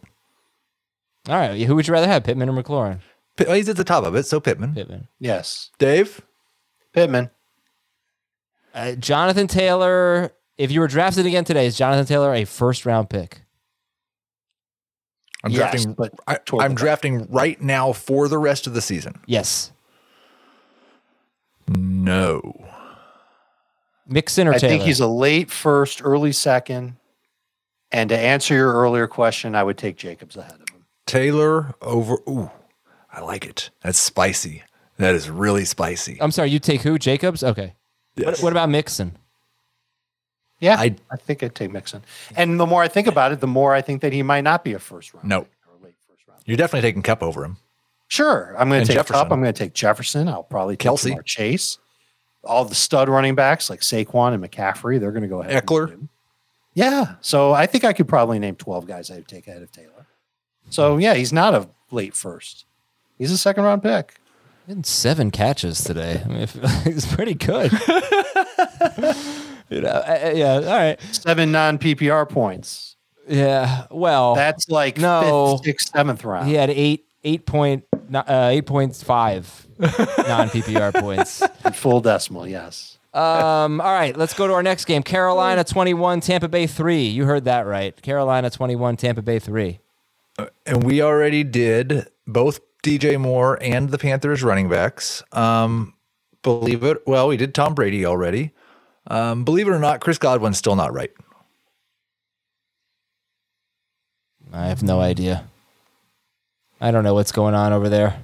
All 1.27 1.35
right. 1.35 1.59
Who 1.61 1.75
would 1.75 1.85
you 1.87 1.93
rather 1.93 2.07
have, 2.07 2.23
Pittman 2.23 2.47
or 2.49 2.63
McLaurin? 2.63 2.99
Pitt- 3.35 3.47
well, 3.47 3.57
he's 3.57 3.67
at 3.69 3.75
the 3.75 3.83
top 3.83 4.05
of 4.05 4.15
it, 4.15 4.23
so 4.25 4.39
Pittman. 4.39 4.73
Pittman. 4.73 5.07
Yes. 5.19 5.69
Dave, 5.77 6.21
Pittman. 6.93 7.29
Uh, 8.73 8.93
Jonathan 8.93 9.47
Taylor. 9.47 10.31
If 10.57 10.71
you 10.71 10.79
were 10.79 10.87
drafted 10.87 11.25
again 11.25 11.43
today, 11.45 11.65
is 11.65 11.77
Jonathan 11.77 12.05
Taylor 12.05 12.33
a 12.33 12.45
first 12.45 12.85
round 12.85 13.09
pick? 13.09 13.41
I'm 15.43 15.51
Yes, 15.51 15.59
drafting. 15.83 15.93
but 15.93 16.13
I, 16.27 16.33
I'm 16.33 16.39
the 16.47 16.57
back. 16.69 16.73
drafting 16.77 17.27
right 17.29 17.61
now 17.61 17.93
for 17.93 18.27
the 18.27 18.37
rest 18.37 18.67
of 18.67 18.73
the 18.73 18.81
season. 18.81 19.19
Yes. 19.25 19.71
No, 21.67 22.41
Mixon 24.09 24.47
or 24.47 24.53
I 24.53 24.57
Taylor? 24.57 24.71
think 24.71 24.83
he's 24.83 24.99
a 24.99 25.07
late 25.07 25.49
first, 25.51 26.01
early 26.03 26.31
second. 26.31 26.95
And 27.91 28.09
to 28.09 28.17
answer 28.17 28.53
your 28.53 28.73
earlier 28.73 29.07
question, 29.07 29.55
I 29.55 29.63
would 29.63 29.77
take 29.77 29.97
Jacobs 29.97 30.35
ahead 30.35 30.53
of 30.53 30.69
him. 30.69 30.85
Taylor 31.07 31.73
over. 31.81 32.15
Ooh, 32.27 32.51
I 33.11 33.21
like 33.21 33.45
it. 33.45 33.71
That's 33.81 33.97
spicy. 33.97 34.63
That 34.97 35.15
is 35.15 35.29
really 35.29 35.65
spicy. 35.65 36.21
I'm 36.21 36.31
sorry. 36.31 36.49
You 36.49 36.59
take 36.59 36.81
who? 36.81 36.97
Jacobs. 36.99 37.43
Okay. 37.43 37.73
What, 38.15 38.25
Yes. 38.27 38.43
what 38.43 38.51
about 38.53 38.69
Mixon? 38.69 39.17
Yeah, 40.59 40.75
I- 40.77 40.95
I, 41.09 41.15
think 41.15 41.41
I'd 41.41 41.55
take 41.55 41.71
Mixon. 41.71 42.03
And 42.35 42.59
the 42.59 42.65
more 42.65 42.83
I 42.83 42.89
think 42.89 43.07
about 43.07 43.31
it, 43.31 43.39
the 43.39 43.47
more 43.47 43.73
I 43.73 43.81
think 43.81 44.01
that 44.01 44.11
he 44.11 44.21
might 44.23 44.41
not 44.43 44.63
be 44.63 44.73
a 44.73 44.79
first 44.79 45.13
round. 45.13 45.27
No. 45.29 45.41
pick 45.43 45.49
late 45.81 45.95
first 46.07 46.27
round. 46.27 46.41
You're 46.45 46.57
definitely 46.57 46.87
taking 46.87 47.01
Kupp 47.01 47.23
over 47.23 47.45
him. 47.45 47.57
Sure, 48.09 48.55
I'm 48.57 48.67
going 48.69 48.81
to 48.81 48.87
take 48.87 48.95
Jefferson. 48.97 49.13
Kupp. 49.23 49.31
I'm 49.31 49.39
going 49.41 49.53
to 49.53 49.57
take 49.57 49.73
Jefferson. 49.73 50.27
I'll 50.27 50.43
probably 50.43 50.75
take 50.75 50.91
Kelce. 50.91 51.23
Chase. 51.25 51.77
All 52.43 52.63
the 52.65 52.75
stud 52.75 53.09
running 53.09 53.35
backs 53.35 53.69
like 53.69 53.81
Saquon 53.81 54.33
and 54.33 54.43
McCaffrey, 54.43 54.99
they're 54.99 55.11
going 55.11 55.23
to 55.23 55.27
go 55.27 55.41
ahead. 55.41 55.65
Ekeler. 55.65 55.87
do. 55.89 56.07
Yeah, 56.73 57.15
so 57.19 57.51
I 57.51 57.65
think 57.65 57.83
I 57.83 57.91
could 57.93 58.07
probably 58.07 58.39
name 58.39 58.55
12 58.55 58.85
guys 58.87 59.11
I'd 59.11 59.27
take 59.27 59.47
ahead 59.47 59.61
of 59.61 59.71
Taylor. 59.71 60.05
So 60.69 60.97
yeah, 60.97 61.15
he's 61.15 61.33
not 61.33 61.53
a 61.53 61.67
late 61.91 62.15
first. 62.15 62.65
He's 63.17 63.31
a 63.31 63.37
second 63.37 63.63
round 63.65 63.83
pick. 63.83 64.15
He 64.65 64.73
had 64.75 64.85
seven 64.85 65.31
catches 65.31 65.83
today. 65.83 66.21
I 66.23 66.27
mean, 66.27 66.41
if, 66.41 66.53
he's 66.85 67.05
pretty 67.07 67.33
good. 67.33 67.71
you 69.69 69.81
know, 69.81 69.89
uh, 69.89 70.31
yeah. 70.33 70.53
All 70.55 70.61
right. 70.61 71.01
Seven 71.11 71.51
non 71.51 71.77
PPR 71.79 72.29
points. 72.29 72.95
Yeah. 73.27 73.85
Well, 73.91 74.35
That's 74.35 74.69
like 74.69 74.97
No. 74.97 75.57
fifth, 75.57 75.65
sixth, 75.65 75.91
seventh 75.93 76.23
round. 76.23 76.47
he 76.47 76.53
had 76.53 76.69
eight 76.69 77.05
eight 77.23 77.45
point 77.45 77.85
uh, 78.13 78.49
eight 78.51 78.65
point 78.65 78.95
five 78.95 79.67
non 79.79 80.49
PPR 80.49 80.93
points. 80.93 81.43
Full 81.73 82.01
decimal, 82.01 82.47
yes. 82.47 82.97
Um. 83.13 83.81
All 83.81 83.91
right. 83.93 84.15
Let's 84.15 84.33
go 84.33 84.47
to 84.47 84.53
our 84.53 84.63
next 84.63 84.85
game. 84.85 85.03
Carolina 85.03 85.63
twenty 85.63 85.93
one, 85.93 86.21
Tampa 86.21 86.47
Bay 86.47 86.67
three. 86.67 87.07
You 87.07 87.25
heard 87.25 87.45
that 87.45 87.65
right. 87.65 87.99
Carolina 88.01 88.49
twenty 88.49 88.75
one, 88.75 88.97
Tampa 88.97 89.21
Bay 89.21 89.39
three. 89.39 89.79
And 90.65 90.83
we 90.83 91.01
already 91.01 91.43
did 91.43 92.07
both 92.25 92.61
DJ 92.83 93.19
Moore 93.19 93.57
and 93.61 93.89
the 93.89 93.97
Panthers 93.97 94.43
running 94.43 94.69
backs. 94.69 95.23
Um, 95.33 95.93
believe 96.43 96.83
it. 96.83 97.05
Well, 97.05 97.27
we 97.27 97.37
did 97.37 97.53
Tom 97.53 97.73
Brady 97.73 98.05
already. 98.05 98.53
Um, 99.07 99.43
believe 99.43 99.67
it 99.67 99.71
or 99.71 99.79
not, 99.79 100.01
Chris 100.01 100.17
Godwin's 100.17 100.57
still 100.57 100.75
not 100.75 100.93
right. 100.93 101.11
I 104.53 104.67
have 104.67 104.81
no 104.83 104.99
idea. 104.99 105.47
I 106.81 106.91
don't 106.91 107.03
know 107.03 107.13
what's 107.13 107.31
going 107.31 107.55
on 107.55 107.73
over 107.73 107.89
there. 107.89 108.19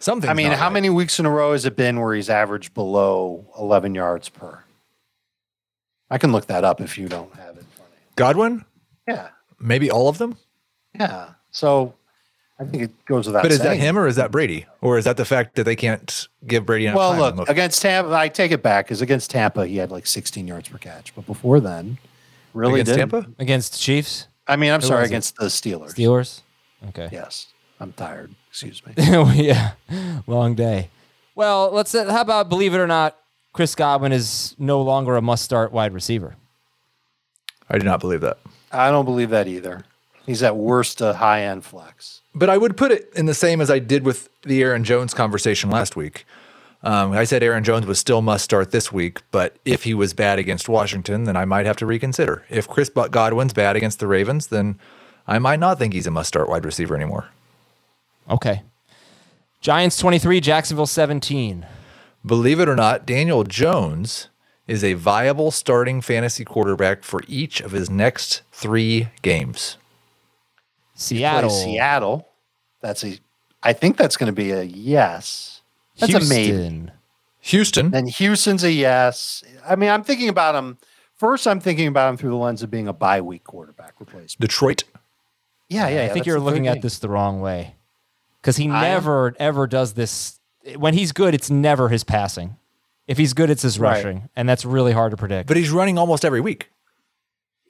Something. 0.00 0.28
I 0.28 0.34
mean, 0.34 0.50
how 0.50 0.68
many 0.68 0.90
weeks 0.90 1.20
in 1.20 1.26
a 1.26 1.30
row 1.30 1.52
has 1.52 1.64
it 1.64 1.76
been 1.76 2.00
where 2.00 2.14
he's 2.14 2.28
averaged 2.28 2.74
below 2.74 3.46
11 3.56 3.94
yards 3.94 4.28
per? 4.28 4.64
I 6.10 6.18
can 6.18 6.32
look 6.32 6.46
that 6.46 6.64
up 6.64 6.80
if 6.80 6.98
you 6.98 7.08
don't 7.08 7.32
have 7.36 7.56
it 7.56 7.60
in 7.60 7.66
front 7.66 7.90
of 7.92 8.16
Godwin? 8.16 8.64
Yeah. 9.06 9.28
Maybe 9.60 9.90
all 9.90 10.08
of 10.08 10.18
them. 10.18 10.36
Yeah. 10.98 11.30
So 11.52 11.94
I 12.58 12.64
think 12.64 12.82
it 12.82 13.04
goes 13.06 13.26
without 13.26 13.42
But 13.42 13.52
is 13.52 13.60
that 13.60 13.76
him 13.76 13.96
or 13.96 14.08
is 14.08 14.16
that 14.16 14.32
Brady? 14.32 14.66
Or 14.80 14.98
is 14.98 15.04
that 15.04 15.16
the 15.16 15.24
fact 15.24 15.54
that 15.54 15.64
they 15.64 15.76
can't 15.76 16.26
give 16.48 16.66
Brady 16.66 16.86
enough 16.86 16.96
Well, 16.96 17.12
time? 17.12 17.36
look, 17.36 17.48
against 17.48 17.80
Tampa, 17.80 18.12
I 18.12 18.28
take 18.28 18.50
it 18.50 18.62
back 18.62 18.86
because 18.86 19.02
against 19.02 19.30
Tampa, 19.30 19.66
he 19.68 19.76
had 19.76 19.92
like 19.92 20.06
16 20.08 20.48
yards 20.48 20.68
per 20.68 20.78
catch. 20.78 21.14
But 21.14 21.26
before 21.26 21.60
then, 21.60 21.98
really 22.54 22.80
against 22.80 22.98
didn't. 22.98 23.10
Tampa? 23.10 23.30
Against 23.40 23.80
Chiefs, 23.80 24.26
I 24.48 24.56
mean, 24.56 24.72
I'm 24.72 24.80
Who 24.80 24.88
sorry, 24.88 25.02
was 25.02 25.10
it? 25.10 25.12
against 25.12 25.36
the 25.36 25.46
Steelers. 25.46 25.94
Steelers. 25.94 26.40
Okay. 26.88 27.08
Yes. 27.12 27.52
I'm 27.82 27.92
tired. 27.92 28.32
Excuse 28.48 28.80
me. 28.86 28.92
yeah, 28.96 29.72
long 30.28 30.54
day. 30.54 30.88
Well, 31.34 31.70
let's. 31.72 31.92
Uh, 31.94 32.12
how 32.12 32.20
about 32.20 32.48
believe 32.48 32.74
it 32.74 32.78
or 32.78 32.86
not, 32.86 33.18
Chris 33.52 33.74
Godwin 33.74 34.12
is 34.12 34.54
no 34.56 34.80
longer 34.82 35.16
a 35.16 35.22
must-start 35.22 35.72
wide 35.72 35.92
receiver. 35.92 36.36
I 37.68 37.78
do 37.78 37.84
not 37.84 37.98
believe 37.98 38.20
that. 38.20 38.38
I 38.70 38.90
don't 38.90 39.04
believe 39.04 39.30
that 39.30 39.48
either. 39.48 39.84
He's 40.26 40.44
at 40.44 40.56
worst 40.56 41.00
a 41.00 41.14
high 41.14 41.42
end 41.42 41.64
flex. 41.64 42.20
But 42.34 42.48
I 42.48 42.56
would 42.56 42.76
put 42.76 42.92
it 42.92 43.10
in 43.16 43.26
the 43.26 43.34
same 43.34 43.60
as 43.60 43.68
I 43.68 43.80
did 43.80 44.04
with 44.04 44.28
the 44.42 44.62
Aaron 44.62 44.84
Jones 44.84 45.12
conversation 45.12 45.68
last 45.68 45.96
week. 45.96 46.24
Um, 46.84 47.12
I 47.12 47.24
said 47.24 47.42
Aaron 47.42 47.64
Jones 47.64 47.86
was 47.86 47.98
still 47.98 48.22
must 48.22 48.44
start 48.44 48.70
this 48.70 48.92
week, 48.92 49.22
but 49.30 49.56
if 49.64 49.84
he 49.84 49.94
was 49.94 50.14
bad 50.14 50.38
against 50.38 50.68
Washington, 50.68 51.24
then 51.24 51.36
I 51.36 51.44
might 51.44 51.66
have 51.66 51.76
to 51.78 51.86
reconsider. 51.86 52.44
If 52.48 52.68
Chris 52.68 52.88
Godwin's 52.88 53.52
bad 53.52 53.76
against 53.76 53.98
the 53.98 54.06
Ravens, 54.06 54.48
then 54.48 54.78
I 55.26 55.38
might 55.38 55.60
not 55.60 55.78
think 55.78 55.92
he's 55.92 56.06
a 56.06 56.10
must 56.10 56.28
start 56.28 56.48
wide 56.48 56.64
receiver 56.64 56.94
anymore. 56.94 57.28
Okay. 58.28 58.62
Giants 59.60 59.98
twenty-three, 59.98 60.40
Jacksonville 60.40 60.86
seventeen. 60.86 61.66
Believe 62.24 62.60
it 62.60 62.68
or 62.68 62.76
not, 62.76 63.06
Daniel 63.06 63.44
Jones 63.44 64.28
is 64.66 64.84
a 64.84 64.94
viable 64.94 65.50
starting 65.50 66.00
fantasy 66.00 66.44
quarterback 66.44 67.02
for 67.02 67.20
each 67.28 67.60
of 67.60 67.72
his 67.72 67.90
next 67.90 68.42
three 68.52 69.08
games. 69.22 69.76
Seattle. 70.94 71.50
Play 71.50 71.64
Seattle. 71.64 72.28
That's 72.80 73.04
a. 73.04 73.18
I 73.62 73.72
think 73.72 73.96
that's 73.96 74.16
going 74.16 74.28
to 74.28 74.32
be 74.32 74.50
a 74.50 74.62
yes. 74.62 75.62
That's 75.98 76.14
a 76.14 76.20
maybe. 76.20 76.52
Houston. 76.52 76.92
Houston, 77.44 77.90
Then 77.90 78.06
Houston's 78.06 78.62
a 78.62 78.70
yes. 78.70 79.42
I 79.68 79.74
mean, 79.74 79.90
I'm 79.90 80.04
thinking 80.04 80.28
about 80.28 80.54
him. 80.54 80.78
First, 81.16 81.48
I'm 81.48 81.58
thinking 81.58 81.88
about 81.88 82.08
him 82.08 82.16
through 82.16 82.30
the 82.30 82.36
lens 82.36 82.62
of 82.62 82.70
being 82.70 82.86
a 82.86 82.92
bye 82.92 83.20
week 83.20 83.42
quarterback 83.42 83.94
replacement. 83.98 84.40
Detroit, 84.40 84.84
Yeah, 85.72 85.88
yeah. 85.88 86.04
I 86.04 86.08
think 86.08 86.26
you're 86.26 86.40
looking 86.40 86.68
at 86.68 86.82
this 86.82 86.98
the 86.98 87.08
wrong 87.08 87.40
way, 87.40 87.74
because 88.40 88.56
he 88.56 88.68
I 88.68 88.88
never 88.90 89.34
ever 89.38 89.66
does 89.66 89.94
this. 89.94 90.38
When 90.76 90.94
he's 90.94 91.12
good, 91.12 91.34
it's 91.34 91.50
never 91.50 91.88
his 91.88 92.04
passing. 92.04 92.56
If 93.08 93.18
he's 93.18 93.32
good, 93.32 93.50
it's 93.50 93.62
his 93.62 93.78
Right. 93.80 93.96
rushing, 93.96 94.28
and 94.36 94.48
that's 94.48 94.64
really 94.64 94.92
hard 94.92 95.10
to 95.10 95.16
predict. 95.16 95.48
but 95.48 95.56
he's 95.56 95.70
running 95.70 95.98
almost 95.98 96.24
every 96.24 96.40
week. 96.40 96.68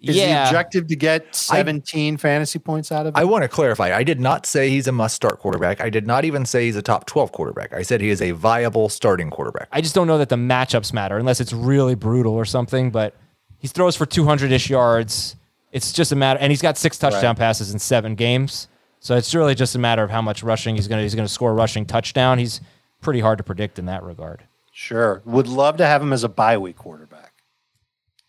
Is 0.01 0.17
yeah, 0.17 0.43
the 0.43 0.49
objective 0.51 0.89
to 0.89 0.97
get 0.97 1.33
17 1.33 2.17
fantasy 2.17 2.59
points 2.59 2.91
out 2.91 3.07
of 3.07 3.15
it? 3.15 3.19
I 3.19 3.23
want 3.23 3.43
to 3.45 3.49
clarify. 3.49 3.95
I 3.97 4.03
did 4.03 4.19
not 4.19 4.47
say 4.47 4.69
he's 4.69 4.89
a 4.89 4.93
must 4.93 5.15
start 5.15 5.39
quarterback. 5.39 5.81
I 5.81 5.91
did 5.91 6.09
not 6.09 6.25
even 6.25 6.45
say 6.45 6.65
he's 6.67 6.75
a 6.75 6.83
top 6.83 7.07
12 7.07 7.31
quarterback. 7.31 7.73
I 7.73 7.83
said 7.83 8.01
he 8.01 8.11
is 8.11 8.21
a 8.21 8.33
viable 8.33 8.89
starting 8.89 9.31
quarterback. 9.31 9.69
I 9.71 9.81
just 9.81 9.95
don't 9.95 10.09
know 10.09 10.19
that 10.19 10.29
the 10.29 10.35
matchups 10.37 10.93
matter 10.93 11.19
unless 11.19 11.41
it's 11.41 11.53
really 11.53 11.95
brutal 11.95 12.35
or 12.35 12.45
something. 12.45 12.91
But 12.91 13.15
he 13.59 13.69
throws 13.69 13.95
for 13.95 14.05
200 14.05 14.51
ish 14.51 14.69
yards. 14.69 15.37
It's 15.73 15.93
just 15.93 16.13
a 16.13 16.17
matter, 16.17 16.39
and 16.39 16.53
he's 16.53 16.63
got 16.63 16.77
six 16.79 16.99
touchdown 16.99 17.31
Right. 17.31 17.39
passes 17.39 17.73
in 17.73 17.79
seven 17.79 18.15
games. 18.15 18.69
So 19.01 19.17
it's 19.17 19.35
really 19.35 19.55
just 19.57 19.75
a 19.75 19.79
matter 19.79 20.03
of 20.05 20.11
how 20.11 20.23
much 20.23 20.43
rushing 20.45 20.77
he's 20.77 20.87
gonna 20.87 21.03
he's 21.03 21.15
gonna 21.15 21.27
score 21.29 21.51
a 21.51 21.55
rushing 21.55 21.87
touchdown. 21.87 22.39
He's 22.39 22.61
pretty 23.01 23.21
hard 23.21 23.39
to 23.39 23.45
predict 23.45 23.79
in 23.79 23.87
that 23.87 24.03
regard. 24.03 24.45
sure. 24.73 25.23
Would 25.25 25.49
love 25.49 25.77
to 25.79 25.87
have 25.87 26.01
him 26.03 26.13
as 26.13 26.23
a 26.25 26.29
bye 26.29 26.57
week 26.59 26.77
quarterback. 26.77 27.33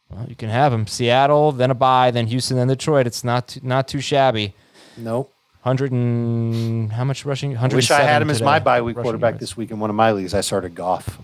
Well, 0.09 0.25
you 0.27 0.35
can 0.35 0.49
have 0.49 0.73
him 0.73 0.87
Seattle, 0.87 1.51
then 1.51 1.69
a 1.71 1.75
bye, 1.75 2.11
then 2.11 2.27
Houston, 2.27 2.57
then 2.57 2.67
Detroit. 2.67 3.07
It's 3.07 3.23
not 3.23 3.47
too, 3.49 3.59
not 3.63 3.87
too 3.87 3.99
shabby. 4.01 4.53
Nope. 4.97 5.31
Hundred 5.61 5.91
and 5.91 6.91
how 6.91 7.03
much 7.05 7.23
rushing? 7.25 7.55
I 7.55 7.59
Hundred. 7.59 7.77
wish 7.77 7.89
I 7.91 8.01
had 8.01 8.21
him 8.21 8.29
as 8.29 8.41
my 8.41 8.59
bye 8.59 8.81
week 8.81 8.97
quarterback 8.97 9.39
this 9.39 9.55
week 9.55 9.71
in 9.71 9.79
one 9.79 9.89
of 9.89 9.95
my 9.95 10.11
leagues. 10.11 10.33
I 10.33 10.41
started 10.41 10.75
Goff. 10.75 11.19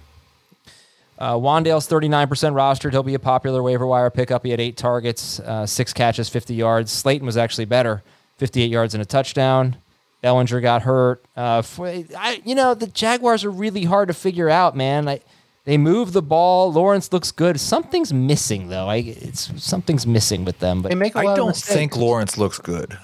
Uh, 1.20 1.34
Wan'Dale's 1.36 1.88
39% 1.88 2.28
rostered. 2.54 2.92
He'll 2.92 3.04
be 3.04 3.14
a 3.14 3.20
popular 3.20 3.62
waiver 3.62 3.86
wire 3.86 4.10
pickup. 4.10 4.46
He 4.46 4.52
had 4.52 4.62
eight 4.62 4.78
targets, 4.78 5.40
uh, 5.42 5.66
six 5.66 5.92
catches, 5.94 6.30
50 6.30 6.56
yards. 6.56 6.92
Slayton 6.92 7.26
was 7.26 7.36
actually 7.36 7.66
better, 7.66 8.02
58 8.38 8.72
yards 8.72 8.94
and 8.94 9.02
a 9.02 9.06
touchdown. 9.06 9.76
Bellinger 10.22 10.62
got 10.62 10.84
hurt. 10.84 11.24
Uh, 11.36 11.62
for, 11.62 11.88
I, 11.88 12.42
you 12.46 12.56
know, 12.56 12.74
the 12.74 12.88
Jaguars 12.88 13.44
are 13.44 13.52
really 13.52 13.84
hard 13.84 14.08
to 14.08 14.14
figure 14.14 14.50
out, 14.50 14.76
man. 14.78 15.08
I, 15.10 15.20
they 15.66 15.78
move 15.78 16.14
the 16.14 16.22
ball. 16.22 16.72
Lawrence 16.72 17.12
looks 17.12 17.32
good. 17.32 17.60
Something's 17.60 18.14
missing, 18.14 18.70
though. 18.70 18.88
I, 18.88 18.98
it's 18.98 19.52
something's 19.64 20.08
missing 20.08 20.46
with 20.46 20.60
them. 20.60 20.82
But 20.82 20.90
They 20.90 20.96
make 20.96 21.16
a 21.16 21.20
lot 21.22 21.34
I 21.34 21.36
don't 21.36 21.48
mistakes. 21.50 21.74
think 21.74 21.98
Lawrence 21.98 22.38
looks 22.38 22.60
good. 22.60 22.98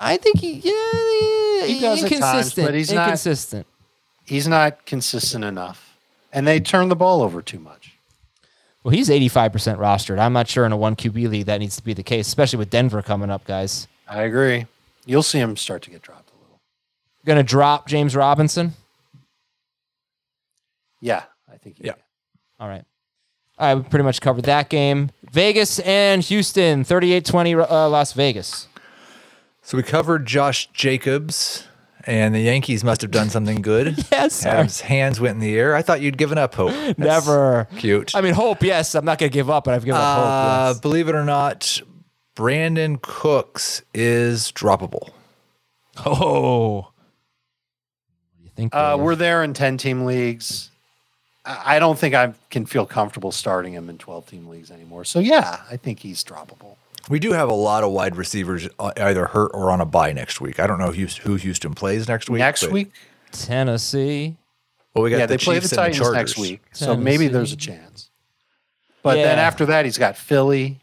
I 0.00 0.16
think 0.18 0.38
he, 0.40 0.52
yeah, 0.54 1.66
He 1.66 1.80
does 1.80 2.04
at 2.04 2.12
times, 2.20 2.54
but 2.54 2.74
he's 2.74 2.92
not- 2.92 3.04
inconsistent. 3.08 3.66
he's 4.24 4.46
not 4.46 4.84
consistent 4.86 5.44
enough, 5.44 5.83
and 6.34 6.46
they 6.46 6.60
turn 6.60 6.88
the 6.90 6.96
ball 6.96 7.22
over 7.22 7.40
too 7.40 7.58
much. 7.58 7.92
Well, 8.82 8.92
he's 8.92 9.08
85% 9.08 9.78
rostered. 9.78 10.18
I'm 10.18 10.34
not 10.34 10.46
sure 10.46 10.66
in 10.66 10.72
a 10.72 10.76
one 10.76 10.94
QB 10.96 11.30
league 11.30 11.46
that 11.46 11.58
needs 11.58 11.76
to 11.76 11.82
be 11.82 11.94
the 11.94 12.02
case, 12.02 12.26
especially 12.26 12.58
with 12.58 12.68
Denver 12.68 13.00
coming 13.00 13.30
up, 13.30 13.46
guys. 13.46 13.88
I 14.06 14.22
agree. 14.24 14.66
You'll 15.06 15.22
see 15.22 15.38
him 15.38 15.56
start 15.56 15.80
to 15.82 15.90
get 15.90 16.02
dropped 16.02 16.28
a 16.30 16.34
little. 16.42 16.60
Going 17.24 17.38
to 17.38 17.42
drop 17.42 17.86
James 17.88 18.14
Robinson. 18.14 18.74
Yeah, 21.00 21.22
I 21.50 21.56
think. 21.56 21.78
he 21.78 21.84
Yeah. 21.86 21.92
can. 21.92 22.02
All 22.60 22.68
right. 22.68 22.84
All 23.58 23.68
right, 23.68 23.74
we 23.82 23.88
pretty 23.88 24.02
much 24.04 24.20
covered 24.20 24.44
that 24.44 24.68
game. 24.68 25.10
Vegas 25.30 25.78
and 25.80 26.22
Houston, 26.24 26.84
38-20 26.84 27.70
uh, 27.70 27.88
Las 27.88 28.12
Vegas. 28.12 28.68
So 29.62 29.76
we 29.76 29.82
covered 29.82 30.26
Josh 30.26 30.66
Jacobs, 30.72 31.66
and 32.06 32.34
the 32.34 32.40
Yankees 32.40 32.84
must 32.84 33.02
have 33.02 33.10
done 33.10 33.30
something 33.30 33.62
good. 33.62 33.96
Yes, 34.12 34.34
sir. 34.34 34.50
Adam's 34.50 34.80
hands 34.80 35.20
went 35.20 35.34
in 35.34 35.40
the 35.40 35.58
air. 35.58 35.74
I 35.74 35.82
thought 35.82 36.00
you'd 36.00 36.16
given 36.16 36.38
up 36.38 36.54
hope. 36.54 36.70
That's 36.96 36.98
Never. 36.98 37.66
Cute. 37.76 38.14
I 38.14 38.20
mean, 38.20 38.34
hope, 38.34 38.62
yes. 38.62 38.94
I'm 38.94 39.04
not 39.04 39.18
going 39.18 39.30
to 39.30 39.34
give 39.34 39.50
up, 39.50 39.64
but 39.64 39.74
I've 39.74 39.84
given 39.84 40.00
up 40.00 40.16
hope. 40.16 40.26
Uh, 40.26 40.68
yes. 40.68 40.80
believe 40.80 41.08
it 41.08 41.14
or 41.14 41.24
not, 41.24 41.80
Brandin 42.36 43.02
Cooks 43.02 43.82
is 43.92 44.52
droppable. 44.52 45.10
Oh. 46.06 46.90
You 48.42 48.50
think? 48.54 48.74
Uh, 48.74 48.96
we're 49.00 49.16
there 49.16 49.42
in 49.42 49.52
ten 49.52 49.78
team 49.78 50.04
leagues. 50.04 50.70
I 51.44 51.76
I 51.76 51.78
don't 51.78 51.98
think 51.98 52.14
I 52.14 52.34
can 52.50 52.66
feel 52.66 52.86
comfortable 52.86 53.32
starting 53.32 53.72
him 53.72 53.88
in 53.88 53.98
twelve 53.98 54.26
team 54.26 54.48
leagues 54.48 54.70
anymore. 54.70 55.04
So 55.04 55.18
yeah, 55.18 55.60
I 55.70 55.76
think 55.76 56.00
he's 56.00 56.22
droppable. 56.24 56.76
We 57.08 57.18
do 57.18 57.32
have 57.32 57.48
a 57.50 57.54
lot 57.54 57.84
of 57.84 57.92
wide 57.92 58.16
receivers 58.16 58.68
uh, 58.78 58.92
either 58.96 59.26
hurt 59.26 59.50
or 59.54 59.70
on 59.70 59.80
a 59.80 59.84
bye 59.84 60.12
next 60.12 60.40
week. 60.40 60.58
I 60.58 60.66
don't 60.66 60.78
know 60.78 60.90
who, 60.92 61.06
who 61.06 61.36
Houston 61.36 61.74
plays 61.74 62.08
next 62.08 62.30
week. 62.30 62.38
Next 62.38 62.66
week, 62.70 62.92
Tennessee. 63.32 64.36
Well, 64.94 65.04
we 65.04 65.10
got 65.10 65.18
yeah, 65.18 65.26
the 65.26 65.36
they 65.36 65.44
play 65.44 65.58
the 65.58 65.68
Titans 65.68 65.98
Chargers. 65.98 66.14
next 66.14 66.38
week, 66.38 66.62
so 66.72 66.96
maybe 66.96 67.28
there's 67.28 67.52
a 67.52 67.56
chance. 67.56 68.10
But 69.02 69.16
then 69.16 69.38
after 69.38 69.66
that, 69.66 69.84
he's 69.84 69.98
got 69.98 70.16
Philly. 70.16 70.80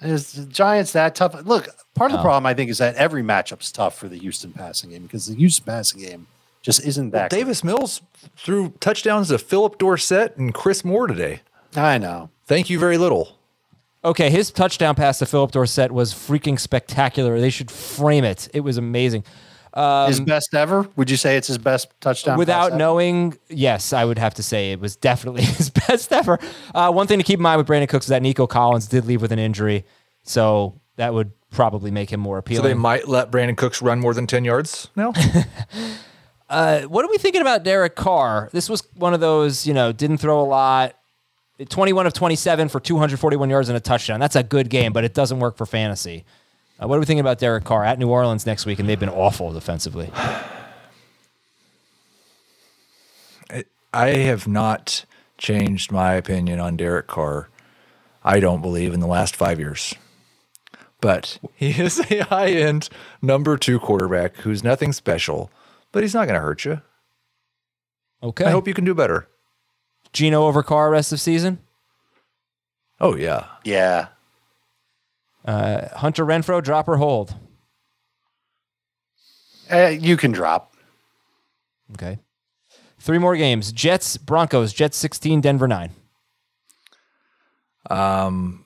Is 0.00 0.32
the 0.32 0.46
Giants 0.46 0.92
that 0.92 1.14
tough? 1.14 1.34
Look, 1.46 1.68
part 1.94 2.10
of 2.10 2.14
the 2.14 2.18
No. 2.18 2.22
problem 2.24 2.44
I 2.46 2.54
think 2.54 2.70
is 2.70 2.78
that 2.78 2.96
every 2.96 3.22
matchup's 3.22 3.70
tough 3.72 3.96
for 3.96 4.08
the 4.08 4.18
Houston 4.18 4.52
passing 4.52 4.90
game 4.90 5.02
because 5.04 5.26
the 5.26 5.34
Houston 5.36 5.64
passing 5.64 6.00
game 6.00 6.26
just 6.60 6.84
isn't 6.84 7.10
that. 7.10 7.30
great. 7.30 7.38
Davis 7.38 7.62
Mills 7.62 8.02
threw 8.36 8.70
touchdowns 8.80 9.28
to 9.28 9.38
Phillip 9.38 9.78
Dorsett 9.78 10.36
and 10.36 10.52
Chris 10.52 10.84
Moore 10.84 11.06
today. 11.06 11.40
I 11.76 11.98
know. 11.98 12.30
Thank 12.46 12.68
you 12.68 12.78
very 12.78 12.98
little. 12.98 13.35
Okay, 14.06 14.30
his 14.30 14.52
touchdown 14.52 14.94
pass 14.94 15.18
to 15.18 15.26
Phillip 15.26 15.50
Dorsett 15.50 15.90
was 15.90 16.14
freaking 16.14 16.60
spectacular. 16.60 17.40
They 17.40 17.50
should 17.50 17.72
frame 17.72 18.22
it. 18.22 18.48
It 18.54 18.60
was 18.60 18.78
amazing. 18.78 19.24
his 19.74 20.20
best 20.20 20.54
ever? 20.54 20.88
Would 20.94 21.10
you 21.10 21.16
say 21.16 21.36
it's 21.36 21.48
his 21.48 21.58
best 21.58 21.88
touchdown? 22.00 22.34
pass 22.34 22.38
Without 22.38 22.66
ever? 22.68 22.76
knowing, 22.76 23.36
yes, 23.48 23.92
I 23.92 24.04
would 24.04 24.18
have 24.18 24.34
to 24.34 24.44
say 24.44 24.70
it 24.70 24.78
was 24.78 24.94
definitely 24.94 25.42
his 25.44 25.70
best 25.70 26.12
ever. 26.12 26.38
Uh, 26.72 26.92
one 26.92 27.08
thing 27.08 27.18
to 27.18 27.24
keep 27.24 27.40
in 27.40 27.42
mind 27.42 27.58
with 27.58 27.66
Brandin 27.66 27.88
Cooks 27.88 28.06
is 28.06 28.10
that 28.10 28.22
Nico 28.22 28.46
Collins 28.46 28.86
did 28.86 29.06
leave 29.06 29.20
with 29.20 29.32
an 29.32 29.40
injury, 29.40 29.84
so 30.22 30.80
that 30.94 31.12
would 31.12 31.32
probably 31.50 31.90
make 31.90 32.12
him 32.12 32.20
more 32.20 32.38
appealing. 32.38 32.62
So 32.62 32.68
they 32.68 32.74
might 32.74 33.08
let 33.08 33.32
Brandin 33.32 33.56
Cooks 33.56 33.82
run 33.82 33.98
more 33.98 34.14
than 34.14 34.28
10 34.28 34.44
yards 34.44 34.88
now? 34.94 35.12
Uh, 36.48 36.82
what 36.82 37.04
are 37.04 37.08
we 37.08 37.18
thinking 37.18 37.40
about 37.40 37.64
Derek 37.64 37.96
Carr? 37.96 38.48
This 38.52 38.68
was 38.68 38.82
one 38.94 39.14
of 39.14 39.18
those, 39.18 39.66
you 39.66 39.74
know, 39.74 39.90
didn't 39.90 40.18
throw 40.18 40.40
a 40.40 40.46
lot. 40.46 40.94
21 41.64 42.06
of 42.06 42.12
27 42.12 42.68
for 42.68 42.80
241 42.80 43.48
yards 43.48 43.68
and 43.68 43.76
a 43.76 43.80
touchdown. 43.80 44.20
That's 44.20 44.36
a 44.36 44.42
good 44.42 44.68
game, 44.68 44.92
but 44.92 45.04
it 45.04 45.14
doesn't 45.14 45.38
work 45.38 45.56
for 45.56 45.64
fantasy. 45.64 46.24
Uh, 46.80 46.86
what 46.86 46.96
are 46.96 47.00
we 47.00 47.06
thinking 47.06 47.20
about 47.20 47.38
Derek 47.38 47.64
Carr 47.64 47.84
at 47.84 47.98
New 47.98 48.08
Orleans 48.08 48.44
next 48.44 48.66
week? 48.66 48.78
And 48.78 48.88
they've 48.88 49.00
been 49.00 49.08
awful 49.08 49.52
defensively. 49.52 50.10
I 53.94 54.08
have 54.08 54.46
not 54.46 55.06
changed 55.38 55.90
my 55.90 56.12
opinion 56.12 56.60
on 56.60 56.76
Derek 56.76 57.06
Carr. 57.06 57.48
I 58.22 58.40
don't 58.40 58.60
believe 58.60 58.92
in 58.92 59.00
the 59.00 59.06
last 59.06 59.34
five 59.34 59.58
years. 59.58 59.94
But 61.00 61.38
he 61.54 61.70
is 61.70 62.00
a 62.10 62.24
high 62.24 62.50
end 62.50 62.90
number 63.22 63.56
two 63.56 63.78
quarterback 63.78 64.36
who's 64.38 64.62
nothing 64.62 64.92
special, 64.92 65.50
but 65.92 66.02
he's 66.02 66.12
not 66.12 66.26
going 66.26 66.34
to 66.34 66.44
hurt 66.44 66.66
you. 66.66 66.82
Okay. 68.22 68.44
I 68.44 68.50
hope 68.50 68.68
you 68.68 68.74
can 68.74 68.84
do 68.84 68.94
better. 68.94 69.28
Gino 70.12 70.44
over 70.46 70.62
Carr 70.62 70.90
rest 70.90 71.12
of 71.12 71.20
season. 71.20 71.58
Oh, 73.00 73.14
yeah. 73.16 73.46
Yeah. 73.64 74.08
Uh, 75.44 75.88
Hunter 75.96 76.24
Renfrow, 76.24 76.62
drop 76.62 76.88
or 76.88 76.96
hold. 76.96 77.34
Uh, 79.70 79.88
you 79.88 80.16
can 80.16 80.32
drop. 80.32 80.74
Okay. 81.92 82.18
Three 82.98 83.18
more 83.18 83.36
games. 83.36 83.70
Jets, 83.72 84.16
Broncos, 84.16 84.72
Jets 84.72 84.96
16, 84.96 85.40
Denver 85.40 85.68
9. 85.68 85.90
Um, 87.90 88.64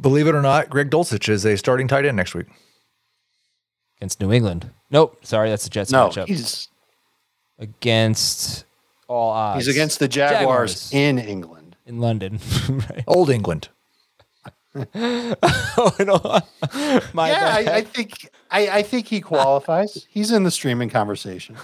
believe 0.00 0.26
it 0.28 0.34
or 0.34 0.42
not, 0.42 0.70
Greg 0.70 0.90
Dulcich 0.90 1.28
is 1.28 1.44
a 1.44 1.56
starting 1.56 1.88
tight 1.88 2.04
end 2.04 2.16
next 2.16 2.34
week. 2.34 2.46
Against 3.98 4.20
New 4.20 4.32
England. 4.32 4.70
Nope. 4.90 5.24
Sorry, 5.24 5.48
that's 5.50 5.64
the 5.64 5.70
Jets 5.70 5.90
No, 5.90 6.08
matchup. 6.08 6.26
he's 6.28 6.68
against 7.58 8.64
all 9.12 9.30
odds. 9.30 9.64
he's 9.66 9.74
against 9.74 9.98
the 9.98 10.08
Jaguars, 10.08 10.90
Jaguars. 10.90 10.92
in 10.92 11.18
England. 11.18 11.76
in 11.86 11.98
London. 11.98 12.38
right. 12.68 13.04
Old 13.06 13.30
England. 13.30 13.68
Oh, 14.74 15.92
no. 16.00 16.18
My 17.12 17.28
yeah. 17.28 17.54
I, 17.54 17.74
I 17.76 17.80
think 17.82 18.30
I, 18.50 18.68
I 18.78 18.82
think 18.82 19.06
he 19.06 19.20
qualifies. 19.20 20.06
He's 20.08 20.32
in 20.32 20.44
the 20.44 20.50
streaming 20.50 20.88
conversation. 20.88 21.56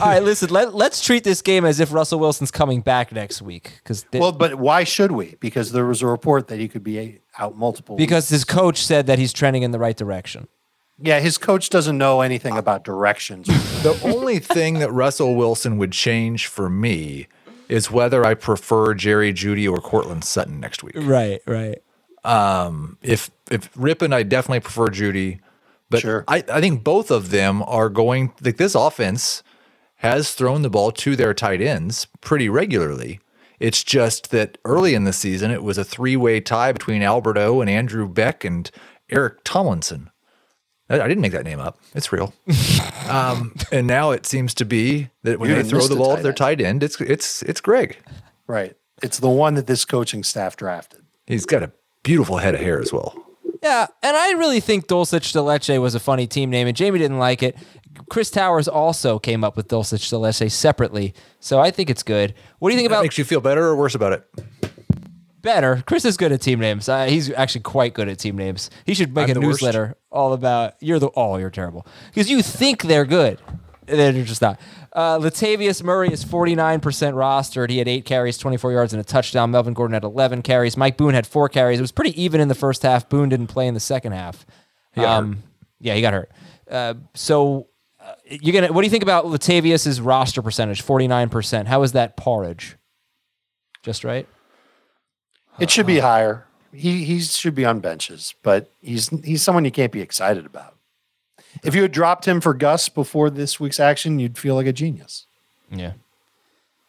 All 0.00 0.06
right, 0.06 0.22
listen. 0.22 0.50
Let, 0.50 0.74
let's 0.74 1.00
treat 1.04 1.22
this 1.22 1.42
game 1.42 1.64
as 1.64 1.78
if 1.78 1.92
Russell 1.92 2.18
Wilson's 2.18 2.50
coming 2.50 2.80
back 2.80 3.12
next 3.12 3.40
week 3.40 3.74
because 3.84 4.04
Well, 4.12 4.32
but 4.32 4.56
why 4.56 4.82
should 4.82 5.12
we? 5.12 5.36
Because 5.38 5.70
there 5.70 5.86
was 5.86 6.02
a 6.02 6.06
report 6.08 6.48
that 6.48 6.58
he 6.58 6.66
could 6.66 6.82
be 6.82 7.20
out 7.38 7.56
multiple. 7.56 7.94
because 7.96 8.28
his 8.28 8.44
coach 8.44 8.84
said 8.84 9.06
that 9.06 9.18
he's 9.20 9.32
trending 9.32 9.62
in 9.62 9.70
the 9.70 9.78
right 9.78 9.96
direction. 9.96 10.48
Yeah, 10.98 11.20
his 11.20 11.36
coach 11.36 11.68
doesn't 11.68 11.98
know 11.98 12.22
anything 12.22 12.56
about 12.56 12.84
directions. 12.84 13.46
The 13.82 13.98
only 14.02 14.38
thing 14.38 14.78
that 14.78 14.90
Russell 14.90 15.34
Wilson 15.34 15.76
would 15.78 15.92
change 15.92 16.46
for 16.46 16.70
me 16.70 17.26
is 17.68 17.90
whether 17.90 18.24
I 18.24 18.34
prefer 18.34 18.94
Jerry 18.94 19.32
Jeudy 19.32 19.68
or 19.68 19.78
Courtland 19.78 20.24
Sutton 20.24 20.58
next 20.60 20.82
week. 20.82 20.94
Right, 20.96 21.40
right. 21.46 21.82
Um, 22.24 22.98
if 23.02 23.30
if 23.50 23.70
Rippin, 23.76 24.12
I 24.12 24.22
definitely 24.22 24.60
prefer 24.60 24.88
Jeudy, 24.88 25.40
but 25.90 26.00
Sure. 26.00 26.24
I, 26.26 26.42
I 26.50 26.60
think 26.60 26.82
both 26.82 27.10
of 27.10 27.30
them 27.30 27.62
are 27.64 27.88
going 27.88 28.32
like 28.40 28.56
this 28.56 28.74
offense 28.74 29.42
has 29.96 30.32
thrown 30.32 30.62
the 30.62 30.70
ball 30.70 30.92
to 30.92 31.14
their 31.14 31.34
tight 31.34 31.60
ends 31.60 32.06
pretty 32.20 32.48
regularly. 32.48 33.20
It's 33.60 33.82
just 33.84 34.30
that 34.30 34.58
early 34.64 34.94
in 34.94 35.04
the 35.04 35.12
season 35.12 35.50
it 35.50 35.62
was 35.62 35.78
a 35.78 35.84
three 35.84 36.16
way 36.16 36.40
tie 36.40 36.72
between 36.72 37.02
Alberto 37.02 37.60
and 37.60 37.70
Andrew 37.70 38.08
Beck 38.08 38.44
and 38.44 38.70
Eric 39.10 39.44
Tomlinson. 39.44 40.10
I 40.88 41.00
I 41.00 41.08
didn't 41.08 41.20
make 41.22 41.32
that 41.32 41.44
name 41.44 41.60
up. 41.60 41.78
It's 41.94 42.12
real. 42.12 42.32
um, 43.08 43.54
and 43.72 43.86
now 43.86 44.10
it 44.12 44.26
seems 44.26 44.54
to 44.54 44.64
be 44.64 45.10
that 45.22 45.38
when 45.38 45.50
You 45.50 45.56
they 45.56 45.68
throw 45.68 45.86
the 45.86 45.96
ball 45.96 46.10
tight 46.10 46.16
to 46.18 46.22
their 46.22 46.32
tight 46.32 46.60
end, 46.60 46.82
it's 46.82 47.00
it's 47.00 47.42
it's 47.42 47.60
Greg. 47.60 47.98
right. 48.46 48.76
It's 49.02 49.18
the 49.18 49.28
one 49.28 49.54
that 49.56 49.66
this 49.66 49.84
coaching 49.84 50.24
staff 50.24 50.56
drafted. 50.56 51.02
He's 51.26 51.44
got 51.44 51.62
a 51.62 51.70
beautiful 52.02 52.38
head 52.38 52.54
of 52.54 52.60
hair 52.60 52.80
as 52.80 52.92
well. 52.94 53.14
Yeah, 53.62 53.86
and 54.02 54.16
I 54.16 54.32
really 54.32 54.60
think 54.60 54.86
Dulcich 54.86 55.32
de 55.32 55.42
Leche 55.42 55.78
was 55.78 55.94
a 55.94 56.00
funny 56.00 56.26
team 56.26 56.48
name, 56.50 56.66
and 56.66 56.76
Jamie 56.76 56.98
didn't 56.98 57.18
like 57.18 57.42
it. 57.42 57.56
Chris 58.08 58.30
Towers 58.30 58.68
also 58.68 59.18
came 59.18 59.42
up 59.44 59.56
with 59.56 59.68
Dulcich 59.68 60.08
de 60.08 60.16
Leche 60.18 60.50
separately, 60.52 61.14
so 61.40 61.58
I 61.58 61.70
think 61.70 61.90
it's 61.90 62.02
good. 62.02 62.34
What 62.58 62.70
do 62.70 62.74
you 62.74 62.78
think 62.78 62.88
That 62.88 62.96
about 62.96 63.02
makes 63.02 63.18
you 63.18 63.24
feel 63.24 63.40
better 63.40 63.64
or 63.66 63.76
worse 63.76 63.94
about 63.94 64.12
it? 64.12 64.24
Better? 65.46 65.82
Chris 65.86 66.04
is 66.04 66.16
good 66.16 66.32
at 66.32 66.42
team 66.42 66.58
names. 66.58 66.88
Uh, 66.88 67.06
he's 67.06 67.30
actually 67.32 67.62
quite 67.62 67.94
good 67.94 68.08
at 68.08 68.18
team 68.18 68.36
names. 68.36 68.68
He 68.84 68.92
should 68.92 69.14
make 69.14 69.30
I'm 69.30 69.30
a 69.30 69.34
the 69.34 69.40
worst. 69.40 69.62
newsletter 69.62 69.96
all 70.10 70.32
about 70.32 70.74
you're 70.80 70.98
the 70.98 71.10
oh 71.16 71.36
you're 71.36 71.50
terrible 71.50 71.86
because 72.08 72.28
you 72.28 72.42
think 72.42 72.82
they're 72.82 73.04
good, 73.04 73.40
they're 73.86 74.12
just 74.12 74.42
not. 74.42 74.60
Uh, 74.92 75.18
Latavius 75.18 75.82
Murray 75.82 76.10
is 76.12 76.24
49% 76.24 76.80
rostered. 76.80 77.68
He 77.70 77.78
had 77.78 77.86
eight 77.86 78.06
carries, 78.06 78.38
24 78.38 78.72
yards, 78.72 78.92
and 78.94 79.00
a 79.00 79.04
touchdown. 79.04 79.50
Melvin 79.50 79.74
Gordon 79.74 79.92
had 79.92 80.04
11 80.04 80.40
carries. 80.40 80.74
Mike 80.76 80.96
Boone 80.96 81.12
had 81.12 81.26
four 81.26 81.50
carries. 81.50 81.78
It 81.78 81.82
was 81.82 81.92
pretty 81.92 82.20
even 82.20 82.40
in 82.40 82.48
the 82.48 82.54
first 82.54 82.82
half. 82.82 83.08
Boone 83.08 83.28
didn't 83.28 83.48
play 83.48 83.66
in 83.66 83.74
the 83.74 83.80
second 83.80 84.12
half. 84.12 84.44
got 84.94 85.06
um, 85.06 85.42
yeah, 85.80 85.94
he 85.94 86.00
got 86.00 86.12
hurt. 86.14 86.32
Uh, 86.68 86.94
so 87.14 87.68
you're 88.28 88.54
gonna. 88.54 88.72
What 88.72 88.80
do 88.82 88.86
you 88.86 88.90
think 88.90 89.02
about 89.02 89.26
Latavius's 89.26 90.00
roster 90.00 90.42
percentage? 90.42 90.82
Forty 90.82 91.06
nine 91.06 91.28
percent. 91.28 91.68
How 91.68 91.82
is 91.82 91.92
that 91.92 92.16
porridge? 92.16 92.76
Just 93.82 94.02
right. 94.02 94.26
It 95.58 95.70
should 95.70 95.86
be 95.86 95.98
higher. 95.98 96.46
He 96.72 97.04
he 97.04 97.20
should 97.20 97.54
be 97.54 97.64
on 97.64 97.80
benches, 97.80 98.34
but 98.42 98.70
he's 98.82 99.08
he's 99.24 99.42
someone 99.42 99.64
you 99.64 99.70
can't 99.70 99.92
be 99.92 100.00
excited 100.00 100.44
about. 100.44 100.74
If 101.64 101.74
you 101.74 101.82
had 101.82 101.92
dropped 101.92 102.26
him 102.28 102.40
for 102.40 102.52
Gus 102.52 102.88
before 102.90 103.30
this 103.30 103.58
week's 103.58 103.80
action, 103.80 104.18
you'd 104.18 104.36
feel 104.36 104.54
like 104.54 104.66
a 104.66 104.72
genius. 104.72 105.24
Yeah. 105.70 105.92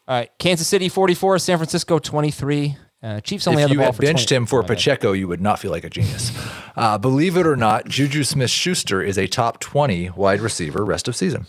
All 0.06 0.16
right. 0.18 0.30
Kansas 0.38 0.68
City 0.68 0.88
forty 0.90 1.14
four. 1.14 1.38
San 1.38 1.56
Francisco 1.56 1.98
twenty 1.98 2.30
three. 2.30 2.76
Uh, 3.02 3.20
Chiefs 3.20 3.46
only 3.46 3.62
if 3.62 3.68
had 3.68 3.70
the 3.70 3.74
you 3.74 3.78
ball 3.78 3.86
had 3.86 3.96
for 3.96 4.02
benched 4.02 4.28
20 4.28 4.34
him 4.36 4.46
for 4.46 4.58
Oh. 4.60 4.66
Pacheco, 4.66 5.12
you 5.12 5.28
would 5.28 5.40
not 5.40 5.60
feel 5.60 5.70
like 5.70 5.84
a 5.84 5.90
genius. 5.90 6.32
Uh, 6.74 6.98
believe 6.98 7.36
it 7.36 7.46
or 7.46 7.54
not, 7.54 7.86
Juju 7.86 8.24
Smith 8.24 8.50
Schuster 8.50 9.00
is 9.00 9.16
a 9.16 9.28
top 9.28 9.60
20 9.60 10.10
wide 10.10 10.40
receiver 10.40 10.84
rest 10.84 11.06
of 11.06 11.14
season. 11.14 11.46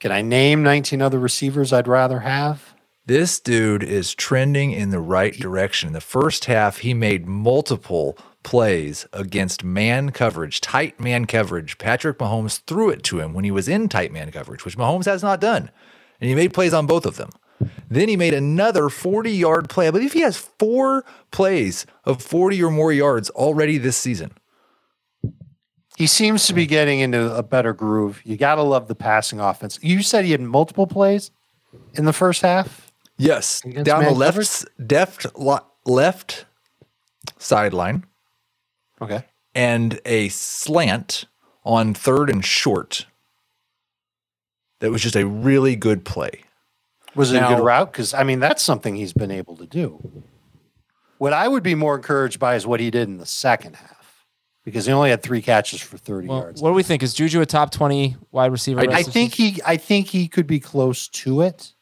Can 0.00 0.10
I 0.10 0.20
name 0.20 0.64
19 0.64 1.00
other 1.00 1.18
receivers 1.20 1.72
I'd 1.72 1.86
rather 1.86 2.20
have? 2.20 2.71
This 3.04 3.40
dude 3.40 3.82
is 3.82 4.14
trending 4.14 4.70
in 4.70 4.90
the 4.90 5.00
right 5.00 5.32
direction. 5.34 5.88
In 5.88 5.92
the 5.92 6.00
first 6.00 6.44
half, 6.44 6.78
he 6.78 6.94
made 6.94 7.26
multiple 7.26 8.16
plays 8.44 9.08
against 9.12 9.64
man 9.64 10.10
coverage, 10.10 10.60
tight 10.60 11.00
man 11.00 11.24
coverage. 11.24 11.78
Patrick 11.78 12.18
Mahomes 12.18 12.60
threw 12.60 12.90
it 12.90 13.02
to 13.04 13.18
him 13.18 13.34
when 13.34 13.44
he 13.44 13.50
was 13.50 13.68
in 13.68 13.88
tight 13.88 14.12
man 14.12 14.30
coverage, 14.30 14.64
which 14.64 14.78
Mahomes 14.78 15.06
has 15.06 15.20
not 15.20 15.40
done. 15.40 15.68
And 16.20 16.28
he 16.28 16.36
made 16.36 16.54
plays 16.54 16.72
on 16.72 16.86
both 16.86 17.04
of 17.04 17.16
them. 17.16 17.30
Then 17.90 18.08
he 18.08 18.16
made 18.16 18.34
another 18.34 18.88
40 18.88 19.32
yard 19.32 19.68
play. 19.68 19.88
I 19.88 19.90
believe 19.90 20.12
he 20.12 20.20
has 20.20 20.36
four 20.36 21.04
plays 21.32 21.86
of 22.04 22.22
40 22.22 22.62
or 22.62 22.70
more 22.70 22.92
yards 22.92 23.30
already 23.30 23.78
this 23.78 23.96
season. 23.96 24.30
He 25.96 26.06
seems 26.06 26.46
to 26.46 26.54
be 26.54 26.66
getting 26.66 27.00
into 27.00 27.34
a 27.34 27.42
better 27.42 27.72
groove. 27.72 28.22
You 28.24 28.36
got 28.36 28.54
to 28.54 28.62
love 28.62 28.86
the 28.86 28.94
passing 28.94 29.40
offense. 29.40 29.80
You 29.82 30.02
said 30.02 30.24
he 30.24 30.30
had 30.30 30.40
multiple 30.40 30.86
plays 30.86 31.32
in 31.94 32.04
the 32.04 32.12
first 32.12 32.42
half. 32.42 32.91
Yes, 33.22 33.60
down 33.60 33.84
the 33.84 34.10
man 34.10 34.14
left, 34.18 34.32
coverage? 34.34 35.26
s- 35.26 35.60
left 35.84 36.46
sideline 37.38 38.04
Okay. 39.00 39.24
and 39.54 40.00
a 40.04 40.28
slant 40.30 41.26
on 41.64 41.94
third 41.94 42.30
and 42.30 42.44
short. 42.44 43.06
That 44.80 44.90
was 44.90 45.02
just 45.02 45.14
a 45.16 45.26
really 45.26 45.76
good 45.76 46.04
play. 46.04 46.42
Was 47.14 47.32
it 47.32 47.42
a 47.42 47.46
good 47.46 47.62
route? 47.62 47.92
Because 47.92 48.14
I 48.14 48.22
mean, 48.24 48.40
that's 48.40 48.62
something 48.62 48.96
he's 48.96 49.12
been 49.12 49.30
able 49.30 49.56
to 49.58 49.66
do. 49.66 50.24
What 51.18 51.32
I 51.32 51.46
would 51.46 51.62
be 51.62 51.74
more 51.76 51.94
encouraged 51.94 52.40
by 52.40 52.56
is 52.56 52.66
what 52.66 52.80
he 52.80 52.90
did 52.90 53.06
in 53.08 53.18
the 53.18 53.26
second 53.26 53.76
half, 53.76 54.24
because 54.64 54.86
he 54.86 54.92
only 54.92 55.10
had 55.10 55.22
three 55.22 55.40
catches 55.42 55.80
for 55.80 55.96
30 55.98 56.26
Well, 56.26 56.38
yards. 56.38 56.60
what 56.62 56.70
do 56.70 56.74
we 56.74 56.82
think? 56.82 57.02
Is 57.02 57.14
Juju 57.14 57.40
a 57.40 57.46
top 57.46 57.70
twenty 57.70 58.16
wide 58.32 58.50
receiver? 58.50 58.80
I, 58.80 58.84
I 58.92 59.02
think 59.04 59.34
he 59.34 59.60
I 59.64 59.76
think 59.76 60.08
he 60.08 60.26
could 60.26 60.46
be 60.48 60.58
close 60.58 61.06
to 61.08 61.42
it. 61.42 61.74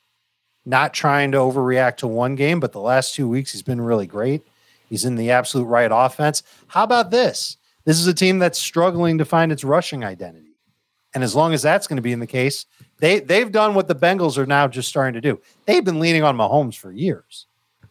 Not 0.66 0.95
trying 0.95 1.32
to 1.32 1.39
overreact 1.39 1.99
to 1.99 2.07
one 2.07 2.35
game, 2.35 2.61
but 2.61 2.73
the 2.73 2.81
last 2.81 3.15
two 3.15 3.28
weeks 3.28 3.53
he's 3.53 3.62
been 3.62 3.81
really 3.81 4.07
great. 4.07 4.47
He's 4.89 5.05
in 5.05 5.16
the 5.16 5.31
absolute 5.31 5.65
right 5.65 5.91
offense. 5.93 6.43
How 6.66 6.85
about 6.85 7.11
this? 7.11 7.57
This 7.85 7.99
is 7.99 8.07
a 8.07 8.15
team 8.15 8.39
that's 8.39 8.59
struggling 8.59 9.19
to 9.19 9.24
find 9.24 9.51
its 9.53 9.65
rushing 9.65 10.05
identity. 10.05 10.57
And 11.15 11.24
as 11.24 11.35
long 11.35 11.55
as 11.55 11.62
that's 11.62 11.87
going 11.87 11.97
to 11.97 12.03
be 12.03 12.12
in 12.12 12.20
the 12.20 12.27
case, 12.27 12.66
they 12.99 13.20
they've 13.20 13.51
done 13.51 13.74
what 13.74 13.89
the 13.89 13.95
Bengals 13.95 14.39
are 14.39 14.47
now 14.47 14.69
just 14.69 14.89
starting 14.89 15.15
to 15.15 15.20
do. 15.20 15.41
They've 15.66 15.85
been 15.85 15.99
leaning 15.99 16.23
on 16.23 16.37
Mahomes 16.37 16.77
for 16.77 16.93
years. 16.93 17.47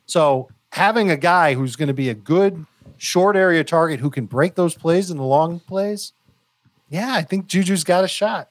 So 0.06 0.50
having 0.72 1.10
a 1.10 1.18
guy 1.18 1.54
who's 1.54 1.76
going 1.76 1.88
to 1.88 1.94
be 1.94 2.10
a 2.10 2.14
good 2.14 2.66
short 2.98 3.36
area 3.36 3.64
target 3.64 4.00
who 4.00 4.10
can 4.10 4.26
break 4.26 4.56
those 4.56 4.76
plays 4.76 5.10
in 5.10 5.18
the 5.18 5.24
long 5.24 5.60
plays, 5.60 6.14
yeah, 6.90 7.14
I 7.14 7.24
think 7.24 7.48
Juju's 7.48 7.84
got 7.84 8.04
a 8.04 8.08
shot. 8.08 8.50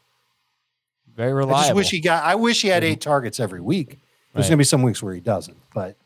very 1.14 1.30
I 1.30 1.34
reliable. 1.34 1.62
just 1.62 1.74
wish 1.74 1.90
he 1.90 2.00
got. 2.00 2.24
I 2.24 2.34
wish 2.34 2.62
he 2.62 2.68
had 2.68 2.82
mm-hmm. 2.82 2.92
eight 2.92 3.00
targets 3.00 3.40
every 3.40 3.60
week. 3.60 3.98
There's 4.34 4.46
going 4.46 4.56
to 4.56 4.58
be 4.58 4.64
some 4.64 4.82
weeks 4.82 5.02
where 5.02 5.14
he 5.14 5.20
doesn't, 5.20 5.56
but 5.74 5.96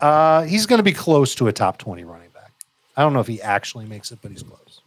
uh, 0.00 0.42
he's 0.42 0.66
going 0.66 0.78
to 0.78 0.84
be 0.84 0.92
close 0.92 1.34
to 1.36 1.48
a 1.48 1.52
top 1.52 1.78
twenty 1.78 2.04
running 2.04 2.30
back. 2.30 2.52
I 2.96 3.02
don't 3.02 3.12
know 3.12 3.20
if 3.20 3.26
he 3.26 3.42
actually 3.42 3.86
makes 3.86 4.12
it, 4.12 4.20
but 4.22 4.30
he's 4.30 4.42
close. 4.42 4.80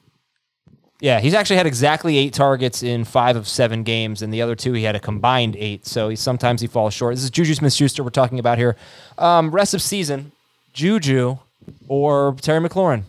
Yeah, 1.02 1.20
he's 1.20 1.34
actually 1.34 1.58
had 1.58 1.66
exactly 1.66 2.16
eight 2.18 2.34
targets 2.34 2.84
in 2.84 3.06
five 3.06 3.36
of 3.36 3.48
seven 3.48 3.82
games, 3.84 4.22
and 4.22 4.32
the 4.32 4.42
other 4.42 4.56
two 4.56 4.74
he 4.74 4.84
had 4.84 4.96
a 4.96 5.00
combined 5.00 5.56
eight. 5.58 5.86
So 5.88 6.10
he 6.10 6.16
sometimes 6.16 6.62
he 6.62 6.68
falls 6.68 6.94
short. 6.94 7.16
This 7.16 7.24
is 7.24 7.32
Juju 7.32 7.56
Smith-Schuster 7.56 8.04
we're 8.04 8.12
talking 8.12 8.38
about 8.38 8.60
here. 8.60 8.78
Um, 9.18 9.50
rest 9.50 9.74
of 9.74 9.82
season, 9.82 10.32
Juju 10.74 11.40
or 11.88 12.36
Terry 12.40 12.60
McLaurin. 12.60 13.04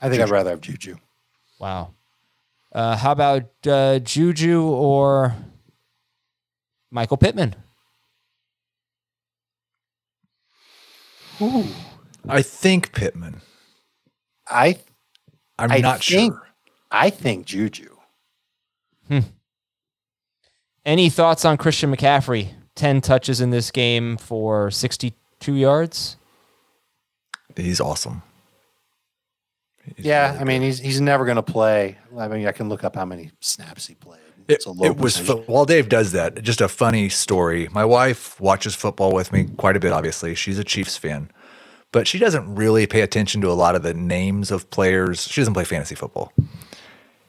I 0.00 0.08
think 0.08 0.20
I'd 0.20 0.30
rather 0.30 0.50
have 0.50 0.60
Juju. 0.60 0.96
Wow. 1.60 1.92
Uh, 2.72 2.96
how 2.96 3.12
about 3.12 3.44
uh, 3.66 4.00
Juju 4.00 4.64
or 4.64 5.36
Michael 6.92 7.16
Pittman? 7.16 7.56
Ooh, 11.40 11.66
I 12.28 12.42
think 12.42 12.92
Pittman. 12.92 13.40
I 14.48 14.78
I'm 15.58 15.72
I 15.72 15.78
not 15.78 16.04
think- 16.04 16.32
sure. 16.34 16.48
I 16.90 17.08
think 17.10 17.46
Juju. 17.46 17.96
Hmm. 19.08 19.20
Any 20.84 21.08
thoughts 21.08 21.44
on 21.44 21.56
Christian 21.56 21.94
McCaffrey? 21.94 22.50
10 22.74 23.00
touches 23.00 23.40
in 23.40 23.50
this 23.50 23.70
game 23.70 24.16
for 24.18 24.70
62 24.70 25.54
yards. 25.54 26.16
He's 27.56 27.80
awesome. 27.80 28.22
He's 29.96 30.04
yeah, 30.06 30.28
really 30.28 30.40
I 30.40 30.44
mean 30.44 30.62
he's 30.62 30.78
he's 30.78 31.00
never 31.00 31.24
going 31.24 31.36
to 31.36 31.42
play. 31.42 31.98
I 32.16 32.28
mean 32.28 32.46
I 32.46 32.52
can 32.52 32.68
look 32.68 32.84
up 32.84 32.94
how 32.94 33.04
many 33.04 33.30
snaps 33.40 33.86
he 33.86 33.94
played. 33.94 34.20
It, 34.48 34.54
It's 34.54 34.66
a 34.66 34.70
low 34.70 34.84
it 34.86 34.96
was 34.96 35.16
fu- 35.18 35.42
while 35.42 35.64
Dave 35.64 35.88
does 35.88 36.12
that. 36.12 36.42
Just 36.42 36.60
a 36.60 36.68
funny 36.68 37.08
story. 37.08 37.68
My 37.72 37.84
wife 37.84 38.40
watches 38.40 38.74
football 38.74 39.12
with 39.12 39.32
me 39.32 39.44
quite 39.56 39.76
a 39.76 39.80
bit. 39.80 39.92
Obviously, 39.92 40.34
she's 40.34 40.58
a 40.58 40.64
Chiefs 40.64 40.96
fan, 40.96 41.30
but 41.92 42.06
she 42.06 42.18
doesn't 42.18 42.54
really 42.54 42.86
pay 42.86 43.00
attention 43.00 43.40
to 43.42 43.50
a 43.50 43.54
lot 43.54 43.74
of 43.74 43.82
the 43.82 43.94
names 43.94 44.50
of 44.50 44.68
players. 44.70 45.26
She 45.28 45.40
doesn't 45.40 45.54
play 45.54 45.64
fantasy 45.64 45.94
football, 45.94 46.32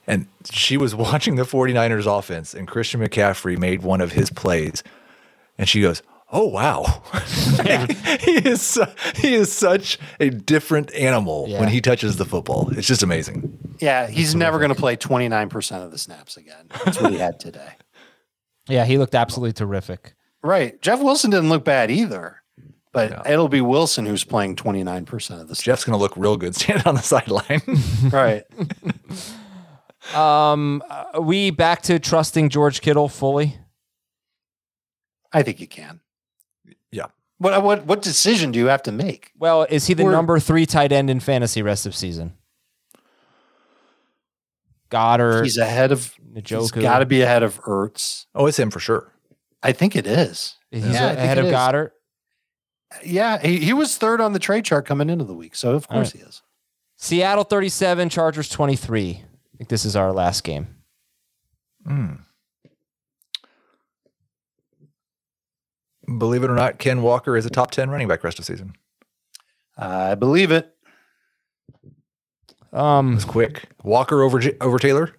and 0.08 0.28
she 0.52 0.78
was 0.78 0.94
watching 1.08 1.36
the 1.36 1.44
49ers 1.44 2.06
offense, 2.20 2.54
and 2.54 2.68
Christian 2.68 3.02
McCaffrey 3.02 3.58
made 3.58 3.82
one 3.84 4.02
of 4.02 4.12
his 4.14 4.30
plays, 4.30 4.84
and 5.58 5.68
she 5.68 5.82
goes. 5.82 6.02
Oh 6.36 6.48
wow, 6.48 7.04
he 8.22 8.38
is 8.50 8.80
he 9.18 9.36
is 9.36 9.52
such 9.52 10.00
a 10.20 10.30
different 10.32 10.92
animal 10.96 11.46
Yeah. 11.48 11.60
when 11.60 11.70
he 11.70 11.80
touches 11.80 12.18
the 12.18 12.26
football. 12.26 12.70
It's 12.76 12.88
just 12.88 13.04
amazing. 13.04 13.58
Yeah, 13.80 14.08
he's 14.08 14.34
never 14.34 14.58
going 14.58 14.70
to 14.70 14.76
play 14.76 14.98
29% 14.98 15.84
of 15.86 15.92
the 15.92 15.98
snaps 15.98 16.36
again. 16.38 16.66
That's 16.84 17.00
what 17.00 17.12
he 17.12 17.18
had 17.20 17.40
today. 17.40 17.74
Yeah, 18.70 18.86
he 18.86 18.98
looked 18.98 19.14
absolutely 19.14 19.52
terrific. 19.52 20.16
Right. 20.42 20.82
Jeff 20.82 21.02
Wilson 21.02 21.30
didn't 21.32 21.50
look 21.50 21.66
bad 21.66 21.92
either. 21.92 22.38
But 22.94 23.12
No. 23.12 23.22
it'll 23.26 23.50
be 23.50 23.60
Wilson 23.60 24.06
who's 24.06 24.24
playing 24.24 24.56
29% 24.56 25.42
of 25.42 25.50
the 25.50 25.56
snaps. 25.56 25.64
Jeff's 25.64 25.84
gonna 25.84 25.98
look 25.98 26.16
real 26.16 26.38
good 26.38 26.56
standing 26.56 26.88
on 26.88 26.96
the 26.96 27.02
sideline. 27.02 27.62
Right. 28.10 28.44
Um, 30.16 30.82
are 30.90 31.20
we 31.22 31.50
back 31.52 31.82
to 31.84 32.00
trusting 32.00 32.50
George 32.50 32.80
Kittle 32.82 33.10
fully? 33.10 33.58
I 35.32 35.44
think 35.44 35.60
you 35.60 35.68
can. 35.68 36.00
Yeah. 37.44 37.58
What 37.58 37.64
what 37.64 37.86
what 37.86 38.02
decision 38.02 38.52
do 38.52 38.60
you 38.60 38.68
have 38.68 38.84
to 38.84 38.92
make? 38.92 39.32
Well, 39.38 39.66
is 39.70 39.88
he 39.88 39.94
the 39.94 40.04
We're- 40.04 40.16
number 40.16 40.40
three 40.40 40.66
tight 40.66 40.92
end 40.92 41.10
in 41.10 41.20
fantasy 41.20 41.62
rest 41.62 41.86
of 41.86 41.96
season? 41.96 42.34
Goedert, 44.90 45.44
He's 45.44 45.58
ahead 45.58 45.92
of 45.92 46.14
he's 46.36 46.44
Njoku. 46.44 46.82
got 46.82 47.00
to 47.00 47.06
be 47.06 47.22
ahead 47.22 47.42
of 47.44 47.60
Ertz. 47.62 48.26
Oh, 48.36 48.46
it's 48.46 48.60
him 48.60 48.70
for 48.70 48.80
sure. 48.80 49.12
I 49.64 49.72
think 49.72 49.96
it 49.96 50.06
is. 50.06 50.56
He's 50.70 50.86
Yeah, 50.86 51.08
I 51.08 51.12
ahead 51.14 51.38
it 51.38 51.42
of 51.42 51.48
is. 51.48 51.54
Goedert. 51.54 51.90
Yeah, 53.04 53.40
he, 53.40 53.58
he 53.58 53.74
was 53.74 53.98
third 53.98 54.22
on 54.22 54.34
the 54.34 54.40
trade 54.40 54.66
chart 54.66 54.86
coming 54.86 55.10
into 55.10 55.26
the 55.26 55.34
week, 55.34 55.56
so 55.56 55.74
of 55.74 55.88
course 55.88 56.14
right. 56.14 56.22
he 56.22 56.28
is. 56.30 56.44
Seattle 56.96 57.44
37, 57.44 58.10
Chargers 58.10 58.50
23. 58.50 59.24
I 59.24 59.58
think 59.58 59.70
this 59.70 59.84
is 59.84 59.96
our 59.96 60.12
last 60.14 60.44
game. 60.44 60.68
Hmm. 61.88 62.14
Believe 66.18 66.44
it 66.44 66.50
or 66.50 66.56
not, 66.56 66.80
Ken 66.80 67.02
Walker 67.02 67.36
is 67.38 67.46
a 67.46 67.50
top 67.50 67.72
10 67.72 67.90
running 67.90 68.08
back 68.08 68.24
rest 68.24 68.40
of 68.40 68.46
season. 68.46 68.74
I 69.78 70.16
believe 70.16 70.52
it. 70.52 70.70
Um, 72.72 73.14
It's 73.16 73.26
quick. 73.26 73.70
Walker 73.84 74.22
over 74.22 74.40
J- 74.40 74.58
over 74.62 74.80
Taylor. 74.80 75.16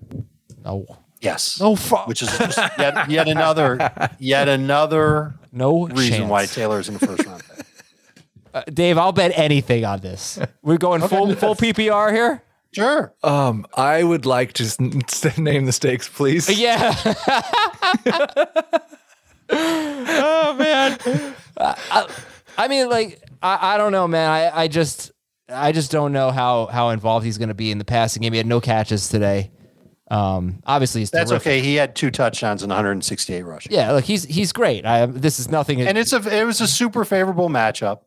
no, 0.65 0.87
Yes. 1.21 1.59
no, 1.61 1.77
fuck, 1.77 2.07
Which 2.09 2.21
is 2.23 2.29
just 2.37 2.59
yet, 2.79 3.09
yet 3.11 3.29
another 3.29 3.91
yet 4.19 4.49
another 4.49 5.35
no 5.53 5.87
reason 5.87 6.19
chance. 6.19 6.31
why 6.31 6.47
Taylor's 6.47 6.89
in 6.89 6.95
the 6.99 7.07
first 7.07 7.25
round. 7.27 7.43
Uh, 8.55 8.63
Dave, 8.73 8.97
I'll 8.99 9.11
bet 9.11 9.33
anything 9.37 9.85
on 9.85 9.99
this. 9.99 10.39
We're 10.63 10.79
going 10.79 11.01
full 11.09 11.35
full 11.35 11.57
PPR 11.57 12.13
here. 12.13 12.41
Sure. 12.73 13.13
Um, 13.25 13.67
I 13.77 14.05
would 14.05 14.27
like 14.27 14.53
to 14.53 14.63
s- 14.63 14.77
s- 15.25 15.39
name 15.39 15.65
the 15.65 15.73
stakes, 15.73 16.09
please. 16.09 16.49
Yeah. 16.49 16.95
Oh 19.51 20.57
man. 20.59 20.99
I, 21.57 21.79
I- 21.91 22.09
I 22.57 22.69
mean, 22.69 22.89
like, 22.89 23.21
I, 23.43 23.75
I 23.75 23.79
don't 23.79 23.91
know, 23.91 24.07
man. 24.07 24.31
I, 24.31 24.63
I 24.63 24.69
just 24.69 25.11
I 25.49 25.73
just 25.73 25.91
don't 25.91 26.13
know 26.13 26.31
how 26.31 26.67
how 26.67 26.91
involved 26.91 27.27
he's 27.27 27.37
going 27.37 27.49
to 27.49 27.55
be 27.55 27.73
in 27.73 27.79
the 27.79 27.85
passing 27.85 28.23
game. 28.23 28.33
He 28.33 28.37
had 28.37 28.47
no 28.47 28.61
catches 28.61 29.09
today. 29.09 29.51
Um, 30.09 30.61
obviously, 30.65 31.01
he's 31.01 31.11
That's 31.11 31.31
terrific. 31.31 31.47
okay. 31.49 31.61
He 31.63 31.75
had 31.75 31.97
two 31.97 32.13
touchdowns 32.13 32.63
and 32.63 32.71
168 32.71 33.43
rushing. 33.43 33.73
Yeah, 33.73 33.91
look, 33.91 34.05
he's 34.05 34.23
he's 34.25 34.53
great. 34.53 34.87
I, 34.87 35.07
this 35.07 35.41
is 35.41 35.51
nothing. 35.51 35.81
And 35.81 35.99
it's 35.99 36.13
a 36.13 36.19
it 36.41 36.45
was 36.45 36.61
a 36.61 36.69
super 36.69 37.05
favorable 37.05 37.49
matchup, 37.49 38.03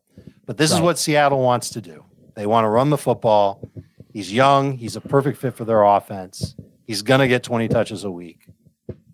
but 0.46 0.56
this 0.56 0.72
is 0.72 0.80
what 0.80 0.98
Seattle 0.98 1.42
wants 1.42 1.68
to 1.70 1.82
do. 1.82 2.04
They 2.34 2.46
want 2.46 2.64
to 2.64 2.68
run 2.70 2.88
the 2.88 2.96
football. 2.98 3.68
He's 4.14 4.32
young. 4.32 4.72
He's 4.78 4.96
a 4.96 5.02
perfect 5.02 5.36
fit 5.36 5.54
for 5.54 5.66
their 5.66 5.82
offense. 5.82 6.54
He's 6.86 7.02
gonna 7.02 7.28
get 7.28 7.42
20 7.42 7.68
touches 7.68 8.04
a 8.04 8.10
week. 8.10 8.47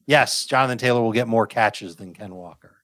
Yes, 0.07 0.45
Jonathan 0.47 0.79
Taylor 0.79 1.01
will 1.03 1.13
get 1.13 1.29
more 1.29 1.47
catches 1.47 1.97
than 1.97 2.13
Ken 2.15 2.35
Walker. 2.35 2.77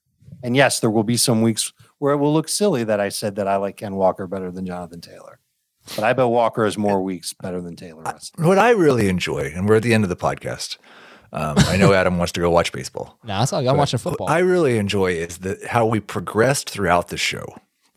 And 0.43 0.57
yes, 0.57 0.81
there 0.81 0.91
will 0.91 1.05
be 1.05 1.17
some 1.17 1.43
weeks 1.43 1.73
where 1.99 2.15
it 2.15 2.17
will 2.17 2.33
look 2.33 2.49
silly 2.49 2.83
that 2.85 2.99
I 3.01 3.11
said 3.11 3.37
that 3.37 3.47
I 3.47 3.57
like 3.57 3.77
Ken 3.77 3.95
Walker 3.95 4.27
better 4.27 4.51
than 4.51 4.65
Jonathan 4.65 5.01
Taylor. 5.01 5.39
But 5.97 6.05
I 6.05 6.13
bet 6.13 6.29
Walker 6.29 6.65
has 6.65 6.79
more 6.79 7.03
weeks 7.03 7.33
better 7.33 7.61
than 7.61 7.77
Taylor. 7.77 8.03
Rest. 8.03 8.35
What 8.39 8.59
I 8.59 8.71
really 8.71 9.09
enjoy, 9.09 9.53
and 9.55 9.69
we're 9.69 9.77
at 9.77 9.83
the 9.83 9.93
end 9.95 10.05
of 10.05 10.11
the 10.11 10.17
podcast. 10.17 10.79
Um, 11.33 11.57
I 11.59 11.77
know 11.77 11.93
Adam 11.95 12.17
wants 12.19 12.33
to 12.33 12.41
go 12.41 12.51
watch 12.51 12.73
baseball. 12.73 13.19
no, 13.25 13.39
that's 13.39 13.53
all. 13.53 13.67
I'm 13.69 13.77
watching 13.77 13.99
football. 13.99 14.27
What 14.27 14.33
I 14.33 14.39
really 14.41 14.79
enjoy 14.79 15.13
is 15.13 15.39
the 15.39 15.59
how 15.69 15.87
we 15.87 16.01
progressed 16.01 16.71
throughout 16.71 17.09
the 17.09 17.17
show. 17.17 17.45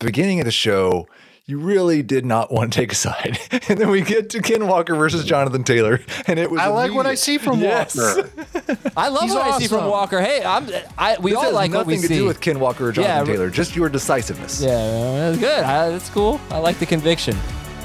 The 0.00 0.06
beginning 0.06 0.40
of 0.40 0.44
the 0.44 0.50
show, 0.52 1.06
you 1.46 1.58
really 1.58 2.02
did 2.02 2.24
not 2.24 2.50
want 2.50 2.72
to 2.72 2.78
take 2.80 2.92
a 2.92 2.94
side, 2.94 3.38
and 3.68 3.78
then 3.78 3.90
we 3.90 4.00
get 4.00 4.30
to 4.30 4.40
Ken 4.40 4.66
Walker 4.66 4.94
versus 4.94 5.24
Jonathan 5.24 5.62
Taylor, 5.64 6.00
and 6.26 6.38
it 6.38 6.50
was. 6.50 6.60
I 6.60 6.68
like 6.68 6.94
what 6.94 7.06
I 7.06 7.14
see 7.16 7.36
from 7.38 7.60
Yes. 7.60 7.96
Walker. 7.96 8.30
I 8.96 9.08
love 9.08 9.24
He's 9.24 9.34
what 9.34 9.42
I 9.42 9.58
see 9.58 9.66
from. 9.66 9.86
Walker. 9.88 10.20
Hey, 10.20 10.42
I'm. 10.44 10.66
I 10.96 11.16
we 11.20 11.30
This 11.32 11.36
all 11.38 11.44
has 11.44 11.52
like 11.52 11.70
what 11.72 11.78
nothing 11.86 12.00
to 12.00 12.06
see. 12.08 12.14
do 12.16 12.24
with 12.24 12.40
Ken 12.40 12.58
Walker 12.60 12.88
or 12.88 12.92
Jonathan 12.92 13.26
Yeah, 13.26 13.32
Taylor, 13.34 13.50
just 13.50 13.76
your 13.76 13.88
decisiveness. 13.88 14.62
yeah, 14.62 14.70
that's 15.30 15.38
good. 15.38 15.64
I, 15.64 15.90
that's 15.90 16.08
cool. 16.10 16.40
I 16.50 16.58
like 16.58 16.78
the 16.78 16.86
conviction. 16.86 17.36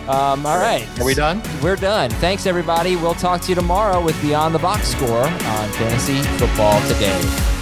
Um, 0.08 0.44
all 0.46 0.58
right, 0.58 0.88
Are 1.00 1.06
we 1.06 1.14
done? 1.14 1.42
We're 1.62 1.76
done. 1.76 2.10
Thanks, 2.12 2.48
everybody. 2.48 2.96
We'll 2.96 3.14
talk 3.14 3.42
to 3.42 3.50
you 3.50 3.56
tomorrow 3.56 4.04
with 4.04 4.20
Beyond 4.24 4.56
the 4.56 4.60
Box 4.60 4.88
Score 4.88 5.24
on 5.26 5.70
Fantasy 5.74 6.24
Football 6.40 6.82
Today. 6.88 7.59